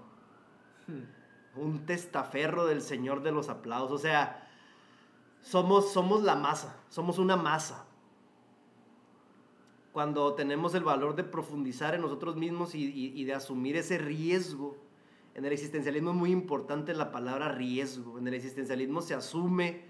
Hmm. 0.86 1.60
Un 1.60 1.84
testaferro 1.84 2.66
del 2.66 2.82
señor 2.82 3.22
de 3.22 3.32
los 3.32 3.48
aplausos. 3.48 3.92
O 3.92 3.98
sea, 3.98 4.48
somos, 5.40 5.92
somos 5.92 6.22
la 6.22 6.36
masa, 6.36 6.76
somos 6.88 7.18
una 7.18 7.36
masa. 7.36 7.84
Cuando 9.92 10.34
tenemos 10.34 10.74
el 10.74 10.84
valor 10.84 11.14
de 11.16 11.24
profundizar 11.24 11.94
en 11.94 12.00
nosotros 12.00 12.36
mismos 12.36 12.74
y, 12.74 13.24
de 13.24 13.34
asumir 13.34 13.76
ese 13.76 13.98
riesgo, 13.98 14.78
en 15.34 15.44
el 15.44 15.52
existencialismo 15.52 16.10
es 16.10 16.16
muy 16.16 16.30
importante 16.30 16.94
la 16.94 17.12
palabra 17.12 17.52
riesgo. 17.52 18.18
En 18.18 18.26
el 18.26 18.34
existencialismo 18.34 19.02
se 19.02 19.14
asume 19.14 19.82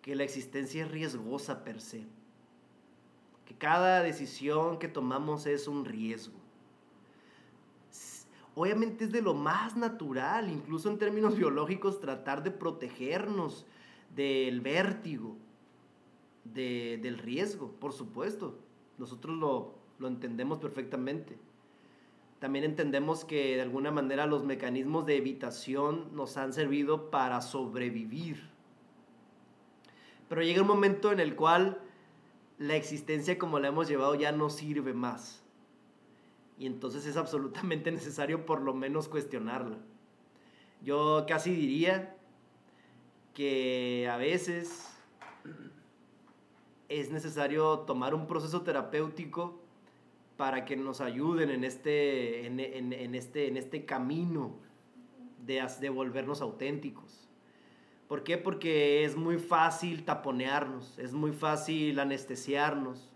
que 0.00 0.14
la 0.14 0.24
existencia 0.24 0.84
es 0.84 0.90
riesgosa 0.90 1.62
per 1.62 1.82
se. 1.82 2.06
Que 3.44 3.54
cada 3.54 4.02
decisión 4.02 4.78
que 4.78 4.88
tomamos 4.88 5.44
es 5.46 5.68
un 5.68 5.84
riesgo. 5.84 6.38
Obviamente 8.54 9.04
es 9.04 9.12
de 9.12 9.22
lo 9.22 9.34
más 9.34 9.76
natural, 9.76 10.50
incluso 10.50 10.90
en 10.90 10.98
términos 10.98 11.36
biológicos, 11.38 12.00
tratar 12.00 12.42
de 12.42 12.50
protegernos 12.50 13.66
del 14.16 14.62
vértigo, 14.62 15.36
del 16.44 17.18
riesgo, 17.18 17.72
por 17.72 17.92
supuesto. 17.92 18.58
Nosotros 19.00 19.38
lo, 19.38 19.74
lo 19.98 20.08
entendemos 20.08 20.58
perfectamente. 20.58 21.38
También 22.38 22.66
entendemos 22.66 23.24
que 23.24 23.56
de 23.56 23.62
alguna 23.62 23.90
manera 23.90 24.26
los 24.26 24.44
mecanismos 24.44 25.06
de 25.06 25.16
evitación 25.16 26.14
nos 26.14 26.36
han 26.36 26.52
servido 26.52 27.10
para 27.10 27.40
sobrevivir. 27.40 28.50
Pero 30.28 30.42
llega 30.42 30.60
un 30.60 30.68
momento 30.68 31.12
en 31.12 31.20
el 31.20 31.34
cual 31.34 31.80
la 32.58 32.76
existencia 32.76 33.38
como 33.38 33.58
la 33.58 33.68
hemos 33.68 33.88
llevado 33.88 34.14
ya 34.14 34.32
no 34.32 34.50
sirve 34.50 34.92
más. 34.92 35.42
Y 36.58 36.66
entonces 36.66 37.06
es 37.06 37.16
absolutamente 37.16 37.90
necesario 37.92 38.44
por 38.44 38.60
lo 38.60 38.74
menos 38.74 39.08
cuestionarla. 39.08 39.78
Yo 40.82 41.24
casi 41.26 41.54
diría 41.54 42.16
que 43.32 44.10
a 44.10 44.18
veces 44.18 44.89
es 46.90 47.10
necesario 47.10 47.78
tomar 47.80 48.14
un 48.14 48.26
proceso 48.26 48.62
terapéutico 48.62 49.60
para 50.36 50.64
que 50.64 50.76
nos 50.76 51.00
ayuden 51.00 51.50
en 51.50 51.62
este, 51.62 52.46
en, 52.46 53.14
este, 53.14 53.46
en 53.46 53.56
este 53.56 53.84
camino 53.84 54.56
de, 55.46 55.64
de 55.80 55.88
volvernos 55.88 56.40
auténticos. 56.40 57.28
¿Por 58.08 58.24
qué? 58.24 58.38
Porque 58.38 59.04
es 59.04 59.14
muy 59.14 59.38
fácil 59.38 60.04
taponearnos, 60.04 60.98
es 60.98 61.12
muy 61.12 61.30
fácil 61.30 62.00
anestesiarnos, 62.00 63.12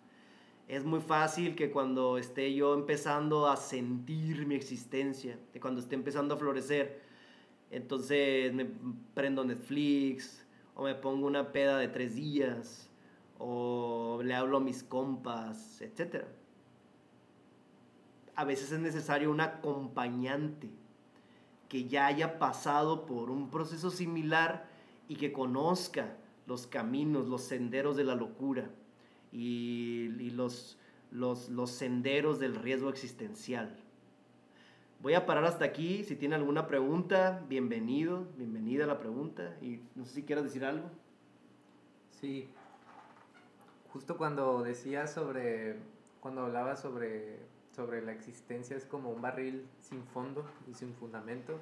es 0.69 0.85
muy 0.85 1.01
fácil 1.01 1.57
que 1.57 1.73
cuando 1.73 2.17
esté 2.17 2.55
yo 2.55 2.75
empezando 2.75 3.49
a 3.49 3.57
sentir 3.57 4.47
mi 4.47 4.55
existencia, 4.55 5.37
que 5.53 5.59
cuando 5.59 5.81
esté 5.81 5.97
empezando 5.97 6.35
a 6.35 6.37
florecer, 6.37 7.03
entonces 7.73 8.55
me 8.55 8.69
prendo 9.15 9.45
Netflix 9.45 10.47
o 10.77 10.85
me 10.85 10.95
pongo 10.95 11.27
una 11.27 11.51
peda 11.51 11.79
de 11.79 11.89
tres 11.89 12.15
días 12.15 12.89
o 13.39 14.21
le 14.23 14.35
hablo 14.35 14.59
a 14.59 14.61
mis 14.61 14.83
compas, 14.83 15.81
etc. 15.81 16.25
A 18.35 18.45
veces 18.45 18.73
es 18.73 18.81
necesario 18.81 19.31
un 19.31 19.41
acompañante 19.41 20.71
que 21.69 21.89
ya 21.89 22.07
haya 22.07 22.39
pasado 22.39 23.07
por 23.07 23.31
un 23.31 23.51
proceso 23.51 23.91
similar 23.91 24.67
y 25.09 25.17
que 25.17 25.33
conozca 25.33 26.17
los 26.47 26.67
caminos, 26.67 27.27
los 27.27 27.43
senderos 27.43 27.97
de 27.97 28.05
la 28.05 28.15
locura 28.15 28.71
y, 29.33 30.31
los, 30.31 30.79
los, 31.11 31.71
senderos 31.71 32.39
del 32.39 32.55
riesgo 32.55 32.89
existencial. 32.91 33.77
Voy 35.01 35.15
a 35.15 35.27
parar 35.27 35.45
hasta 35.45 35.65
aquí. 35.65 36.05
Si 36.05 36.17
tiene 36.17 36.35
alguna 36.35 36.67
pregunta, 36.67 37.45
bienvenido, 37.49 38.27
bienvenida 38.37 38.85
a 38.85 38.87
la 38.87 38.99
pregunta. 38.99 39.57
Y 39.61 39.81
no 39.95 40.05
sé 40.05 40.15
si 40.15 40.23
quieras 40.23 40.45
decir 40.45 40.65
algo. 40.65 40.91
Sí. 42.21 42.49
Justo 43.95 44.19
cuando 44.19 44.63
decía 44.63 45.07
sobre, 45.07 45.77
cuando 46.21 46.43
hablaba 46.43 46.77
sobre, 46.77 47.39
sobre 47.75 48.03
la 48.03 48.13
existencia 48.13 48.77
es 48.77 48.85
como 48.85 49.11
un 49.11 49.23
barril 49.23 49.67
sin 49.81 50.05
fondo 50.05 50.45
y 50.71 50.75
sin 50.75 50.93
fundamento, 50.93 51.59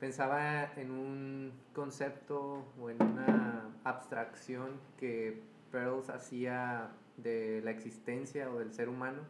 pensaba 0.00 0.72
en 0.74 0.90
un 0.90 1.52
concepto 1.72 2.64
o 2.80 2.90
en 2.90 3.00
una 3.00 3.70
abstracción 3.84 4.80
que 4.98 5.40
Pearls 5.70 6.10
hacía 6.10 6.90
de 7.16 7.60
la 7.62 7.70
existencia 7.70 8.50
o 8.50 8.58
del 8.58 8.72
ser 8.72 8.88
humano. 8.88 9.22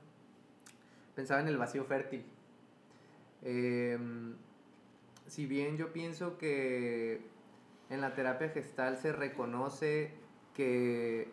Pensaba 1.15 1.43
en 1.43 1.49
el 1.49 1.59
vacío 1.59 1.85
fértil 1.85 2.25
Em, 3.43 4.35
si 5.27 5.47
bien 5.47 5.77
yo 5.77 5.93
pienso 5.93 6.37
que 6.37 7.21
en 7.89 8.01
la 8.01 8.15
terapia 8.15 8.51
gestal 8.51 8.99
se 8.99 9.12
reconoce 9.12 10.12
que 10.55 11.29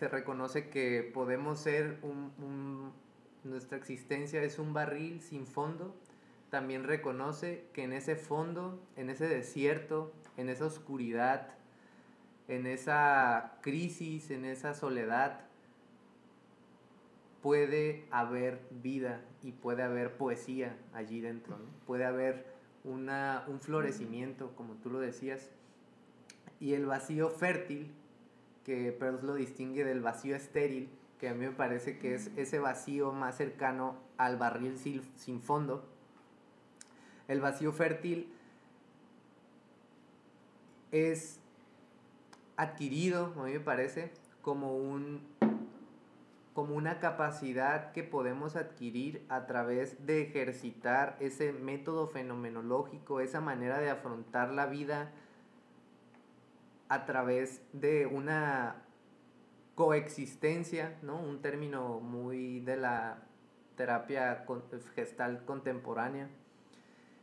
se 0.00 0.08
reconoce 0.08 0.70
que 0.70 1.02
podemos 1.12 1.60
ser 1.60 1.98
un, 2.00 2.90
nuestra 3.44 3.76
existencia 3.76 4.42
es 4.42 4.58
un 4.58 4.72
barril 4.72 5.20
sin 5.20 5.46
fondo, 5.46 5.94
también 6.48 6.84
reconoce 6.84 7.66
que 7.74 7.84
en 7.84 7.92
ese 7.92 8.16
fondo, 8.16 8.80
en 8.96 9.10
ese 9.10 9.28
desierto, 9.28 10.10
en 10.38 10.48
esa 10.48 10.64
oscuridad, 10.64 11.48
en 12.48 12.66
esa 12.66 13.58
crisis, 13.60 14.30
en 14.30 14.46
esa 14.46 14.72
soledad, 14.72 15.40
puede 17.42 18.06
haber 18.10 18.58
vida 18.70 19.20
y 19.42 19.52
puede 19.52 19.82
haber 19.82 20.16
poesía 20.16 20.78
allí 20.94 21.20
dentro, 21.20 21.58
puede 21.86 22.06
haber 22.06 22.46
una, 22.84 23.44
un 23.48 23.60
florecimiento, 23.60 24.56
como 24.56 24.76
tú 24.76 24.88
lo 24.88 24.98
decías, 24.98 25.50
y 26.58 26.72
el 26.72 26.86
vacío 26.86 27.28
fértil, 27.28 27.92
que 28.64 28.92
Pearls 28.92 29.22
lo 29.22 29.34
distingue 29.34 29.84
del 29.84 30.00
vacío 30.00 30.36
estéril, 30.36 30.90
que 31.18 31.28
a 31.28 31.34
mí 31.34 31.46
me 31.46 31.52
parece 31.52 31.98
que 31.98 32.14
es 32.14 32.30
ese 32.36 32.58
vacío 32.58 33.12
más 33.12 33.36
cercano 33.36 33.96
al 34.16 34.36
barril 34.36 34.78
sin, 34.78 35.42
fondo. 35.42 35.84
El 37.28 37.40
vacío 37.40 37.72
fértil 37.72 38.32
es 40.92 41.38
adquirido, 42.56 43.32
a 43.36 43.44
mí 43.44 43.52
me 43.52 43.60
parece, 43.60 44.12
como 44.42 44.76
un 44.76 45.28
como 46.54 46.74
una 46.74 46.98
capacidad 46.98 47.92
que 47.92 48.02
podemos 48.02 48.56
adquirir 48.56 49.24
a 49.28 49.46
través 49.46 50.04
de 50.04 50.22
ejercitar 50.22 51.16
ese 51.20 51.52
método 51.52 52.08
fenomenológico, 52.08 53.20
esa 53.20 53.40
manera 53.40 53.78
de 53.78 53.88
afrontar 53.88 54.50
la 54.50 54.66
vida 54.66 55.12
a 56.90 57.06
través 57.06 57.62
de 57.72 58.04
una 58.04 58.82
coexistencia, 59.76 60.98
¿no? 61.02 61.16
Un 61.20 61.40
término 61.40 62.00
muy 62.00 62.60
de 62.60 62.76
la 62.76 63.22
terapia 63.76 64.44
gestal 64.96 65.44
contemporánea. 65.44 66.28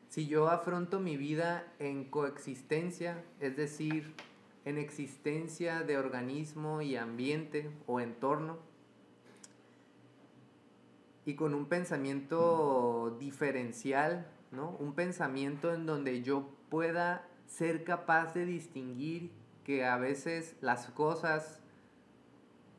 Si 0.07 0.25
yo 0.25 0.47
afronto 0.47 1.01
mi 1.01 1.17
vida 1.17 1.67
en 1.79 2.05
coexistencia, 2.05 3.21
es 3.41 3.57
decir, 3.57 4.15
en 4.63 4.77
existencia 4.77 5.81
de 5.81 5.97
organismo 5.97 6.81
y 6.81 6.95
ambiente 6.95 7.69
o 7.87 7.99
entorno, 7.99 8.59
y 11.25 11.35
con 11.35 11.53
un 11.53 11.65
pensamiento 11.65 13.17
diferencial, 13.19 14.27
¿no? 14.53 14.77
Un 14.79 14.93
pensamiento 14.93 15.73
en 15.73 15.85
donde 15.85 16.23
yo 16.23 16.47
pueda 16.69 17.27
ser 17.47 17.83
capaz 17.83 18.33
de 18.33 18.45
distinguir 18.45 19.36
que 19.67 19.83
a 19.83 19.97
veces 19.97 20.55
las 20.61 20.87
cosas 20.91 21.59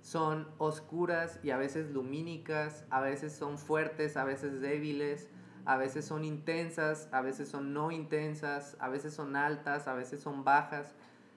son 0.01 0.49
oscuras 0.57 1.39
y 1.43 1.51
a 1.51 1.59
veces 1.59 1.91
lumínicas, 1.91 2.87
a 2.89 3.03
veces 3.03 3.35
son 3.35 3.59
fuertes, 3.59 4.17
a 4.17 4.25
veces 4.25 4.63
débiles, 4.63 5.29
a 5.67 5.77
veces 5.77 6.07
son 6.07 6.25
intensas, 6.25 7.11
a 7.13 7.21
veces 7.21 7.51
son 7.51 7.75
no 7.75 7.91
intensas, 7.91 8.75
a 8.81 8.89
veces 8.89 9.13
son 9.13 9.37
altas, 9.37 9.87
a 9.87 9.93
veces 9.93 10.21
son 10.23 10.45
bajas. 10.45 10.95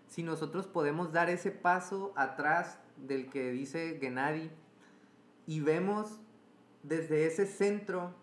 Si 0.07 0.23
nosotros 0.23 0.67
podemos 0.67 1.11
dar 1.11 1.29
ese 1.29 1.51
paso 1.51 2.13
atrás 2.15 2.79
del 2.95 3.29
que 3.29 3.51
dice 3.51 3.97
Gennady 3.99 4.51
y 5.47 5.59
vemos 5.59 6.21
desde 6.81 7.25
ese 7.25 7.45
centro 7.45 8.15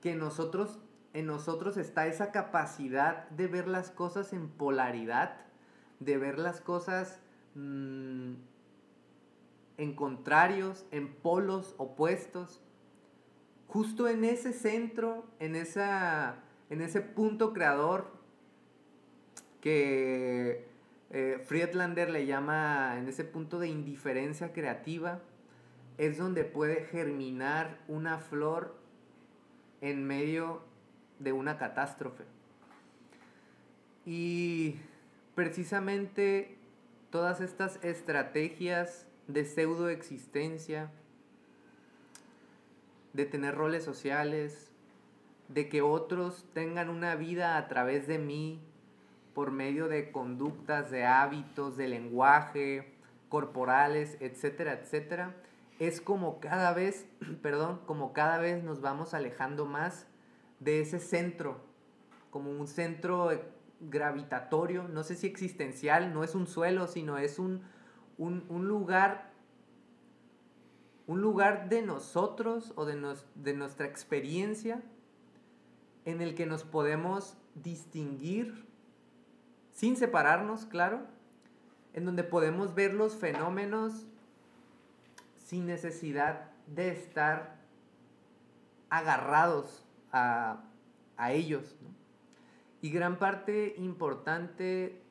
que 0.00 0.14
nosotros 0.14 0.78
en 1.14 1.26
nosotros 1.26 1.76
está 1.76 2.06
esa 2.06 2.30
capacidad 2.30 3.28
de 3.30 3.48
ver 3.48 3.66
las 3.66 3.90
cosas 3.90 4.32
en 4.32 4.48
polaridad, 4.48 5.49
de 6.00 6.18
ver 6.18 6.38
las 6.38 6.60
cosas 6.60 7.20
mm, 7.54 8.32
en 9.76 9.94
contrarios, 9.94 10.84
en 10.90 11.14
polos 11.14 11.74
opuestos. 11.78 12.60
Justo 13.68 14.08
en 14.08 14.24
ese 14.24 14.52
centro, 14.52 15.24
en, 15.38 15.54
esa, 15.54 16.42
en 16.70 16.80
ese 16.80 17.00
punto 17.00 17.52
creador 17.52 18.10
que 19.60 20.66
eh, 21.10 21.42
Friedlander 21.44 22.10
le 22.10 22.26
llama, 22.26 22.96
en 22.98 23.08
ese 23.08 23.24
punto 23.24 23.58
de 23.58 23.68
indiferencia 23.68 24.52
creativa, 24.52 25.20
es 25.98 26.18
donde 26.18 26.44
puede 26.44 26.84
germinar 26.86 27.78
una 27.86 28.18
flor 28.18 28.74
en 29.80 30.06
medio 30.06 30.62
de 31.18 31.32
una 31.32 31.58
catástrofe. 31.58 32.24
Y 34.06 34.76
precisamente 35.40 36.58
todas 37.08 37.40
estas 37.40 37.82
estrategias 37.82 39.06
de 39.26 39.46
pseudoexistencia, 39.46 40.90
de 43.14 43.24
tener 43.24 43.54
roles 43.54 43.82
sociales, 43.82 44.70
de 45.48 45.70
que 45.70 45.80
otros 45.80 46.44
tengan 46.52 46.90
una 46.90 47.14
vida 47.14 47.56
a 47.56 47.68
través 47.68 48.06
de 48.06 48.18
mí 48.18 48.60
por 49.32 49.50
medio 49.50 49.88
de 49.88 50.12
conductas, 50.12 50.90
de 50.90 51.06
hábitos, 51.06 51.78
de 51.78 51.88
lenguaje, 51.88 52.92
corporales, 53.30 54.18
etcétera, 54.20 54.74
etcétera, 54.74 55.34
es 55.78 56.02
como 56.02 56.38
cada 56.38 56.74
vez, 56.74 57.06
perdón, 57.42 57.80
como 57.86 58.12
cada 58.12 58.36
vez 58.36 58.62
nos 58.62 58.82
vamos 58.82 59.14
alejando 59.14 59.64
más 59.64 60.06
de 60.58 60.82
ese 60.82 60.98
centro, 60.98 61.62
como 62.30 62.50
un 62.50 62.66
centro 62.66 63.30
gravitatorio, 63.80 64.88
no 64.88 65.02
sé 65.02 65.16
si 65.16 65.26
existencial, 65.26 66.12
no 66.12 66.24
es 66.24 66.34
un 66.34 66.46
suelo, 66.46 66.86
sino 66.86 67.18
es 67.18 67.38
un, 67.38 67.62
un, 68.18 68.68
lugar, 68.68 69.32
un 71.06 71.20
lugar 71.20 71.68
de 71.68 71.82
nosotros 71.82 72.72
o 72.76 72.84
de, 72.84 73.16
de 73.34 73.54
nuestra 73.54 73.86
experiencia 73.86 74.82
en 76.04 76.20
el 76.20 76.34
que 76.34 76.46
nos 76.46 76.64
podemos 76.64 77.36
distinguir 77.54 78.66
sin 79.72 79.96
separarnos, 79.96 80.66
claro, 80.66 81.06
en 81.94 82.04
donde 82.04 82.24
podemos 82.24 82.74
ver 82.74 82.94
los 82.94 83.14
fenómenos 83.14 84.06
sin 85.36 85.66
necesidad 85.66 86.50
de 86.66 86.90
estar 86.90 87.56
agarrados 88.88 89.84
a, 90.12 90.64
ellos. 91.28 91.76
Y 92.80 92.90
gran 92.90 93.18
parte 93.18 93.74
importante 93.76 95.02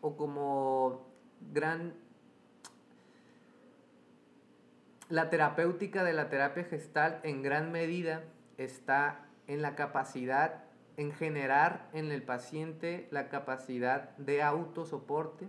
o 0.00 0.16
como 0.16 1.06
gran... 1.52 1.94
La 5.08 5.30
terapéutica 5.30 6.02
de 6.02 6.12
la 6.12 6.28
terapia 6.28 6.64
gestal 6.64 7.20
en 7.22 7.42
gran 7.42 7.72
medida 7.72 8.24
está 8.56 9.26
en 9.46 9.62
la 9.62 9.74
capacidad, 9.74 10.64
en 10.96 11.12
generar 11.12 11.88
en 11.92 12.10
el 12.10 12.22
paciente 12.22 13.06
la 13.10 13.28
capacidad 13.28 14.16
de 14.16 14.42
autosoporte 14.42 15.48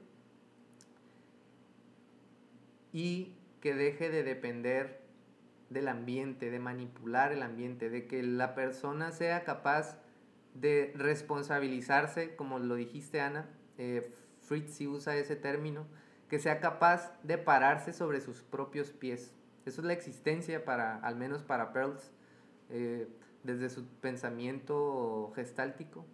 y 2.92 3.36
que 3.62 3.74
deje 3.74 4.10
de 4.10 4.24
depender 4.24 5.02
del 5.70 5.88
ambiente, 5.88 6.52
de 6.52 6.60
manipular 6.60 7.32
el 7.32 7.42
ambiente, 7.42 7.90
de 7.90 8.08
que 8.08 8.24
la 8.24 8.56
persona 8.56 9.12
sea 9.12 9.44
capaz 9.44 9.98
de 10.56 10.94
responsabilizarse, 10.96 12.36
como 12.36 12.60
lo 12.60 12.76
dijiste 12.76 13.22
Ana, 13.22 13.48
eh, 13.78 14.12
Fritz 14.42 14.74
sí 14.74 14.88
usa 14.88 15.16
ese 15.18 15.36
término, 15.36 15.86
que 16.30 16.40
sea 16.40 16.60
capaz 16.60 17.14
de 17.24 17.38
pararse 17.38 17.94
sobre 17.94 18.22
sus 18.22 18.42
propios 18.42 18.92
pies. 18.92 19.34
Eso 19.66 19.82
es 19.82 19.88
la 19.88 19.94
existencia 19.94 20.66
para, 20.66 20.98
al 20.98 21.16
menos 21.16 21.44
para 21.44 21.74
Pearls, 21.74 22.12
eh, 22.70 23.08
desde 23.44 23.70
su 23.70 23.86
pensamiento 23.86 25.32
gestáltico, 25.36 26.06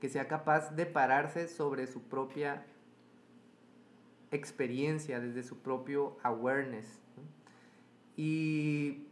que 0.00 0.08
sea 0.08 0.28
capaz 0.28 0.74
de 0.74 0.86
pararse 0.86 1.48
sobre 1.48 1.86
su 1.86 2.02
propia 2.02 2.66
experiencia, 4.30 5.20
desde 5.20 5.42
su 5.42 5.58
propio 5.58 6.18
awareness. 6.22 7.00
Y 8.16 9.07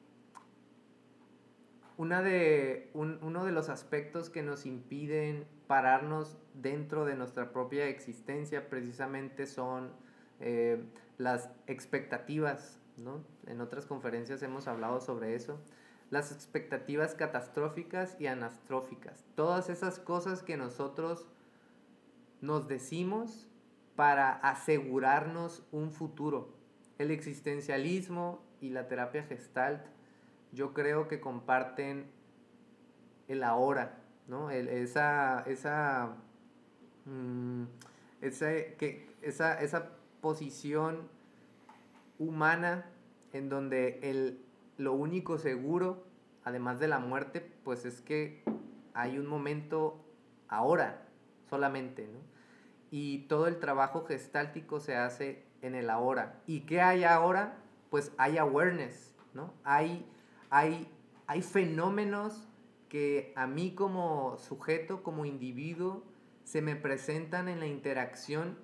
una 1.98 2.22
de, 2.22 2.90
uno 2.94 3.44
de 3.44 3.52
los 3.52 3.68
aspectos 3.68 4.28
que 4.28 4.42
nos 4.42 4.66
impiden 4.66 5.46
pararnos 5.66 6.36
dentro 6.54 7.04
de 7.04 7.14
nuestra 7.16 7.52
propia 7.52 7.88
existencia 7.88 8.68
precisamente 8.68 9.46
son 9.46 9.92
eh, 10.40 10.84
las 11.18 11.50
expectativas, 11.66 12.78
¿no? 12.98 13.24
En 13.46 13.60
otras 13.60 13.86
conferencias 13.86 14.42
hemos 14.42 14.68
hablado 14.68 15.00
sobre 15.00 15.34
eso. 15.34 15.58
Las 16.10 16.30
expectativas 16.32 17.14
catastróficas 17.14 18.16
y 18.20 18.26
anastróficas. 18.26 19.24
Todas 19.34 19.70
esas 19.70 19.98
cosas 19.98 20.42
que 20.42 20.56
nosotros 20.56 21.26
nos 22.40 22.68
decimos 22.68 23.48
para 23.96 24.32
asegurarnos 24.32 25.66
un 25.72 25.90
futuro. 25.90 26.54
El 26.98 27.10
existencialismo 27.10 28.44
y 28.60 28.70
la 28.70 28.86
terapia 28.86 29.24
gestalt, 29.24 29.84
yo 30.56 30.72
creo 30.72 31.06
que 31.06 31.20
comparten 31.20 32.06
el 33.28 33.44
ahora, 33.44 33.98
¿no? 34.26 34.50
esa, 34.50 35.42
esa, 35.46 36.16
mm, 37.04 37.64
que, 38.20 39.08
esa, 39.22 39.60
esa 39.60 39.90
posición 40.20 41.08
humana 42.18 42.86
en 43.32 43.48
donde 43.48 44.00
el, 44.02 44.40
lo 44.78 44.94
único 44.94 45.38
seguro, 45.38 46.04
además 46.42 46.80
de 46.80 46.88
la 46.88 46.98
muerte, 46.98 47.48
pues 47.62 47.84
es 47.84 48.00
que 48.00 48.42
hay 48.94 49.18
un 49.18 49.26
momento 49.26 50.04
ahora 50.48 51.06
solamente, 51.50 52.08
¿no? 52.08 52.18
Y 52.90 53.26
todo 53.28 53.46
el 53.46 53.58
trabajo 53.58 54.06
gestáltico 54.06 54.80
se 54.80 54.96
hace 54.96 55.44
en 55.60 55.74
el 55.74 55.90
ahora. 55.90 56.40
¿Y 56.46 56.60
qué 56.60 56.80
hay 56.80 57.04
ahora? 57.04 57.58
pues 57.90 58.12
hay 58.18 58.38
awareness, 58.38 59.14
¿no? 59.32 59.52
Hay, 59.64 60.06
hay, 60.50 60.88
hay 61.26 61.42
fenómenos 61.42 62.48
que 62.88 63.32
a 63.36 63.46
mí 63.46 63.74
como 63.74 64.38
sujeto, 64.38 65.02
como 65.02 65.24
individuo, 65.24 66.04
se 66.44 66.62
me 66.62 66.76
presentan 66.76 67.48
en 67.48 67.60
la 67.60 67.66
interacción 67.66 68.56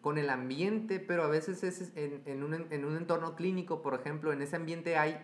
con 0.00 0.18
el 0.18 0.30
ambiente, 0.30 0.98
pero 0.98 1.22
a 1.22 1.28
veces 1.28 1.62
es 1.62 1.92
en, 1.94 2.42
un, 2.42 2.54
en, 2.70 2.84
un, 2.84 2.96
entorno 2.96 3.36
clínico, 3.36 3.82
por 3.82 3.94
ejemplo, 3.94 4.32
en 4.32 4.42
ese 4.42 4.56
ambiente 4.56 4.96
hay 4.96 5.20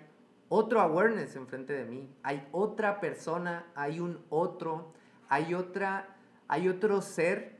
otro 0.48 0.80
awareness 0.80 1.34
enfrente 1.34 1.72
de 1.72 1.84
mí, 1.84 2.08
hay 2.22 2.46
otra 2.52 3.00
persona, 3.00 3.66
hay 3.74 4.00
un 4.00 4.24
otro, 4.28 4.92
hay 5.28 5.54
otra, 5.54 6.16
hay 6.46 6.68
otro 6.68 7.02
ser 7.02 7.58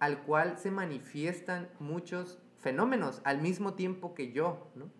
al 0.00 0.22
cual 0.24 0.58
se 0.58 0.70
manifiestan 0.70 1.68
muchos 1.78 2.38
fenómenos 2.56 3.20
al 3.24 3.40
mismo 3.40 3.74
tiempo 3.74 4.14
que 4.14 4.32
yo, 4.32 4.66
¿no? 4.74 4.90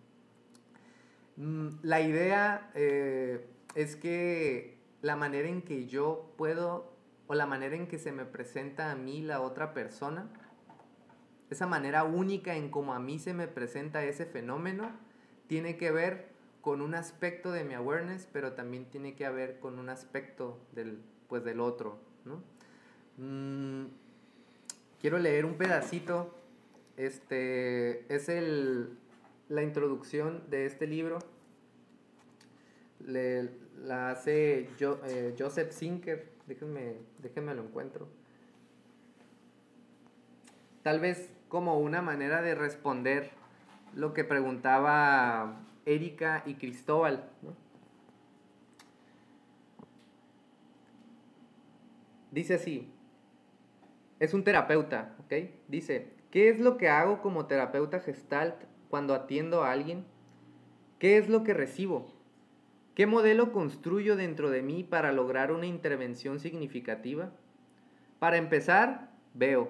Mm, 1.37 1.69
la 1.83 2.01
idea 2.01 2.71
eh, 2.73 3.47
es 3.75 3.95
que 3.95 4.77
la 5.01 5.15
manera 5.15 5.47
en 5.47 5.61
que 5.61 5.87
yo 5.87 6.33
puedo 6.37 6.91
o 7.27 7.35
la 7.35 7.45
manera 7.45 7.75
en 7.75 7.87
que 7.87 7.99
se 7.99 8.11
me 8.11 8.25
presenta 8.25 8.91
a 8.91 8.95
mí 8.95 9.21
la 9.21 9.41
otra 9.41 9.73
persona, 9.73 10.29
esa 11.49 11.67
manera 11.67 12.03
única 12.03 12.55
en 12.55 12.69
cómo 12.69 12.93
a 12.93 12.99
mí 12.99 13.19
se 13.19 13.33
me 13.33 13.47
presenta 13.47 14.03
ese 14.03 14.25
fenómeno, 14.25 14.91
tiene 15.47 15.77
que 15.77 15.91
ver 15.91 16.29
con 16.61 16.81
un 16.81 16.95
aspecto 16.95 17.51
de 17.51 17.63
mi 17.63 17.73
awareness, 17.73 18.27
pero 18.31 18.53
también 18.53 18.85
tiene 18.85 19.15
que 19.15 19.29
ver 19.29 19.59
con 19.59 19.79
un 19.79 19.89
aspecto 19.89 20.59
del, 20.73 21.01
pues, 21.27 21.43
del 21.43 21.59
otro. 21.59 21.99
Mm, 23.17 23.85
quiero 24.99 25.17
leer 25.19 25.45
un 25.45 25.55
pedacito. 25.55 26.33
Este 26.97 28.13
es 28.13 28.27
el, 28.27 28.97
la 29.49 29.63
introducción 29.63 30.43
de 30.49 30.65
este 30.65 30.87
libro 30.87 31.19
le, 32.99 33.49
la 33.77 34.11
hace 34.11 34.69
eh, 34.79 35.35
Joseph 35.37 35.71
Sinker. 35.71 36.29
Déjenme, 36.45 36.97
déjenme 37.19 37.55
lo 37.55 37.63
encuentro. 37.63 38.07
Tal 40.83 40.99
vez 40.99 41.33
como 41.49 41.79
una 41.79 42.01
manera 42.01 42.41
de 42.41 42.55
responder 42.55 43.31
lo 43.93 44.13
que 44.13 44.23
preguntaba 44.23 45.61
Erika 45.85 46.43
y 46.45 46.55
Cristóbal. 46.55 47.29
Dice 52.31 52.55
así, 52.55 52.91
es 54.19 54.33
un 54.33 54.43
terapeuta, 54.43 55.15
¿ok? 55.19 55.49
Dice, 55.67 56.13
¿qué 56.31 56.49
es 56.49 56.59
lo 56.59 56.77
que 56.77 56.89
hago 56.89 57.21
como 57.21 57.45
terapeuta 57.47 57.99
gestalt 57.99 58.55
cuando 58.89 59.13
atiendo 59.13 59.63
a 59.63 59.71
alguien? 59.71 60.05
¿Qué 60.99 61.17
es 61.17 61.29
lo 61.29 61.43
que 61.43 61.53
recibo? 61.53 62.07
¿Qué 62.95 63.05
modelo 63.05 63.51
construyo 63.51 64.15
dentro 64.15 64.49
de 64.49 64.63
mí 64.63 64.83
para 64.83 65.11
lograr 65.11 65.51
una 65.51 65.67
intervención 65.67 66.39
significativa? 66.39 67.31
Para 68.19 68.37
empezar, 68.37 69.11
veo. 69.35 69.69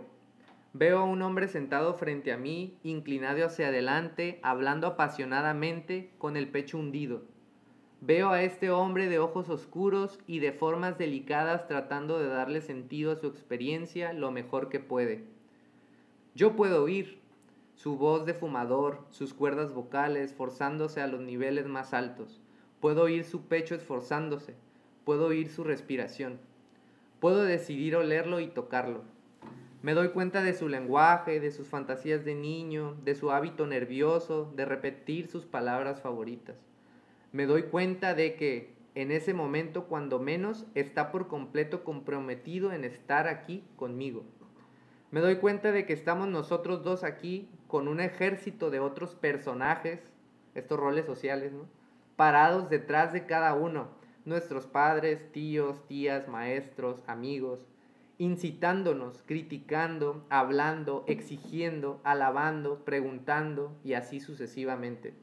Veo 0.72 1.00
a 1.00 1.04
un 1.04 1.22
hombre 1.22 1.48
sentado 1.48 1.96
frente 1.96 2.32
a 2.32 2.38
mí, 2.38 2.78
inclinado 2.84 3.46
hacia 3.46 3.68
adelante, 3.68 4.40
hablando 4.44 4.88
apasionadamente, 4.88 6.12
con 6.18 6.38
el 6.38 6.48
pecho 6.48 6.78
hundido. 6.78 7.24
Veo 8.00 8.30
a 8.30 8.44
este 8.44 8.70
hombre 8.70 9.10
de 9.10 9.18
ojos 9.18 9.50
oscuros 9.50 10.20
y 10.28 10.40
de 10.40 10.52
formas 10.52 10.98
delicadas 10.98 11.68
tratando 11.68 12.20
de 12.20 12.28
darle 12.28 12.62
sentido 12.62 13.12
a 13.12 13.16
su 13.16 13.28
experiencia 13.28 14.14
lo 14.14 14.32
mejor 14.32 14.70
que 14.70 14.80
puede. 14.80 15.26
Yo 16.36 16.56
puedo 16.56 16.84
oír 16.84 17.20
su 17.78 17.96
voz 17.96 18.26
de 18.26 18.34
fumador, 18.34 19.06
sus 19.12 19.36
cuerdas 19.36 19.72
vocales 19.72 20.34
forzándose 20.34 21.00
a 21.00 21.06
los 21.06 21.22
niveles 21.22 21.68
más 21.68 21.94
altos. 21.94 22.42
Puedo 22.80 23.04
oír 23.04 23.24
su 23.24 23.44
pecho 23.44 23.76
esforzándose. 23.76 24.56
Puedo 25.06 25.28
oír 25.28 25.48
su 25.48 25.64
respiración. 25.64 26.40
Puedo 27.20 27.44
decidir 27.44 27.96
olerlo 27.96 28.40
y 28.40 28.48
tocarlo. 28.48 29.04
Me 29.84 29.94
doy 29.94 30.10
cuenta 30.10 30.42
de 30.42 30.56
su 30.56 30.68
lenguaje, 30.70 31.40
de 31.40 31.52
sus 31.52 31.68
fantasías 31.68 32.26
de 32.26 32.34
niño, 32.34 32.98
de 33.06 33.14
su 33.14 33.30
hábito 33.30 33.68
nervioso, 33.68 34.52
de 34.56 34.66
repetir 34.66 35.28
sus 35.28 35.46
palabras 35.46 36.02
favoritas. 36.02 36.58
Me 37.32 37.46
doy 37.46 37.64
cuenta 37.64 38.16
de 38.16 38.34
que 38.34 38.74
en 38.96 39.12
ese 39.12 39.36
momento, 39.36 39.84
cuando 39.86 40.18
menos, 40.18 40.66
está 40.74 41.12
por 41.12 41.28
completo 41.28 41.84
comprometido 41.84 42.72
en 42.74 42.86
estar 42.86 43.28
aquí 43.28 43.64
conmigo. 43.76 44.24
Me 45.12 45.20
doy 45.20 45.36
cuenta 45.36 45.72
de 45.72 45.86
que 45.86 45.94
estamos 45.94 46.28
nosotros 46.28 46.84
dos 46.84 47.04
aquí 47.04 47.48
con 47.68 47.88
un 47.88 48.00
ejército 48.00 48.70
de 48.70 48.80
otros 48.80 49.16
personajes, 49.16 50.00
estos 50.56 50.80
roles 50.80 51.06
sociales, 51.06 51.54
parados 52.16 52.70
detrás 52.70 53.14
de 53.14 53.26
cada 53.26 53.54
uno, 53.54 53.90
nuestros 54.26 54.66
padres, 54.66 55.32
tíos, 55.32 55.86
tías, 55.88 56.28
maestros, 56.28 57.02
amigos, 57.08 57.60
incitándonos, 58.18 59.24
criticando, 59.26 60.26
hablando, 60.30 61.04
exigiendo, 61.08 62.02
alabando, 62.04 62.84
preguntando 62.84 63.78
y 63.84 63.94
así 63.94 64.20
sucesivamente. 64.20 65.14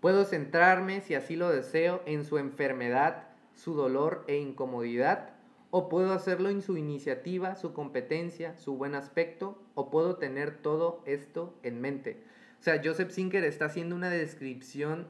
Puedo 0.00 0.24
centrarme, 0.24 1.00
si 1.00 1.14
así 1.14 1.36
lo 1.36 1.50
deseo, 1.50 2.02
en 2.06 2.24
su 2.24 2.38
enfermedad, 2.38 3.28
su 3.54 3.74
dolor 3.74 4.24
e 4.28 4.38
incomodidad, 4.38 5.30
o 5.70 5.88
puedo 5.88 6.12
hacerlo 6.12 6.48
en 6.48 6.62
su 6.62 6.76
iniciativa, 6.76 7.54
su 7.54 7.72
competencia, 7.72 8.56
su 8.56 8.76
buen 8.76 8.94
aspecto, 8.94 9.62
o 9.74 9.90
puedo 9.90 10.16
tener 10.16 10.56
todo 10.56 11.02
esto 11.04 11.58
en 11.62 11.80
mente. 11.80 12.22
O 12.60 12.62
sea, 12.62 12.80
Joseph 12.82 13.10
Sinker 13.10 13.44
está 13.44 13.66
haciendo 13.66 13.94
una 13.94 14.10
descripción 14.10 15.08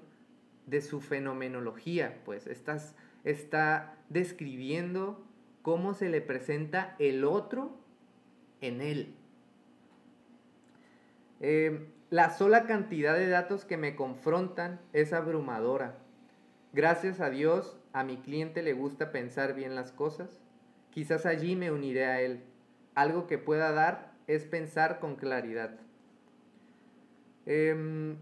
de 0.66 0.82
su 0.82 1.01
fenomenología, 1.01 2.20
pues 2.24 2.47
estás, 2.47 2.94
está 3.24 3.97
describiendo 4.09 5.24
cómo 5.62 5.94
se 5.94 6.09
le 6.09 6.20
presenta 6.20 6.97
el 6.98 7.24
otro 7.24 7.76
en 8.60 8.80
él. 8.80 9.14
Eh, 11.40 11.86
la 12.10 12.30
sola 12.30 12.66
cantidad 12.66 13.14
de 13.14 13.28
datos 13.28 13.64
que 13.64 13.76
me 13.76 13.94
confrontan 13.94 14.80
es 14.93 15.12
abrumadora. 15.12 15.98
Gracias 16.72 17.20
a 17.20 17.30
Dios, 17.30 17.78
a 17.93 18.02
mi 18.02 18.16
cliente 18.16 18.62
le 18.62 18.72
gusta 18.72 19.12
pensar 19.12 19.55
bien 19.55 19.74
las 19.74 19.93
cosas. 19.93 20.40
Quizás 20.99 21.27
allí 21.27 21.55
me 21.55 21.70
uniré 21.70 22.07
a 22.07 22.20
él. 22.23 22.41
Algo 22.97 23.29
que 23.29 23.39
pueda 23.39 23.70
dar 23.70 24.15
es 24.27 24.43
pensar 24.43 24.99
con 24.99 25.15
claridad. 25.15 25.79
Em, 27.47 28.16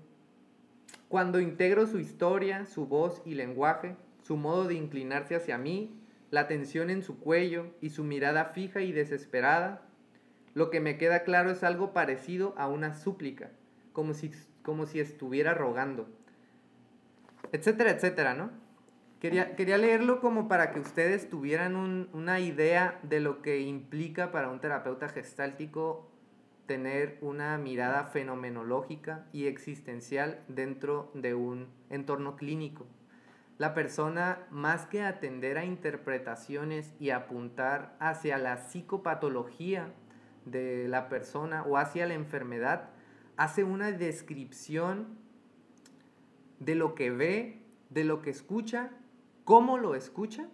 cuando 1.09 1.41
integro 1.41 1.87
su 1.87 1.99
historia, 1.99 2.67
su 2.67 2.87
voz 2.87 3.23
y 3.25 3.33
lenguaje, 3.33 3.97
su 4.25 4.37
modo 4.37 4.67
de 4.67 4.75
inclinarse 4.75 5.35
hacia 5.35 5.57
mí, 5.57 5.99
la 6.31 6.49
tensión 6.49 6.91
en 6.91 7.03
su 7.03 7.19
cuello 7.19 7.73
y 7.81 7.89
su 7.89 8.05
mirada 8.05 8.45
fija 8.45 8.83
y 8.83 8.93
desesperada, 8.93 9.81
lo 10.53 10.69
que 10.69 10.81
me 10.81 10.99
queda 10.99 11.23
claro 11.23 11.51
es 11.51 11.65
algo 11.65 11.95
parecido 11.95 12.53
a 12.59 12.69
una 12.69 12.93
súplica, 12.93 13.53
como 13.95 14.13
si, 14.13 14.33
como 14.63 14.85
si 14.85 15.01
estuviera 15.01 15.55
rogando, 15.55 16.11
etcétera, 17.53 17.93
etcétera, 17.93 18.35
¿no? 18.35 18.66
Quería, 19.21 19.57
quería 19.57 19.79
leerlo 19.79 20.21
como 20.21 20.47
para 20.47 20.73
que 20.73 20.81
ustedes 20.81 21.31
tuvieran 21.31 21.75
una 22.13 22.39
idea 22.39 23.01
de 23.03 23.21
lo 23.21 23.41
que 23.41 23.61
implica 23.61 24.31
para 24.31 24.51
un 24.51 24.61
terapeuta 24.61 25.09
gestáltico 25.09 26.11
tener 26.67 27.17
una 27.21 27.57
mirada 27.59 28.05
fenomenológica 28.05 29.27
y 29.33 29.47
existencial 29.47 30.45
dentro 30.49 31.11
de 31.15 31.35
un 31.35 31.69
entorno 31.89 32.37
clínico. 32.37 32.87
La 33.59 33.73
persona, 33.73 34.47
más 34.51 34.85
que 34.85 35.03
atender 35.03 35.57
a 35.57 35.65
interpretaciones 35.65 36.93
y 37.01 37.11
apuntar 37.11 37.97
hacia 38.01 38.37
la 38.37 38.59
psicopatología 38.59 39.95
de 40.45 40.89
la 40.89 41.09
persona 41.09 41.63
o 41.63 41.79
hacia 41.79 42.07
la 42.07 42.15
enfermedad, 42.15 42.91
hace 43.39 43.65
una 43.65 43.93
descripción 43.93 45.19
de 46.59 46.75
lo 46.75 46.95
que 46.95 47.11
ve, 47.11 47.63
de 47.89 48.05
lo 48.05 48.21
que 48.21 48.31
escucha, 48.31 48.91
cómo 49.47 49.79
lo 49.79 49.95
escucha 49.95 50.49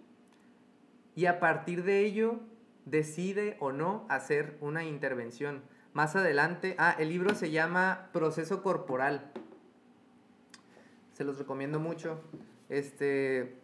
y 1.15 1.25
a 1.25 1.39
partir 1.39 1.83
de 1.83 2.05
ello 2.05 2.39
decide 2.85 3.57
o 3.59 3.71
no 3.71 4.05
hacer 4.07 4.55
una 4.61 4.85
intervención. 4.85 5.63
Más 5.93 6.15
adelante, 6.15 6.75
ah, 6.77 6.95
el 6.99 7.09
libro 7.09 7.33
se 7.33 7.49
llama 7.49 8.09
Proceso 8.13 8.61
Corporal. 8.61 9.31
Se 11.13 11.23
los 11.23 11.39
recomiendo 11.39 11.79
mucho. 11.79 12.21
Este, 12.69 13.55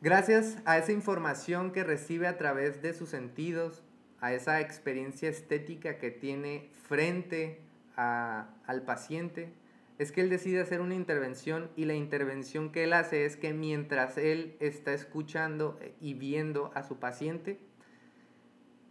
gracias 0.00 0.58
a 0.64 0.76
esa 0.76 0.90
información 0.90 1.70
que 1.70 1.84
recibe 1.84 2.26
a 2.26 2.36
través 2.36 2.82
de 2.82 2.94
sus 2.94 3.10
sentidos, 3.10 3.84
a 4.20 4.32
esa 4.32 4.60
experiencia 4.60 5.28
estética 5.28 5.98
que 5.98 6.10
tiene 6.10 6.68
frente 6.88 7.60
al 7.94 8.82
paciente, 8.84 9.52
es 9.98 10.12
que 10.12 10.20
él 10.20 10.30
decide 10.30 10.60
hacer 10.60 10.80
una 10.80 10.94
intervención 10.94 11.70
y 11.76 11.84
la 11.84 11.94
intervención 11.94 12.72
que 12.72 12.84
él 12.84 12.92
hace 12.92 13.24
es 13.24 13.36
que 13.36 13.52
mientras 13.52 14.18
él 14.18 14.56
está 14.60 14.92
escuchando 14.92 15.78
y 16.00 16.14
viendo 16.14 16.70
a 16.74 16.82
su 16.82 16.98
paciente, 16.98 17.60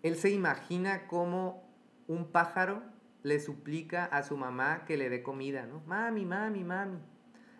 él 0.03 0.15
se 0.15 0.31
imagina 0.31 1.07
como 1.07 1.69
un 2.07 2.31
pájaro 2.31 2.83
le 3.23 3.39
suplica 3.39 4.05
a 4.05 4.23
su 4.23 4.35
mamá 4.37 4.85
que 4.85 4.97
le 4.97 5.09
dé 5.09 5.21
comida, 5.21 5.65
¿no? 5.65 5.81
Mami, 5.85 6.25
mami, 6.25 6.63
mami. 6.63 6.99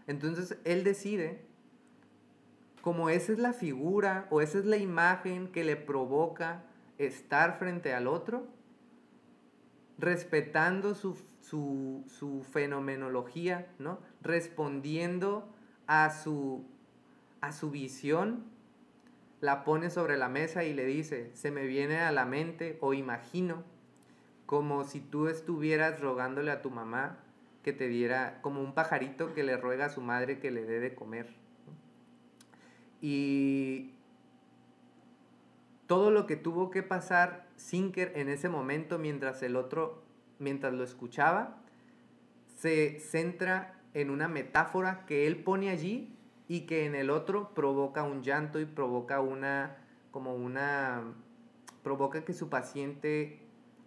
Entonces 0.07 0.57
él 0.63 0.83
decide, 0.83 1.45
como 2.81 3.09
esa 3.09 3.31
es 3.31 3.39
la 3.39 3.53
figura 3.53 4.27
o 4.31 4.41
esa 4.41 4.57
es 4.57 4.65
la 4.65 4.77
imagen 4.77 5.51
que 5.51 5.63
le 5.63 5.75
provoca 5.75 6.63
estar 6.97 7.59
frente 7.59 7.93
al 7.93 8.07
otro, 8.07 8.47
respetando 9.97 10.95
su, 10.95 11.15
su, 11.41 12.45
fenomenología, 12.51 13.67
¿no? 13.79 13.99
Respondiendo 14.21 15.47
a 15.87 16.09
su, 16.09 16.65
a 17.41 17.51
su 17.51 17.71
visión, 17.71 18.45
la 19.41 19.63
pone 19.63 19.89
sobre 19.89 20.17
la 20.17 20.29
mesa 20.29 20.63
y 20.63 20.73
le 20.73 20.85
dice, 20.85 21.31
se 21.33 21.51
me 21.51 21.65
viene 21.65 21.99
a 21.99 22.11
la 22.11 22.25
mente 22.25 22.77
o 22.81 22.93
imagino 22.93 23.63
como 24.45 24.83
si 24.83 24.99
tú 24.99 25.27
estuvieras 25.27 25.99
rogándole 26.01 26.51
a 26.51 26.61
tu 26.61 26.69
mamá 26.69 27.17
que 27.63 27.73
te 27.73 27.87
diera, 27.87 28.39
como 28.41 28.61
un 28.61 28.73
pajarito 28.73 29.33
que 29.33 29.43
le 29.43 29.55
ruega 29.55 29.85
a 29.85 29.89
su 29.89 30.01
madre 30.01 30.39
que 30.39 30.51
le 30.51 30.65
dé 30.65 30.79
de 30.79 30.93
comer. 30.93 31.29
Y 33.01 33.93
todo 35.87 36.11
lo 36.11 36.25
que 36.25 36.35
tuvo 36.35 36.69
que 36.69 36.83
pasar 36.83 37.47
Sinker 37.55 38.13
en 38.15 38.29
ese 38.29 38.49
momento 38.49 38.97
mientras 38.97 39.41
el 39.43 39.55
otro, 39.55 40.03
mientras 40.41 40.73
lo 40.73 40.83
escuchaba, 40.83 41.61
se 42.57 42.99
centra 42.99 43.79
en 43.93 44.09
una 44.09 44.27
metáfora 44.27 45.05
que 45.05 45.27
él 45.27 45.43
pone 45.43 45.69
allí 45.69 46.17
y 46.47 46.61
que 46.61 46.85
en 46.85 46.95
el 46.95 47.09
otro 47.09 47.53
provoca 47.53 48.03
un 48.03 48.23
llanto 48.23 48.59
y 48.59 48.65
provoca 48.65 49.21
una, 49.21 49.77
como 50.11 50.35
una, 50.35 51.03
provoca 51.83 52.25
que 52.25 52.33
su 52.33 52.49
paciente 52.49 53.39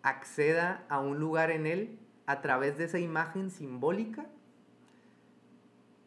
acceda 0.02 0.84
a 0.88 1.00
un 1.00 1.18
lugar 1.18 1.50
en 1.50 1.66
él 1.66 1.98
a 2.26 2.40
través 2.40 2.78
de 2.78 2.84
esa 2.84 2.98
imagen 2.98 3.50
simbólica 3.50 4.26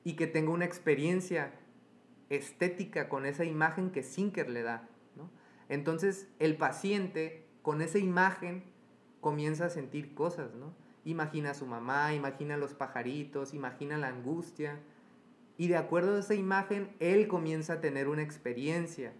y 0.03 0.13
que 0.13 0.27
tenga 0.27 0.51
una 0.51 0.65
experiencia 0.65 1.53
estética 2.29 3.09
con 3.09 3.25
esa 3.25 3.45
imagen 3.45 3.91
que 3.91 4.03
Sinker 4.03 4.49
le 4.49 4.63
da. 4.63 4.87
Entonces 5.69 6.29
el 6.39 6.55
paciente 6.57 7.45
con 7.61 7.81
esa 7.81 7.97
imagen 7.97 8.63
comienza 9.21 9.65
a 9.65 9.69
sentir 9.69 10.13
cosas, 10.13 10.53
¿no? 10.55 10.73
Imagina 11.05 11.51
a 11.51 11.53
su 11.53 11.65
mamá, 11.65 12.13
imagina 12.13 12.55
a 12.55 12.57
los 12.57 12.73
pajaritos, 12.73 13.53
imagina 13.53 13.97
la 13.97 14.09
angustia. 14.09 14.79
Y 15.57 15.67
de 15.67 15.77
acuerdo 15.77 16.15
a 16.15 16.19
esa 16.19 16.35
imagen, 16.35 16.95
él 16.99 17.27
comienza 17.27 17.73
a 17.73 17.81
tener 17.81 18.07
una 18.07 18.21
experiencia, 18.21 19.13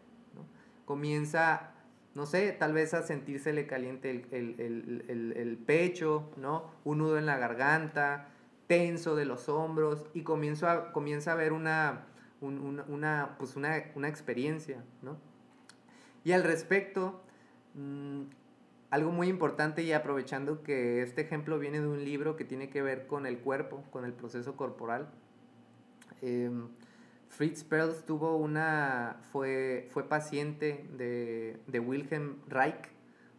Comienza 0.86 1.74
no 2.18 2.26
sé, 2.26 2.52
tal 2.52 2.74
vez 2.74 2.96
a 2.96 3.04
sentírsele 3.04 3.68
caliente 3.68 4.10
el, 4.10 4.26
el, 4.32 5.06
el, 5.08 5.34
el, 5.38 5.58
pecho, 5.58 6.32
¿no? 6.36 6.72
Un 6.84 6.98
nudo 6.98 7.20
en 7.20 7.28
la 7.28 7.38
garganta, 7.38 8.30
tenso 8.66 9.16
de 9.16 9.26
los 9.26 9.50
hombros 9.50 10.08
y 10.16 10.24
comienzo 10.24 10.68
a, 10.68 10.92
comienza 10.94 11.34
a 11.34 11.36
ver 11.36 11.54
una, 11.54 12.08
una, 12.42 13.38
pues 13.38 13.56
una, 13.56 13.84
una, 13.94 14.08
experiencia, 14.08 14.84
¿no? 15.04 15.18
Y 16.24 16.32
al 16.32 16.44
respecto, 16.44 17.22
mmm, 17.76 18.24
algo 18.90 19.12
muy 19.12 19.28
importante 19.28 19.84
y 19.84 19.92
aprovechando 19.92 20.64
que 20.64 21.02
este 21.02 21.22
ejemplo 21.22 21.60
viene 21.60 21.82
de 21.82 21.88
un 21.88 22.04
libro 22.04 22.36
que 22.36 22.46
tiene 22.46 22.70
que 22.70 22.82
ver 22.82 23.08
con 23.08 23.26
el 23.26 23.40
cuerpo, 23.40 23.84
con 23.92 24.06
el 24.06 24.14
proceso 24.14 24.56
corporal. 24.56 25.10
Eh, 26.22 26.50
Fritz 27.30 27.64
Perls 27.64 28.06
tuvo 28.06 28.38
una, 28.38 29.18
fue, 29.32 29.88
fue 29.92 30.08
paciente 30.08 30.88
de, 30.98 31.60
de 31.68 31.80
Wilhelm 31.80 32.38
Reich, 32.48 32.90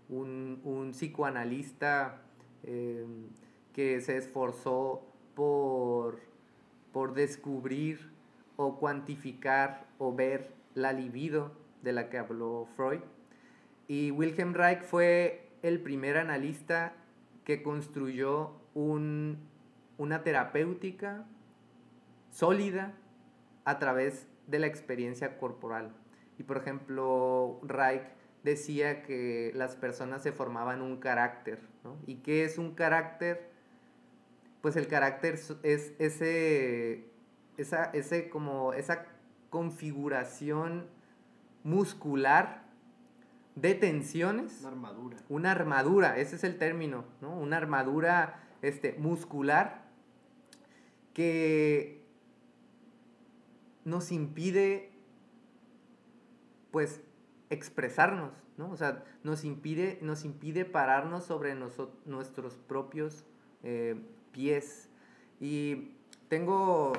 un, 0.09 0.61
un 0.65 0.93
psicoanalista 0.93 2.23
em, 2.63 3.29
que 3.73 4.01
se 4.01 4.17
esforzó 4.17 5.03
por, 5.35 6.21
por 6.93 7.15
descubrir 7.15 8.11
o 8.57 8.79
cuantificar 8.79 9.87
o 9.99 10.15
ver 10.15 10.53
la 10.75 10.93
libido 10.93 11.53
de 11.83 11.93
la 11.93 12.09
que 12.09 12.19
habló 12.19 12.69
Freud. 12.77 13.01
Y 13.89 14.11
Wilhelm 14.11 14.53
Reich 14.53 14.83
fue 14.83 15.51
el 15.63 15.81
primer 15.81 16.19
analista 16.19 16.93
que 17.45 17.63
construyó 17.63 18.53
un, 18.75 19.39
una 19.97 20.23
terapéutica 20.23 21.25
sólida 22.31 22.95
a 23.65 23.79
través 23.79 24.29
de 24.47 24.59
la 24.59 24.67
experiencia 24.67 25.39
corporal. 25.39 25.95
Y 26.39 26.43
por 26.43 26.59
ejemplo, 26.59 27.61
Reich 27.63 28.05
decía 28.45 29.03
que 29.03 29.53
las 29.55 29.75
personas 29.75 30.23
se 30.23 30.33
formaban 30.33 30.83
un 30.83 30.99
carácter. 30.99 31.61
¿Y 32.07 32.17
qué 32.17 32.45
es 32.45 32.59
un 32.59 32.75
carácter? 32.75 33.51
Pues 34.61 34.77
el 34.77 34.87
carácter 34.87 35.41
es 35.63 35.95
ese, 35.99 37.07
esa, 37.57 37.85
ese 37.87 38.29
como 38.29 38.75
esa 38.75 39.07
configuración 39.49 40.87
muscular 41.65 42.68
de 43.61 43.75
tensiones. 43.75 44.61
Una 44.61 44.69
armadura. 44.69 45.17
Una 45.29 45.53
armadura, 45.53 46.19
ese 46.19 46.37
es 46.37 46.45
el 46.45 46.59
término, 46.59 47.05
¿no? 47.21 47.37
Una 47.39 47.57
armadura 47.57 48.43
este, 48.63 48.95
muscular 48.99 49.87
que 51.15 52.07
nos 53.85 54.13
impide, 54.13 54.93
pues, 56.71 57.01
expresarnos, 57.51 58.33
¿no? 58.57 58.71
O 58.71 58.77
sea, 58.77 59.05
nos 59.25 59.45
impide, 59.45 59.99
nos 60.03 60.25
impide 60.25 60.65
pararnos 60.65 61.25
sobre 61.25 61.55
nuestros 61.55 62.57
propios 62.57 63.25
eh, 63.63 63.97
pies. 64.33 64.89
Y 65.41 65.93
tengo, 66.29 66.93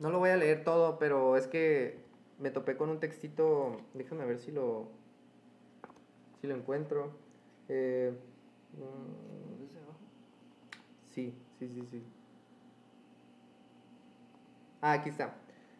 no 0.00 0.10
lo 0.10 0.18
voy 0.18 0.30
a 0.30 0.36
leer 0.36 0.64
todo, 0.64 0.98
pero 0.98 1.36
es 1.36 1.46
que 1.46 2.04
me 2.38 2.50
topé 2.50 2.76
con 2.76 2.90
un 2.90 3.00
textito, 3.00 3.80
déjame 3.94 4.24
ver 4.24 4.38
si 4.38 4.52
lo, 4.52 4.90
si 6.44 6.48
lo 6.48 6.54
encuentro. 6.54 7.10
Eh, 7.70 8.12
sí, 11.10 11.32
sí, 11.58 11.68
sí, 11.68 11.88
sí. 11.90 12.02
Ah, 14.82 14.92
aquí 14.92 15.08
está. 15.08 15.36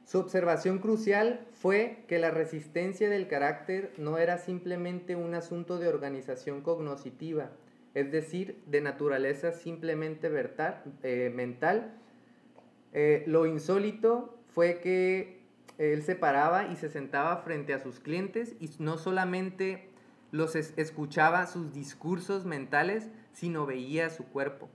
Su 0.07 0.21
observación 0.21 0.79
crucial 0.79 1.47
fue 1.53 2.05
que 2.09 2.19
la 2.19 2.31
resistencia 2.31 3.11
del 3.11 3.29
carácter 3.29 3.93
no 3.99 4.17
era 4.17 4.39
simplemente 4.39 5.17
un 5.17 5.35
asunto 5.35 5.79
de 5.79 5.89
organización 5.89 6.63
cognoscitiva, 6.63 7.51
es 7.93 8.11
decir, 8.11 8.63
de 8.65 8.81
naturaleza 8.81 9.53
simplemente 9.53 10.31
eh, 11.03 11.31
mental. 11.35 12.01
Eh, 12.95 13.23
lo 13.27 13.45
insólito 13.45 14.39
fue 14.49 14.81
que 14.81 15.43
él 15.77 16.03
se 16.03 16.17
paraba 16.17 16.69
y 16.69 16.77
se 16.77 16.89
sentaba 16.89 17.37
frente 17.43 17.75
a 17.75 17.81
sus 17.81 18.01
clientes 18.01 18.57
y 18.61 18.71
no 18.79 18.97
solamente 18.97 19.91
los 20.35 20.57
escuchaba 20.57 21.47
sus 21.47 21.73
discursos 21.73 22.45
mentales, 22.45 23.09
sino 23.31 23.67
veía 23.67 24.11
su 24.11 24.25
cuerpo. 24.25 24.69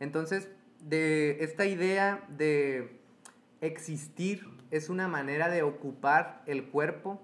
Entonces, 0.00 0.48
de 0.80 1.44
esta 1.44 1.66
idea 1.66 2.24
de 2.30 2.98
existir 3.60 4.48
es 4.70 4.88
una 4.88 5.06
manera 5.06 5.50
de 5.50 5.62
ocupar 5.62 6.42
el 6.46 6.70
cuerpo. 6.70 7.20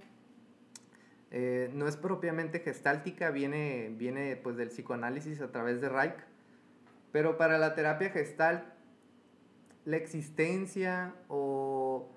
Eh, 1.31 1.71
no 1.73 1.89
es 1.89 1.97
propiamente 1.97 2.61
gestáltica, 2.61 3.31
viene, 3.31 3.95
viene 3.97 4.37
pues 4.37 4.59
del 4.59 4.69
psicoanálisis 4.69 5.41
a 5.41 5.51
través 5.51 5.81
de 5.81 5.89
Reich. 5.89 6.19
Pero 7.13 7.39
para 7.39 7.57
la 7.57 7.75
terapia 7.75 8.11
gestal, 8.11 8.75
la 9.87 9.97
existencia 9.97 11.15
o... 11.29 12.11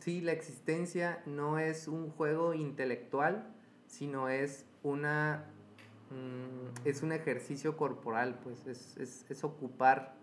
Sí, 0.00 0.20
la 0.20 0.32
existencia 0.32 1.22
no 1.24 1.58
es 1.58 1.88
un 1.88 2.10
juego 2.10 2.52
intelectual, 2.52 3.46
sino 3.92 4.28
es 4.28 4.66
una... 4.82 5.44
Mm, 6.10 6.86
es 6.86 7.02
un 7.02 7.12
ejercicio 7.12 7.76
corporal, 7.76 8.38
pues 8.42 8.66
es, 8.66 8.96
es, 8.96 9.24
es 9.30 9.44
ocupar 9.44 10.14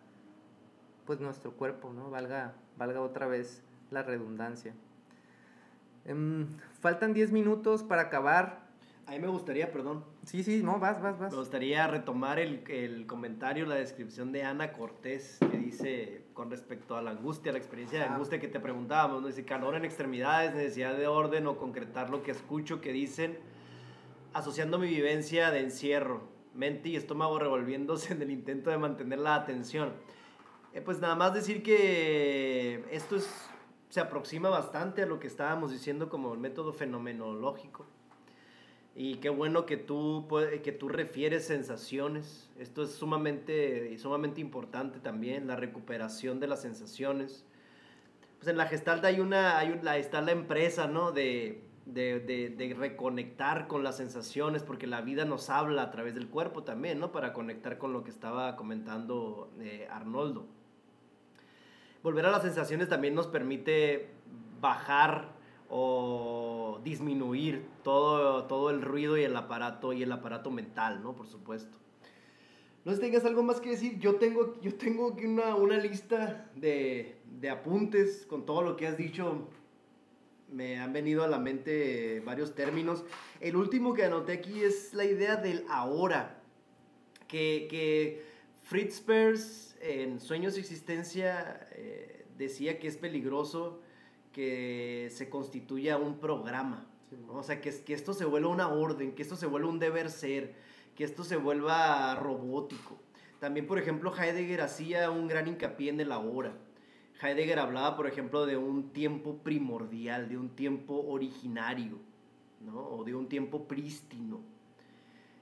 pues 1.06 1.20
nuestro 1.20 1.54
cuerpo, 1.54 1.92
¿no? 1.94 2.10
Valga, 2.10 2.54
valga 2.78 3.02
otra 3.02 3.28
vez 3.28 3.64
la 3.92 4.04
redundancia. 4.04 4.74
Em, 6.06 6.48
faltan 6.82 7.14
10 7.14 7.32
minutos 7.32 7.84
para 7.84 8.04
acabar. 8.04 8.68
A 9.08 9.12
mí 9.12 9.20
me 9.20 9.28
gustaría, 9.28 9.72
perdón. 9.72 10.04
Sí, 10.24 10.44
sí, 10.44 10.62
no, 10.64 10.78
vas, 10.78 11.02
vas, 11.02 11.18
vas. 11.18 11.32
Me 11.32 11.40
gustaría 11.40 11.88
retomar 11.88 12.38
el, 12.38 12.64
el, 12.70 13.08
comentario, 13.08 13.66
la 13.66 13.76
descripción 13.76 14.32
de 14.32 14.44
Ana 14.44 14.74
Cortés, 14.74 15.40
que 15.52 15.58
dice 15.58 16.26
con 16.34 16.52
respecto 16.52 16.96
a 16.96 17.02
la 17.02 17.12
angustia, 17.12 17.52
la 17.52 17.58
experiencia 17.58 17.98
de 17.98 18.06
ah. 18.06 18.14
angustia 18.14 18.40
que 18.40 18.48
te 18.48 18.60
preguntábamos, 18.60 19.22
¿no? 19.22 19.28
Dice 19.28 19.46
calor 19.46 19.76
en 19.76 19.86
extremidades, 19.86 20.54
necesidad 20.54 20.96
de 20.96 21.08
orden 21.08 21.48
o 21.48 21.58
concretar 21.58 22.12
lo 22.12 22.22
que 22.22 22.30
escucho 22.30 22.82
que 22.82 22.94
dicen, 22.94 23.40
asociando 24.34 24.78
mi 24.78 24.88
vivencia 24.88 25.52
de 25.52 25.62
encierro, 25.62 26.22
mente 26.54 26.90
y 26.90 26.96
estómago 26.96 27.40
revolviéndose 27.40 28.14
en 28.14 28.22
el 28.22 28.32
intento 28.32 28.70
de 28.70 28.78
mantener 28.78 29.20
la 29.20 29.36
atención. 29.36 29.94
Eh, 30.74 30.82
pues 30.82 31.00
nada 31.00 31.16
más 31.16 31.34
decir 31.34 31.64
que 31.64 32.84
esto 32.92 33.16
es, 33.16 33.28
se 33.90 34.00
aproxima 34.00 34.50
bastante 34.50 35.02
a 35.02 35.06
lo 35.06 35.20
que 35.20 35.28
estábamos 35.28 35.72
diciendo 35.72 36.10
como 36.10 36.34
el 36.34 36.40
método 36.40 36.74
fenomenológico. 36.74 37.88
Y 38.96 39.16
qué 39.16 39.30
bueno 39.30 39.66
que 39.66 39.78
tú, 39.78 40.28
que 40.64 40.72
tú 40.72 40.90
refieres 40.90 41.46
sensaciones. 41.46 42.50
Esto 42.60 42.84
es 42.84 42.92
sumamente, 42.92 43.98
sumamente 43.98 44.42
importante 44.42 45.00
también, 45.00 45.48
la 45.48 45.56
recuperación 45.56 46.40
de 46.40 46.48
las 46.48 46.62
sensaciones. 46.62 47.46
Pues 48.38 48.50
en 48.50 48.58
la 48.58 48.66
Gestalt 48.66 49.04
hay 49.06 49.22
una, 49.22 49.58
hay 49.58 49.80
está 50.00 50.22
la 50.22 50.32
empresa, 50.32 50.88
¿no? 50.88 51.12
De, 51.12 51.69
de, 51.94 52.20
de, 52.20 52.50
de, 52.50 52.74
reconectar 52.74 53.68
con 53.68 53.84
las 53.84 53.98
sensaciones, 53.98 54.64
porque 54.64 54.88
la 54.88 55.02
vida 55.02 55.26
nos 55.26 55.50
habla 55.50 55.84
a 55.84 55.92
través 55.92 56.16
del 56.16 56.28
cuerpo 56.30 56.64
también, 56.64 57.00
¿no? 57.00 57.12
Para 57.12 57.34
conectar 57.34 57.78
con 57.78 57.94
lo 57.94 58.04
que 58.04 58.12
estaba 58.12 58.56
comentando 58.56 59.52
eh, 59.60 59.88
Arnoldo 59.90 60.46
volver 62.04 62.26
a 62.26 62.32
las 62.32 62.42
sensaciones 62.42 62.90
también 62.90 63.16
nos 63.16 63.28
permite 63.28 64.10
bajar 64.62 65.34
o 65.70 66.80
disminuir 66.84 67.68
todo, 67.84 68.46
todo 68.46 68.70
el 68.70 68.82
ruido 68.82 69.18
y 69.18 69.24
el 69.24 69.36
aparato 69.36 69.94
y 69.94 70.04
el 70.04 70.12
aparato 70.12 70.50
mental, 70.50 71.04
¿no? 71.04 71.16
Por 71.16 71.28
supuesto. 71.28 71.78
No 72.86 72.92
sé 72.92 72.98
si 72.98 73.04
tengas 73.04 73.26
algo 73.26 73.44
más 73.44 73.60
que 73.60 73.72
decir. 73.72 74.00
Yo 74.00 74.16
tengo, 74.16 74.60
yo 74.62 74.74
tengo 74.76 75.14
aquí 75.14 75.26
una, 75.26 75.56
una 75.56 75.78
lista 75.78 76.50
de, 76.56 77.22
de 77.26 77.50
apuntes 77.50 78.26
con 78.26 78.46
todo 78.46 78.64
lo 78.64 78.76
que 78.76 78.88
has 78.88 78.98
dicho. 78.98 79.48
Me 80.52 80.80
han 80.80 80.94
venido 80.94 81.24
a 81.24 81.28
la 81.28 81.40
mente 81.40 82.22
varios 82.26 82.56
términos. 82.56 83.04
El 83.40 83.56
último 83.56 83.94
que 83.94 84.04
anoté 84.04 84.34
aquí 84.34 84.64
es 84.64 84.94
la 84.94 85.06
idea 85.06 85.36
del 85.36 85.66
ahora. 85.70 86.42
Que, 87.28 87.68
que 87.70 88.24
Fritz 88.64 89.02
Perls 89.02 89.76
en 89.82 90.20
Sueños 90.20 90.58
y 90.58 90.62
Existencia 90.62 91.68
eh, 91.74 92.26
decía 92.38 92.80
que 92.80 92.88
es 92.88 92.98
peligroso 92.98 93.82
que 94.32 95.10
se 95.12 95.30
constituya 95.30 95.98
un 95.98 96.20
programa. 96.20 96.88
O 97.28 97.44
sea, 97.44 97.62
que, 97.62 97.72
que 97.72 97.94
esto 97.94 98.14
se 98.14 98.26
vuelva 98.26 98.50
una 98.50 98.70
orden, 98.70 99.14
que 99.14 99.22
esto 99.22 99.36
se 99.36 99.46
vuelva 99.46 99.70
un 99.70 99.80
deber 99.80 100.10
ser, 100.10 100.56
que 100.96 101.04
esto 101.04 101.24
se 101.24 101.36
vuelva 101.36 102.16
robótico. 102.16 103.00
También, 103.40 103.68
por 103.68 103.80
ejemplo, 103.80 104.14
Heidegger 104.16 104.62
hacía 104.62 105.10
un 105.10 105.28
gran 105.28 105.48
hincapié 105.48 105.90
en 105.90 106.00
el 106.02 106.12
ahora. 106.12 106.54
Heidegger 107.22 107.60
hablaba, 107.60 107.98
por 107.98 108.08
ejemplo, 108.08 108.46
de 108.46 108.58
un 108.58 108.92
tiempo 108.92 109.38
primordial, 109.38 110.30
de 110.30 110.38
un 110.38 110.50
tiempo 110.50 111.06
originario, 111.08 111.98
¿no? 112.62 112.80
o 112.80 113.04
de 113.04 113.16
un 113.16 113.28
tiempo 113.28 113.68
prístino. 113.68 114.40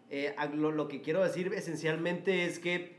Eh, 0.10 0.36
lo, 0.54 0.72
lo, 0.72 0.88
que 0.88 1.02
quiero 1.02 1.24
decir 1.24 1.54
esencialmente 1.54 2.46
es 2.46 2.60
que 2.60 2.98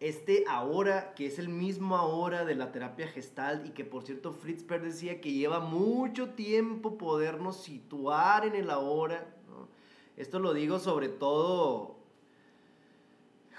este 0.00 0.44
ahora, 0.48 1.12
que 1.14 1.26
es 1.26 1.38
el 1.38 1.48
mismo 1.48 1.96
ahora 1.96 2.44
de 2.44 2.54
la 2.54 2.70
terapia 2.70 3.08
gestal 3.08 3.66
y 3.66 3.70
que 3.70 3.84
por 3.84 4.04
cierto 4.04 4.32
Fritz 4.32 4.62
Perls 4.62 4.84
decía 4.84 5.20
que 5.20 5.32
lleva 5.32 5.58
mucho 5.58 6.30
tiempo 6.30 6.98
podernos 6.98 7.56
situar 7.62 8.46
en 8.46 8.54
el 8.54 8.70
ahora, 8.70 9.34
Esto 10.16 10.38
lo 10.38 10.52
digo 10.52 10.78
sobre 10.78 11.08
todo 11.08 11.96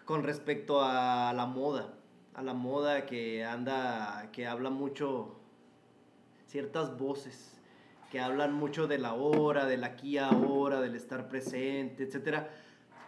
con 0.06 0.24
respecto 0.24 0.82
a 0.82 1.34
la 1.34 1.46
moda, 1.46 1.99
a 2.40 2.42
la 2.42 2.54
moda 2.54 3.06
que 3.06 3.44
anda, 3.44 4.30
que 4.32 4.48
habla 4.48 4.70
mucho 4.70 5.36
ciertas 6.48 6.98
voces 6.98 7.60
que 8.10 8.20
hablan 8.20 8.54
mucho 8.54 8.88
de 8.88 8.98
la 8.98 9.14
hora, 9.14 9.66
del 9.66 9.84
aquí 9.84 10.18
ahora, 10.18 10.80
del 10.82 10.96
estar 10.96 11.28
presente, 11.28 12.04
etcétera, 12.04 12.50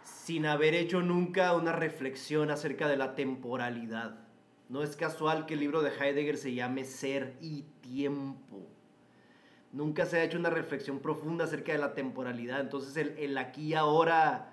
sin 0.04 0.44
haber 0.46 0.74
hecho 0.74 1.00
nunca 1.00 1.54
una 1.54 1.72
reflexión 1.72 2.50
acerca 2.50 2.88
de 2.88 2.98
la 2.98 3.14
temporalidad. 3.14 4.20
No 4.68 4.82
es 4.82 4.96
casual 4.96 5.46
que 5.46 5.54
el 5.54 5.60
libro 5.60 5.82
de 5.82 5.90
Heidegger 5.90 6.36
se 6.36 6.54
llame 6.54 6.84
Ser 6.84 7.36
y 7.40 7.62
Tiempo. 7.80 8.68
Nunca 9.72 10.04
se 10.06 10.18
ha 10.18 10.24
hecho 10.24 10.38
una 10.38 10.50
reflexión 10.50 11.00
profunda 11.00 11.46
acerca 11.46 11.72
de 11.72 11.78
la 11.78 11.94
temporalidad. 11.94 12.60
Entonces 12.60 12.96
el, 12.96 13.18
el 13.18 13.36
aquí 13.38 13.74
ahora 13.74 14.52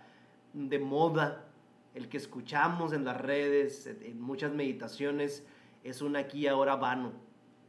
de 0.53 0.79
moda, 0.79 1.48
el 1.93 2.09
que 2.09 2.17
escuchamos 2.17 2.93
en 2.93 3.05
las 3.05 3.19
redes, 3.19 3.87
en 3.87 4.21
muchas 4.21 4.51
meditaciones, 4.53 5.45
es 5.83 6.01
un 6.01 6.15
aquí 6.15 6.39
y 6.39 6.47
ahora 6.47 6.75
vano. 6.75 7.11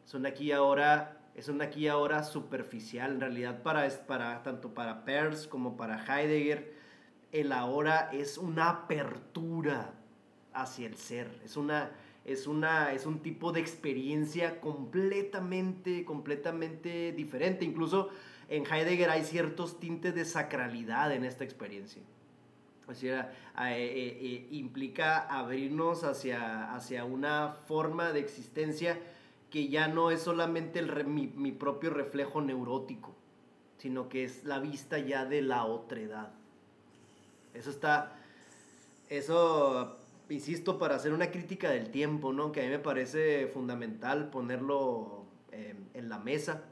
Es 0.05 0.15
un 0.15 0.27
aquí 0.27 0.47
y 0.47 0.53
ahora 0.53 1.21
es 1.35 1.49
un 1.49 1.63
aquí 1.63 1.89
ahora 1.89 2.23
superficial. 2.23 3.13
En 3.13 3.21
realidad, 3.21 3.63
para, 3.63 3.89
para, 4.07 4.43
tanto 4.43 4.75
para 4.75 5.05
Peirce 5.05 5.49
como 5.49 5.77
para 5.77 6.05
Heidegger, 6.05 6.75
el 7.33 7.53
ahora 7.53 8.11
es 8.13 8.37
una 8.37 8.69
apertura 8.69 9.95
hacia 10.53 10.87
el 10.87 10.97
ser. 10.97 11.31
Es, 11.45 11.57
una, 11.57 11.93
es, 12.25 12.47
una, 12.47 12.93
es 12.93 13.07
un 13.07 13.21
tipo 13.21 13.53
de 13.53 13.61
experiencia 13.61 14.61
completamente, 14.61 16.05
completamente 16.05 17.13
diferente. 17.13 17.65
Incluso 17.65 18.11
en 18.49 18.67
Heidegger 18.67 19.11
hay 19.11 19.25
ciertos 19.25 19.79
tintes 19.79 20.15
de 20.15 20.25
sacralidad 20.25 21.13
en 21.13 21.25
esta 21.25 21.45
experiencia. 21.45 22.03
Eh, 22.91 23.25
eh, 23.59 24.19
eh, 24.21 24.49
implica 24.51 25.21
abrirnos 25.21 26.03
hacia, 26.03 26.75
hacia 26.75 27.05
una 27.05 27.49
forma 27.49 28.13
de 28.13 28.21
existencia 28.21 28.99
que 29.49 29.69
ya 29.69 29.89
no 29.89 30.11
es 30.11 30.23
solamente 30.23 30.79
el 30.81 31.05
mi, 31.07 31.53
propio 31.53 31.91
reflejo 31.91 32.41
neurótico, 32.41 33.15
sino 33.79 34.09
que 34.09 34.25
es 34.25 34.45
la 34.45 34.59
vista 34.59 34.99
ya 34.99 35.25
de 35.25 35.43
la 35.43 35.65
otredad. 35.65 36.33
Eso 37.55 37.71
está, 37.71 38.17
eso, 39.09 39.99
insisto, 40.29 40.79
para 40.79 40.97
hacer 40.97 41.13
una 41.13 41.31
crítica 41.31 41.71
del 41.71 41.91
tiempo, 41.91 42.33
¿no? 42.33 42.53
Que 42.53 42.61
a 42.61 42.65
mí 42.65 42.71
me 42.71 42.79
parece 42.79 43.49
fundamental 43.49 44.31
ponerlo 44.31 45.25
em, 45.51 45.77
en 45.95 46.09
la 46.09 46.19
mesa. 46.19 46.65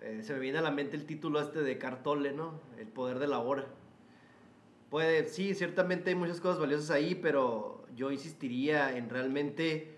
Se 0.00 0.32
me 0.32 0.38
viene 0.38 0.56
a 0.56 0.62
la 0.62 0.70
mente 0.70 0.96
el 0.96 1.04
título 1.04 1.42
este 1.42 1.60
de 1.60 1.76
Cartole, 1.76 2.32
¿no? 2.32 2.58
El 2.78 2.88
poder 2.88 3.18
de 3.18 3.26
la 3.26 3.38
hora. 3.40 3.66
Puede, 4.90 5.28
sí, 5.28 5.54
ciertamente 5.54 6.10
hay 6.10 6.16
muchas 6.16 6.40
cosas 6.40 6.58
valiosas 6.58 6.90
ahí, 6.90 7.14
pero 7.14 7.84
yo 7.94 8.10
insistiría 8.10 8.96
en 8.96 9.08
realmente 9.08 9.96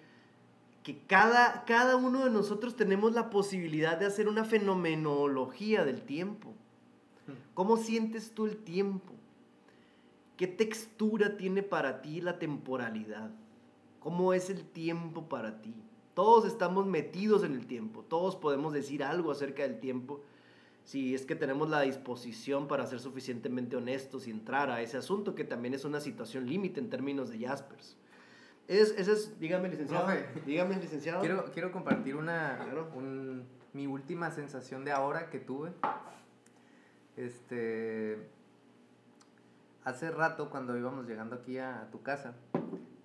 que 0.83 0.99
cada, 1.07 1.65
cada 1.65 1.97
uno 1.97 2.25
de 2.25 2.31
nosotros 2.31 2.77
tenemos 2.77 3.13
la 3.13 3.31
posibilidad 3.31 3.97
de 3.97 4.05
hacer 4.05 4.29
una 4.29 4.45
fenomenología 4.45 5.85
del 5.87 6.03
tiempo. 6.03 6.51
Hmm. 7.27 7.33
¿Cómo 7.55 7.79
sientes 7.79 8.33
tú 8.33 8.45
el 8.45 8.59
tiempo? 8.59 9.15
¿Qué 10.37 10.47
textura 10.47 11.39
tiene 11.39 11.63
para 11.63 12.03
ti 12.03 12.21
la 12.21 12.39
temporalidad? 12.39 13.31
¿Cómo 13.99 14.35
es 14.35 14.51
el 14.51 14.65
tiempo 14.65 15.27
para 15.29 15.63
ti? 15.63 15.75
Todos 16.15 16.45
estamos 16.45 16.85
metidos 16.85 17.45
en 17.45 17.55
el 17.55 17.67
tiempo, 17.67 18.05
todos 18.07 18.37
podemos 18.37 18.75
decir 18.75 19.03
algo 19.03 19.31
acerca 19.31 19.63
del 19.63 19.81
tiempo 19.81 20.21
si 20.85 21.15
es 21.15 21.25
que 21.25 21.37
tenemos 21.37 21.69
la 21.69 21.83
disposición 21.83 22.67
para 22.69 22.87
ser 22.87 23.01
suficientemente 23.01 23.77
honestos 23.77 24.27
y 24.27 24.31
entrar 24.31 24.71
a 24.71 24.81
ese 24.81 24.97
asunto, 24.97 25.35
que 25.35 25.45
también 25.45 25.75
es 25.75 25.85
una 25.85 26.01
situación 26.01 26.47
límite 26.47 26.81
en 26.81 26.91
términos 26.91 27.31
de 27.31 27.47
Jaspers. 27.47 27.97
Es, 28.69 28.95
ese 28.97 29.13
es, 29.13 29.39
dígame, 29.39 29.69
licenciado. 29.69 30.09
dígame, 30.47 30.77
licenciado. 30.77 31.21
Quiero, 31.21 31.45
quiero 31.53 31.73
compartir 31.73 32.17
una, 32.17 32.59
mi 33.73 33.87
última 33.87 34.31
sensación 34.31 34.85
de 34.85 34.93
ahora 34.93 35.31
que 35.31 35.39
tuve. 35.39 35.73
Este. 37.17 38.31
Hace 39.85 40.11
rato, 40.13 40.49
cuando 40.49 40.79
íbamos 40.79 41.09
llegando 41.09 41.35
aquí 41.37 41.59
a, 41.59 41.89
tu 41.91 42.03
casa, 42.03 42.35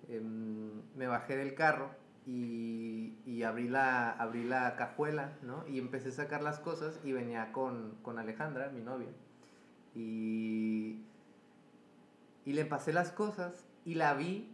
em, 0.08 0.80
me 0.94 1.08
bajé 1.08 1.36
del 1.36 1.54
carro 1.54 1.90
y, 2.28 3.14
y, 3.24 3.42
abrí, 3.42 3.68
la, 3.68 4.12
abrí 4.12 4.44
la 4.44 4.76
cajuela, 4.76 5.38
¿no? 5.42 5.66
Y 5.66 5.78
empecé 5.78 6.10
a 6.10 6.12
sacar 6.12 6.42
las 6.42 6.58
cosas 6.58 7.00
y 7.02 7.12
venía 7.12 7.52
con, 7.52 7.96
con 8.02 8.18
Alejandra, 8.18 8.68
mi 8.68 8.82
novia. 8.82 9.08
Y, 9.94 11.00
y 12.44 12.52
le 12.52 12.66
pasé 12.66 12.92
las 12.92 13.12
cosas 13.12 13.64
y 13.86 13.94
la 13.94 14.12
vi 14.12 14.46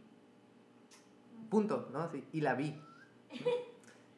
punto, 1.51 1.89
¿no? 1.93 2.09
Sí, 2.11 2.25
y 2.33 2.43
la 2.43 2.55
vi. 2.55 2.81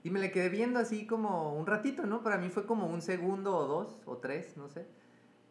Y 0.05 0.11
me 0.11 0.20
le 0.20 0.31
quedé 0.31 0.51
viendo 0.51 0.78
así 0.78 1.07
como 1.07 1.55
un 1.55 1.66
ratito, 1.66 2.05
¿no? 2.05 2.23
Para 2.23 2.37
mí 2.37 2.51
fue 2.51 2.66
como 2.66 2.87
un 2.87 3.01
segundo 3.01 3.57
o 3.57 3.66
dos 3.66 3.97
o 4.05 4.19
tres, 4.19 4.57
no 4.59 4.69
sé. 4.69 4.87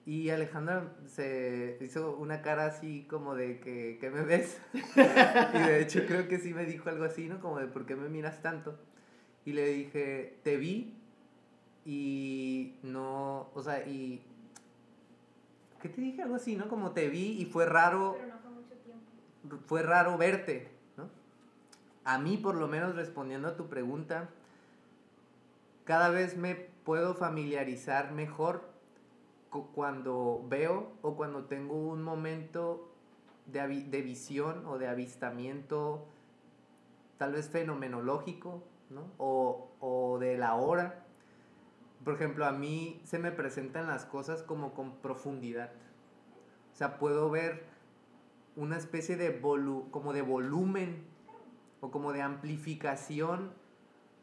Y 0.05 0.29
Alejandra 0.29 0.93
se 1.07 1.77
hizo 1.81 2.15
una 2.17 2.41
cara 2.41 2.67
así 2.67 3.07
como 3.09 3.33
de 3.33 3.59
que, 3.59 3.97
¿qué 3.99 4.11
me 4.11 4.21
ves? 4.21 4.61
y 4.73 5.57
de 5.57 5.81
hecho 5.81 6.05
creo 6.05 6.27
que 6.27 6.37
sí 6.37 6.53
me 6.53 6.65
dijo 6.65 6.89
algo 6.89 7.05
así, 7.05 7.27
¿no? 7.27 7.39
Como 7.39 7.59
de, 7.59 7.67
¿por 7.67 7.85
qué 7.85 7.95
me 7.95 8.07
miras 8.07 8.41
tanto? 8.41 8.77
Y 9.45 9.53
le 9.53 9.67
dije, 9.67 10.39
te 10.43 10.57
vi 10.57 10.95
y 11.85 12.75
no, 12.83 13.49
o 13.53 13.61
sea, 13.63 13.87
y... 13.87 14.23
¿Qué 15.81 15.89
te 15.89 16.01
dije? 16.01 16.21
Algo 16.21 16.35
así, 16.35 16.55
¿no? 16.55 16.67
Como 16.67 16.91
te 16.91 17.09
vi 17.09 17.41
y 17.41 17.45
fue 17.45 17.65
raro... 17.65 18.15
Pero 18.19 18.33
no 18.33 18.39
fue 18.39 18.51
mucho 18.51 18.75
tiempo. 18.75 19.65
Fue 19.65 19.83
raro 19.83 20.17
verte 20.17 20.75
a 22.05 22.19
mí 22.19 22.37
por 22.37 22.55
lo 22.55 22.67
menos 22.67 22.95
respondiendo 22.95 23.47
a 23.49 23.57
tu 23.57 23.67
pregunta, 23.67 24.29
cada 25.83 26.09
vez 26.09 26.37
me 26.37 26.55
puedo 26.55 27.15
familiarizar 27.15 28.11
mejor 28.13 28.63
cuando 29.63 30.45
veo 30.47 30.91
o 31.01 31.15
cuando 31.15 31.45
tengo 31.45 31.75
un 31.75 32.03
momento 32.03 32.91
de, 33.45 33.67
de, 33.67 34.01
visión 34.01 34.65
o 34.65 34.77
de 34.77 34.87
avistamiento 34.87 36.05
tal 37.17 37.33
vez 37.33 37.49
fenomenológico, 37.49 38.63
¿no? 38.89 39.11
O, 39.17 39.71
o 39.79 40.19
de 40.19 40.37
la 40.37 40.55
hora. 40.55 41.05
Por 42.03 42.15
ejemplo, 42.15 42.45
a 42.45 42.51
mí 42.51 43.01
se 43.03 43.19
me 43.19 43.31
presentan 43.31 43.87
las 43.87 44.05
cosas 44.05 44.43
como 44.43 44.73
con 44.73 44.97
profundidad. 44.97 45.71
O 46.73 46.75
sea, 46.75 46.97
puedo 46.99 47.29
ver 47.29 47.65
una 48.55 48.77
especie 48.77 49.17
de, 49.17 49.41
como 49.41 50.13
de 50.13 50.21
volumen 50.21 51.05
o 51.81 51.91
como 51.91 52.13
de 52.13 52.21
amplificación 52.21 53.53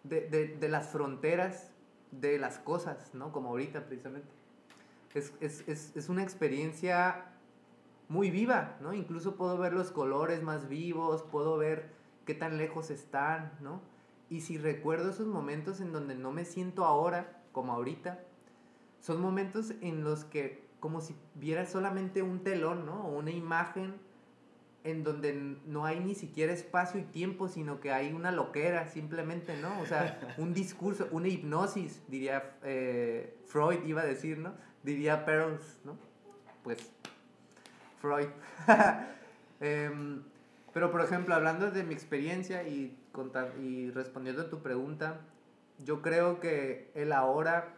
de, 0.04 0.68
las 0.68 0.88
fronteras 0.88 1.70
de 2.10 2.38
las 2.38 2.58
cosas, 2.58 3.14
¿no? 3.14 3.32
Como 3.32 3.50
ahorita 3.50 3.86
precisamente. 3.86 4.28
Es, 5.14 6.08
una 6.08 6.22
experiencia 6.22 7.26
muy 8.08 8.30
viva, 8.30 8.76
¿no? 8.80 8.94
Incluso 8.94 9.36
puedo 9.36 9.58
ver 9.58 9.72
los 9.72 9.90
colores 9.90 10.42
más 10.42 10.68
vivos, 10.68 11.22
puedo 11.22 11.56
ver 11.56 11.90
qué 12.24 12.34
tan 12.34 12.56
lejos 12.56 12.90
están, 12.90 13.52
¿no? 13.60 13.80
Y 14.30 14.40
si 14.40 14.56
recuerdo 14.56 15.10
esos 15.10 15.26
momentos 15.26 15.80
en 15.80 15.92
donde 15.92 16.14
no 16.14 16.32
me 16.32 16.44
siento 16.44 16.84
ahora, 16.84 17.42
como 17.52 17.72
ahorita, 17.72 18.20
son 19.00 19.20
momentos 19.20 19.72
en 19.80 20.04
los 20.04 20.24
que 20.24 20.62
como 20.80 21.00
si 21.00 21.14
viera 21.34 21.66
solamente 21.66 22.22
un 22.22 22.42
telón, 22.42 22.86
¿no? 22.86 23.06
O 23.06 23.18
una 23.18 23.30
imagen 23.30 23.94
en 24.84 25.04
donde 25.04 25.58
no 25.66 25.84
hay 25.84 26.00
ni 26.00 26.14
siquiera 26.14 26.52
espacio 26.52 26.98
y 27.00 27.04
tiempo, 27.04 27.48
sino 27.48 27.78
que 27.80 27.92
hay 27.92 28.12
una 28.12 28.32
loquera 28.32 28.88
simplemente, 28.88 29.56
¿no? 29.60 29.80
O 29.80 29.86
sea, 29.86 30.18
un 30.38 30.54
discurso, 30.54 31.08
una 31.12 31.28
hipnosis, 31.28 32.02
diría 32.08 32.56
eh, 32.64 33.36
Freud, 33.46 33.84
iba 33.86 34.02
a 34.02 34.06
decir, 34.06 34.38
¿no? 34.38 34.54
Diría 34.82 35.24
Perls, 35.24 35.80
¿no? 35.84 35.96
Pues, 36.62 36.92
Freud. 38.00 38.28
Em, 39.64 40.24
pero, 40.74 40.90
por 40.90 41.02
ejemplo, 41.02 41.36
hablando 41.36 41.70
de 41.70 41.84
mi 41.84 41.94
experiencia 41.94 42.66
y, 42.66 42.98
contar, 43.12 43.52
y 43.60 43.92
respondiendo 43.92 44.42
a 44.42 44.50
tu 44.50 44.60
pregunta, 44.60 45.20
yo 45.78 46.02
creo 46.02 46.40
que 46.40 46.90
el 46.96 47.12
ahora 47.12 47.72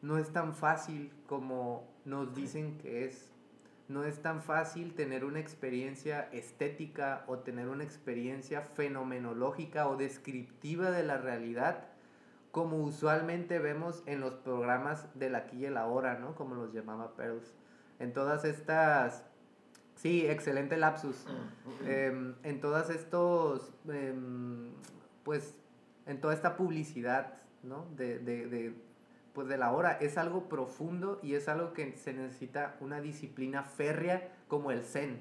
no 0.00 0.16
es 0.16 0.32
tan 0.32 0.54
fácil 0.54 1.12
como 1.26 1.86
nos 2.06 2.34
dicen 2.34 2.78
que 2.78 3.04
es 3.04 3.34
no 3.86 4.04
es 4.04 4.22
tan 4.22 4.42
fácil 4.42 4.94
tener 4.94 5.24
una 5.24 5.40
experiencia 5.40 6.28
estética 6.32 7.24
o 7.26 7.40
tener 7.40 7.68
una 7.68 7.84
experiencia 7.84 8.62
fenomenológica 8.62 9.88
o 9.88 9.96
descriptiva 9.96 10.90
de 10.90 11.02
la 11.04 11.18
realidad 11.18 11.88
como 12.54 12.76
usualmente 12.76 13.58
vemos 13.58 14.04
en 14.06 14.20
los 14.20 14.34
programas 14.34 15.08
del 15.18 15.34
aquí 15.34 15.56
y 15.56 15.64
el 15.64 15.76
ahora, 15.76 16.20
¿no? 16.20 16.36
Como 16.36 16.54
los 16.54 16.72
llamaba 16.72 17.16
Pearls. 17.16 17.52
En 17.98 18.12
todas 18.12 18.44
estas... 18.44 19.24
Sí, 19.96 20.24
excelente 20.24 20.76
lapsus. 20.76 21.26
Em, 21.84 22.36
en 22.44 22.60
todas 22.60 22.90
estos... 22.90 23.72
Em, 23.88 24.70
pues 25.24 25.56
en 26.06 26.20
toda 26.20 26.32
esta 26.32 26.56
publicidad, 26.56 27.38
¿no? 27.64 27.88
De, 27.96 28.72
pues 29.32 29.48
de 29.48 29.58
la 29.58 29.72
hora, 29.72 29.98
es 30.00 30.16
algo 30.16 30.48
profundo 30.48 31.18
y 31.24 31.34
es 31.34 31.48
algo 31.48 31.72
que 31.72 31.96
se 31.96 32.12
necesita 32.12 32.76
una 32.78 33.00
disciplina 33.00 33.64
férrea 33.64 34.32
como 34.46 34.70
el 34.70 34.84
zen, 34.84 35.18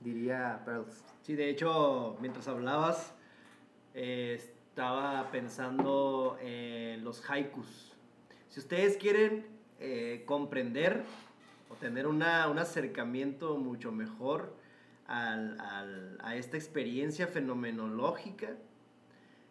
diría 0.00 0.60
Pearls. 0.66 1.02
Sí, 1.22 1.34
de 1.34 1.48
hecho, 1.48 2.18
mientras 2.20 2.46
hablabas, 2.46 3.14
eh, 3.94 4.57
estaba 4.78 5.28
pensando 5.32 6.38
en 6.40 7.02
los 7.02 7.28
haikus. 7.28 7.96
Si 8.48 8.60
ustedes 8.60 8.96
quieren 8.96 9.44
eh, 9.80 10.22
comprender 10.24 11.02
o 11.68 11.74
tener 11.74 12.06
una, 12.06 12.46
un 12.46 12.60
acercamiento 12.60 13.56
mucho 13.56 13.90
mejor 13.90 14.54
a 15.08 16.36
esta 16.36 16.56
experiencia 16.56 17.26
fenomenológica, 17.26 18.54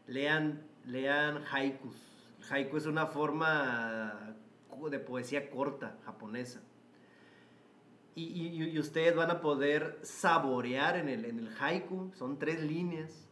lean, 0.05 0.61
lean 0.85 1.43
haikus. 1.51 1.97
Haiku 2.49 2.77
es 2.77 2.85
una 2.85 3.07
forma 3.07 4.33
de 4.89 4.99
poesía 4.99 5.49
corta 5.49 5.97
japonesa. 6.05 6.61
Y, 8.15 8.23
y, 8.23 8.63
y, 8.63 8.79
ustedes 8.79 9.13
van 9.13 9.29
a 9.29 9.41
poder 9.41 9.99
saborear 10.03 10.95
en 10.95 11.09
el, 11.09 11.25
en 11.25 11.39
el 11.39 11.49
haiku, 11.59 12.13
son 12.15 12.39
tres 12.39 12.61
líneas, 12.63 13.26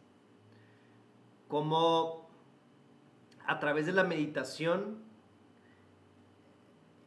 como 1.48 2.28
a 3.46 3.58
través 3.58 3.86
de 3.86 3.92
la 3.92 4.04
meditación 4.04 4.98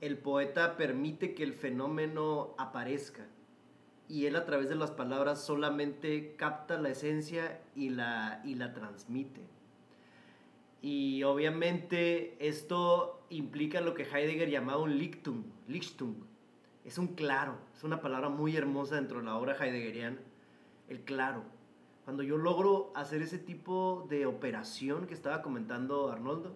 el 0.02 0.18
poeta 0.18 0.78
permite 0.78 1.36
que 1.36 1.44
el 1.44 1.54
fenómeno 1.54 2.56
aparezca 2.58 3.28
y 4.08 4.26
él 4.26 4.36
a 4.36 4.46
través 4.46 4.70
de 4.70 4.76
las 4.76 4.92
palabras 4.92 5.44
solamente 5.44 6.36
capta 6.36 6.80
la 6.80 6.90
esencia 6.90 7.62
y 7.76 7.90
la, 7.90 8.42
y 8.44 8.56
la 8.56 8.74
transmite. 8.74 9.42
Y 10.82 11.24
obviamente 11.24 12.36
esto 12.40 13.22
implica 13.30 13.82
lo 13.82 13.94
que 13.94 14.04
Heidegger 14.04 14.50
llamaba 14.50 14.82
un 14.82 14.98
Lichtung, 14.98 15.44
Lichtung. 15.68 16.16
Es 16.86 16.98
un 16.98 17.10
claro, 17.10 17.58
es 17.76 17.84
una 17.84 18.02
palabra 18.02 18.30
muy 18.30 18.56
hermosa 18.56 18.96
dentro 18.96 19.20
de 19.20 19.26
la 19.26 19.36
obra 19.36 19.54
heideggeriana, 19.54 20.18
el 20.88 21.02
claro. 21.02 21.44
Cuando 22.10 22.24
yo 22.24 22.40
logro 22.40 22.92
hacer 22.96 23.22
ese 23.22 23.38
tipo 23.38 24.08
de 24.10 24.26
operación 24.26 25.06
que 25.06 25.14
estaba 25.14 25.44
comentando 25.44 26.10
Arnoldo, 26.10 26.56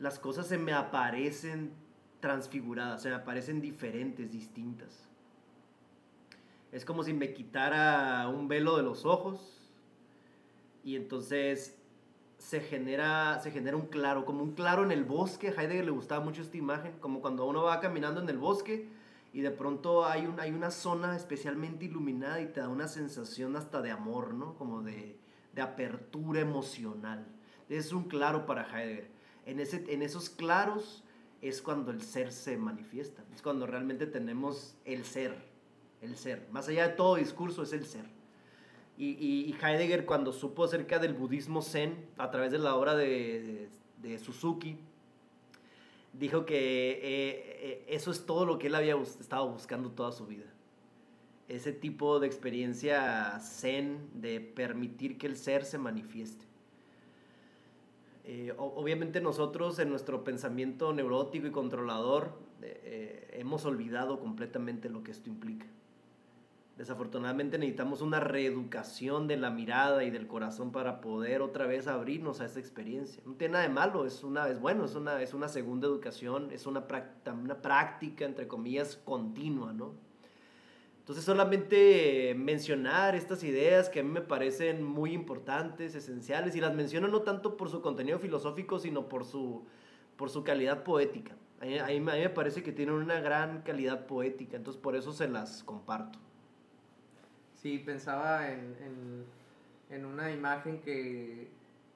las 0.00 0.18
cosas 0.18 0.46
se 0.46 0.58
me 0.58 0.74
aparecen 0.74 1.72
transfiguradas, 2.20 3.00
se 3.00 3.08
me 3.08 3.14
aparecen 3.14 3.62
diferentes, 3.62 4.30
distintas. 4.30 5.08
Es 6.72 6.84
como 6.84 7.04
si 7.04 7.14
me 7.14 7.32
quitara 7.32 8.28
un 8.28 8.48
velo 8.48 8.76
de 8.76 8.82
los 8.82 9.06
ojos 9.06 9.62
y 10.84 10.96
entonces 10.96 11.78
se 12.36 12.60
genera, 12.60 13.40
se 13.40 13.50
genera 13.50 13.78
un 13.78 13.86
claro, 13.86 14.26
como 14.26 14.42
un 14.42 14.52
claro 14.52 14.82
en 14.82 14.92
el 14.92 15.04
bosque. 15.04 15.48
A 15.48 15.52
Heidegger 15.52 15.86
le 15.86 15.90
gustaba 15.90 16.22
mucho 16.22 16.42
esta 16.42 16.58
imagen, 16.58 16.92
como 17.00 17.22
cuando 17.22 17.46
uno 17.46 17.62
va 17.62 17.80
caminando 17.80 18.20
en 18.20 18.28
el 18.28 18.36
bosque 18.36 18.90
y 19.38 19.40
de 19.40 19.52
pronto 19.52 20.04
hay, 20.04 20.26
un, 20.26 20.40
hay 20.40 20.50
una 20.50 20.72
zona 20.72 21.14
especialmente 21.14 21.84
iluminada 21.84 22.40
y 22.40 22.46
te 22.46 22.58
da 22.58 22.68
una 22.68 22.88
sensación 22.88 23.54
hasta 23.54 23.80
de 23.80 23.92
amor, 23.92 24.34
¿no? 24.34 24.56
Como 24.56 24.82
de, 24.82 25.16
de 25.54 25.62
apertura 25.62 26.40
emocional. 26.40 27.24
Es 27.68 27.92
un 27.92 28.08
claro 28.08 28.46
para 28.46 28.64
Heidegger. 28.64 29.12
En, 29.46 29.60
ese, 29.60 29.84
en 29.94 30.02
esos 30.02 30.28
claros 30.28 31.04
es 31.40 31.62
cuando 31.62 31.92
el 31.92 32.02
ser 32.02 32.32
se 32.32 32.56
manifiesta, 32.56 33.22
es 33.32 33.40
cuando 33.40 33.64
realmente 33.68 34.08
tenemos 34.08 34.74
el 34.84 35.04
ser, 35.04 35.36
el 36.00 36.16
ser. 36.16 36.48
Más 36.50 36.66
allá 36.66 36.88
de 36.88 36.94
todo 36.94 37.14
discurso 37.14 37.62
es 37.62 37.72
el 37.72 37.86
ser. 37.86 38.06
Y, 38.96 39.10
y, 39.24 39.54
Heidegger 39.62 40.04
cuando 40.04 40.32
supo 40.32 40.64
acerca 40.64 40.98
del 40.98 41.14
budismo 41.14 41.62
zen 41.62 42.08
a 42.18 42.32
través 42.32 42.50
de 42.50 42.58
la 42.58 42.74
obra 42.74 42.96
de, 42.96 43.68
de, 44.02 44.08
de 44.08 44.18
Suzuki, 44.18 44.80
dijo 46.12 46.44
que 46.44 46.56
eh, 46.56 47.00
eh, 47.02 47.84
eso 47.88 48.10
es 48.10 48.26
todo 48.26 48.46
lo 48.46 48.58
que 48.58 48.68
él 48.68 48.74
había 48.74 48.96
estado 48.96 49.48
buscando 49.48 49.90
toda 49.90 50.12
su 50.12 50.26
vida. 50.26 50.46
Ese 51.48 51.72
tipo 51.72 52.20
de 52.20 52.26
experiencia 52.26 53.38
zen 53.40 54.08
de 54.14 54.40
permitir 54.40 55.16
que 55.18 55.26
el 55.26 55.36
ser 55.36 55.64
se 55.64 55.78
manifieste. 55.78 56.44
Eh, 58.24 58.52
obviamente 58.58 59.22
nosotros 59.22 59.78
en 59.78 59.88
nuestro 59.88 60.22
pensamiento 60.22 60.92
neurótico 60.92 61.46
y 61.46 61.50
controlador 61.50 62.46
hemos 63.32 63.64
olvidado 63.64 64.18
completamente 64.18 64.90
lo 64.90 65.02
que 65.02 65.12
esto 65.12 65.30
implica. 65.30 65.64
Desafortunadamente 66.78 67.58
necesitamos 67.58 68.02
una 68.02 68.20
reeducación 68.20 69.26
de 69.26 69.36
la 69.36 69.50
mirada 69.50 70.04
y 70.04 70.12
del 70.12 70.28
corazón 70.28 70.70
para 70.70 71.00
poder 71.00 71.42
otra 71.42 71.66
vez 71.66 71.88
abrirnos 71.88 72.40
a 72.40 72.44
esa 72.44 72.60
experiencia. 72.60 73.20
No 73.26 73.34
tiene 73.34 73.54
nada 73.54 73.64
de 73.64 73.74
malo, 73.74 74.06
es, 74.06 74.22
una, 74.22 74.48
es 74.48 74.60
bueno, 74.60 74.84
es 74.84 74.94
una, 74.94 75.20
es 75.20 75.34
una 75.34 75.48
segunda 75.48 75.88
educación, 75.88 76.52
es 76.52 76.66
una, 76.66 76.86
práctica, 76.86 77.32
una 77.32 77.60
práctica, 77.60 78.24
entre 78.24 78.46
comillas, 78.46 78.94
continua, 78.94 79.72
¿no? 79.72 79.92
Entonces 81.00 81.24
solamente 81.24 82.36
mencionar 82.38 83.16
estas 83.16 83.42
ideas 83.42 83.88
que 83.88 83.98
a 83.98 84.02
mí 84.04 84.10
me 84.10 84.20
parecen 84.20 84.84
muy 84.84 85.14
importantes, 85.14 85.96
esenciales, 85.96 86.54
y 86.54 86.60
las 86.60 86.76
menciono 86.76 87.08
no 87.08 87.22
tanto 87.22 87.56
por 87.56 87.70
su 87.70 87.82
contenido 87.82 88.20
filosófico, 88.20 88.78
sino 88.78 89.08
por 89.08 89.24
su, 89.24 89.66
por 90.16 90.30
su 90.30 90.44
calidad 90.44 90.84
poética. 90.84 91.34
A 91.60 91.64
mí, 91.64 91.76
a 91.76 91.86
mí 91.86 91.98
me 91.98 92.28
parece 92.28 92.62
que 92.62 92.70
tienen 92.70 92.94
una 92.94 93.18
gran 93.18 93.62
calidad 93.62 94.06
poética, 94.06 94.56
entonces 94.56 94.80
por 94.80 94.94
eso 94.94 95.12
se 95.12 95.26
las 95.26 95.64
comparto. 95.64 96.20
Sí, 97.60 97.78
pensaba 97.78 98.52
en, 98.52 98.76
en, 98.80 99.24
en 99.90 100.04
una 100.04 100.30
imagen 100.30 100.80
que, 100.80 101.50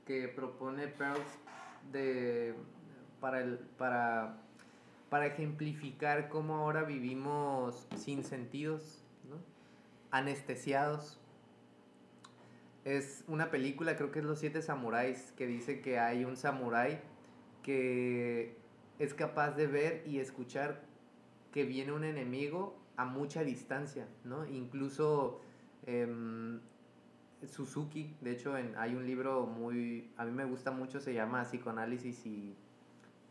que 0.05 0.27
propone 0.27 0.89
Pearls 0.89 1.39
de, 1.93 2.55
para, 3.21 3.41
el, 3.41 3.59
para, 3.79 4.39
para 5.09 5.27
ejemplificar 5.27 6.29
cómo 6.29 6.57
ahora 6.57 6.83
vivimos 6.83 7.87
sin 7.95 8.25
sentidos, 8.25 9.05
¿no? 9.31 9.37
anestesiados. 10.11 11.21
Es 12.85 13.23
una 13.29 13.53
película, 13.53 13.97
creo 13.97 14.11
que 14.11 14.19
es 14.19 14.25
Los 14.25 14.41
Siete 14.41 14.63
Samuráis, 14.63 15.33
que 15.37 15.47
dice 15.47 15.81
que 15.81 16.01
hay 16.01 16.25
un 16.25 16.37
samurái 16.37 17.01
que 17.63 18.57
es 18.99 19.15
capaz 19.15 19.53
de 19.53 19.69
ver 19.69 20.03
y 20.09 20.19
escuchar 20.19 20.83
que 21.53 21.63
viene 21.63 21.93
un 21.93 22.03
enemigo 22.03 22.77
a 22.97 23.05
mucha 23.05 23.45
distancia, 23.45 24.09
¿no? 24.25 24.45
Incluso 24.47 25.41
eh, 25.87 26.07
Suzuki, 27.47 28.15
de 28.21 28.33
hecho 28.33 28.57
en, 28.57 28.75
hay 28.77 28.95
un 28.95 29.07
libro 29.07 29.47
muy, 29.47 30.13
a 30.17 30.25
mí 30.25 30.31
me 30.31 30.45
gusta 30.45 30.71
mucho, 30.71 31.01
se 31.01 31.13
llama 31.15 31.45
Psicoanálisis 31.45 32.25
y, 32.27 32.57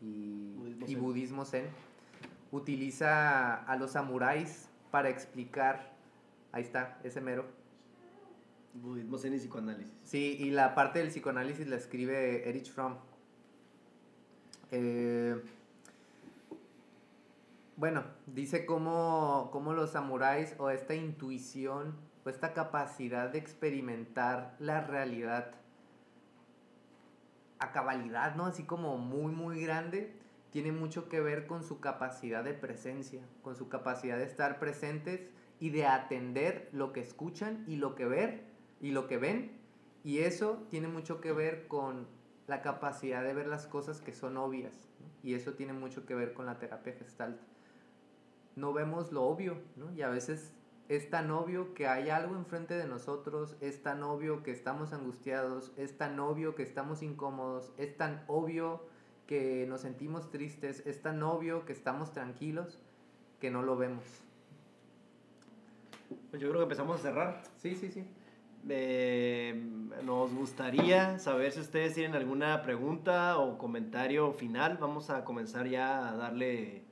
y, 0.00 0.54
budismo, 0.56 0.84
y 0.86 0.92
zen. 0.92 1.00
budismo 1.02 1.44
zen. 1.44 1.64
Utiliza 2.50 3.54
a 3.54 3.76
los 3.76 3.92
samuráis 3.92 4.68
para 4.90 5.08
explicar, 5.08 5.94
ahí 6.52 6.62
está, 6.62 6.98
ese 7.02 7.20
mero. 7.20 7.46
Budismo 8.74 9.16
zen 9.16 9.34
y 9.34 9.38
psicoanálisis. 9.38 9.92
Sí, 10.02 10.36
y 10.38 10.50
la 10.50 10.74
parte 10.74 10.98
del 10.98 11.08
psicoanálisis 11.08 11.66
la 11.66 11.76
escribe 11.76 12.48
Erich 12.48 12.70
Fromm. 12.70 12.96
Eh, 14.70 15.42
bueno, 17.76 18.04
dice 18.26 18.66
cómo, 18.66 19.48
cómo 19.52 19.72
los 19.72 19.90
samuráis 19.90 20.54
o 20.58 20.70
esta 20.70 20.94
intuición 20.94 21.94
o 22.24 22.28
esta 22.28 22.52
capacidad 22.52 23.30
de 23.30 23.38
experimentar 23.38 24.54
la 24.58 24.80
realidad 24.80 25.52
a 27.58 27.72
cabalidad, 27.72 28.34
¿no? 28.34 28.46
Así 28.46 28.64
como 28.64 28.98
muy, 28.98 29.32
muy 29.32 29.62
grande, 29.62 30.14
tiene 30.50 30.72
mucho 30.72 31.08
que 31.08 31.20
ver 31.20 31.46
con 31.46 31.62
su 31.62 31.80
capacidad 31.80 32.44
de 32.44 32.54
presencia, 32.54 33.22
con 33.42 33.56
su 33.56 33.68
capacidad 33.68 34.18
de 34.18 34.24
estar 34.24 34.58
presentes 34.58 35.20
y 35.60 35.70
de 35.70 35.86
atender 35.86 36.68
lo 36.72 36.92
que 36.92 37.00
escuchan 37.00 37.64
y 37.66 37.76
lo 37.76 37.94
que 37.94 38.04
ver 38.04 38.44
y 38.80 38.90
lo 38.90 39.06
que 39.06 39.16
ven. 39.16 39.60
Y 40.04 40.18
eso 40.18 40.66
tiene 40.70 40.88
mucho 40.88 41.20
que 41.20 41.32
ver 41.32 41.68
con 41.68 42.06
la 42.48 42.62
capacidad 42.62 43.22
de 43.22 43.32
ver 43.32 43.46
las 43.46 43.66
cosas 43.66 44.00
que 44.00 44.12
son 44.12 44.36
obvias. 44.36 44.88
Y 45.22 45.34
eso 45.34 45.54
tiene 45.54 45.72
mucho 45.72 46.04
que 46.04 46.14
ver 46.14 46.34
con 46.34 46.46
la 46.46 46.58
terapia 46.58 46.92
gestalt. 46.92 47.40
No 48.56 48.72
vemos 48.72 49.12
lo 49.12 49.22
obvio, 49.22 49.56
¿no? 49.76 49.92
Y 49.92 50.02
a 50.02 50.08
veces 50.08 50.52
es 50.88 51.08
tan 51.10 51.30
obvio 51.30 51.74
que 51.74 51.86
hay 51.86 52.10
algo 52.10 52.36
enfrente 52.36 52.74
de 52.74 52.86
nosotros, 52.86 53.56
es 53.60 53.82
tan 53.82 54.02
obvio 54.02 54.42
que 54.42 54.50
estamos 54.50 54.92
angustiados, 54.92 55.72
es 55.76 55.96
tan 55.96 56.18
obvio 56.20 56.54
que 56.54 56.62
estamos 56.62 57.02
incómodos, 57.02 57.72
es 57.78 57.96
tan 57.96 58.24
obvio 58.26 58.84
que 59.26 59.66
nos 59.68 59.80
sentimos 59.80 60.30
tristes, 60.30 60.82
es 60.86 61.00
tan 61.00 61.22
obvio 61.22 61.64
que 61.64 61.72
estamos 61.72 62.12
tranquilos 62.12 62.78
que 63.40 63.50
no 63.50 63.62
lo 63.62 63.76
vemos. 63.76 64.04
Pues 66.30 66.42
yo 66.42 66.48
creo 66.48 66.60
que 66.60 66.64
empezamos 66.64 67.00
a 67.00 67.02
cerrar. 67.02 67.42
Sí, 67.56 67.74
sí, 67.74 67.90
sí. 67.90 68.04
Eh, 68.68 69.60
nos 70.04 70.32
gustaría 70.32 71.18
saber 71.18 71.50
si 71.52 71.60
ustedes 71.60 71.94
tienen 71.94 72.14
alguna 72.14 72.62
pregunta 72.62 73.38
o 73.38 73.58
comentario 73.58 74.32
final. 74.32 74.76
Vamos 74.78 75.10
a 75.10 75.24
comenzar 75.24 75.66
ya 75.66 76.08
a 76.08 76.16
darle, 76.16 76.82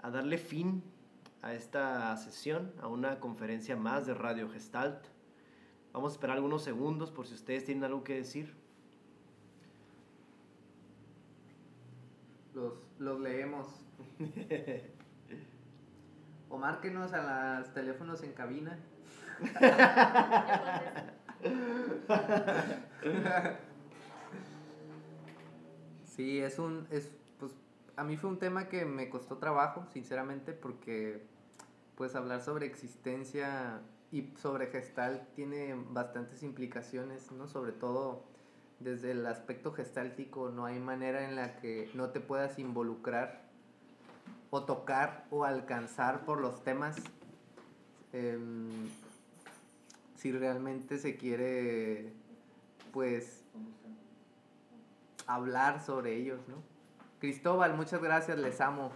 a 0.00 0.10
darle 0.10 0.38
fin 0.38 0.82
a 1.42 1.54
esta 1.54 2.16
sesión, 2.16 2.72
a 2.80 2.88
una 2.88 3.20
conferencia 3.20 3.76
más 3.76 4.06
de 4.06 4.14
Radio 4.14 4.48
Gestalt. 4.48 5.04
Vamos 5.92 6.12
a 6.12 6.14
esperar 6.14 6.36
algunos 6.36 6.62
segundos 6.62 7.10
por 7.10 7.26
si 7.26 7.34
ustedes 7.34 7.64
tienen 7.64 7.84
algo 7.84 8.02
que 8.04 8.14
decir. 8.14 8.62
los, 12.54 12.74
los 12.98 13.20
leemos. 13.20 13.66
o 16.48 16.58
márquenos 16.58 17.12
a 17.12 17.60
los 17.60 17.72
teléfonos 17.72 18.22
en 18.22 18.32
cabina. 18.32 18.78
sí, 26.04 26.38
es 26.40 26.58
un, 26.58 26.86
es, 26.90 27.10
pues, 27.38 27.52
a 27.96 28.04
mí 28.04 28.16
fue 28.16 28.30
un 28.30 28.38
tema 28.38 28.68
que 28.68 28.84
me 28.84 29.08
costó 29.08 29.38
trabajo, 29.38 29.86
sinceramente, 29.92 30.52
porque, 30.52 31.26
pues, 31.96 32.14
hablar 32.14 32.42
sobre 32.42 32.66
existencia 32.66 33.80
y 34.10 34.32
sobre 34.36 34.66
gestal 34.66 35.26
tiene 35.34 35.74
bastantes 35.90 36.42
implicaciones, 36.42 37.32
¿no? 37.32 37.48
Sobre 37.48 37.72
todo 37.72 38.24
desde 38.80 39.12
el 39.12 39.26
aspecto 39.26 39.72
gestáltico, 39.72 40.50
no 40.50 40.66
hay 40.66 40.78
manera 40.78 41.24
en 41.24 41.36
la 41.36 41.56
que 41.56 41.90
no 41.94 42.10
te 42.10 42.20
puedas 42.20 42.58
involucrar 42.58 43.42
o 44.50 44.64
tocar 44.64 45.26
o 45.30 45.44
alcanzar 45.44 46.24
por 46.24 46.40
los 46.40 46.62
temas 46.62 46.96
em, 48.12 48.68
si 50.16 50.30
realmente 50.30 50.98
se 50.98 51.16
quiere, 51.16 52.12
pues, 52.92 53.42
hablar 55.26 55.84
sobre 55.84 56.16
ellos, 56.16 56.40
¿no? 56.48 56.56
Cristóbal, 57.18 57.74
muchas 57.74 58.02
gracias, 58.02 58.38
les 58.38 58.60
amo. 58.60 58.92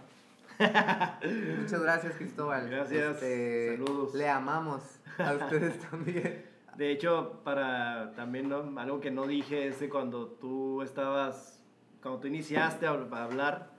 muchas 1.59 1.81
gracias, 1.81 2.15
Cristóbal. 2.15 2.69
Gracias. 2.69 3.15
Este, 3.15 3.77
Saludos. 3.77 4.13
Le 4.15 4.27
amamos 4.27 4.83
a 5.19 5.33
ustedes 5.43 5.79
también. 5.89 6.45
De 6.77 6.91
hecho, 6.91 7.41
para 7.43 8.13
también 8.15 8.49
¿no? 8.49 8.79
algo 8.79 8.99
que 8.99 9.11
no 9.11 9.27
dije 9.27 9.67
es 9.67 9.79
de 9.79 9.89
cuando 9.89 10.27
tú 10.27 10.81
estabas, 10.81 11.63
cuando 12.01 12.19
tú 12.19 12.27
iniciaste 12.27 12.85
a 12.85 12.91
hablar, 12.91 13.71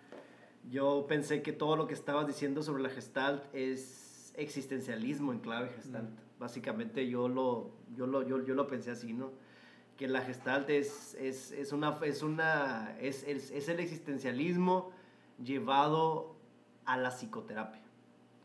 yo 0.68 1.06
pensé 1.08 1.42
que 1.42 1.52
todo 1.52 1.76
lo 1.76 1.86
que 1.86 1.94
estabas 1.94 2.26
diciendo 2.26 2.62
sobre 2.62 2.82
la 2.82 2.90
Gestalt 2.90 3.44
es 3.52 4.32
existencialismo 4.36 5.32
en 5.32 5.40
clave 5.40 5.70
Gestalt. 5.76 6.10
Básicamente 6.38 7.08
yo 7.08 7.28
lo, 7.28 7.72
yo, 7.94 8.06
lo, 8.06 8.26
yo, 8.26 8.44
yo, 8.44 8.54
lo 8.54 8.66
pensé 8.66 8.92
así, 8.92 9.12
¿no? 9.12 9.32
Que 9.96 10.06
la 10.06 10.20
Gestalt 10.22 10.70
es, 10.70 11.14
es, 11.14 11.50
es 11.52 11.72
una, 11.72 11.98
es, 12.02 12.22
una 12.22 12.96
es, 13.00 13.24
es, 13.24 13.50
es 13.50 13.68
el 13.68 13.80
existencialismo 13.80 14.92
llevado 15.42 16.37
a 16.88 16.96
la 16.96 17.10
psicoterapia, 17.10 17.82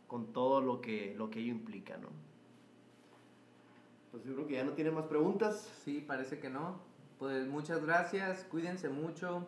con 0.05 0.33
todo 0.33 0.59
lo 0.59 0.81
que, 0.81 1.15
lo 1.17 1.29
que 1.29 1.39
ello 1.39 1.53
implica, 1.53 1.95
¿no? 1.95 2.09
Pues 4.11 4.25
yo 4.25 4.35
creo 4.35 4.45
que 4.45 4.55
ya 4.55 4.65
no 4.65 4.73
tiene 4.73 4.91
más 4.91 5.05
preguntas. 5.05 5.71
Sí, 5.83 6.03
parece 6.05 6.39
que 6.39 6.49
no. 6.49 6.77
Pues 7.19 7.47
muchas 7.47 7.85
gracias, 7.85 8.43
cuídense 8.43 8.89
mucho. 8.89 9.47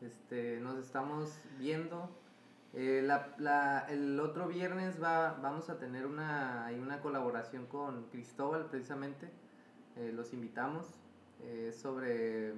Este, 0.00 0.58
nos 0.60 0.76
estamos 0.76 1.38
viendo. 1.58 2.10
Eh, 2.74 3.00
la, 3.02 3.32
la, 3.38 3.86
el 3.88 4.18
otro 4.18 4.48
viernes 4.48 5.00
va, 5.00 5.38
vamos 5.40 5.70
a 5.70 5.78
tener 5.78 6.04
una, 6.04 6.68
una 6.82 7.00
colaboración 7.00 7.66
con 7.66 8.08
Cristóbal, 8.10 8.66
precisamente. 8.66 9.30
Eh, 9.96 10.10
los 10.12 10.32
invitamos 10.32 10.88
eh, 11.44 11.72
sobre 11.72 12.54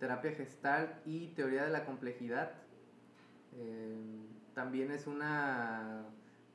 terapia 0.00 0.32
gestal 0.32 1.00
y 1.06 1.28
teoría 1.28 1.62
de 1.64 1.70
la 1.70 1.86
complejidad. 1.86 2.50
También 4.56 4.90
es 4.90 5.06
una, 5.06 6.06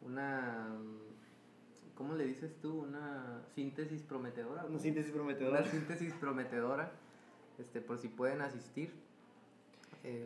una 0.02 0.76
¿cómo 1.94 2.16
le 2.16 2.26
dices 2.26 2.60
tú? 2.60 2.82
Una 2.82 3.44
síntesis 3.54 4.02
prometedora. 4.02 4.66
Una 4.66 4.80
síntesis 4.80 5.12
prometedora. 5.12 5.60
Una 5.60 5.70
síntesis 5.70 6.14
prometedora, 6.16 6.92
este, 7.60 7.80
por 7.80 8.00
si 8.00 8.08
pueden 8.08 8.42
asistir. 8.42 8.92
Eh, 10.04 10.26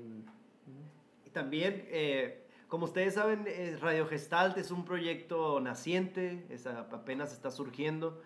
y 1.26 1.30
también, 1.32 1.86
eh, 1.90 2.46
como 2.70 2.86
ustedes 2.86 3.16
saben, 3.16 3.44
eh, 3.46 3.78
Radio 3.82 4.08
Gestalt 4.08 4.58
es 4.58 4.72
un 4.72 4.86
proyecto 4.86 5.60
naciente, 5.60 6.46
es, 6.50 6.66
apenas 6.68 7.34
está 7.34 7.52
surgiendo. 7.52 8.22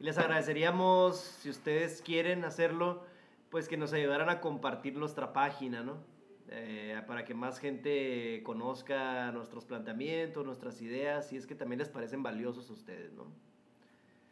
Y 0.00 0.04
les 0.04 0.18
agradeceríamos, 0.18 1.20
si 1.20 1.50
ustedes 1.50 2.02
quieren 2.02 2.44
hacerlo, 2.44 3.04
pues 3.48 3.68
que 3.68 3.76
nos 3.76 3.92
ayudaran 3.92 4.28
a 4.28 4.40
compartir 4.40 4.96
nuestra 4.96 5.32
página, 5.32 5.84
¿no? 5.84 6.17
Eh, 6.50 7.00
para 7.06 7.24
que 7.24 7.34
más 7.34 7.58
gente 7.58 8.42
conozca 8.42 9.30
nuestros 9.32 9.66
planteamientos, 9.66 10.46
nuestras 10.46 10.80
ideas, 10.80 11.32
y 11.32 11.36
es 11.36 11.46
que 11.46 11.54
también 11.54 11.78
les 11.78 11.90
parecen 11.90 12.22
valiosos 12.22 12.70
a 12.70 12.72
ustedes, 12.72 13.12
¿no? 13.12 13.26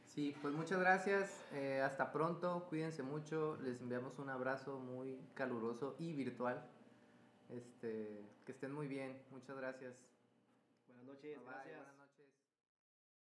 Sí, 0.05 0.34
pues 0.40 0.55
muchas 0.55 0.80
gracias, 0.80 1.44
eh, 1.52 1.82
hasta 1.84 2.10
pronto, 2.10 2.64
cuídense 2.70 3.02
mucho, 3.02 3.59
les 3.62 3.82
enviamos 3.82 4.18
un 4.18 4.30
abrazo 4.30 4.78
muy 4.78 5.20
caluroso 5.34 5.94
y 5.98 6.14
virtual, 6.14 6.64
este, 7.51 8.24
que 8.47 8.52
estén 8.52 8.72
muy 8.72 8.88
bien, 8.88 9.20
muchas 9.30 9.59
gracias. 9.59 10.02
Buenas 10.88 11.05
noches, 11.05 11.36
bye, 11.40 11.44
gracias. 11.44 11.66
Buenas 11.66 11.86
noches. 11.86 11.95